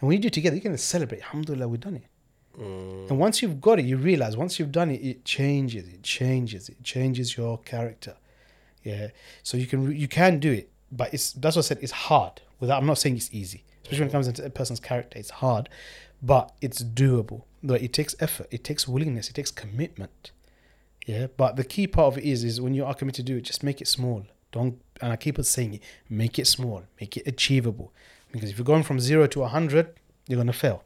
And 0.00 0.06
when 0.08 0.16
you 0.16 0.22
do 0.22 0.28
it 0.28 0.34
together, 0.34 0.54
you 0.54 0.62
can 0.62 0.76
celebrate. 0.78 1.22
Alhamdulillah, 1.22 1.66
we've 1.68 1.80
done 1.80 1.96
it. 1.96 2.04
And 3.10 3.18
once 3.18 3.42
you've 3.42 3.60
got 3.60 3.78
it, 3.78 3.84
you 3.84 3.98
realize 3.98 4.36
once 4.36 4.58
you've 4.58 4.72
done 4.72 4.90
it, 4.90 5.02
it 5.02 5.24
changes, 5.24 5.86
it 5.88 6.02
changes, 6.02 6.68
it 6.70 6.82
changes 6.82 7.36
your 7.36 7.58
character. 7.58 8.16
Yeah. 8.82 9.08
So 9.42 9.58
you 9.58 9.66
can 9.66 9.94
you 9.94 10.08
can 10.08 10.38
do 10.38 10.52
it, 10.52 10.70
but 10.90 11.12
it's 11.12 11.32
that's 11.32 11.56
what 11.56 11.66
I 11.66 11.68
said. 11.68 11.78
It's 11.82 11.92
hard. 11.92 12.40
Without 12.60 12.78
I'm 12.78 12.86
not 12.86 12.96
saying 12.96 13.16
it's 13.16 13.34
easy, 13.34 13.64
especially 13.86 14.02
when 14.02 14.08
it 14.08 14.12
comes 14.12 14.26
into 14.26 14.44
a 14.44 14.50
person's 14.50 14.80
character. 14.80 15.16
It's 15.16 15.30
hard, 15.30 15.68
but 16.20 16.52
it's 16.60 16.82
doable. 16.82 17.42
But 17.62 17.82
it 17.82 17.92
takes 17.92 18.16
effort. 18.18 18.48
It 18.50 18.64
takes 18.64 18.88
willingness. 18.88 19.30
It 19.30 19.34
takes 19.34 19.52
commitment. 19.52 20.32
Yeah. 21.06 21.28
But 21.36 21.54
the 21.54 21.64
key 21.64 21.86
part 21.86 22.14
of 22.14 22.18
it 22.18 22.24
is 22.24 22.42
is 22.42 22.60
when 22.60 22.74
you 22.74 22.84
are 22.84 22.94
committed 22.94 23.24
to 23.26 23.32
do 23.32 23.38
it, 23.38 23.42
just 23.42 23.62
make 23.62 23.80
it 23.80 23.86
small. 23.86 24.26
Don't 24.50 24.80
and 25.00 25.12
I 25.12 25.16
keep 25.16 25.38
on 25.38 25.44
saying 25.44 25.74
it. 25.74 25.82
Make 26.08 26.38
it 26.38 26.46
small. 26.46 26.82
Make 27.00 27.16
it 27.16 27.26
achievable. 27.26 27.92
Because 28.32 28.50
if 28.50 28.58
you're 28.58 28.64
going 28.64 28.82
from 28.82 28.98
zero 28.98 29.26
to 29.28 29.44
a 29.44 29.48
hundred, 29.48 29.94
you're 30.26 30.38
gonna 30.38 30.52
fail. 30.52 30.82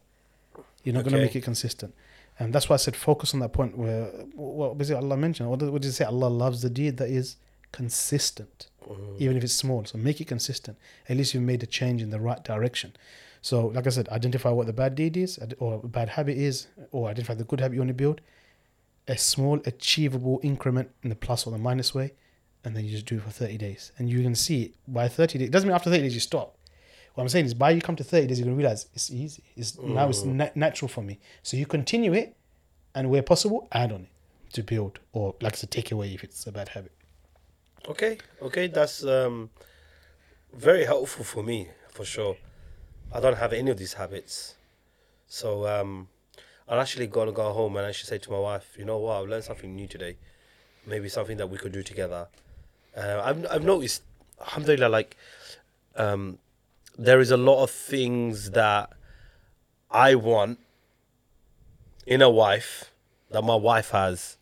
You're 0.83 0.95
not 0.95 1.03
going 1.03 1.13
to 1.13 1.21
make 1.21 1.35
it 1.35 1.43
consistent. 1.43 1.93
And 2.39 2.53
that's 2.53 2.69
why 2.69 2.73
I 2.73 2.77
said 2.77 2.95
focus 2.95 3.33
on 3.33 3.39
that 3.41 3.53
point 3.53 3.77
where 3.77 4.05
what 4.33 4.77
was 4.77 4.89
it 4.89 4.95
Allah 4.95 5.17
mentioned? 5.17 5.49
What 5.49 5.59
did, 5.59 5.69
what 5.69 5.81
did 5.81 5.93
say? 5.93 6.05
Allah 6.05 6.27
loves 6.27 6.61
the 6.61 6.69
deed 6.69 6.97
that 6.97 7.09
is 7.09 7.35
consistent, 7.71 8.67
mm. 8.87 9.19
even 9.19 9.37
if 9.37 9.43
it's 9.43 9.53
small. 9.53 9.85
So 9.85 9.97
make 9.97 10.21
it 10.21 10.27
consistent. 10.27 10.77
At 11.07 11.17
least 11.17 11.33
you've 11.33 11.43
made 11.43 11.63
a 11.63 11.67
change 11.67 12.01
in 12.01 12.09
the 12.09 12.19
right 12.19 12.43
direction. 12.43 12.93
So, 13.41 13.67
like 13.67 13.87
I 13.87 13.89
said, 13.89 14.07
identify 14.09 14.49
what 14.49 14.67
the 14.67 14.73
bad 14.73 14.93
deed 14.95 15.17
is 15.17 15.39
or 15.57 15.79
bad 15.79 16.09
habit 16.09 16.37
is, 16.37 16.67
or 16.91 17.09
identify 17.09 17.33
the 17.33 17.43
good 17.43 17.59
habit 17.59 17.73
you 17.73 17.81
want 17.81 17.89
to 17.89 17.95
build. 17.95 18.21
A 19.07 19.17
small, 19.17 19.59
achievable 19.65 20.39
increment 20.43 20.91
in 21.01 21.09
the 21.09 21.15
plus 21.15 21.47
or 21.47 21.51
the 21.51 21.57
minus 21.57 21.95
way, 21.95 22.13
and 22.63 22.75
then 22.75 22.85
you 22.85 22.91
just 22.91 23.07
do 23.07 23.15
it 23.15 23.23
for 23.23 23.31
30 23.31 23.57
days. 23.57 23.91
And 23.97 24.09
you 24.09 24.21
can 24.21 24.35
see 24.35 24.75
by 24.87 25.07
30 25.07 25.39
days. 25.39 25.47
It 25.47 25.51
doesn't 25.51 25.67
mean 25.67 25.75
after 25.75 25.89
30 25.89 26.03
days 26.03 26.13
you 26.13 26.19
stop. 26.19 26.55
What 27.15 27.23
I'm 27.23 27.29
saying 27.29 27.45
is, 27.45 27.53
by 27.55 27.71
you 27.71 27.81
come 27.81 27.95
to 27.95 28.03
30 28.03 28.27
days, 28.27 28.39
you're 28.39 28.45
going 28.45 28.55
to 28.55 28.61
realize 28.61 28.85
it's 28.93 29.09
easy. 29.09 29.43
It's 29.57 29.77
now 29.79 30.07
it's 30.07 30.21
mm. 30.21 30.33
na- 30.33 30.49
natural 30.53 30.87
for 30.87 31.01
me. 31.01 31.19
So 31.41 31.57
you 31.57 31.65
continue 31.65 32.13
it, 32.13 32.37
and 32.93 33.09
where 33.09 33.23
possible, 33.23 33.67
add 33.71 33.91
on 33.91 34.01
it 34.01 34.53
to 34.53 34.63
build, 34.63 34.99
or 35.13 35.35
like 35.41 35.53
I 35.53 35.55
said, 35.57 35.71
take 35.71 35.91
away 35.91 36.13
if 36.13 36.23
it's 36.23 36.45
a 36.45 36.51
bad 36.51 36.69
habit. 36.69 36.91
Okay, 37.87 38.19
okay, 38.41 38.67
that's 38.67 39.03
um, 39.03 39.49
very 40.53 40.85
helpful 40.85 41.25
for 41.25 41.41
me 41.43 41.69
for 41.89 42.05
sure. 42.05 42.37
I 43.11 43.19
don't 43.19 43.37
have 43.37 43.53
any 43.53 43.71
of 43.71 43.77
these 43.77 43.93
habits, 43.93 44.55
so 45.27 45.67
um, 45.67 46.07
I'm 46.67 46.79
actually 46.79 47.07
gonna 47.07 47.31
go 47.31 47.51
home 47.51 47.75
and 47.77 47.85
I 47.85 47.91
should 47.91 48.07
say 48.07 48.19
to 48.19 48.31
my 48.31 48.39
wife, 48.39 48.75
you 48.77 48.85
know 48.85 48.99
what, 48.99 49.21
I've 49.21 49.27
learned 49.27 49.43
something 49.45 49.75
new 49.75 49.87
today. 49.87 50.17
Maybe 50.85 51.09
something 51.09 51.37
that 51.37 51.47
we 51.47 51.57
could 51.57 51.71
do 51.71 51.83
together. 51.83 52.27
Uh, 52.95 53.21
I've 53.23 53.45
I've 53.49 53.63
noticed, 53.63 54.03
alhamdulillah, 54.39 54.89
like 54.89 55.17
um, 55.95 56.37
there 56.97 57.19
is 57.19 57.31
a 57.31 57.37
lot 57.37 57.63
of 57.63 57.71
things 57.71 58.51
that 58.51 58.91
I 59.89 60.15
want 60.15 60.59
in 62.05 62.21
a 62.21 62.29
wife 62.29 62.91
that 63.31 63.43
my 63.43 63.55
wife 63.55 63.89
has 63.91 64.37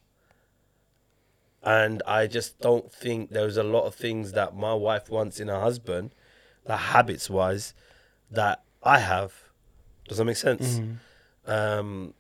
and 1.64 2.02
I 2.08 2.28
just 2.28 2.60
don't 2.60 2.92
think 2.92 3.32
there's 3.32 3.58
a 3.58 3.64
lot 3.64 3.84
of 3.86 3.96
things 3.96 4.32
that 4.34 4.56
my 4.56 4.74
wife 4.74 5.10
wants 5.10 5.40
in 5.40 5.50
a 5.50 5.60
husband, 5.60 6.12
that 6.66 6.78
habits 6.78 7.30
wise, 7.30 7.74
that 8.32 8.64
I 8.84 9.00
have. 9.00 9.34
Does 10.08 10.18
that 10.18 10.26
make 10.26 10.38
sense? 10.38 10.80
Um, 11.46 12.14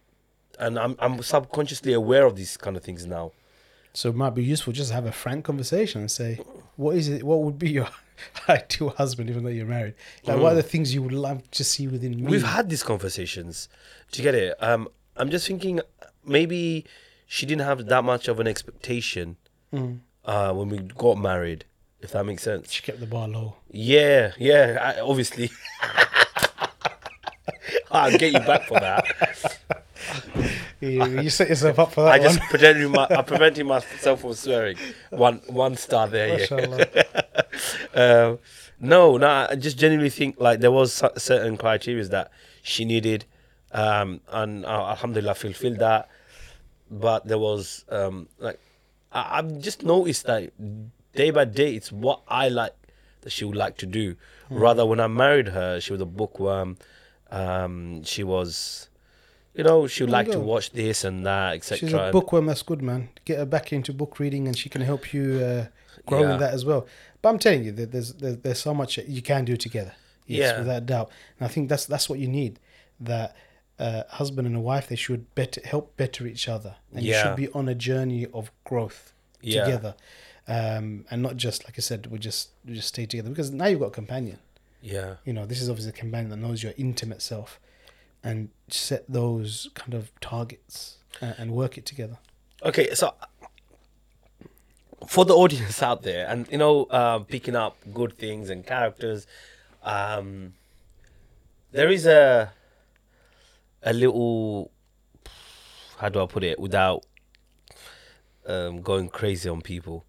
and 0.60 0.78
I'm 0.78 0.96
I'm 1.00 1.22
subconsciously 1.22 1.94
aware 1.94 2.26
of 2.26 2.36
these 2.36 2.58
kind 2.58 2.76
of 2.76 2.84
things 2.84 3.06
now. 3.06 3.32
So 3.94 4.10
it 4.10 4.16
might 4.16 4.36
be 4.36 4.44
useful 4.44 4.72
just 4.74 4.90
to 4.90 4.96
have 4.96 5.06
a 5.06 5.12
frank 5.12 5.46
conversation 5.46 6.02
and 6.02 6.12
say, 6.12 6.40
what 6.76 6.96
is 6.96 7.08
it? 7.10 7.24
What 7.24 7.42
would 7.42 7.58
be 7.58 7.72
your 7.72 7.88
ideal 8.50 8.90
husband, 8.90 9.30
even 9.30 9.44
though 9.44 9.50
you're 9.50 9.66
married? 9.66 9.96
Like, 10.26 10.38
what 10.40 10.54
are 10.54 10.56
the 10.56 10.64
things 10.64 10.94
you 10.94 11.02
would 11.02 11.14
love 11.14 11.50
to 11.52 11.64
see 11.64 11.88
within 11.88 12.16
me? 12.18 12.24
We've 12.24 12.44
had 12.44 12.70
these 12.70 12.84
conversations. 12.84 13.68
Do 14.12 14.22
you 14.22 14.24
get 14.24 14.36
it? 14.36 14.62
Um, 14.62 14.90
I'm 15.16 15.30
just 15.32 15.48
thinking 15.48 15.82
maybe 16.26 16.86
she 17.32 17.46
didn't 17.46 17.64
have 17.66 17.86
that 17.86 18.04
much 18.04 18.28
of 18.28 18.40
an 18.40 18.48
expectation 18.48 19.38
uh, 20.26 20.52
when 20.52 20.68
we 20.68 20.80
got 20.80 21.16
married. 21.16 21.64
If 22.02 22.12
that 22.14 22.26
makes 22.26 22.42
sense. 22.42 22.72
She 22.72 22.82
kept 22.82 23.00
the 23.00 23.06
bar 23.06 23.28
low. 23.28 23.58
Yeah, 23.70 24.32
yeah, 24.40 24.96
I, 24.98 25.02
obviously. 25.02 25.52
I'll 27.92 28.18
get 28.18 28.34
you 28.34 28.40
back 28.40 28.68
for 28.68 28.80
that. 28.80 29.06
You, 30.82 31.06
you 31.20 31.30
set 31.30 31.50
yourself 31.50 31.78
up 31.78 31.92
for 31.92 32.06
that 32.06 32.14
I 32.14 32.20
one. 32.20 32.38
just 32.38 32.40
preventing 32.50 32.90
my, 32.90 33.06
preventing 33.24 33.68
myself 33.68 34.22
from 34.22 34.34
swearing. 34.34 34.78
One 35.10 35.42
one 35.48 35.76
star 35.76 36.08
there. 36.08 36.40
Yeah. 36.40 37.04
Um, 37.94 38.40
no, 38.80 39.18
no, 39.18 39.28
I 39.28 39.56
just 39.56 39.78
genuinely 39.78 40.10
think 40.10 40.40
like 40.40 40.62
there 40.62 40.72
was 40.72 41.04
certain 41.18 41.58
criteria 41.58 42.06
that 42.06 42.32
she 42.62 42.86
needed, 42.86 43.26
um, 43.74 44.22
and 44.30 44.66
uh, 44.66 44.86
Alhamdulillah 44.92 45.36
fulfilled 45.36 45.80
that. 45.80 46.08
But 46.92 47.28
there 47.28 47.38
was 47.38 47.86
um, 47.90 48.28
like 48.40 48.60
I, 49.12 49.40
I've 49.40 49.60
just 49.60 49.84
noticed 49.84 50.26
that 50.26 50.52
day 51.14 51.32
by 51.32 51.46
day, 51.46 51.76
it's 51.76 51.92
what 51.92 52.22
I 52.28 52.50
like 52.50 52.74
that 53.22 53.32
she 53.32 53.46
would 53.46 53.56
like 53.56 53.78
to 53.78 53.86
do. 53.86 54.16
Rather, 54.50 54.86
when 54.86 55.00
I 55.00 55.08
married 55.08 55.50
her, 55.50 55.80
she 55.80 55.92
was 55.92 56.02
a 56.02 56.06
bookworm. 56.06 56.78
Um, 57.32 58.04
she 58.04 58.24
was, 58.24 58.90
you 59.54 59.64
know, 59.64 59.86
she 59.88 60.04
would 60.04 60.10
like 60.12 60.32
to 60.32 60.40
watch 60.40 60.72
this 60.72 61.04
and 61.04 61.26
that, 61.26 61.56
etc. 61.56 61.78
She's 61.78 61.94
a 61.94 62.10
bookworm. 62.12 62.48
That's 62.48 62.64
good, 62.64 62.82
man. 62.82 63.10
Get 63.26 63.38
her 63.38 63.46
back 63.46 63.72
into 63.72 63.94
book 63.94 64.18
reading, 64.20 64.48
and 64.48 64.58
she 64.58 64.70
can 64.70 64.82
help 64.82 65.14
you 65.14 65.40
uh, 65.40 65.66
grow 66.08 66.22
Yeah. 66.22 66.34
in 66.34 66.40
that 66.40 66.54
as 66.54 66.66
well. 66.66 66.88
But 67.22 67.30
I'm 67.30 67.40
telling 67.40 67.64
you, 67.64 67.72
that 67.74 67.92
there's 67.92 68.14
there's, 68.14 68.38
there's 68.38 68.60
so 68.60 68.74
much 68.74 68.98
you 68.98 69.22
can 69.22 69.46
do 69.46 69.56
together. 69.58 69.94
Yes, 70.26 70.54
Yeah. 70.54 70.60
without 70.60 70.86
doubt. 70.88 71.12
And 71.40 71.46
I 71.48 71.52
think 71.52 71.70
that's 71.70 71.86
that's 71.86 72.10
what 72.10 72.18
you 72.18 72.28
need. 72.28 72.60
That 73.00 73.36
uh, 73.80 74.04
husband 74.10 74.46
and 74.46 74.56
a 74.56 74.60
wife 74.60 74.88
they 74.88 74.96
should 74.96 75.34
better 75.36 75.62
help 75.64 75.96
better 75.98 76.28
each 76.28 76.48
other, 76.50 76.76
and 76.94 77.04
you 77.06 77.14
should 77.14 77.36
be 77.36 77.48
on 77.50 77.68
a 77.70 77.76
journey 77.76 78.28
of 78.34 78.52
growth 78.66 79.14
Yeah. 79.42 79.64
together, 79.64 79.96
um, 80.48 81.06
and 81.10 81.22
not 81.22 81.38
just 81.38 81.64
like 81.66 81.76
I 81.78 81.82
said, 81.82 82.08
we 82.08 82.20
just 82.20 82.50
we 82.66 82.74
just 82.76 82.90
stay 82.90 83.06
together 83.06 83.30
because 83.30 83.52
now 83.52 83.68
you've 83.68 83.80
got 83.80 83.88
a 83.88 83.92
companion. 83.92 84.40
Yeah. 84.82 85.16
You 85.26 85.34
know, 85.34 85.46
this 85.46 85.62
is 85.62 85.70
obviously 85.70 85.90
a 85.90 85.94
companion 85.94 86.30
that 86.30 86.38
knows 86.38 86.62
your 86.64 86.74
intimate 86.78 87.22
self, 87.22 87.60
and 88.24 88.50
set 88.68 89.06
those 89.08 89.70
kind 89.76 89.94
of 89.94 90.12
targets 90.22 90.98
and, 91.22 91.36
and 91.38 91.52
work 91.52 91.78
it 91.78 91.86
together. 91.86 92.18
Okay, 92.64 92.94
so 92.94 93.14
for 95.08 95.24
the 95.26 95.34
audience 95.36 95.82
out 95.82 96.04
there, 96.04 96.28
and 96.28 96.48
you 96.52 96.58
know, 96.58 96.84
uh, 96.86 97.20
picking 97.20 97.56
up 97.56 97.78
good 97.94 98.18
things 98.18 98.50
and 98.50 98.66
characters, 98.66 99.26
um, 99.84 100.54
there 101.72 101.90
is 101.90 102.06
a 102.06 102.52
a 103.84 103.94
little 103.94 104.72
how 105.98 106.10
do 106.10 106.22
I 106.22 106.26
put 106.26 106.44
it 106.44 106.60
without 106.60 107.06
um, 108.48 108.82
going 108.82 109.10
crazy 109.10 109.50
on 109.50 109.62
people. 109.62 110.06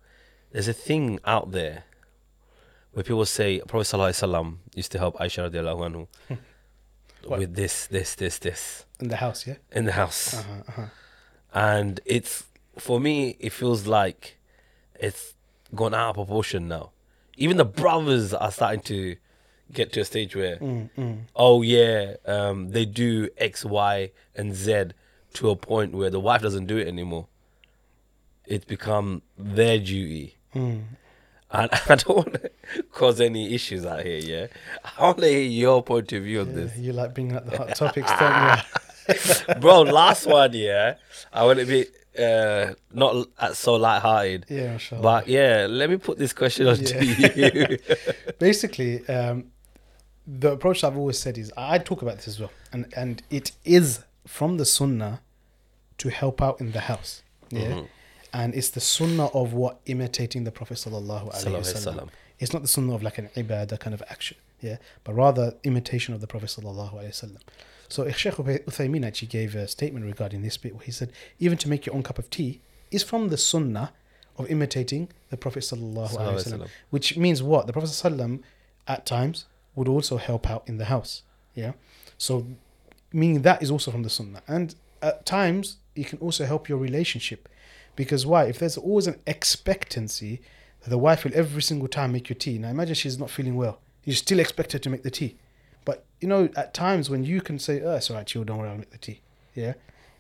There's 0.53 0.69
a 0.69 0.73
thing 0.73 1.19
out 1.25 1.53
there 1.53 1.85
where 2.93 3.05
people 3.05 3.25
say 3.25 3.61
Prophet 3.67 3.85
Sallallahu 3.97 4.11
Alaihi 4.11 4.29
Wasallam 4.31 4.57
used 4.75 4.93
to 4.93 4.99
help 4.99 5.17
Aisha 5.19 5.49
radiallahu 5.51 6.07
anhu 6.29 6.39
with 7.39 7.55
this, 7.55 7.87
this, 7.87 8.15
this, 8.15 8.39
this 8.39 8.87
In 8.99 9.09
the 9.09 9.17
house, 9.17 9.47
yeah. 9.47 9.57
in 9.73 9.85
the 9.85 9.93
house 9.93 10.35
Uh-huh, 10.35 10.53
uh-huh. 10.69 10.87
and 11.53 12.01
it's 12.05 12.45
for 12.79 12.99
me 12.99 13.37
it 13.39 13.53
feels 13.53 13.87
like 13.87 14.39
it's 14.99 15.35
gone 15.75 15.95
out 15.95 16.11
of 16.11 16.15
proportion 16.17 16.67
now 16.67 16.91
even 17.37 17.57
the 17.59 17.65
brothers 17.65 18.33
are 18.35 18.51
starting 18.51 18.81
to 18.81 19.17
get 19.73 19.93
to 19.93 20.01
a 20.01 20.05
stage 20.05 20.35
where 20.37 20.59
oh 21.37 21.63
yeah 21.63 22.15
um, 22.27 22.71
they 22.71 22.85
do 22.85 23.29
x 23.39 23.65
y 23.65 24.11
and 24.35 24.55
z 24.55 24.87
to 25.35 25.51
a 25.51 25.57
point 25.57 25.93
where 25.95 26.11
the 26.11 26.21
wife 26.21 26.43
doesn't 26.43 26.67
do 26.67 26.77
it 26.77 26.89
anymore 26.89 27.27
it's 28.47 28.65
become 28.65 29.23
their 29.39 29.79
duty 29.79 30.37
and 30.53 30.87
I 31.53 31.67
don't 31.97 32.09
want 32.17 32.35
to 32.35 32.51
cause 32.93 33.21
any 33.21 33.55
issues 33.55 33.85
out 33.85 34.05
here, 34.05 34.19
yeah. 34.19 34.47
I 34.97 35.03
want 35.03 35.19
to 35.19 35.27
hear 35.29 35.41
your 35.43 35.83
point 35.83 36.13
of 36.13 36.23
view 36.23 36.41
on 36.43 36.49
Yeah, 36.51 36.55
this. 36.55 36.77
you 36.79 36.93
like 36.93 37.13
bringing 37.13 37.37
up 37.37 37.45
the 37.51 37.57
hot 37.57 37.75
topics, 37.83 38.11
don't 38.21 38.59
you? 39.49 39.55
bro. 39.61 39.83
Last 39.83 40.27
one, 40.27 40.53
yeah. 40.53 40.95
I 41.33 41.45
want 41.45 41.59
to 41.59 41.67
be 41.67 41.87
uh, 42.17 42.75
not 42.93 43.27
uh, 43.39 43.53
so 43.53 43.75
light-hearted, 43.75 44.47
Yeah, 44.49 44.77
sure. 44.79 45.01
but 45.01 45.27
yeah. 45.27 45.67
Let 45.69 45.91
me 45.91 45.97
put 45.97 46.19
this 46.19 46.33
question 46.33 46.69
on 46.69 46.77
to 46.77 47.05
you. 47.05 47.79
Basically, 48.39 49.05
um, 49.09 49.47
the 50.39 50.53
approach 50.53 50.85
I've 50.85 50.97
always 50.97 51.19
said 51.19 51.37
is 51.39 51.53
I 51.57 51.79
talk 51.79 52.03
about 52.03 52.17
this 52.17 52.29
as 52.29 52.39
well, 52.39 52.53
and 52.73 52.93
and 52.97 53.23
it 53.31 53.53
is 53.65 54.05
from 54.27 54.59
the 54.59 54.65
sunnah 54.65 55.21
to 55.99 56.09
help 56.11 56.41
out 56.41 56.61
in 56.61 56.73
the 56.73 56.81
house. 56.81 57.23
Yeah. 57.51 57.61
Mm-hmm. 57.63 57.85
And 58.33 58.55
it's 58.55 58.71
the 58.71 58.81
sunnah 58.81 59.27
of 59.27 59.55
what 59.55 59.81
imitating 59.87 60.45
the 60.45 60.53
Prophet 60.53 60.75
sallallahu 60.75 61.35
alaihi 61.35 61.59
wasallam. 61.59 62.09
It's 62.39 62.53
not 62.53 62.63
the 62.63 62.69
sunnah 62.69 62.95
of 62.95 63.03
like 63.03 63.19
an 63.19 63.29
ibadah 63.37 63.81
kind 63.81 63.93
of 63.93 64.03
action, 64.09 64.37
yeah, 64.61 64.77
but 65.03 65.15
rather 65.15 65.55
imitation 65.65 66.15
of 66.15 66.21
the 66.21 66.29
Prophet 66.29 66.47
sallallahu 66.47 66.95
alaihi 66.95 67.09
wasallam. 67.09 67.39
So 67.89 68.09
Sheikh 68.09 68.35
Uthaymeen 68.35 69.05
actually 69.05 69.29
gave 69.29 69.57
a 69.57 69.67
statement 69.67 70.07
regarding 70.07 70.43
this 70.43 70.57
bit 70.57 70.75
where 70.77 70.85
he 70.85 70.93
said, 70.93 71.11
even 71.41 71.59
to 71.59 71.69
make 71.69 71.87
your 71.87 71.97
own 71.97 72.05
cup 72.05 72.21
of 72.21 72.31
tea 72.31 72.61
is 72.93 73.03
from 73.03 73.31
the 73.31 73.37
sunnah 73.37 73.93
of 74.39 74.49
imitating 74.49 75.09
the 75.31 75.37
Prophet 75.37 75.65
sallallahu 75.65 76.11
Sallallahu 76.11 76.17
alaihi 76.17 76.35
wasallam, 76.35 76.59
wasallam. 76.61 76.69
which 76.91 77.17
means 77.17 77.43
what 77.43 77.67
the 77.67 77.73
Prophet 77.73 77.91
sallam 77.91 78.43
at 78.87 79.05
times 79.05 79.47
would 79.75 79.89
also 79.89 80.17
help 80.17 80.51
out 80.51 80.65
in 80.67 80.79
the 80.79 80.87
house, 80.87 81.23
yeah. 81.55 81.73
So 82.19 82.47
meaning 83.13 83.43
that 83.43 83.63
is 83.63 83.71
also 83.71 83.91
from 83.91 84.03
the 84.03 84.11
sunnah. 84.11 84.43
And 84.47 84.75
at 85.03 85.27
times 85.27 85.79
it 85.95 86.07
can 86.07 86.19
also 86.19 86.45
help 86.45 86.69
your 86.69 86.79
relationship. 86.79 87.49
Because 87.97 88.25
why? 88.25 88.45
If 88.45 88.59
there's 88.59 88.77
always 88.77 89.07
an 89.07 89.21
expectancy 89.27 90.41
that 90.83 90.91
the 90.91 90.99
wife 90.99 91.25
will 91.25 91.33
every 91.35 91.63
single 91.63 91.89
time 91.89 92.13
make 92.13 92.29
your 92.29 92.37
tea 92.37 92.59
now 92.59 92.69
imagine 92.69 92.95
she's 92.95 93.19
not 93.19 93.31
feeling 93.31 93.57
well. 93.57 93.81
You 94.05 94.15
still 94.15 94.39
expect 94.39 94.73
her 94.73 94.79
to 94.79 94.91
make 94.91 95.03
the 95.03 95.11
tea. 95.11 95.37
But 95.85 96.05
you 96.21 96.29
know 96.29 96.49
at 96.57 96.75
times 96.75 97.11
when 97.11 97.25
you 97.25 97.41
can 97.41 97.59
say 97.59 97.81
oh 97.83 97.97
it's 97.97 98.11
all 98.11 98.17
right 98.17 98.27
chill 98.27 98.45
don't 98.45 98.59
worry 98.59 98.69
i'll 98.69 98.77
make 98.77 98.91
the 98.91 98.99
tea 98.99 99.21
yeah? 99.55 99.75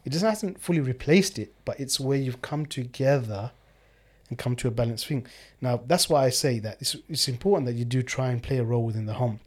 It 0.05 0.11
just 0.11 0.24
hasn't 0.24 0.59
fully 0.61 0.80
replaced 0.80 1.38
it 1.38 1.53
but 1.64 1.78
it's 1.78 2.01
where 2.01 2.18
you've 2.18 2.42
come 2.42 2.66
together 2.66 3.53
and 4.31 4.39
come 4.39 4.57
to 4.57 4.68
a 4.68 4.70
balanced 4.70 5.07
thing. 5.07 5.26
Now 5.61 5.83
that's 5.87 6.09
why 6.09 6.24
i 6.24 6.31
say 6.31 6.59
that 6.61 6.81
it's, 6.81 6.97
it's 7.09 7.28
important 7.28 7.66
that 7.66 7.74
you 7.74 7.85
do 7.85 8.03
try 8.03 8.31
and 8.31 8.43
play 8.43 8.59
a 8.59 8.64
role 8.64 8.85
within 8.85 9.07
the 9.07 9.14
home. 9.14 9.41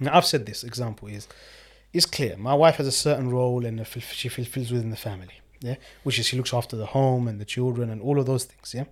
Now 0.00 0.16
i've 0.16 0.24
said 0.24 0.46
this 0.46 0.64
example 0.64 1.08
is 1.08 1.28
it's 1.92 2.06
clear. 2.06 2.36
My 2.36 2.54
wife 2.54 2.76
has 2.76 2.86
a 2.86 2.92
certain 2.92 3.30
role 3.30 3.66
and 3.66 3.86
she 3.86 4.28
fulfills 4.28 4.72
within 4.72 4.90
the 4.90 4.96
family 4.96 5.34
yeah? 5.60 5.76
Which 6.02 6.18
is 6.18 6.26
she 6.26 6.36
looks 6.36 6.52
after 6.52 6.76
the 6.76 6.86
home 6.86 7.26
and 7.26 7.40
the 7.40 7.44
children 7.44 7.90
and 7.90 8.00
all 8.02 8.18
of 8.18 8.26
those 8.26 8.44
things 8.44 8.74
yeah? 8.74 8.84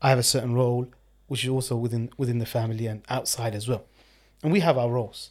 I 0.00 0.08
have 0.08 0.18
a 0.18 0.22
certain 0.22 0.54
role 0.54 0.88
which 1.26 1.44
is 1.44 1.50
also 1.50 1.76
within 1.76 2.10
within 2.16 2.38
the 2.38 2.46
family 2.46 2.86
and 2.86 3.02
outside 3.08 3.54
as 3.54 3.68
well. 3.68 3.84
And 4.42 4.52
we 4.52 4.60
have 4.60 4.78
our 4.78 4.90
roles. 4.90 5.30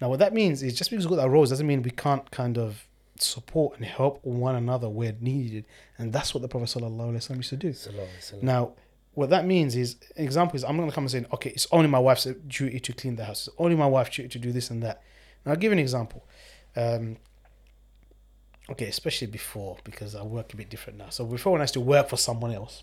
Now 0.00 0.08
what 0.08 0.18
that 0.18 0.34
means 0.34 0.62
is 0.62 0.76
just 0.76 0.90
because 0.90 1.06
we've 1.06 1.16
got 1.16 1.22
our 1.22 1.30
roles 1.30 1.50
doesn't 1.50 1.66
mean 1.66 1.82
we 1.82 1.90
can't 1.90 2.30
kind 2.30 2.58
of 2.58 2.86
support 3.18 3.76
and 3.76 3.84
help 3.84 4.24
one 4.24 4.54
another 4.54 4.88
where 4.88 5.14
needed 5.20 5.64
and 5.98 6.12
that's 6.12 6.32
what 6.32 6.40
the 6.40 6.48
prophet 6.48 6.68
sallallahu 6.68 7.12
alaihi 7.12 7.16
wasallam 7.16 7.36
used 7.36 7.50
to 7.50 7.56
do 7.56 7.72
now, 8.42 8.72
what 9.14 9.30
that 9.30 9.44
means 9.44 9.76
is, 9.76 9.96
an 10.16 10.24
example 10.24 10.56
is, 10.56 10.64
I'm 10.64 10.76
going 10.76 10.88
to 10.88 10.94
come 10.94 11.04
and 11.04 11.10
say, 11.10 11.24
okay, 11.32 11.50
it's 11.50 11.66
only 11.72 11.88
my 11.88 11.98
wife's 11.98 12.24
duty 12.46 12.78
to 12.80 12.92
clean 12.92 13.16
the 13.16 13.24
house. 13.24 13.48
It's 13.48 13.56
only 13.58 13.76
my 13.76 13.86
wife's 13.86 14.16
duty 14.16 14.28
to 14.28 14.38
do 14.38 14.52
this 14.52 14.70
and 14.70 14.82
that. 14.82 15.02
Now, 15.44 15.52
I'll 15.52 15.58
give 15.58 15.72
an 15.72 15.78
example. 15.78 16.24
Um, 16.76 17.16
okay, 18.70 18.86
especially 18.86 19.26
before, 19.26 19.78
because 19.84 20.14
I 20.14 20.22
work 20.22 20.52
a 20.52 20.56
bit 20.56 20.70
different 20.70 20.98
now. 20.98 21.08
So 21.10 21.24
before, 21.24 21.52
when 21.52 21.60
I 21.60 21.64
used 21.64 21.74
to 21.74 21.80
work 21.80 22.08
for 22.08 22.16
someone 22.16 22.52
else, 22.52 22.82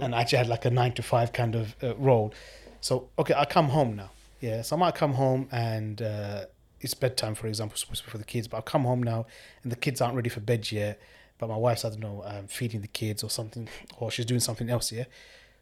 and 0.00 0.14
I 0.14 0.22
actually 0.22 0.38
had 0.38 0.48
like 0.48 0.64
a 0.64 0.70
nine 0.70 0.92
to 0.92 1.02
five 1.02 1.32
kind 1.34 1.54
of 1.54 1.76
uh, 1.82 1.94
role. 1.96 2.32
So, 2.80 3.10
okay, 3.18 3.34
I 3.34 3.44
come 3.44 3.68
home 3.68 3.96
now. 3.96 4.10
Yeah, 4.40 4.62
so 4.62 4.76
I 4.76 4.78
might 4.78 4.94
come 4.94 5.12
home 5.12 5.48
and 5.52 6.00
uh, 6.00 6.46
it's 6.80 6.94
bedtime, 6.94 7.34
for 7.34 7.46
example, 7.46 7.76
supposed 7.76 8.02
to 8.02 8.06
be 8.06 8.10
for 8.10 8.18
the 8.18 8.24
kids, 8.24 8.48
but 8.48 8.58
I'll 8.58 8.62
come 8.62 8.84
home 8.84 9.02
now 9.02 9.26
and 9.62 9.70
the 9.70 9.76
kids 9.76 10.00
aren't 10.00 10.16
ready 10.16 10.30
for 10.30 10.40
bed 10.40 10.70
yet. 10.72 11.00
But 11.38 11.48
my 11.48 11.56
wife's, 11.56 11.84
I 11.84 11.90
don't 11.90 12.00
know, 12.00 12.22
um, 12.26 12.48
feeding 12.48 12.82
the 12.82 12.88
kids 12.88 13.24
or 13.24 13.30
something, 13.30 13.68
or 13.98 14.10
she's 14.10 14.26
doing 14.26 14.40
something 14.40 14.68
else, 14.68 14.92
yeah. 14.92 15.04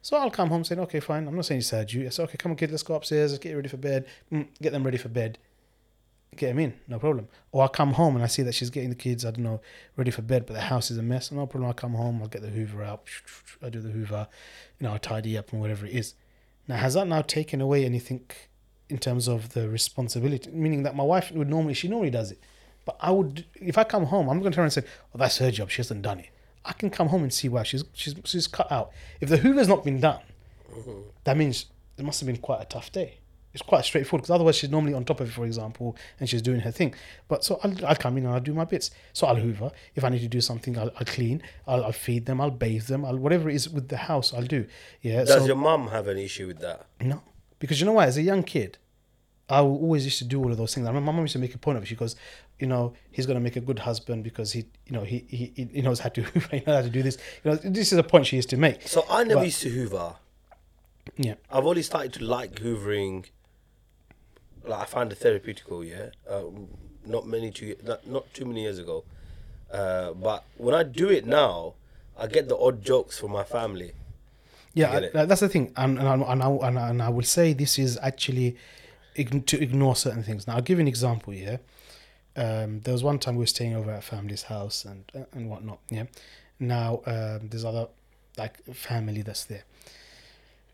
So 0.02 0.16
I'll 0.16 0.30
come 0.30 0.48
home 0.48 0.64
saying, 0.64 0.80
okay, 0.80 1.00
fine. 1.00 1.26
I'm 1.26 1.34
not 1.34 1.44
saying 1.44 1.60
it's 1.60 1.70
her 1.70 1.84
duty. 1.84 2.06
I 2.06 2.10
say, 2.10 2.22
okay, 2.24 2.36
come 2.36 2.52
on, 2.52 2.56
kid, 2.56 2.70
let's 2.70 2.82
go 2.82 2.94
upstairs. 2.94 3.32
Let's 3.32 3.42
get 3.42 3.54
ready 3.54 3.68
for 3.68 3.76
bed. 3.76 4.06
Mm, 4.32 4.48
get 4.60 4.72
them 4.72 4.84
ready 4.84 4.98
for 4.98 5.08
bed. 5.08 5.38
Get 6.36 6.48
them 6.48 6.58
in, 6.58 6.74
no 6.86 6.98
problem. 6.98 7.28
Or 7.52 7.64
I 7.64 7.68
come 7.68 7.94
home 7.94 8.14
and 8.14 8.24
I 8.24 8.28
see 8.28 8.42
that 8.42 8.54
she's 8.54 8.70
getting 8.70 8.90
the 8.90 8.96
kids, 8.96 9.24
I 9.24 9.30
don't 9.30 9.44
know, 9.44 9.60
ready 9.96 10.10
for 10.10 10.22
bed, 10.22 10.46
but 10.46 10.54
the 10.54 10.62
house 10.62 10.90
is 10.90 10.98
a 10.98 11.02
mess. 11.02 11.32
No 11.32 11.46
problem. 11.46 11.70
I 11.70 11.72
come 11.72 11.94
home, 11.94 12.20
I'll 12.22 12.28
get 12.28 12.42
the 12.42 12.48
Hoover 12.48 12.82
out. 12.82 13.04
I 13.62 13.70
do 13.70 13.80
the 13.80 13.90
Hoover, 13.90 14.28
you 14.78 14.86
know, 14.86 14.94
I 14.94 14.98
tidy 14.98 15.38
up 15.38 15.52
and 15.52 15.60
whatever 15.60 15.86
it 15.86 15.92
is. 15.92 16.14
Now, 16.68 16.76
has 16.76 16.94
that 16.94 17.08
now 17.08 17.22
taken 17.22 17.60
away 17.60 17.84
anything 17.84 18.22
in 18.88 18.98
terms 18.98 19.28
of 19.28 19.50
the 19.50 19.68
responsibility? 19.68 20.50
Meaning 20.50 20.82
that 20.84 20.96
my 20.96 21.04
wife 21.04 21.30
would 21.32 21.48
normally, 21.48 21.74
she 21.74 21.88
normally 21.88 22.10
does 22.10 22.32
it. 22.32 22.40
But 22.84 22.96
I 23.00 23.10
would, 23.10 23.44
if 23.54 23.76
I 23.76 23.84
come 23.84 24.06
home, 24.06 24.28
I'm 24.28 24.40
going 24.40 24.52
to 24.52 24.56
turn 24.56 24.64
and 24.64 24.72
say, 24.72 24.84
oh, 25.14 25.18
that's 25.18 25.38
her 25.38 25.50
job. 25.50 25.70
She 25.70 25.78
hasn't 25.78 26.02
done 26.02 26.20
it. 26.20 26.30
I 26.64 26.72
can 26.72 26.90
come 26.90 27.08
home 27.08 27.22
and 27.22 27.32
see 27.32 27.48
why 27.48 27.62
she's 27.62 27.84
she's 27.94 28.14
she's 28.24 28.46
cut 28.46 28.70
out. 28.70 28.90
If 29.20 29.30
the 29.30 29.38
Hoover's 29.38 29.68
not 29.68 29.84
been 29.84 30.00
done, 30.00 30.20
that 31.24 31.36
means 31.36 31.66
it 31.96 32.04
must 32.04 32.20
have 32.20 32.26
been 32.26 32.36
quite 32.36 32.60
a 32.60 32.66
tough 32.66 32.92
day. 32.92 33.18
It's 33.54 33.62
quite 33.62 33.84
straightforward 33.84 34.22
because 34.22 34.34
otherwise 34.34 34.56
she's 34.56 34.70
normally 34.70 34.92
on 34.92 35.04
top 35.04 35.20
of 35.20 35.28
it, 35.28 35.32
for 35.32 35.46
example, 35.46 35.96
and 36.20 36.28
she's 36.28 36.42
doing 36.42 36.60
her 36.60 36.70
thing. 36.70 36.94
But 37.26 37.42
so 37.42 37.58
I'll, 37.64 37.86
I'll 37.86 37.96
come 37.96 38.18
in 38.18 38.26
and 38.26 38.34
I'll 38.34 38.40
do 38.40 38.52
my 38.52 38.66
bits. 38.66 38.90
So 39.14 39.26
I'll 39.26 39.36
hoover. 39.36 39.70
If 39.94 40.04
I 40.04 40.10
need 40.10 40.20
to 40.20 40.28
do 40.28 40.42
something, 40.42 40.78
I'll, 40.78 40.90
I'll 40.98 41.06
clean. 41.06 41.42
I'll, 41.66 41.86
I'll 41.86 41.92
feed 41.92 42.26
them. 42.26 42.40
I'll 42.40 42.50
bathe 42.50 42.84
them. 42.84 43.04
I'll 43.04 43.16
whatever 43.16 43.48
it 43.48 43.56
is 43.56 43.68
with 43.70 43.88
the 43.88 43.96
house, 43.96 44.34
I'll 44.34 44.42
do. 44.42 44.66
Yeah. 45.00 45.24
Does 45.24 45.40
so, 45.40 45.46
your 45.46 45.56
mum 45.56 45.88
have 45.88 46.06
an 46.08 46.18
issue 46.18 46.46
with 46.46 46.60
that? 46.60 46.86
no, 47.00 47.22
because 47.58 47.80
you 47.80 47.86
know 47.86 47.92
what? 47.92 48.08
As 48.08 48.16
a 48.16 48.22
young 48.22 48.42
kid, 48.42 48.78
I 49.48 49.60
always 49.60 50.04
used 50.04 50.18
to 50.18 50.24
do 50.24 50.42
all 50.42 50.50
of 50.50 50.58
those 50.58 50.74
things. 50.74 50.86
I 50.86 50.90
remember 50.90 51.06
my 51.06 51.12
mom 51.16 51.22
used 51.24 51.32
to 51.32 51.38
make 51.38 51.54
a 51.54 51.58
point 51.58 51.76
of 51.78 51.82
it. 51.82 51.86
She 51.86 51.94
goes, 51.96 52.16
you 52.58 52.66
know, 52.66 52.92
he's 53.10 53.24
gonna 53.26 53.40
make 53.40 53.56
a 53.56 53.60
good 53.60 53.78
husband 53.80 54.24
because 54.24 54.52
he, 54.52 54.66
you 54.86 54.92
know, 54.92 55.04
he 55.04 55.24
he, 55.28 55.52
he 55.72 55.80
knows 55.82 56.00
how 56.00 56.10
to 56.10 56.22
he 56.50 56.56
knows 56.66 56.76
how 56.76 56.82
to 56.82 56.90
do 56.90 57.02
this. 57.02 57.16
You 57.44 57.50
know, 57.52 57.56
this 57.56 57.92
is 57.92 57.98
a 57.98 58.02
point 58.02 58.26
she 58.26 58.36
used 58.36 58.50
to 58.50 58.56
make. 58.56 58.86
So 58.86 59.04
I 59.10 59.24
never 59.24 59.40
But- 59.40 59.46
used 59.46 59.62
to 59.62 59.70
hoover. 59.70 60.16
Yeah. 61.16 61.34
I've 61.50 61.64
only 61.66 61.82
started 61.82 62.12
to 62.14 62.24
like 62.24 62.56
hoovering. 62.56 63.26
Like 64.64 64.80
I 64.80 64.84
find 64.84 65.10
it 65.10 65.18
therapeutical, 65.20 65.82
yeah. 65.88 66.10
Um, 66.32 66.68
not 67.06 67.26
many 67.26 67.50
too 67.50 67.74
not, 67.82 68.06
not 68.06 68.32
too 68.34 68.44
many 68.44 68.62
years 68.62 68.78
ago, 68.78 69.04
uh, 69.72 70.12
but 70.12 70.44
when 70.58 70.74
I 70.74 70.82
do 70.82 71.08
it 71.08 71.24
now, 71.26 71.74
I 72.18 72.26
get 72.26 72.48
the 72.48 72.56
odd 72.58 72.82
jokes 72.84 73.18
from 73.18 73.30
my 73.32 73.44
family. 73.44 73.92
Yeah? 74.78 75.24
That's 75.26 75.40
the 75.40 75.48
thing, 75.48 75.72
and 75.76 75.98
and 75.98 76.08
I, 76.08 76.14
and, 76.14 76.42
I, 76.42 76.48
and, 76.48 76.78
I, 76.78 76.88
and 76.90 77.02
I 77.02 77.08
will 77.08 77.22
say 77.22 77.52
this 77.52 77.78
is 77.78 77.98
actually 78.02 78.56
to 79.16 79.60
ignore 79.60 79.96
certain 79.96 80.22
things. 80.22 80.46
Now, 80.46 80.54
I'll 80.56 80.62
give 80.62 80.78
you 80.78 80.82
an 80.82 80.88
example. 80.88 81.32
here. 81.32 81.60
um, 82.36 82.80
there 82.80 82.92
was 82.92 83.02
one 83.02 83.18
time 83.18 83.34
we 83.34 83.40
were 83.40 83.46
staying 83.46 83.74
over 83.74 83.90
at 83.90 84.04
family's 84.04 84.44
house 84.44 84.84
and 84.84 85.04
and 85.32 85.50
whatnot. 85.50 85.80
Yeah, 85.90 86.04
now 86.60 87.02
um, 87.06 87.48
there's 87.48 87.64
other 87.64 87.88
like 88.36 88.62
family 88.74 89.22
that's 89.22 89.44
there, 89.44 89.64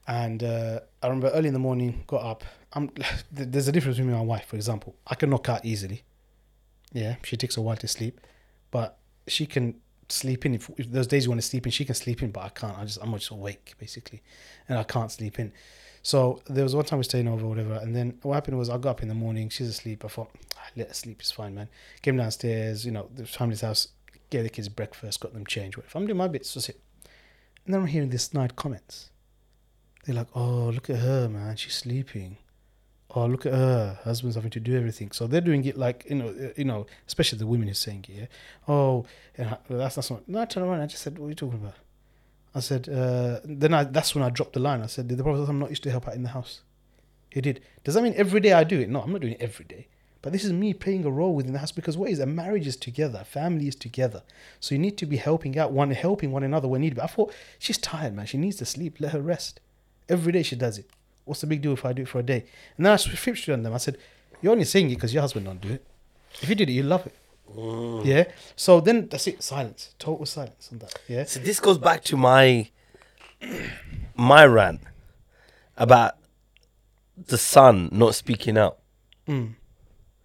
and 0.06 0.42
uh, 0.42 0.80
I 1.02 1.06
remember 1.06 1.30
early 1.30 1.48
in 1.48 1.54
the 1.54 1.60
morning, 1.60 2.04
got 2.06 2.22
up. 2.22 2.44
I'm 2.74 2.90
there's 3.32 3.68
a 3.68 3.72
difference 3.72 3.96
between 3.96 4.12
me 4.12 4.18
and 4.18 4.26
my 4.26 4.34
wife. 4.34 4.46
For 4.46 4.56
example, 4.56 4.94
I 5.06 5.14
can 5.14 5.30
knock 5.30 5.48
out 5.48 5.64
easily. 5.64 6.02
Yeah, 6.92 7.16
she 7.24 7.36
takes 7.36 7.56
a 7.56 7.62
while 7.62 7.76
to 7.76 7.88
sleep, 7.88 8.20
but 8.70 8.98
she 9.26 9.46
can 9.46 9.80
sleep 10.14 10.46
in. 10.46 10.54
If, 10.54 10.70
if 10.76 10.90
those 10.90 11.06
days 11.06 11.24
you 11.24 11.30
want 11.30 11.40
to 11.40 11.46
sleep 11.46 11.66
in, 11.66 11.72
she 11.72 11.84
can 11.84 11.94
sleep 11.94 12.22
in, 12.22 12.30
but 12.30 12.44
I 12.44 12.48
can't. 12.48 12.78
I 12.78 12.84
just 12.84 12.98
I'm 13.02 13.12
just 13.12 13.30
awake 13.30 13.74
basically, 13.78 14.22
and 14.68 14.78
I 14.78 14.84
can't 14.84 15.10
sleep 15.10 15.38
in. 15.38 15.52
So 16.02 16.42
there 16.46 16.64
was 16.64 16.74
one 16.76 16.84
time 16.84 16.98
we 16.98 17.04
staying 17.04 17.28
over, 17.28 17.46
whatever, 17.46 17.74
and 17.74 17.96
then 17.96 18.18
what 18.22 18.34
happened 18.34 18.58
was 18.58 18.68
I 18.68 18.76
got 18.78 18.90
up 18.90 19.02
in 19.02 19.08
the 19.08 19.14
morning. 19.14 19.48
She's 19.48 19.68
asleep. 19.68 20.04
I 20.04 20.08
thought, 20.08 20.30
ah, 20.56 20.66
let 20.76 20.88
her 20.88 20.94
sleep. 20.94 21.20
It's 21.20 21.30
fine, 21.30 21.54
man. 21.54 21.68
Came 22.02 22.16
downstairs, 22.16 22.84
you 22.84 22.92
know, 22.92 23.08
the 23.14 23.26
family's 23.26 23.62
house. 23.62 23.88
Gave 24.30 24.42
the 24.42 24.50
kids 24.50 24.68
breakfast, 24.68 25.20
got 25.20 25.32
them 25.32 25.46
changed. 25.46 25.76
Whatever. 25.76 25.98
I'm 25.98 26.06
doing 26.06 26.16
my 26.16 26.28
bits. 26.28 26.54
That's 26.54 26.68
it. 26.68 26.80
And 27.64 27.74
then 27.74 27.82
I'm 27.82 27.86
hearing 27.86 28.10
this 28.10 28.24
snide 28.24 28.56
comments. 28.56 29.10
They're 30.04 30.14
like, 30.14 30.28
"Oh, 30.34 30.68
look 30.68 30.90
at 30.90 30.96
her, 30.96 31.28
man. 31.28 31.56
She's 31.56 31.74
sleeping." 31.74 32.36
Oh 33.14 33.26
look 33.26 33.46
at 33.46 33.52
her 33.52 33.98
husband's 34.04 34.36
having 34.36 34.50
to 34.50 34.60
do 34.60 34.76
everything. 34.76 35.10
So 35.12 35.26
they're 35.26 35.40
doing 35.40 35.64
it 35.64 35.76
like 35.76 36.06
you 36.08 36.16
know 36.16 36.28
uh, 36.28 36.48
you 36.56 36.64
know 36.64 36.86
especially 37.06 37.38
the 37.38 37.46
women 37.46 37.68
who's 37.68 37.78
saying 37.78 38.06
it 38.08 38.14
yeah? 38.14 38.26
Oh 38.68 39.06
that's 39.68 39.94
that's 39.94 40.10
not 40.10 40.28
no 40.28 40.40
I 40.40 40.44
turned 40.44 40.66
around 40.66 40.80
I 40.80 40.86
just 40.86 41.02
said 41.02 41.18
what 41.18 41.26
are 41.26 41.30
you 41.30 41.34
talking 41.34 41.60
about? 41.60 41.74
I 42.54 42.60
said 42.60 42.88
uh, 42.88 43.40
then 43.44 43.74
I 43.74 43.84
that's 43.84 44.14
when 44.14 44.24
I 44.24 44.30
dropped 44.30 44.54
the 44.54 44.60
line. 44.60 44.82
I 44.82 44.86
said 44.86 45.08
did 45.08 45.18
the 45.18 45.22
prophet 45.22 45.48
I'm 45.48 45.58
not 45.58 45.70
used 45.70 45.82
to 45.84 45.90
help 45.90 46.08
out 46.08 46.14
in 46.14 46.22
the 46.22 46.30
house. 46.30 46.62
He 47.30 47.40
did. 47.40 47.60
Does 47.82 47.94
that 47.94 48.02
mean 48.02 48.14
every 48.16 48.40
day 48.40 48.52
I 48.52 48.64
do 48.64 48.80
it? 48.80 48.88
No 48.88 49.02
I'm 49.02 49.12
not 49.12 49.20
doing 49.20 49.34
it 49.34 49.42
every 49.42 49.64
day. 49.64 49.88
But 50.22 50.32
this 50.32 50.44
is 50.44 50.54
me 50.54 50.72
playing 50.72 51.04
a 51.04 51.10
role 51.10 51.34
within 51.34 51.52
the 51.52 51.58
house 51.58 51.72
because 51.72 51.98
what 51.98 52.08
is 52.08 52.18
a 52.18 52.24
marriage 52.24 52.66
is 52.66 52.76
together 52.76 53.24
family 53.24 53.68
is 53.68 53.76
together. 53.76 54.22
So 54.58 54.74
you 54.74 54.78
need 54.78 54.96
to 54.98 55.06
be 55.06 55.18
helping 55.18 55.58
out 55.58 55.72
one 55.72 55.90
helping 55.90 56.32
one 56.32 56.42
another 56.42 56.66
when 56.66 56.80
needed 56.80 56.98
I 56.98 57.06
thought 57.06 57.32
she's 57.58 57.78
tired 57.78 58.14
man. 58.14 58.26
She 58.26 58.38
needs 58.38 58.56
to 58.56 58.64
sleep. 58.64 59.00
Let 59.00 59.12
her 59.12 59.20
rest. 59.20 59.60
Every 60.08 60.32
day 60.32 60.42
she 60.42 60.56
does 60.56 60.78
it 60.78 60.90
what's 61.24 61.40
the 61.40 61.46
big 61.46 61.62
deal 61.62 61.72
if 61.72 61.84
I 61.84 61.92
do 61.92 62.02
it 62.02 62.08
for 62.08 62.18
a 62.18 62.22
day? 62.22 62.44
And 62.76 62.84
then 62.86 62.92
I 62.92 62.96
flipped 62.96 63.48
on 63.48 63.62
them. 63.62 63.72
I 63.74 63.78
said 63.78 63.96
you're 64.42 64.52
only 64.52 64.64
saying 64.64 64.90
it 64.90 64.94
because 64.96 65.12
your 65.14 65.22
husband 65.22 65.46
don't 65.46 65.60
do 65.60 65.70
it. 65.70 65.86
If 66.42 66.48
you 66.48 66.54
did 66.54 66.68
it 66.68 66.72
you 66.72 66.82
love 66.82 67.06
it. 67.06 67.14
Mm. 67.54 68.04
Yeah? 68.04 68.24
So 68.56 68.80
then 68.80 69.08
that's 69.08 69.26
it. 69.26 69.42
Silence. 69.42 69.94
Total 69.98 70.26
silence 70.26 70.68
on 70.72 70.78
that. 70.78 70.98
Yeah? 71.08 71.24
So 71.24 71.40
this 71.40 71.60
goes 71.60 71.78
back 71.78 72.02
to 72.04 72.16
my 72.16 72.68
my 74.16 74.44
rant 74.46 74.80
about 75.76 76.14
the 77.16 77.38
son 77.38 77.88
not 77.92 78.14
speaking 78.14 78.58
out. 78.58 78.78
Mm. 79.28 79.54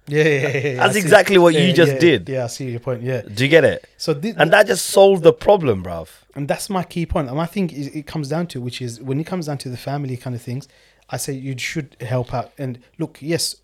yeah, 0.08 0.24
yeah, 0.24 0.30
yeah, 0.30 0.58
yeah, 0.58 0.76
That's 0.76 0.96
exactly 0.98 1.38
what 1.38 1.54
you 1.54 1.72
just 1.72 1.94
yeah, 1.94 2.00
did. 2.00 2.30
yeah 2.30 2.44
I 2.44 2.48
see 2.48 2.70
your 2.70 2.80
point 2.82 3.02
yeah. 3.02 3.22
Do 3.22 3.44
you 3.44 3.50
get 3.50 3.64
it? 3.64 3.88
so 3.98 4.12
And 4.14 4.52
that 4.52 4.68
just 4.68 4.88
solved 4.88 5.24
the 5.24 5.32
problem, 5.32 5.84
bruv. 5.84 6.10
and 6.36 6.48
that's 6.48 6.70
my 6.70 6.84
key 6.84 7.06
point. 7.06 7.30
And 7.30 7.40
I 7.40 7.46
think 7.46 7.72
it 7.74 8.06
comes 8.08 8.28
down 8.30 8.48
to, 8.48 8.60
which 8.62 8.82
is 8.82 9.02
when 9.02 9.20
it 9.20 9.26
comes 9.26 9.46
down 9.46 9.58
to 9.60 9.70
the 9.70 9.78
family 9.78 10.18
kind 10.18 10.36
of 10.36 10.42
things, 10.42 10.68
I 11.10 11.18
say 11.18 11.34
you 11.34 11.58
should 11.58 11.98
help 12.02 12.34
out. 12.34 12.52
And 12.58 12.80
look, 12.98 13.18
yes, 13.22 13.56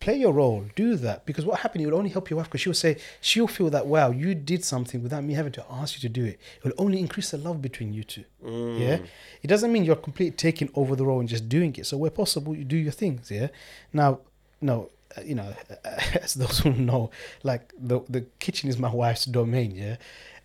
play 0.00 0.16
your 0.16 0.32
role, 0.32 0.64
do 0.76 0.96
that. 0.96 1.24
Because 1.26 1.44
what 1.44 1.60
happened, 1.60 1.82
it 1.82 1.86
will 1.86 1.98
only 1.98 2.10
help 2.10 2.30
your 2.30 2.36
wife 2.38 2.46
because 2.46 2.60
she'll 2.60 2.74
say, 2.74 2.98
she'll 3.20 3.46
feel 3.46 3.70
that, 3.70 3.86
wow, 3.86 4.10
you 4.10 4.34
did 4.34 4.64
something 4.64 5.02
without 5.02 5.24
me 5.24 5.34
having 5.34 5.52
to 5.52 5.64
ask 5.70 5.96
you 5.96 6.00
to 6.00 6.08
do 6.08 6.24
it. 6.24 6.38
It 6.58 6.64
will 6.64 6.74
only 6.78 6.98
increase 6.98 7.30
the 7.30 7.38
love 7.38 7.62
between 7.62 7.92
you 7.92 8.04
two. 8.04 8.24
Mm. 8.44 8.80
Yeah. 8.80 8.98
It 9.42 9.46
doesn't 9.48 9.72
mean 9.72 9.84
you're 9.84 9.96
completely 9.96 10.36
taking 10.36 10.70
over 10.74 10.94
the 10.96 11.04
role 11.04 11.20
and 11.20 11.28
just 11.28 11.48
doing 11.48 11.74
it. 11.76 11.86
So 11.86 11.96
where 11.96 12.10
possible, 12.10 12.54
you 12.54 12.64
do 12.64 12.76
your 12.76 12.92
things. 12.92 13.30
Yeah. 13.30 13.48
Now, 13.92 14.20
no, 14.60 14.90
you 15.24 15.34
know, 15.34 15.54
as 16.22 16.34
those 16.34 16.58
who 16.58 16.72
know, 16.72 17.10
like 17.42 17.72
the 17.78 18.00
the 18.08 18.22
kitchen 18.40 18.68
is 18.68 18.78
my 18.78 18.90
wife's 18.90 19.24
domain. 19.24 19.70
Yeah. 19.72 19.96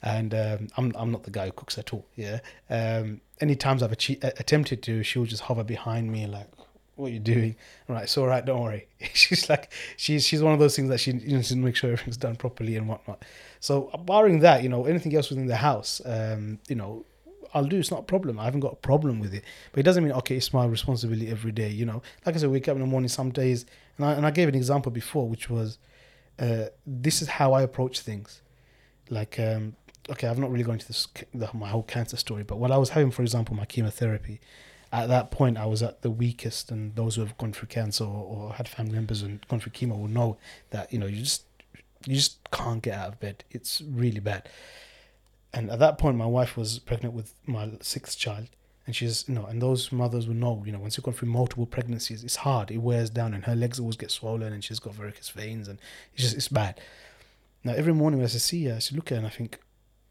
And 0.02 0.34
um, 0.34 0.68
I'm 0.78 0.94
I'm 0.96 1.12
not 1.12 1.24
the 1.24 1.32
guy 1.32 1.48
who 1.48 1.52
cooks 1.52 1.78
at 1.78 1.94
all. 1.94 2.06
Yeah. 2.16 2.40
Um, 2.70 3.22
any 3.42 3.56
times 3.56 3.84
I've 3.84 3.92
attempted 3.92 4.84
to, 4.84 5.04
she'll 5.04 5.26
just 5.26 5.44
hover 5.44 5.64
behind 5.64 6.12
me 6.12 6.26
like, 6.28 6.48
what 6.96 7.08
are 7.08 7.14
you 7.14 7.20
doing? 7.20 7.56
I'm 7.88 7.96
like, 7.96 8.04
it's 8.06 8.18
all 8.18 8.28
right, 8.28 8.46
don't 8.46 8.62
worry. 8.62 8.88
she's 9.14 9.50
like, 9.50 9.72
she's 9.98 10.26
she's 10.26 10.44
one 10.44 10.54
of 10.54 10.60
those 10.60 10.76
things 10.76 10.90
that 10.90 11.00
she 11.00 11.12
you 11.12 11.36
know 11.36 11.42
to 11.42 11.56
make 11.56 11.76
sure 11.76 11.92
everything's 11.92 12.18
done 12.18 12.36
properly 12.36 12.76
and 12.76 12.88
whatnot. 12.88 13.24
So 13.60 13.90
barring 14.06 14.40
that, 14.40 14.64
you 14.64 14.70
know, 14.70 14.86
anything 14.86 15.16
else 15.16 15.30
within 15.30 15.48
the 15.48 15.56
house, 15.56 16.02
um, 16.06 16.60
you 16.68 16.76
know, 16.76 17.06
I'll 17.54 17.66
do. 17.66 17.78
It's 17.78 17.92
not 17.92 18.02
a 18.02 18.04
problem. 18.04 18.40
I 18.40 18.46
haven't 18.46 18.60
got 18.60 18.74
a 18.74 18.78
problem 18.78 19.20
with 19.20 19.34
it. 19.34 19.44
But 19.72 19.80
it 19.80 19.84
doesn't 19.84 20.04
mean 20.04 20.14
okay, 20.14 20.36
it's 20.36 20.54
my 20.54 20.66
responsibility 20.66 21.30
every 21.30 21.52
day. 21.52 21.70
You 21.70 21.86
know, 21.86 22.02
like 22.26 22.36
I 22.36 22.40
said, 22.40 22.52
wake 22.52 22.68
up 22.68 22.76
in 22.76 22.82
the 22.82 22.88
morning 22.88 23.10
some 23.10 23.32
days, 23.32 23.66
and 23.98 24.06
I 24.06 24.14
and 24.14 24.26
I 24.26 24.32
gave 24.32 24.48
an 24.48 24.56
example 24.56 24.92
before, 24.92 25.28
which 25.28 25.50
was, 25.50 25.80
uh, 26.38 26.66
this 26.86 27.22
is 27.22 27.28
how 27.28 27.54
I 27.54 27.62
approach 27.62 28.02
things. 28.02 28.42
Like, 29.10 29.40
um, 29.40 29.76
okay, 30.10 30.28
I've 30.28 30.40
not 30.40 30.52
really 30.52 30.64
gone 30.64 30.76
into 30.76 30.88
this 30.88 31.08
the, 31.34 31.50
my 31.54 31.70
whole 31.70 31.84
cancer 31.84 32.18
story, 32.18 32.44
but 32.44 32.58
when 32.58 32.72
I 32.72 32.78
was 32.78 32.90
having, 32.90 33.12
for 33.12 33.22
example, 33.22 33.56
my 33.56 33.66
chemotherapy, 33.66 34.40
at 34.92 35.08
that 35.08 35.32
point 35.32 35.58
I 35.58 35.66
was 35.66 35.84
at 35.84 36.02
the 36.02 36.10
weakest, 36.10 36.72
and 36.72 36.96
those 36.96 37.16
who 37.16 37.22
have 37.22 37.38
gone 37.38 37.54
through 37.54 37.68
cancer 37.68 38.04
or, 38.04 38.26
or 38.26 38.54
had 38.54 38.68
family 38.68 38.94
members 38.94 39.22
and 39.22 39.46
gone 39.48 39.60
through 39.60 39.72
chemo 39.72 40.00
will 40.00 40.08
know 40.08 40.38
that 40.72 40.92
you 40.92 41.00
know 41.00 41.06
you 41.06 41.22
just 41.22 41.44
you 42.06 42.16
just 42.16 42.40
can't 42.52 42.82
get 42.82 42.98
out 42.98 43.10
of 43.10 43.20
bed. 43.20 43.44
It's 43.52 43.82
really 43.82 44.20
bad. 44.20 44.48
And 45.54 45.72
at 45.72 45.80
that 45.80 45.98
point, 45.98 46.16
my 46.16 46.26
wife 46.26 46.56
was 46.56 46.80
pregnant 46.80 47.16
with 47.16 47.34
my 47.46 47.72
sixth 47.82 48.18
child, 48.18 48.48
and 48.86 48.96
she's 48.96 49.26
you 49.28 49.36
know, 49.36 49.46
and 49.46 49.62
those 49.62 49.92
mothers 49.92 50.28
will 50.28 50.36
know, 50.36 50.64
you 50.66 50.72
know, 50.72 50.80
once 50.80 50.98
you've 50.98 51.04
gone 51.04 51.14
through 51.14 51.30
multiple 51.30 51.66
pregnancies, 51.66 52.24
it's 52.24 52.38
hard. 52.38 52.72
It 52.72 52.78
wears 52.78 53.10
down, 53.10 53.34
and 53.34 53.46
her 53.46 53.56
legs 53.56 53.80
always 53.80 53.98
get 53.98 54.12
swollen, 54.12 54.54
and 54.54 54.64
she's 54.64 54.80
got 54.80 54.96
varicose 54.96 55.30
veins, 55.30 55.68
and 55.68 55.80
it's 56.14 56.24
just 56.24 56.36
it's 56.36 56.48
bad. 56.48 56.80
Now 57.64 57.74
every 57.74 57.94
morning 57.94 58.22
as 58.22 58.36
I 58.36 58.40
see 58.40 58.66
her, 58.66 58.76
I 58.76 58.96
look 58.96 59.12
at 59.12 59.16
her, 59.16 59.18
and 59.18 59.28
I 59.28 59.30
think 59.30 59.60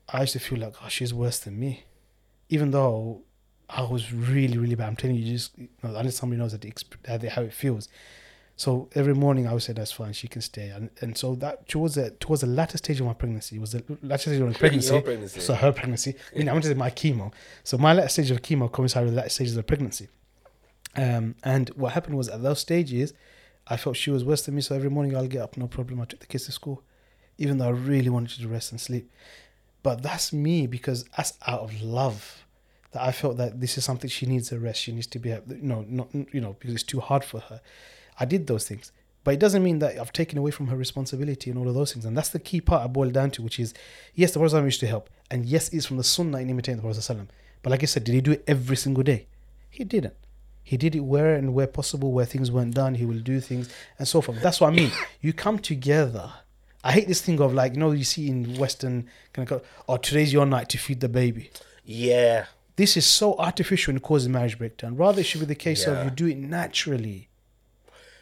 I 0.09 0.22
used 0.22 0.32
to 0.34 0.38
feel 0.38 0.59
like, 0.59 0.74
oh, 0.82 0.88
she's 0.88 1.12
worse 1.12 1.38
than 1.38 1.59
me, 1.59 1.84
even 2.48 2.70
though 2.70 3.22
I 3.68 3.82
was 3.82 4.12
really 4.12 4.56
really 4.59 4.74
bad. 4.74 4.88
I'm 4.88 4.96
telling 4.96 5.16
you, 5.16 5.24
you 5.24 5.32
just 5.34 5.56
you 5.59 5.68
know, 5.82 5.94
unless 5.94 6.16
somebody 6.16 6.40
knows 6.40 6.52
that 6.52 6.62
the, 6.62 6.70
exp- 6.70 7.06
how 7.06 7.18
they- 7.18 7.28
how 7.28 7.42
it 7.42 7.52
feels. 7.52 7.88
So 8.56 8.88
every 8.96 9.14
morning 9.14 9.46
I 9.46 9.52
would 9.52 9.62
say 9.62 9.72
that's 9.72 9.92
fine, 9.92 10.12
she 10.14 10.26
can 10.26 10.42
stay, 10.42 10.70
and 10.70 10.90
and 11.00 11.16
so 11.16 11.34
that 11.36 11.68
towards 11.68 11.94
the 11.94 12.11
towards 12.18 12.40
the 12.40 12.48
latter 12.48 12.76
stage 12.78 12.98
of 13.00 13.06
my 13.06 13.12
pregnancy 13.12 13.59
was 13.59 13.72
the 13.72 13.84
latter 14.02 14.30
stage 14.30 14.40
of 14.40 14.48
my 14.48 14.52
pregnancy. 14.59 15.00
Pregnancy. 15.00 15.40
So 15.40 15.54
her 15.54 15.70
pregnancy. 15.72 16.14
I 16.34 16.38
mean, 16.38 16.48
I 16.48 16.52
wanted 16.52 16.68
to 16.68 16.74
say 16.74 16.78
my 16.78 16.90
chemo. 16.90 17.32
So 17.62 17.78
my 17.78 17.92
latter 17.92 18.09
stage 18.09 18.30
of 18.32 18.42
chemo 18.42 18.72
coincided 18.72 19.04
with 19.06 19.14
the 19.14 19.18
latter 19.18 19.28
stages 19.30 19.56
of 19.56 19.64
pregnancy. 19.66 20.09
Um, 20.96 21.36
and 21.44 21.68
what 21.76 21.92
happened 21.92 22.16
was 22.16 22.28
at 22.28 22.42
those 22.42 22.59
stages, 22.61 23.12
I 23.68 23.76
felt 23.76 23.96
she 23.96 24.11
was 24.11 24.24
worse 24.24 24.42
than 24.42 24.56
me. 24.56 24.62
So 24.62 24.74
every 24.74 24.90
morning 24.90 25.14
I'll 25.16 25.28
get 25.28 25.42
up, 25.42 25.56
no 25.56 25.68
problem. 25.68 26.00
I 26.00 26.06
took 26.06 26.18
the 26.20 26.26
kids 26.26 26.46
to 26.46 26.52
school, 26.52 26.82
even 27.36 27.59
though 27.59 27.66
I 27.68 27.70
really 27.72 28.11
wanted 28.11 28.40
to 28.40 28.48
rest 28.48 28.72
and 28.72 28.80
sleep. 28.80 29.09
But 29.82 30.02
that's 30.02 30.32
me 30.32 30.66
because 30.66 31.04
that's 31.16 31.34
out 31.46 31.60
of 31.60 31.80
love. 31.82 32.44
That 32.92 33.02
I 33.02 33.12
felt 33.12 33.36
that 33.36 33.60
this 33.60 33.76
is 33.76 33.84
something 33.84 34.08
she 34.08 34.26
needs 34.26 34.50
a 34.50 34.58
rest. 34.58 34.80
She 34.80 34.92
needs 34.92 35.06
to 35.08 35.18
be, 35.18 35.30
you 35.30 35.58
know, 35.60 35.84
not 35.88 36.08
you 36.14 36.40
know 36.40 36.56
because 36.58 36.74
it's 36.74 36.84
too 36.84 37.00
hard 37.00 37.22
for 37.22 37.40
her. 37.40 37.60
I 38.18 38.24
did 38.24 38.46
those 38.46 38.66
things. 38.66 38.92
But 39.24 39.34
it 39.34 39.40
doesn't 39.40 39.62
mean 39.62 39.78
that 39.80 39.98
I've 39.98 40.12
taken 40.12 40.38
away 40.38 40.50
from 40.50 40.68
her 40.68 40.76
responsibility 40.76 41.50
and 41.50 41.58
all 41.58 41.68
of 41.68 41.74
those 41.74 41.92
things. 41.92 42.06
And 42.06 42.16
that's 42.16 42.30
the 42.30 42.38
key 42.38 42.62
part 42.62 42.82
I 42.82 42.86
boil 42.86 43.10
down 43.10 43.30
to, 43.32 43.42
which 43.42 43.60
is 43.60 43.74
yes, 44.14 44.32
the 44.32 44.38
Prophet 44.38 44.64
used 44.64 44.80
to 44.80 44.86
help. 44.86 45.10
And 45.30 45.44
yes, 45.44 45.68
it's 45.68 45.84
from 45.84 45.98
the 45.98 46.04
Sunnah 46.04 46.38
in 46.38 46.48
imitating 46.48 46.80
the 46.80 46.82
Prophet. 46.82 47.28
But 47.62 47.70
like 47.70 47.82
I 47.82 47.86
said, 47.86 48.04
did 48.04 48.14
he 48.14 48.20
do 48.22 48.32
it 48.32 48.44
every 48.46 48.76
single 48.76 49.02
day? 49.02 49.26
He 49.68 49.84
didn't. 49.84 50.14
He 50.62 50.76
did 50.76 50.94
it 50.94 51.00
where 51.00 51.34
and 51.34 51.54
where 51.54 51.66
possible, 51.66 52.12
where 52.12 52.26
things 52.26 52.50
weren't 52.50 52.74
done, 52.74 52.94
he 52.94 53.06
will 53.06 53.20
do 53.20 53.40
things 53.40 53.70
and 53.98 54.06
so 54.06 54.20
forth. 54.20 54.40
That's 54.42 54.60
what 54.60 54.72
I 54.72 54.76
mean. 54.76 54.92
You 55.20 55.32
come 55.32 55.58
together. 55.58 56.32
I 56.84 56.92
hate 56.92 57.08
this 57.08 57.20
thing 57.20 57.40
of 57.40 57.52
like, 57.54 57.74
you 57.74 57.80
know, 57.80 57.90
you 57.90 58.04
see 58.04 58.28
in 58.28 58.56
Western 58.56 59.08
kind 59.32 59.50
of, 59.50 59.64
oh, 59.88 59.96
today's 59.96 60.32
your 60.32 60.46
night 60.46 60.68
to 60.70 60.78
feed 60.78 61.00
the 61.00 61.08
baby. 61.08 61.50
Yeah. 61.84 62.46
This 62.76 62.96
is 62.96 63.04
so 63.04 63.34
artificial 63.38 63.90
and 63.92 64.02
causes 64.02 64.28
marriage 64.28 64.56
breakdown. 64.58 64.96
Rather, 64.96 65.20
it 65.20 65.24
should 65.26 65.40
be 65.40 65.46
the 65.46 65.54
case 65.56 65.86
Yeah. 65.86 65.94
of 65.94 66.04
you 66.04 66.10
do 66.10 66.26
it 66.28 66.36
naturally. 66.38 67.28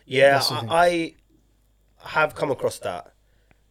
Yeah, 0.06 0.32
That's 0.32 0.48
the 0.48 0.60
thing. 0.60 0.68
I, 0.70 1.14
I 2.02 2.08
have 2.10 2.34
come 2.34 2.50
across 2.50 2.78
that 2.78 3.12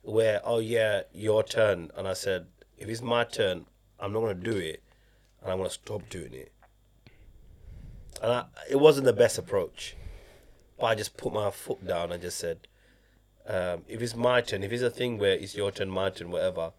where, 0.03 0.41
oh 0.43 0.59
yeah, 0.59 1.01
your 1.13 1.43
turn. 1.43 1.89
And 1.97 2.07
I 2.07 2.13
said, 2.13 2.45
if 2.77 2.87
it's 2.87 3.01
my 3.01 3.23
turn, 3.23 3.65
I'm 3.99 4.13
not 4.13 4.19
going 4.19 4.37
to 4.39 4.51
do 4.51 4.57
it 4.57 4.83
and 5.41 5.51
I'm 5.51 5.57
going 5.57 5.69
to 5.69 5.73
stop 5.73 6.07
doing 6.09 6.33
it. 6.33 6.51
And 8.21 8.31
I, 8.31 8.45
it 8.69 8.79
wasn't 8.79 9.05
the 9.05 9.13
best 9.13 9.37
approach. 9.37 9.95
But 10.79 10.85
I 10.87 10.95
just 10.95 11.17
put 11.17 11.33
my 11.33 11.49
foot 11.51 11.85
down 11.87 12.11
and 12.11 12.21
just 12.21 12.37
said, 12.37 12.67
um, 13.47 13.83
if 13.87 14.01
it's 14.01 14.15
my 14.15 14.41
turn, 14.41 14.63
if 14.63 14.71
it's 14.71 14.81
a 14.83 14.89
thing 14.89 15.17
where 15.17 15.33
it's 15.33 15.55
your 15.55 15.71
turn, 15.71 15.89
my 15.89 16.09
turn, 16.09 16.31
whatever, 16.31 16.71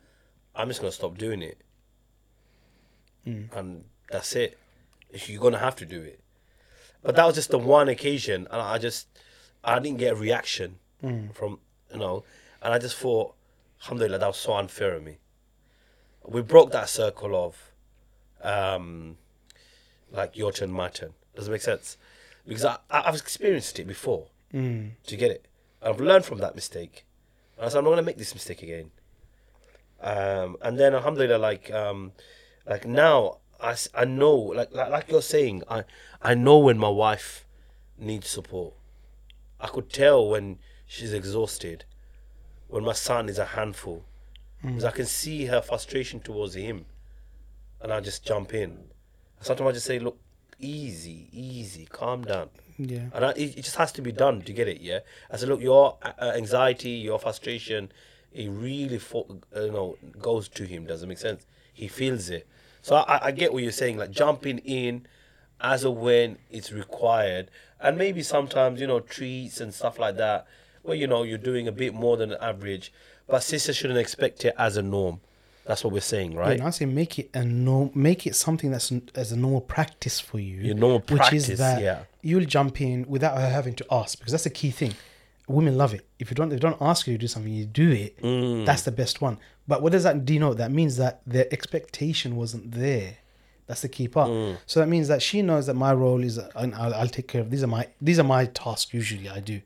I'm 0.54 0.68
just 0.68 0.80
going 0.80 0.90
to 0.90 0.96
stop 0.96 1.16
doing 1.18 1.42
it. 1.42 1.58
And 3.56 3.84
that's 4.10 4.34
it. 4.36 4.58
You're 5.26 5.40
going 5.40 5.52
to 5.52 5.58
have 5.58 5.76
to 5.76 5.86
do 5.86 6.00
it. 6.02 6.20
But 7.02 7.14
that 7.16 7.24
was 7.24 7.36
just 7.36 7.50
the 7.50 7.58
one 7.58 7.88
occasion, 7.88 8.48
and 8.50 8.60
I 8.60 8.78
just 8.78 9.06
I 9.62 9.78
didn't 9.78 9.98
get 9.98 10.12
a 10.12 10.16
reaction 10.16 10.78
from 11.34 11.58
you 11.92 11.98
know, 12.00 12.24
and 12.62 12.74
I 12.74 12.78
just 12.78 12.96
thought, 12.96 13.34
alhamdulillah, 13.82 14.18
that 14.18 14.26
was 14.26 14.36
so 14.36 14.54
unfair 14.54 14.94
of 14.94 15.04
me. 15.04 15.18
We 16.26 16.42
broke 16.42 16.72
that 16.72 16.88
circle 16.88 17.36
of, 17.36 17.72
um, 18.42 19.18
like 20.10 20.36
your 20.36 20.50
turn, 20.50 20.72
my 20.72 20.88
turn. 20.88 21.12
Does 21.36 21.46
it 21.46 21.52
make 21.52 21.60
sense? 21.60 21.96
Because 22.46 22.64
I, 22.64 22.78
I 22.90 23.02
I've 23.06 23.14
experienced 23.14 23.78
it 23.78 23.86
before. 23.86 24.26
Mm. 24.52 24.90
Do 25.06 25.14
you 25.14 25.18
get 25.18 25.30
it? 25.30 25.46
I've 25.82 26.00
learned 26.00 26.24
from 26.24 26.38
that 26.38 26.54
mistake. 26.54 27.04
And 27.56 27.66
I 27.66 27.68
said, 27.68 27.78
I'm 27.78 27.84
not 27.84 27.90
going 27.90 27.98
to 27.98 28.04
make 28.04 28.18
this 28.18 28.34
mistake 28.34 28.62
again. 28.62 28.90
Um, 30.00 30.56
and 30.60 30.78
then, 30.78 30.94
alhamdulillah, 30.94 31.38
like, 31.38 31.70
um, 31.72 32.12
like 32.66 32.86
now, 32.86 33.38
I, 33.60 33.76
I 33.94 34.04
know, 34.04 34.34
like, 34.34 34.72
like, 34.72 34.90
like 34.90 35.10
you're 35.10 35.22
saying, 35.22 35.62
I, 35.70 35.84
I 36.20 36.34
know 36.34 36.58
when 36.58 36.78
my 36.78 36.88
wife 36.88 37.46
needs 37.98 38.28
support. 38.28 38.74
I 39.60 39.68
could 39.68 39.90
tell 39.90 40.28
when 40.28 40.58
she's 40.86 41.12
exhausted, 41.12 41.84
when 42.68 42.84
my 42.84 42.92
son 42.92 43.28
is 43.28 43.38
a 43.38 43.46
handful. 43.46 44.04
Because 44.62 44.84
I 44.84 44.90
can 44.90 45.06
see 45.06 45.44
her 45.46 45.60
frustration 45.60 46.20
towards 46.20 46.54
him. 46.54 46.86
And 47.80 47.92
I 47.92 48.00
just 48.00 48.26
jump 48.26 48.52
in. 48.52 48.88
Sometimes 49.40 49.68
I 49.68 49.72
just 49.72 49.86
say, 49.86 49.98
look, 49.98 50.18
easy, 50.58 51.28
easy, 51.32 51.86
calm 51.86 52.22
down. 52.22 52.50
Yeah. 52.78 53.06
And 53.14 53.24
I, 53.24 53.30
it, 53.30 53.58
it 53.58 53.62
just 53.62 53.76
has 53.76 53.92
to 53.92 54.02
be 54.02 54.12
done 54.12 54.42
to 54.42 54.52
get 54.52 54.68
it, 54.68 54.80
yeah? 54.80 55.00
I 55.30 55.36
said, 55.36 55.48
look, 55.48 55.60
your 55.60 55.96
uh, 56.02 56.12
uh, 56.20 56.32
anxiety, 56.36 56.90
your 56.90 57.18
frustration, 57.18 57.90
it 58.32 58.50
really, 58.50 58.98
fo- 58.98 59.40
uh, 59.54 59.62
you 59.62 59.72
know, 59.72 59.96
goes 60.20 60.48
to 60.48 60.64
him. 60.64 60.86
Does 60.86 61.02
it 61.02 61.06
make 61.06 61.18
sense? 61.18 61.46
He 61.72 61.88
feels 61.88 62.28
it. 62.30 62.46
So 62.82 62.96
I, 62.96 63.26
I 63.26 63.30
get 63.32 63.52
what 63.52 63.62
you're 63.62 63.72
saying, 63.72 63.98
like 63.98 64.10
jumping 64.10 64.58
in 64.58 65.06
as 65.60 65.84
or 65.84 65.94
when 65.94 66.38
it's 66.50 66.70
required. 66.70 67.50
And 67.80 67.96
maybe 67.96 68.22
sometimes, 68.22 68.80
you 68.80 68.86
know, 68.86 69.00
treats 69.00 69.60
and 69.60 69.72
stuff 69.72 69.98
like 69.98 70.16
that, 70.16 70.46
where, 70.82 70.96
you 70.96 71.06
know, 71.06 71.22
you're 71.22 71.38
doing 71.38 71.66
a 71.66 71.72
bit 71.72 71.94
more 71.94 72.16
than 72.16 72.34
average. 72.34 72.92
But 73.26 73.42
sisters 73.42 73.76
shouldn't 73.76 73.98
expect 73.98 74.44
it 74.44 74.54
as 74.58 74.76
a 74.76 74.82
norm. 74.82 75.20
That's 75.66 75.82
what 75.82 75.92
we're 75.92 76.00
saying, 76.00 76.36
right? 76.36 76.58
and 76.58 76.62
I 76.66 76.70
say 76.70 76.86
make 76.86 77.18
it 77.18 77.30
a 77.34 77.44
no, 77.44 77.90
make 77.94 78.26
it 78.26 78.36
something 78.36 78.70
that's 78.70 78.92
as 79.14 79.32
a 79.32 79.36
normal 79.36 79.60
practice 79.60 80.20
for 80.20 80.38
you. 80.38 80.58
Your 80.58 80.76
normal 80.76 81.00
which 81.00 81.18
practice, 81.18 81.48
is 81.48 81.58
that 81.58 81.82
yeah. 81.82 82.04
you'll 82.22 82.44
jump 82.44 82.80
in 82.80 83.04
without 83.08 83.36
her 83.36 83.48
having 83.48 83.74
to 83.74 83.86
ask 83.90 84.18
because 84.18 84.30
that's 84.30 84.44
the 84.44 84.50
key 84.50 84.70
thing. 84.70 84.94
Women 85.48 85.76
love 85.76 85.92
it. 85.92 86.06
If 86.18 86.30
you 86.30 86.34
don't, 86.34 86.52
if 86.52 86.60
they 86.60 86.68
don't 86.68 86.80
ask 86.80 87.06
you 87.06 87.14
to 87.14 87.18
do 87.18 87.26
something, 87.26 87.52
you 87.52 87.66
do 87.66 87.90
it. 87.90 88.20
Mm. 88.22 88.64
That's 88.64 88.82
the 88.82 88.92
best 88.92 89.20
one. 89.20 89.38
But 89.66 89.82
what 89.82 89.92
does 89.92 90.04
that 90.04 90.24
denote? 90.24 90.58
That 90.58 90.70
means 90.70 90.96
that 90.96 91.20
the 91.26 91.52
expectation 91.52 92.36
wasn't 92.36 92.72
there. 92.72 93.18
That's 93.66 93.82
the 93.82 93.88
key 93.88 94.06
part. 94.06 94.30
Mm. 94.30 94.58
So 94.66 94.78
that 94.80 94.86
means 94.86 95.08
that 95.08 95.20
she 95.20 95.42
knows 95.42 95.66
that 95.66 95.74
my 95.74 95.92
role 95.92 96.22
is, 96.22 96.38
and 96.38 96.74
I'll, 96.76 96.94
I'll 96.94 97.08
take 97.08 97.26
care 97.26 97.40
of. 97.40 97.50
These 97.50 97.64
are 97.64 97.68
my 97.68 97.88
these 98.00 98.20
are 98.20 98.24
my 98.24 98.46
tasks. 98.46 98.94
Usually, 98.94 99.28
I 99.28 99.40
do. 99.40 99.60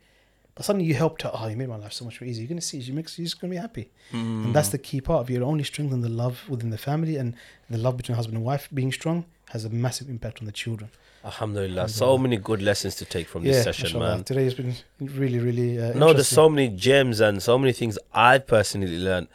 But 0.55 0.65
suddenly 0.65 0.87
you 0.87 0.95
helped 0.95 1.23
her. 1.23 1.31
Oh, 1.33 1.47
you 1.49 1.57
made 1.57 1.69
my 1.69 1.77
life 1.77 1.93
so 1.93 2.05
much 2.05 2.21
more 2.21 2.29
easy. 2.29 2.43
You're 2.43 2.49
gonna 2.49 2.61
see. 2.61 2.83
She 2.83 2.93
makes. 2.93 3.15
She's 3.15 3.35
gonna 3.35 3.51
be 3.51 3.57
happy. 3.57 3.91
And 4.13 4.55
that's 4.55 4.71
the 4.71 4.79
key 4.79 5.01
part 5.01 5.21
of 5.21 5.31
you. 5.31 5.43
Only 5.45 5.65
strengthen 5.65 6.01
the 6.01 6.09
love 6.09 6.43
within 6.49 6.71
the 6.71 6.79
family 6.79 7.17
and 7.17 7.35
the 7.69 7.79
love 7.79 7.97
between 7.97 8.17
husband 8.17 8.37
and 8.37 8.45
wife 8.45 8.69
being 8.73 8.93
strong 8.93 9.25
has 9.51 9.65
a 9.65 9.71
massive 9.71 10.09
impact 10.09 10.41
on 10.41 10.47
the 10.47 10.53
children. 10.53 10.91
Alhamdulillah. 11.25 11.89
So 11.89 12.17
many 12.17 12.37
good 12.37 12.63
lessons 12.63 12.95
to 12.97 13.05
take 13.05 13.29
from 13.29 13.45
this 13.45 13.57
yeah, 13.57 13.63
session, 13.73 13.99
man. 13.99 14.25
Today 14.25 14.45
has 14.45 14.55
been 14.55 14.75
really, 15.01 15.39
really. 15.39 15.81
Uh, 15.81 15.93
No, 15.95 16.13
there's 16.13 16.29
so 16.29 16.49
many 16.49 16.69
gems 16.69 17.21
and 17.21 17.43
so 17.43 17.59
many 17.59 17.73
things 17.73 17.99
I've 18.15 18.47
personally 18.47 18.99
learned. 18.99 19.29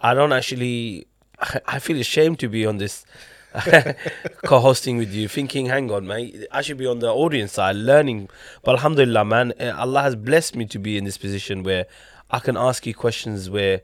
I 0.00 0.14
don't 0.14 0.32
actually. 0.32 1.06
I 1.66 1.78
feel 1.78 1.98
ashamed 1.98 2.38
to 2.40 2.48
be 2.48 2.64
on 2.64 2.78
this 2.78 3.04
co-hosting 4.44 4.96
with 4.96 5.12
you, 5.12 5.28
thinking, 5.28 5.66
hang 5.66 5.90
on, 5.90 6.06
mate, 6.06 6.46
I 6.50 6.62
should 6.62 6.76
be 6.76 6.86
on 6.86 6.98
the 6.98 7.12
audience 7.12 7.52
side, 7.52 7.76
learning. 7.76 8.28
But 8.62 8.72
Alhamdulillah, 8.76 9.24
man, 9.24 9.52
eh, 9.58 9.70
Allah 9.70 10.02
has 10.02 10.16
blessed 10.16 10.56
me 10.56 10.66
to 10.66 10.78
be 10.78 10.96
in 10.98 11.04
this 11.04 11.16
position 11.18 11.62
where 11.62 11.86
I 12.30 12.40
can 12.40 12.56
ask 12.56 12.86
you 12.86 12.94
questions 12.94 13.48
where, 13.48 13.82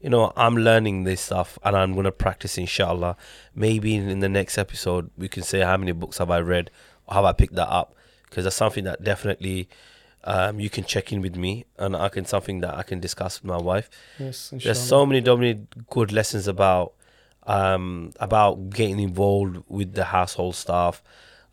you 0.00 0.10
know, 0.10 0.32
I'm 0.36 0.56
learning 0.56 1.04
this 1.04 1.20
stuff 1.20 1.58
and 1.64 1.76
I'm 1.76 1.94
gonna 1.94 2.12
practice, 2.12 2.56
inshallah. 2.56 3.16
Maybe 3.54 3.94
in, 3.96 4.20
the 4.20 4.28
next 4.28 4.58
episode 4.58 5.10
we 5.16 5.28
can 5.28 5.42
say 5.42 5.60
how 5.60 5.76
many 5.76 5.92
books 5.92 6.18
have 6.18 6.30
I 6.30 6.40
read, 6.40 6.70
or 7.06 7.14
have 7.14 7.24
I 7.24 7.32
picked 7.32 7.54
that 7.56 7.68
up, 7.68 7.94
because 8.24 8.44
that's 8.44 8.56
something 8.56 8.84
that 8.84 9.02
definitely. 9.02 9.68
Um, 10.22 10.60
you 10.60 10.68
can 10.68 10.84
check 10.84 11.14
in 11.14 11.22
with 11.22 11.34
me, 11.34 11.64
and 11.78 11.96
I 11.96 12.10
can 12.10 12.26
something 12.26 12.60
that 12.60 12.74
I 12.74 12.82
can 12.82 13.00
discuss 13.00 13.40
with 13.40 13.48
my 13.48 13.56
wife. 13.56 13.88
Yes, 14.18 14.50
There's 14.50 14.66
inshallah. 14.66 14.74
so 14.74 15.06
many, 15.06 15.24
so 15.24 15.34
many 15.34 15.66
good 15.88 16.12
lessons 16.12 16.46
about 16.46 16.92
um, 17.46 18.12
about 18.20 18.70
getting 18.70 19.00
involved 19.00 19.62
with 19.68 19.94
the 19.94 20.04
household 20.04 20.54
staff. 20.56 21.02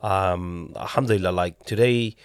Um, 0.02 0.74
alhamdulillah, 0.76 1.32
like 1.32 1.64
today, 1.66 2.16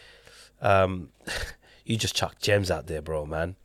um, 0.61 1.09
you 1.85 1.97
just 1.97 2.15
chuck 2.15 2.39
gems 2.41 2.71
out 2.71 2.87
there, 2.87 3.03
bro, 3.03 3.27
man. 3.27 3.57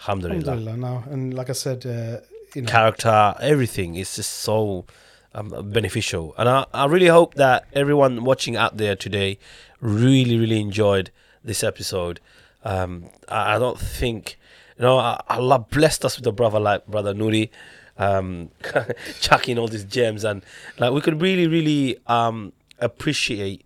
Alhamdulillah. 0.00 0.38
Alhamdulillah. 0.52 0.76
Now, 0.76 1.04
and 1.10 1.34
like 1.34 1.50
I 1.50 1.54
said, 1.54 1.84
uh, 1.86 2.20
you 2.54 2.62
know, 2.62 2.68
Character, 2.68 3.34
everything 3.40 3.96
is 3.96 4.14
just 4.16 4.30
so 4.32 4.86
um, 5.34 5.70
beneficial. 5.70 6.34
And 6.38 6.48
I, 6.48 6.66
I 6.72 6.86
really 6.86 7.08
hope 7.08 7.34
that 7.34 7.66
everyone 7.72 8.24
watching 8.24 8.56
out 8.56 8.76
there 8.76 8.96
today 8.96 9.38
really, 9.80 10.38
really 10.38 10.60
enjoyed 10.60 11.10
this 11.42 11.62
episode. 11.64 12.20
Um, 12.64 13.10
I, 13.28 13.56
I 13.56 13.58
don't 13.58 13.78
think, 13.78 14.38
you 14.78 14.82
know, 14.84 14.98
I- 14.98 15.20
Allah 15.28 15.58
blessed 15.58 16.04
us 16.04 16.16
with 16.16 16.26
a 16.26 16.32
brother 16.32 16.60
like 16.60 16.86
Brother 16.86 17.12
Nuri, 17.12 17.50
um, 17.98 18.50
chucking 19.20 19.58
all 19.58 19.68
these 19.68 19.84
gems. 19.84 20.24
And 20.24 20.44
like 20.78 20.92
we 20.92 21.00
could 21.00 21.20
really, 21.20 21.46
really 21.46 21.98
um, 22.06 22.52
appreciate 22.78 23.64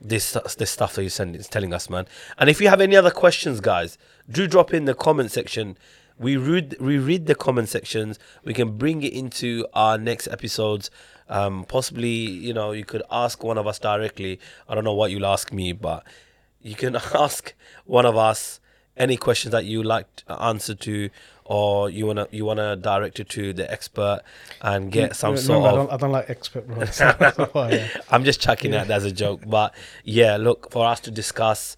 this 0.00 0.32
this 0.56 0.70
stuff 0.70 0.94
that 0.94 1.02
you're 1.02 1.10
sending, 1.10 1.42
telling 1.42 1.74
us, 1.74 1.90
man. 1.90 2.06
And 2.38 2.48
if 2.48 2.60
you 2.60 2.68
have 2.68 2.80
any 2.80 2.96
other 2.96 3.10
questions, 3.10 3.60
guys, 3.60 3.98
do 4.30 4.46
drop 4.46 4.72
in 4.72 4.86
the 4.86 4.94
comment 4.94 5.30
section. 5.30 5.76
We 6.18 6.36
read 6.36 6.76
we 6.80 6.98
read 6.98 7.26
the 7.26 7.34
comment 7.34 7.68
sections. 7.68 8.18
We 8.44 8.54
can 8.54 8.76
bring 8.78 9.02
it 9.02 9.12
into 9.12 9.66
our 9.74 9.98
next 9.98 10.28
episodes. 10.28 10.90
Um, 11.28 11.64
possibly, 11.64 12.08
you 12.08 12.52
know, 12.52 12.72
you 12.72 12.84
could 12.84 13.02
ask 13.10 13.44
one 13.44 13.56
of 13.56 13.66
us 13.66 13.78
directly. 13.78 14.40
I 14.68 14.74
don't 14.74 14.84
know 14.84 14.94
what 14.94 15.10
you'll 15.12 15.26
ask 15.26 15.52
me, 15.52 15.72
but 15.72 16.04
you 16.60 16.74
can 16.74 16.96
ask 17.14 17.54
one 17.84 18.04
of 18.04 18.16
us 18.16 18.60
any 18.96 19.16
questions 19.16 19.52
that 19.52 19.64
you 19.64 19.82
like 19.82 20.14
to 20.16 20.32
answer 20.42 20.74
to, 20.74 21.08
or 21.50 21.90
you 21.90 22.06
wanna 22.06 22.28
you 22.30 22.44
wanna 22.44 22.76
direct 22.76 23.18
it 23.18 23.28
to 23.28 23.52
the 23.52 23.68
expert 23.68 24.20
and 24.62 24.92
get 24.92 25.16
some 25.16 25.32
remember, 25.32 25.46
sort 25.46 25.64
I 25.64 25.68
of 25.68 25.74
don't, 25.74 25.92
I 25.92 25.96
don't 25.96 26.12
like 26.12 26.30
expert 26.30 26.64
yeah. 27.72 27.88
I'm 28.10 28.22
just 28.22 28.40
chucking 28.40 28.70
that 28.70 28.88
as 28.88 29.04
a 29.04 29.10
joke. 29.10 29.40
But 29.44 29.74
yeah, 30.04 30.36
look, 30.36 30.70
for 30.70 30.86
us 30.86 31.00
to 31.00 31.10
discuss. 31.10 31.76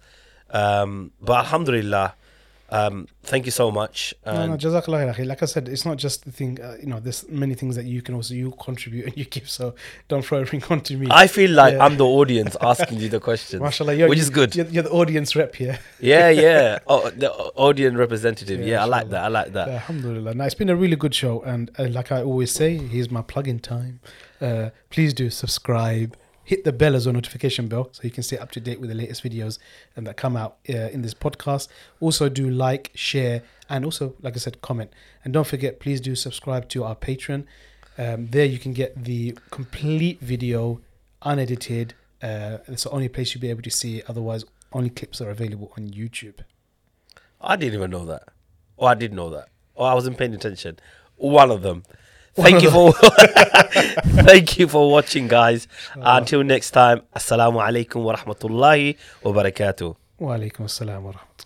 Um, 0.51 1.09
but 1.19 1.39
Alhamdulillah, 1.39 2.13
um, 2.73 3.07
thank 3.21 3.45
you 3.45 3.51
so 3.51 3.69
much. 3.69 4.15
No, 4.25 4.47
no, 4.47 4.57
Jazakallah 4.57 5.13
khair. 5.15 5.25
Like 5.27 5.43
I 5.43 5.45
said, 5.45 5.69
it's 5.69 5.85
not 5.85 5.97
just 5.97 6.25
the 6.25 6.31
thing. 6.31 6.59
Uh, 6.59 6.75
you 6.81 6.87
know, 6.87 6.99
there's 6.99 7.21
many 7.29 7.53
things 7.53 7.75
that 7.75 7.85
you 7.85 8.01
can 8.01 8.15
also 8.15 8.33
you 8.33 8.51
contribute 8.59 9.05
and 9.05 9.15
you 9.15 9.25
give. 9.25 9.47
So 9.47 9.75
don't 10.07 10.25
throw 10.25 10.39
everything 10.39 10.63
onto 10.71 10.97
me. 10.97 11.07
I 11.11 11.27
feel 11.27 11.51
like 11.51 11.75
Yeah. 11.75 11.85
I'm 11.85 11.97
the 11.97 12.05
audience 12.05 12.57
asking 12.61 12.99
you 12.99 13.09
the 13.09 13.19
Mashallah, 13.61 14.07
which 14.09 14.17
is 14.17 14.31
good. 14.31 14.55
You're, 14.55 14.65
you're 14.67 14.83
the 14.83 14.91
audience 14.91 15.35
rep 15.35 15.55
here. 15.55 15.79
Yeah, 15.99 16.29
yeah. 16.29 16.79
Oh, 16.87 17.09
the 17.11 17.31
audience 17.31 17.95
representative. 17.95 18.59
Yeah, 18.59 18.65
Yeah, 18.65 18.83
I 18.83 18.85
like 18.85 19.09
that. 19.09 19.23
I 19.23 19.27
like 19.27 19.53
that. 19.53 19.67
Alhamdulillah. 19.69 20.33
Now, 20.33 20.45
it's 20.45 20.55
been 20.55 20.69
a 20.69 20.75
really 20.75 20.95
good 20.95 21.13
show. 21.13 21.41
And 21.43 21.69
uh, 21.77 21.87
like 21.89 22.11
I 22.11 22.23
always 22.23 22.51
say, 22.51 22.77
here's 22.77 23.11
my 23.11 23.21
plug 23.21 23.47
in 23.47 23.59
time. 23.59 23.99
Uh, 24.41 24.69
please 24.89 25.13
do 25.13 25.29
subscribe. 25.29 26.17
Hit 26.45 26.65
the 26.65 26.73
bell 26.73 26.95
as 26.95 27.07
a 27.07 27.13
notification 27.13 27.67
bell 27.67 27.89
so 27.91 28.01
you 28.03 28.11
can 28.11 28.23
stay 28.23 28.37
up 28.37 28.51
to 28.51 28.59
date 28.59 28.81
with 28.81 28.89
the 28.89 28.95
latest 28.95 29.23
videos 29.23 29.59
um, 29.95 30.03
that 30.03 30.17
come 30.17 30.35
out 30.35 30.57
uh, 30.69 30.73
in 30.73 31.01
this 31.01 31.13
podcast. 31.13 31.69
Also, 32.01 32.27
do 32.27 32.49
like, 32.49 32.91
share, 32.95 33.43
and 33.69 33.85
also, 33.85 34.15
like 34.21 34.35
I 34.35 34.39
said, 34.39 34.61
comment. 34.61 34.91
And 35.23 35.33
don't 35.33 35.47
forget, 35.47 35.79
please 35.79 36.01
do 36.01 36.15
subscribe 36.15 36.67
to 36.69 36.83
our 36.83 36.95
Patreon. 36.95 37.45
Um, 37.97 38.27
there 38.27 38.45
you 38.45 38.59
can 38.59 38.73
get 38.73 39.05
the 39.05 39.37
complete 39.51 40.19
video, 40.19 40.81
unedited. 41.21 41.93
Uh, 42.21 42.57
it's 42.67 42.83
the 42.83 42.89
only 42.89 43.07
place 43.07 43.33
you'll 43.33 43.41
be 43.41 43.49
able 43.49 43.61
to 43.61 43.71
see 43.71 43.99
it. 43.99 44.05
Otherwise, 44.09 44.43
only 44.73 44.89
clips 44.89 45.21
are 45.21 45.29
available 45.29 45.71
on 45.77 45.89
YouTube. 45.89 46.39
I 47.39 47.55
didn't 47.55 47.75
even 47.75 47.91
know 47.91 48.05
that. 48.05 48.23
Oh, 48.77 48.87
I 48.87 48.95
did 48.95 49.13
know 49.13 49.29
that. 49.29 49.49
Oh, 49.77 49.85
I 49.85 49.93
wasn't 49.93 50.17
paying 50.17 50.33
attention. 50.33 50.79
One 51.15 51.51
of 51.51 51.61
them. 51.61 51.83
Thank 52.35 52.63
you 52.63 52.71
for 52.71 52.91
thank 54.25 54.57
you 54.57 54.67
for 54.67 54.89
watching, 54.91 55.27
guys. 55.27 55.67
Uh-huh. 55.95 56.17
Until 56.17 56.43
next 56.43 56.71
time, 56.71 57.01
assalamu 57.15 57.61
alaikum 57.61 58.03
wa 58.03 58.15
rahmatullahi 58.15 58.97
wa 59.23 59.31
barakatuh. 59.31 59.95
Wa 60.19 60.35
alaikum 60.37 60.65
assalam 60.65 61.03
wa 61.03 61.11
rahmatullah. 61.11 61.33